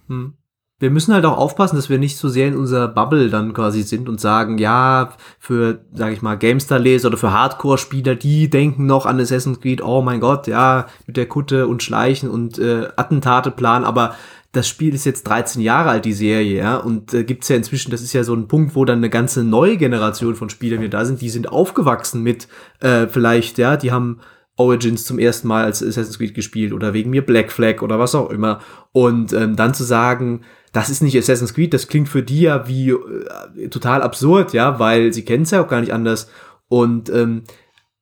Mhm 0.08 0.34
wir 0.80 0.92
müssen 0.92 1.14
halt 1.14 1.26
auch 1.26 1.38
aufpassen, 1.38 1.76
dass 1.76 1.90
wir 1.90 1.98
nicht 1.98 2.18
so 2.18 2.30
sehr 2.30 2.48
in 2.48 2.56
unserer 2.56 2.88
Bubble 2.88 3.30
dann 3.30 3.54
quasi 3.54 3.84
sind 3.84 4.08
und 4.08 4.22
sagen, 4.22 4.58
ja, 4.58 5.12
für, 5.38 5.82
sag 5.94 6.14
ich 6.14 6.22
mal, 6.22 6.38
GameStar-Leser 6.38 7.10
oder 7.10 7.18
für 7.18 7.34
Hardcore-Spieler, 7.34 8.16
die 8.16 8.50
denken 8.50 8.86
noch 8.86 9.06
an 9.06 9.20
Assassin's 9.20 9.60
Creed, 9.60 9.82
oh 9.84 10.02
mein 10.02 10.22
Gott, 10.22 10.48
ja, 10.48 10.88
mit 11.06 11.18
der 11.18 11.28
Kutte 11.28 11.68
und 11.68 11.84
Schleichen 11.84 12.30
und 12.30 12.60
äh, 12.60 12.88
Attentate 12.96 13.52
planen, 13.52 13.84
aber 13.84 14.16
das 14.52 14.68
Spiel 14.68 14.96
ist 14.96 15.06
jetzt 15.06 15.24
13 15.28 15.62
Jahre 15.62 15.90
alt, 15.90 16.06
die 16.06 16.14
Serie, 16.14 16.58
ja, 16.58 16.78
und 16.78 17.14
äh, 17.14 17.24
gibt's 17.24 17.50
ja 17.50 17.58
inzwischen, 17.58 17.92
das 17.92 18.02
ist 18.02 18.14
ja 18.14 18.24
so 18.24 18.34
ein 18.34 18.48
Punkt, 18.48 18.74
wo 18.76 18.86
dann 18.86 19.00
eine 19.00 19.10
ganze 19.10 19.44
neue 19.44 19.78
Generation 19.78 20.36
von 20.36 20.50
Spielern 20.50 20.80
wieder 20.80 20.98
da 20.98 21.06
sind, 21.06 21.22
die 21.22 21.30
sind 21.30 21.52
aufgewachsen 21.52 22.24
mit, 22.24 22.48
äh, 22.80 23.08
vielleicht, 23.08 23.58
ja, 23.58 23.76
die 23.76 23.92
haben 23.92 24.22
Origins 24.56 25.06
zum 25.06 25.20
ersten 25.20 25.48
Mal 25.48 25.64
als 25.64 25.82
Assassin's 25.82 26.18
Creed 26.18 26.34
gespielt 26.34 26.74
oder 26.74 26.94
wegen 26.94 27.10
mir 27.10 27.26
Black 27.26 27.52
Flag 27.52 27.82
oder 27.82 27.98
was 27.98 28.14
auch 28.14 28.30
immer. 28.30 28.60
Und 28.92 29.32
ähm, 29.32 29.56
dann 29.56 29.74
zu 29.74 29.86
sagen, 29.86 30.42
das 30.72 30.90
ist 30.90 31.02
nicht 31.02 31.18
Assassin's 31.18 31.54
Creed, 31.54 31.74
das 31.74 31.88
klingt 31.88 32.10
für 32.10 32.24
die 32.24 32.42
ja 32.42 32.68
wie 32.68 32.92
äh, 32.92 33.70
total 33.70 34.02
absurd, 34.02 34.54
ja, 34.54 34.80
weil 34.80 35.14
sie 35.14 35.26
kennen 35.26 35.44
es 35.44 35.52
ja 35.52 35.64
auch 35.64 35.68
gar 35.68 35.82
nicht 35.82 35.94
anders. 35.94 36.30
Und 36.68 37.10
ähm, 37.10 37.44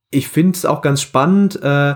ich 0.10 0.28
finde 0.28 0.58
es 0.58 0.66
auch 0.66 0.82
ganz 0.82 1.02
spannend, 1.02 1.62
äh, 1.62 1.96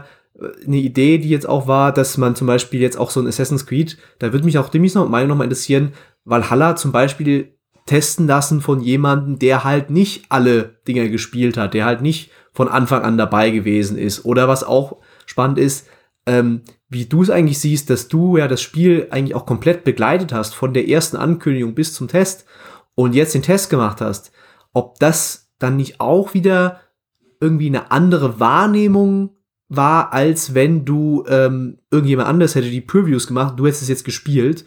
eine 0.65 0.77
Idee, 0.77 1.17
die 1.17 1.29
jetzt 1.29 1.47
auch 1.47 1.67
war, 1.67 1.91
dass 1.91 2.17
man 2.17 2.35
zum 2.35 2.47
Beispiel 2.47 2.81
jetzt 2.81 2.97
auch 2.97 3.11
so 3.11 3.19
ein 3.19 3.27
Assassin's 3.27 3.65
Creed, 3.65 3.97
da 4.19 4.33
würde 4.33 4.45
mich 4.45 4.57
auch 4.57 4.69
Dimis 4.69 4.95
noch 4.95 5.07
Meinung 5.07 5.29
noch 5.29 5.35
mal 5.37 5.43
interessieren, 5.43 5.93
Valhalla 6.25 6.75
zum 6.75 6.91
Beispiel 6.91 7.55
testen 7.85 8.27
lassen 8.27 8.61
von 8.61 8.79
jemandem, 8.79 9.39
der 9.39 9.63
halt 9.63 9.89
nicht 9.89 10.25
alle 10.29 10.79
Dinge 10.87 11.09
gespielt 11.09 11.57
hat, 11.57 11.73
der 11.73 11.85
halt 11.85 12.01
nicht 12.01 12.31
von 12.53 12.67
Anfang 12.67 13.03
an 13.03 13.17
dabei 13.17 13.49
gewesen 13.49 13.97
ist. 13.97 14.25
Oder 14.25 14.47
was 14.47 14.63
auch 14.63 14.97
spannend 15.25 15.57
ist, 15.57 15.87
ähm, 16.25 16.61
wie 16.91 17.05
du 17.05 17.23
es 17.23 17.29
eigentlich 17.29 17.57
siehst, 17.57 17.89
dass 17.89 18.09
du 18.09 18.37
ja 18.37 18.49
das 18.49 18.61
Spiel 18.61 19.07
eigentlich 19.11 19.33
auch 19.33 19.45
komplett 19.45 19.85
begleitet 19.85 20.33
hast, 20.33 20.53
von 20.53 20.73
der 20.73 20.89
ersten 20.89 21.15
Ankündigung 21.15 21.73
bis 21.73 21.93
zum 21.93 22.09
Test 22.09 22.45
und 22.95 23.15
jetzt 23.15 23.33
den 23.33 23.41
Test 23.41 23.69
gemacht 23.69 24.01
hast, 24.01 24.33
ob 24.73 24.99
das 24.99 25.49
dann 25.57 25.77
nicht 25.77 26.01
auch 26.01 26.33
wieder 26.33 26.81
irgendwie 27.39 27.67
eine 27.67 27.91
andere 27.91 28.41
Wahrnehmung 28.41 29.37
war, 29.69 30.11
als 30.11 30.53
wenn 30.53 30.83
du 30.83 31.23
ähm, 31.29 31.79
irgendjemand 31.91 32.27
anders 32.27 32.55
hätte 32.55 32.69
die 32.69 32.81
Previews 32.81 33.25
gemacht, 33.25 33.53
du 33.57 33.65
hättest 33.65 33.83
es 33.83 33.87
jetzt 33.87 34.03
gespielt. 34.03 34.65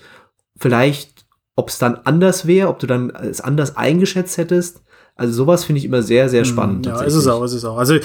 Vielleicht, 0.57 1.27
ob 1.57 1.69
es 1.69 1.79
dann 1.79 1.97
anders 2.05 2.47
wäre, 2.47 2.69
ob 2.69 2.79
du 2.79 2.87
dann 2.87 3.11
es 3.11 3.43
anders 3.43 3.77
eingeschätzt 3.77 4.39
hättest. 4.39 4.83
Also 5.15 5.35
sowas 5.35 5.65
finde 5.65 5.81
ich 5.81 5.85
immer 5.85 6.03
sehr, 6.03 6.31
sehr 6.31 6.45
hm, 6.45 6.51
spannend. 6.51 6.87
Ja, 6.87 7.03
ist 7.03 7.15
es 7.15 7.27
auch, 7.27 7.45
ist 7.45 7.53
es 7.53 7.67
auch. 7.67 7.77
Also 7.77 7.99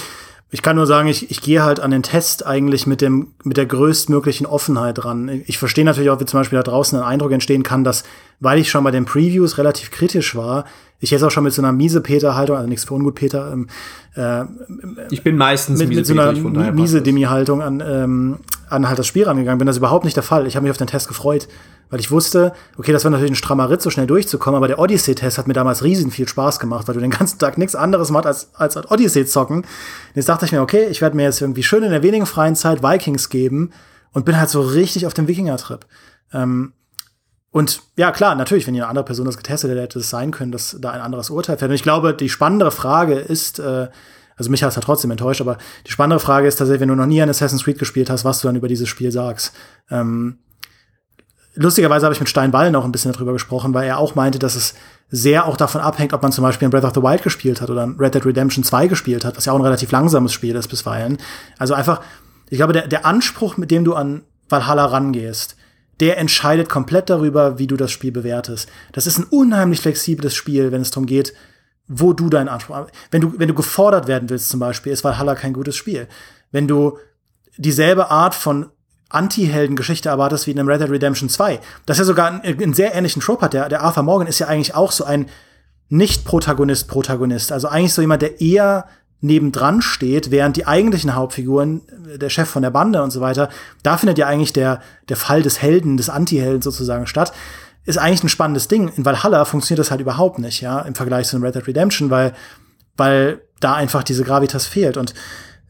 ich 0.51 0.61
kann 0.63 0.75
nur 0.75 0.87
sagen, 0.87 1.07
ich, 1.07 1.29
ich 1.29 1.41
gehe 1.41 1.63
halt 1.63 1.79
an 1.79 1.91
den 1.91 2.01
Test 2.01 2.45
eigentlich 2.45 2.87
mit 2.87 3.01
dem 3.01 3.27
mit 3.43 3.57
der 3.57 3.67
größtmöglichen 3.67 4.47
Offenheit 4.47 5.05
ran. 5.05 5.43
Ich 5.45 5.59
verstehe 5.59 5.85
natürlich 5.85 6.09
auch, 6.09 6.19
wie 6.19 6.25
zum 6.25 6.39
Beispiel 6.39 6.57
da 6.57 6.63
draußen 6.63 6.97
ein 6.97 7.05
Eindruck 7.05 7.31
entstehen 7.31 7.61
kann, 7.61 7.83
dass, 7.83 8.03
weil 8.39 8.57
ich 8.57 8.71
schon 8.71 8.83
bei 8.83 8.91
den 8.91 9.05
Previews 9.05 9.59
relativ 9.59 9.91
kritisch 9.91 10.35
war, 10.35 10.65
ich 10.99 11.11
jetzt 11.11 11.23
auch 11.23 11.31
schon 11.31 11.43
mit 11.43 11.53
so 11.53 11.61
einer 11.61 11.71
miese 11.71 12.01
Peter-Haltung, 12.01 12.57
also 12.57 12.67
nichts 12.67 12.85
für 12.85 12.95
ungut 12.95 13.15
Peter, 13.15 13.53
ähm, 13.53 13.67
äh, 14.15 14.43
ich 15.11 15.23
bin 15.23 15.37
meistens 15.37 15.79
mit, 15.79 15.89
mit 15.89 16.05
so 16.05 16.13
einer 16.13 16.33
miese 16.71 17.01
Demi-Haltung 17.01 17.61
an, 17.61 17.83
ähm, 17.85 18.39
an 18.69 18.87
halt 18.87 18.99
das 18.99 19.07
Spiel 19.07 19.25
rangegangen 19.25 19.57
bin. 19.57 19.65
Das 19.65 19.75
ist 19.75 19.79
überhaupt 19.79 20.05
nicht 20.05 20.15
der 20.15 20.23
Fall. 20.23 20.47
Ich 20.47 20.55
habe 20.55 20.63
mich 20.63 20.71
auf 20.71 20.77
den 20.77 20.87
Test 20.87 21.07
gefreut, 21.07 21.47
weil 21.89 21.99
ich 21.99 22.11
wusste, 22.11 22.53
okay, 22.77 22.91
das 22.91 23.03
war 23.03 23.11
natürlich 23.11 23.31
ein 23.31 23.35
strammer 23.35 23.69
Ritt, 23.69 23.81
so 23.81 23.89
schnell 23.89 24.07
durchzukommen, 24.07 24.57
aber 24.57 24.67
der 24.67 24.79
Odyssey-Test 24.79 25.37
hat 25.37 25.47
mir 25.47 25.53
damals 25.53 25.83
riesen 25.83 26.11
viel 26.11 26.27
Spaß 26.27 26.59
gemacht, 26.59 26.87
weil 26.87 26.95
du 26.95 27.01
den 27.01 27.11
ganzen 27.11 27.39
Tag 27.39 27.57
nichts 27.57 27.75
anderes 27.75 28.11
machst 28.11 28.27
als, 28.27 28.55
als 28.55 28.91
Odyssey 28.91 29.25
zocken. 29.25 29.65
Jetzt 30.15 30.29
dachte 30.29 30.45
ich 30.45 30.51
mir, 30.51 30.61
okay, 30.61 30.87
ich 30.89 31.01
werde 31.01 31.15
mir 31.15 31.23
jetzt 31.23 31.41
irgendwie 31.41 31.63
schön 31.63 31.83
in 31.83 31.91
der 31.91 32.03
wenigen 32.03 32.25
freien 32.25 32.55
Zeit 32.55 32.83
Vikings 32.83 33.29
geben 33.29 33.71
und 34.11 34.25
bin 34.25 34.37
halt 34.37 34.49
so 34.49 34.61
richtig 34.61 35.05
auf 35.07 35.13
dem 35.13 35.27
Wikinger-Trip. 35.27 35.85
Ähm, 36.33 36.73
und 37.51 37.81
ja, 37.97 38.11
klar, 38.11 38.35
natürlich, 38.35 38.67
wenn 38.67 38.75
eine 38.75 38.87
andere 38.87 39.05
Person 39.05 39.25
das 39.25 39.37
getestet 39.37 39.71
hätte, 39.71 39.81
hätte 39.81 39.99
es 39.99 40.09
sein 40.09 40.31
können, 40.31 40.51
dass 40.51 40.77
da 40.79 40.91
ein 40.91 41.01
anderes 41.01 41.31
Urteil 41.31 41.57
fällt. 41.57 41.69
Und 41.69 41.75
ich 41.75 41.83
glaube, 41.83 42.13
die 42.13 42.29
spannendere 42.29 42.71
Frage 42.71 43.15
ist, 43.15 43.59
äh, 43.59 43.87
also 44.39 44.49
mich 44.49 44.63
hat 44.63 44.69
es 44.69 44.75
ja 44.75 44.81
trotzdem 44.81 45.11
enttäuscht, 45.11 45.41
aber 45.41 45.57
die 45.85 45.91
spannende 45.91 46.19
Frage 46.19 46.47
ist 46.47 46.55
tatsächlich, 46.55 46.81
wenn 46.81 46.87
du 46.87 46.95
noch 46.95 47.05
nie 47.05 47.21
ein 47.21 47.29
Assassin's 47.29 47.63
Creed 47.63 47.77
gespielt 47.77 48.09
hast, 48.09 48.23
was 48.23 48.39
du 48.39 48.47
dann 48.47 48.55
über 48.55 48.69
dieses 48.69 48.87
Spiel 48.87 49.11
sagst. 49.11 49.53
Ähm, 49.91 50.39
lustigerweise 51.55 52.05
habe 52.05 52.13
ich 52.13 52.21
mit 52.21 52.29
Steinball 52.29 52.71
noch 52.71 52.85
ein 52.85 52.91
bisschen 52.93 53.11
darüber 53.11 53.33
gesprochen, 53.33 53.73
weil 53.73 53.87
er 53.87 53.97
auch 53.97 54.15
meinte, 54.15 54.39
dass 54.39 54.55
es 54.55 54.75
sehr 55.11 55.45
auch 55.45 55.57
davon 55.57 55.81
abhängt, 55.81 56.13
ob 56.13 56.21
man 56.21 56.31
zum 56.31 56.43
Beispiel 56.43 56.67
ein 56.67 56.71
Breath 56.71 56.85
of 56.85 56.93
the 56.95 57.01
Wild 57.01 57.21
gespielt 57.21 57.59
hat 57.61 57.69
oder 57.69 57.85
ein 57.85 57.97
Red 57.99 58.15
Dead 58.15 58.25
Redemption 58.25 58.63
2 58.63 58.87
gespielt 58.87 59.25
hat, 59.25 59.35
was 59.35 59.45
ja 59.45 59.51
auch 59.51 59.57
ein 59.57 59.63
relativ 59.63 59.91
langsames 59.91 60.31
Spiel 60.31 60.55
ist 60.55 60.69
bisweilen. 60.69 61.17
Also 61.57 61.73
einfach, 61.73 62.01
ich 62.49 62.57
glaube, 62.57 62.73
der, 62.73 62.87
der 62.87 63.05
Anspruch, 63.05 63.57
mit 63.57 63.71
dem 63.71 63.83
du 63.83 63.93
an 63.93 64.21
Valhalla 64.47 64.85
rangehst, 64.85 65.57
der 65.99 66.17
entscheidet 66.17 66.69
komplett 66.69 67.09
darüber, 67.09 67.59
wie 67.59 67.67
du 67.67 67.75
das 67.75 67.91
Spiel 67.91 68.13
bewertest. 68.13 68.69
Das 68.93 69.05
ist 69.05 69.17
ein 69.17 69.25
unheimlich 69.25 69.81
flexibles 69.81 70.33
Spiel, 70.33 70.71
wenn 70.71 70.81
es 70.81 70.91
darum 70.91 71.05
geht, 71.05 71.33
wo 71.89 72.13
du 72.13 72.29
deinen 72.29 72.47
Anspruch, 72.47 72.87
wenn 73.11 73.21
du, 73.21 73.33
wenn 73.37 73.47
du 73.47 73.55
gefordert 73.55 74.07
werden 74.07 74.29
willst 74.29 74.49
zum 74.49 74.59
Beispiel, 74.59 74.93
ist 74.93 75.03
Valhalla 75.03 75.35
kein 75.35 75.53
gutes 75.53 75.75
Spiel. 75.75 76.07
Wenn 76.51 76.67
du 76.67 76.97
dieselbe 77.57 78.11
Art 78.11 78.35
von 78.35 78.67
Anti-Helden-Geschichte 79.09 80.07
erwartest 80.07 80.45
wie 80.45 80.51
in 80.51 80.59
einem 80.59 80.69
Red 80.69 80.81
Dead 80.81 80.89
Redemption 80.91 81.29
2, 81.29 81.59
das 81.87 81.97
ja 81.97 82.03
sogar 82.03 82.27
einen, 82.27 82.61
einen 82.61 82.73
sehr 82.75 82.93
ähnlichen 82.93 83.23
Trope 83.23 83.41
hat. 83.41 83.53
Der, 83.53 83.67
der 83.67 83.81
Arthur 83.81 84.03
Morgan 84.03 84.27
ist 84.27 84.37
ja 84.37 84.47
eigentlich 84.47 84.75
auch 84.75 84.91
so 84.91 85.03
ein 85.03 85.25
Nicht-Protagonist-Protagonist. 85.89 87.51
Also 87.51 87.67
eigentlich 87.67 87.93
so 87.93 88.01
jemand, 88.01 88.21
der 88.21 88.39
eher 88.39 88.85
nebendran 89.21 89.81
steht, 89.81 90.29
während 90.29 90.57
die 90.57 90.67
eigentlichen 90.67 91.15
Hauptfiguren, 91.15 91.81
der 92.21 92.29
Chef 92.29 92.47
von 92.47 92.61
der 92.61 92.69
Bande 92.69 93.01
und 93.01 93.09
so 93.09 93.19
weiter, 93.19 93.49
da 93.81 93.97
findet 93.97 94.19
ja 94.19 94.27
eigentlich 94.27 94.53
der, 94.53 94.79
der 95.09 95.17
Fall 95.17 95.41
des 95.41 95.59
Helden, 95.59 95.97
des 95.97 96.09
Anti-Helden 96.09 96.61
sozusagen 96.61 97.07
statt. 97.07 97.33
Ist 97.85 97.97
eigentlich 97.97 98.23
ein 98.23 98.29
spannendes 98.29 98.67
Ding. 98.67 98.89
In 98.95 99.05
Valhalla 99.05 99.45
funktioniert 99.45 99.79
das 99.79 99.91
halt 99.91 100.01
überhaupt 100.01 100.39
nicht, 100.39 100.61
ja, 100.61 100.81
im 100.81 100.95
Vergleich 100.95 101.27
zu 101.27 101.37
Red 101.37 101.55
Dead 101.55 101.67
Redemption, 101.67 102.09
weil, 102.09 102.33
weil 102.97 103.41
da 103.59 103.73
einfach 103.73 104.03
diese 104.03 104.23
Gravitas 104.23 104.67
fehlt. 104.67 104.97
Und 104.97 105.13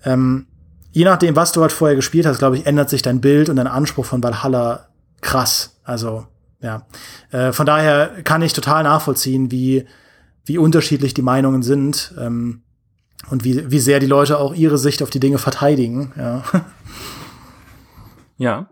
ähm, 0.03 0.47
je 0.91 1.05
nachdem, 1.05 1.35
was 1.35 1.51
du 1.51 1.61
halt 1.61 1.71
vorher 1.71 1.95
gespielt 1.95 2.25
hast, 2.25 2.39
glaube 2.39 2.57
ich, 2.57 2.65
ändert 2.65 2.89
sich 2.89 3.01
dein 3.01 3.21
Bild 3.21 3.49
und 3.49 3.55
dein 3.55 3.67
Anspruch 3.67 4.05
von 4.05 4.23
Valhalla 4.23 4.89
krass. 5.21 5.79
Also, 5.83 6.27
ja. 6.61 6.85
Äh, 7.31 7.53
von 7.53 7.65
daher 7.65 8.23
kann 8.23 8.41
ich 8.41 8.53
total 8.53 8.83
nachvollziehen, 8.83 9.51
wie, 9.51 9.85
wie 10.43 10.57
unterschiedlich 10.57 11.13
die 11.13 11.21
Meinungen 11.21 11.63
sind. 11.63 12.13
Ähm, 12.19 12.63
und 13.29 13.43
wie, 13.43 13.69
wie 13.69 13.79
sehr 13.79 13.99
die 13.99 14.07
Leute 14.07 14.39
auch 14.39 14.53
ihre 14.53 14.77
Sicht 14.77 15.03
auf 15.03 15.09
die 15.09 15.19
Dinge 15.19 15.37
verteidigen. 15.37 16.13
Ja. 16.15 16.43
ja. 18.37 18.69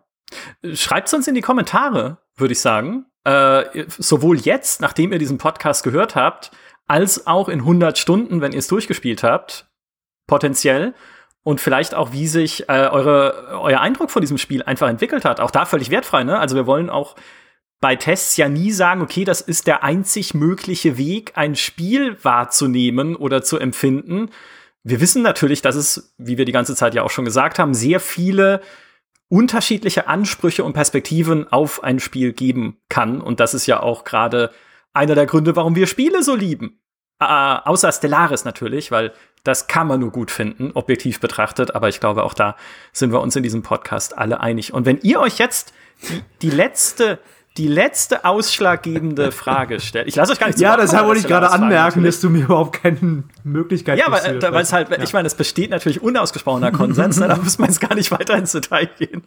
Schreibt 0.74 1.14
uns 1.14 1.28
in 1.28 1.36
die 1.36 1.42
Kommentare, 1.42 2.20
würde 2.36 2.54
ich 2.54 2.60
sagen. 2.60 3.06
Äh, 3.28 3.86
sowohl 3.90 4.38
jetzt, 4.38 4.80
nachdem 4.80 5.12
ihr 5.12 5.20
diesen 5.20 5.38
Podcast 5.38 5.84
gehört 5.84 6.16
habt, 6.16 6.50
als 6.88 7.28
auch 7.28 7.50
in 7.50 7.60
100 7.60 7.98
Stunden, 7.98 8.40
wenn 8.40 8.54
ihr 8.54 8.60
es 8.60 8.68
durchgespielt 8.68 9.22
habt, 9.22 9.68
potenziell. 10.28 10.94
Und 11.44 11.60
vielleicht 11.60 11.94
auch, 11.94 12.14
wie 12.14 12.28
sich 12.28 12.70
äh, 12.70 12.88
eure, 12.88 13.60
euer 13.62 13.82
Eindruck 13.82 14.12
von 14.12 14.22
diesem 14.22 14.38
Spiel 14.38 14.64
einfach 14.64 14.88
entwickelt 14.88 15.26
hat. 15.26 15.42
Auch 15.42 15.52
da 15.52 15.66
völlig 15.66 15.90
wertfrei, 15.90 16.24
ne? 16.24 16.40
Also 16.40 16.56
wir 16.56 16.68
wollen 16.68 16.90
auch 16.90 17.18
bei 17.82 17.98
Tests 17.98 18.38
ja 18.38 18.48
nie 18.48 18.72
sagen, 18.72 19.02
okay, 19.02 19.26
das 19.26 19.42
ist 19.42 19.68
der 19.68 19.84
einzig 19.84 20.34
mögliche 20.34 20.98
Weg, 20.98 21.34
ein 21.36 21.56
Spiel 21.56 22.18
wahrzunehmen 22.24 23.18
oder 23.18 23.44
zu 23.44 23.58
empfinden. 23.58 24.30
Wir 24.84 25.02
wissen 25.02 25.22
natürlich, 25.22 25.62
dass 25.62 25.76
es, 25.76 26.16
wie 26.18 26.38
wir 26.38 26.46
die 26.46 26.54
ganze 26.54 26.76
Zeit 26.76 26.96
ja 26.96 27.04
auch 27.04 27.12
schon 27.12 27.26
gesagt 27.26 27.60
haben, 27.60 27.74
sehr 27.74 28.00
viele 28.00 28.62
unterschiedliche 29.30 30.08
Ansprüche 30.08 30.64
und 30.64 30.74
Perspektiven 30.74 31.52
auf 31.52 31.84
ein 31.84 32.00
Spiel 32.00 32.34
geben 32.34 32.78
kann. 32.90 33.22
Und 33.22 33.40
das 33.40 33.54
ist 33.54 33.66
ja 33.66 33.82
auch 33.82 34.04
gerade 34.04 34.52
einer 34.94 35.16
der 35.16 35.26
Gründe, 35.26 35.56
warum 35.56 35.76
wir 35.76 35.88
Spiele 35.88 36.24
so 36.24 36.36
lieben. 36.36 36.80
Äh, 37.20 37.26
außer 37.26 37.92
Stellaris 37.92 38.46
natürlich, 38.46 38.92
weil 38.92 39.12
das 39.44 39.68
kann 39.68 39.88
man 39.88 40.00
nur 40.00 40.12
gut 40.12 40.32
finden, 40.32 40.72
objektiv 40.74 41.20
betrachtet. 41.20 41.76
Aber 41.76 41.90
ich 41.90 42.00
glaube, 42.00 42.24
auch 42.24 42.34
da 42.34 42.56
sind 42.94 43.12
wir 43.12 43.22
uns 43.22 43.36
in 43.36 43.44
diesem 43.44 43.64
Podcast 43.64 44.18
alle 44.18 44.40
einig. 44.40 44.74
Und 44.74 44.86
wenn 44.86 45.00
ihr 45.02 45.20
euch 45.20 45.40
jetzt 45.40 45.74
die, 46.10 46.24
die 46.42 46.50
letzte 46.50 47.20
die 47.58 47.68
letzte 47.68 48.26
ausschlaggebende 48.26 49.32
Frage 49.34 49.80
stellt. 49.80 50.08
Ich 50.08 50.16
lasse 50.16 50.32
euch 50.32 50.40
gar 50.40 50.48
nicht 50.48 50.58
zu 50.58 50.64
Ja, 50.64 50.78
deshalb 50.78 51.06
wollte 51.06 51.22
ich 51.22 51.28
gerade 51.28 51.50
anmerken, 51.50 52.04
dass 52.04 52.20
du 52.20 52.30
mir 52.30 52.46
überhaupt 52.46 52.82
keine 52.82 53.24
Möglichkeit 53.44 53.98
Ja, 53.98 54.12
weil, 54.12 54.42
weil 54.42 54.62
es 54.62 54.74
halt, 54.74 54.90
ja. 54.90 55.02
ich 55.02 55.14
meine, 55.14 55.28
es 55.28 55.36
besteht 55.36 55.72
natürlich 55.72 56.02
unausgesprochener 56.02 56.72
Konsens, 56.72 57.20
ne, 57.20 57.28
da 57.28 57.36
muss 57.44 57.58
man 57.58 57.70
jetzt 57.70 57.82
gar 57.82 57.96
nicht 57.96 58.12
weiter 58.12 58.36
ins 58.36 58.52
Detail 58.52 58.90
gehen. 58.98 59.24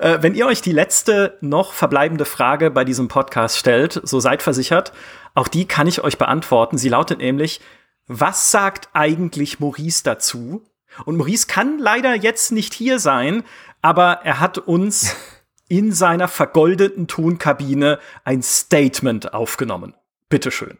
Äh, 0.00 0.18
wenn 0.22 0.34
ihr 0.34 0.46
euch 0.46 0.62
die 0.62 0.72
letzte 0.72 1.36
noch 1.40 1.72
verbleibende 1.72 2.24
Frage 2.24 2.70
bei 2.70 2.84
diesem 2.84 3.08
Podcast 3.08 3.58
stellt, 3.58 4.00
so 4.02 4.20
seid 4.20 4.42
versichert, 4.42 4.92
auch 5.34 5.48
die 5.48 5.66
kann 5.66 5.86
ich 5.86 6.02
euch 6.02 6.18
beantworten. 6.18 6.78
Sie 6.78 6.88
lautet 6.88 7.18
nämlich, 7.18 7.60
was 8.06 8.50
sagt 8.50 8.88
eigentlich 8.94 9.60
Maurice 9.60 10.02
dazu? 10.02 10.62
Und 11.04 11.16
Maurice 11.16 11.46
kann 11.46 11.78
leider 11.78 12.14
jetzt 12.14 12.50
nicht 12.50 12.74
hier 12.74 12.98
sein, 12.98 13.44
aber 13.82 14.20
er 14.24 14.40
hat 14.40 14.58
uns 14.58 15.14
in 15.68 15.92
seiner 15.92 16.28
vergoldeten 16.28 17.06
Tonkabine 17.06 17.98
ein 18.24 18.42
Statement 18.42 19.34
aufgenommen. 19.34 19.94
Bitteschön. 20.28 20.78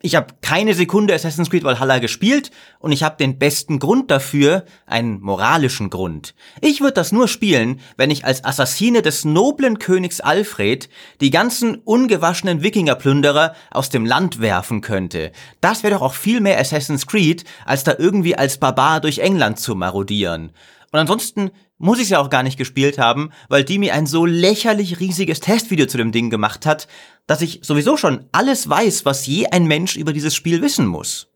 Ich 0.00 0.14
habe 0.14 0.34
keine 0.42 0.74
Sekunde 0.74 1.12
Assassin's 1.12 1.50
Creed 1.50 1.64
Valhalla 1.64 1.98
gespielt 1.98 2.52
und 2.78 2.92
ich 2.92 3.02
habe 3.02 3.16
den 3.16 3.40
besten 3.40 3.80
Grund 3.80 4.12
dafür, 4.12 4.64
einen 4.86 5.20
moralischen 5.20 5.90
Grund. 5.90 6.36
Ich 6.60 6.80
würde 6.80 6.92
das 6.92 7.10
nur 7.10 7.26
spielen, 7.26 7.80
wenn 7.96 8.12
ich 8.12 8.24
als 8.24 8.44
Assassine 8.44 9.02
des 9.02 9.24
noblen 9.24 9.80
Königs 9.80 10.20
Alfred 10.20 10.88
die 11.20 11.30
ganzen 11.30 11.74
ungewaschenen 11.74 12.62
Wikingerplünderer 12.62 13.56
aus 13.72 13.90
dem 13.90 14.06
Land 14.06 14.40
werfen 14.40 14.82
könnte. 14.82 15.32
Das 15.60 15.82
wäre 15.82 15.94
doch 15.94 16.02
auch 16.02 16.14
viel 16.14 16.40
mehr 16.40 16.60
Assassin's 16.60 17.08
Creed, 17.08 17.42
als 17.66 17.82
da 17.82 17.96
irgendwie 17.98 18.36
als 18.36 18.58
Barbar 18.58 19.00
durch 19.00 19.18
England 19.18 19.58
zu 19.58 19.74
marodieren. 19.74 20.52
Und 20.92 21.00
ansonsten 21.00 21.50
muss 21.78 21.98
ich 21.98 22.04
es 22.04 22.10
ja 22.10 22.18
auch 22.20 22.30
gar 22.30 22.42
nicht 22.42 22.58
gespielt 22.58 22.98
haben, 22.98 23.30
weil 23.48 23.64
Dimi 23.64 23.90
ein 23.90 24.06
so 24.06 24.26
lächerlich 24.26 25.00
riesiges 25.00 25.40
Testvideo 25.40 25.86
zu 25.86 25.96
dem 25.96 26.12
Ding 26.12 26.28
gemacht 26.28 26.66
hat, 26.66 26.88
dass 27.26 27.40
ich 27.40 27.60
sowieso 27.62 27.96
schon 27.96 28.26
alles 28.32 28.68
weiß, 28.68 29.04
was 29.04 29.26
je 29.26 29.46
ein 29.46 29.66
Mensch 29.66 29.96
über 29.96 30.12
dieses 30.12 30.34
Spiel 30.34 30.60
wissen 30.60 30.86
muss. 30.86 31.28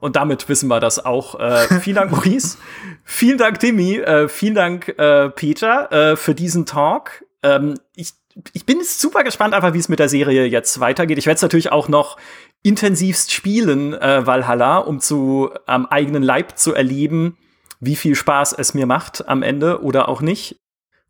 Und 0.00 0.16
damit 0.16 0.48
wissen 0.48 0.66
wir 0.68 0.80
das 0.80 1.04
auch. 1.04 1.38
Äh, 1.38 1.78
vielen 1.80 1.94
Dank, 1.94 2.10
Maurice. 2.10 2.58
vielen 3.04 3.38
Dank, 3.38 3.60
Timmy. 3.60 3.98
Äh, 3.98 4.28
vielen 4.28 4.56
Dank, 4.56 4.88
äh, 4.98 5.30
Peter, 5.30 5.92
äh, 5.92 6.16
für 6.16 6.34
diesen 6.34 6.66
Talk. 6.66 7.24
Ähm, 7.44 7.78
ich, 7.94 8.14
ich 8.52 8.66
bin 8.66 8.78
super 8.82 9.22
gespannt, 9.22 9.54
einfach 9.54 9.74
wie 9.74 9.78
es 9.78 9.88
mit 9.88 10.00
der 10.00 10.08
Serie 10.08 10.46
jetzt 10.46 10.80
weitergeht. 10.80 11.18
Ich 11.18 11.26
werde 11.26 11.36
es 11.36 11.42
natürlich 11.42 11.70
auch 11.70 11.88
noch 11.88 12.16
intensivst 12.64 13.30
spielen, 13.30 13.94
äh, 13.94 14.26
Valhalla, 14.26 14.78
um 14.78 14.98
zu 14.98 15.50
am 15.66 15.86
eigenen 15.86 16.24
Leib 16.24 16.58
zu 16.58 16.74
erleben, 16.74 17.36
wie 17.82 17.96
viel 17.96 18.14
Spaß 18.14 18.52
es 18.52 18.74
mir 18.74 18.86
macht 18.86 19.28
am 19.28 19.42
Ende 19.42 19.82
oder 19.82 20.08
auch 20.08 20.20
nicht. 20.20 20.56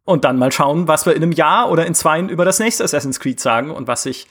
Und 0.04 0.24
dann 0.24 0.38
mal 0.38 0.50
schauen, 0.50 0.88
was 0.88 1.04
wir 1.04 1.14
in 1.14 1.22
einem 1.22 1.32
Jahr 1.32 1.70
oder 1.70 1.86
in 1.86 1.94
zwei 1.94 2.18
über 2.22 2.46
das 2.46 2.58
nächste 2.58 2.82
Assassin's 2.82 3.20
Creed 3.20 3.38
sagen 3.38 3.70
und 3.70 3.86
was 3.86 4.04
sich 4.04 4.26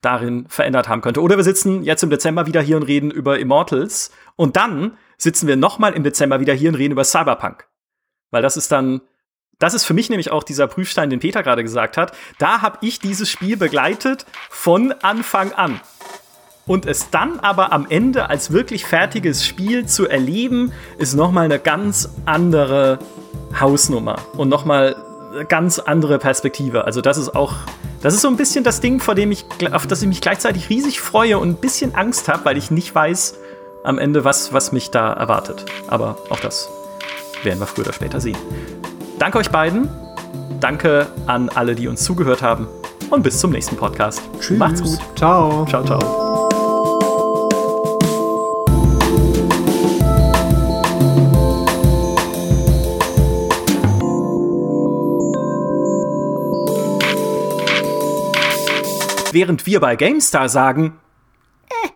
darin 0.00 0.46
verändert 0.48 0.88
haben 0.88 1.00
könnte. 1.02 1.22
Oder 1.22 1.36
wir 1.36 1.44
sitzen 1.44 1.84
jetzt 1.84 2.02
im 2.02 2.10
Dezember 2.10 2.46
wieder 2.46 2.60
hier 2.60 2.76
und 2.76 2.82
reden 2.82 3.12
über 3.12 3.38
Immortals. 3.38 4.10
Und 4.34 4.56
dann 4.56 4.98
sitzen 5.18 5.46
wir 5.46 5.54
noch 5.54 5.78
mal 5.78 5.94
im 5.94 6.02
Dezember 6.02 6.40
wieder 6.40 6.52
hier 6.52 6.70
und 6.70 6.74
reden 6.74 6.92
über 6.92 7.04
Cyberpunk. 7.04 7.68
Weil 8.32 8.42
das 8.42 8.56
ist 8.56 8.72
dann, 8.72 9.00
das 9.60 9.72
ist 9.72 9.84
für 9.84 9.94
mich 9.94 10.10
nämlich 10.10 10.32
auch 10.32 10.42
dieser 10.42 10.66
Prüfstein, 10.66 11.10
den 11.10 11.20
Peter 11.20 11.44
gerade 11.44 11.62
gesagt 11.62 11.96
hat. 11.96 12.14
Da 12.38 12.60
habe 12.60 12.78
ich 12.80 12.98
dieses 12.98 13.30
Spiel 13.30 13.56
begleitet 13.56 14.26
von 14.50 14.90
Anfang 15.00 15.52
an. 15.52 15.80
Und 16.66 16.86
es 16.86 17.10
dann 17.10 17.40
aber 17.40 17.72
am 17.72 17.86
Ende 17.88 18.30
als 18.30 18.50
wirklich 18.50 18.86
fertiges 18.86 19.44
Spiel 19.44 19.86
zu 19.86 20.08
erleben, 20.08 20.72
ist 20.98 21.14
noch 21.14 21.30
mal 21.30 21.44
eine 21.44 21.58
ganz 21.58 22.08
andere 22.24 22.98
Hausnummer 23.58 24.16
und 24.36 24.48
noch 24.48 24.64
mal 24.64 24.96
eine 25.34 25.44
ganz 25.44 25.78
andere 25.78 26.18
Perspektive. 26.18 26.84
Also 26.84 27.00
das 27.00 27.18
ist 27.18 27.34
auch 27.34 27.54
das 28.04 28.12
ist 28.12 28.20
so 28.20 28.28
ein 28.28 28.36
bisschen 28.36 28.64
das 28.64 28.82
Ding, 28.82 29.00
vor 29.00 29.14
dem 29.14 29.32
ich, 29.32 29.46
auf 29.72 29.86
das 29.86 30.02
ich 30.02 30.08
mich 30.08 30.20
gleichzeitig 30.20 30.68
riesig 30.68 31.00
freue 31.00 31.38
und 31.38 31.48
ein 31.48 31.56
bisschen 31.56 31.94
Angst 31.94 32.28
habe, 32.28 32.44
weil 32.44 32.58
ich 32.58 32.70
nicht 32.70 32.94
weiß 32.94 33.34
am 33.82 33.98
Ende, 33.98 34.26
was, 34.26 34.52
was 34.52 34.72
mich 34.72 34.90
da 34.90 35.10
erwartet. 35.14 35.64
Aber 35.88 36.18
auch 36.28 36.38
das 36.38 36.68
werden 37.44 37.60
wir 37.60 37.66
früher 37.66 37.84
oder 37.84 37.94
später 37.94 38.20
sehen. 38.20 38.36
Danke 39.18 39.38
euch 39.38 39.50
beiden. 39.50 39.88
Danke 40.60 41.06
an 41.26 41.48
alle, 41.48 41.74
die 41.74 41.88
uns 41.88 42.04
zugehört 42.04 42.42
haben. 42.42 42.68
Und 43.08 43.22
bis 43.22 43.38
zum 43.38 43.52
nächsten 43.52 43.76
Podcast. 43.76 44.20
Tschüss. 44.38 44.58
Macht's 44.58 44.82
gut. 44.82 44.98
Ciao. 45.16 45.64
Ciao, 45.66 45.82
ciao. 45.82 46.43
Während 59.34 59.66
wir 59.66 59.80
bei 59.80 59.96
GameStar 59.96 60.48
sagen, 60.48 60.98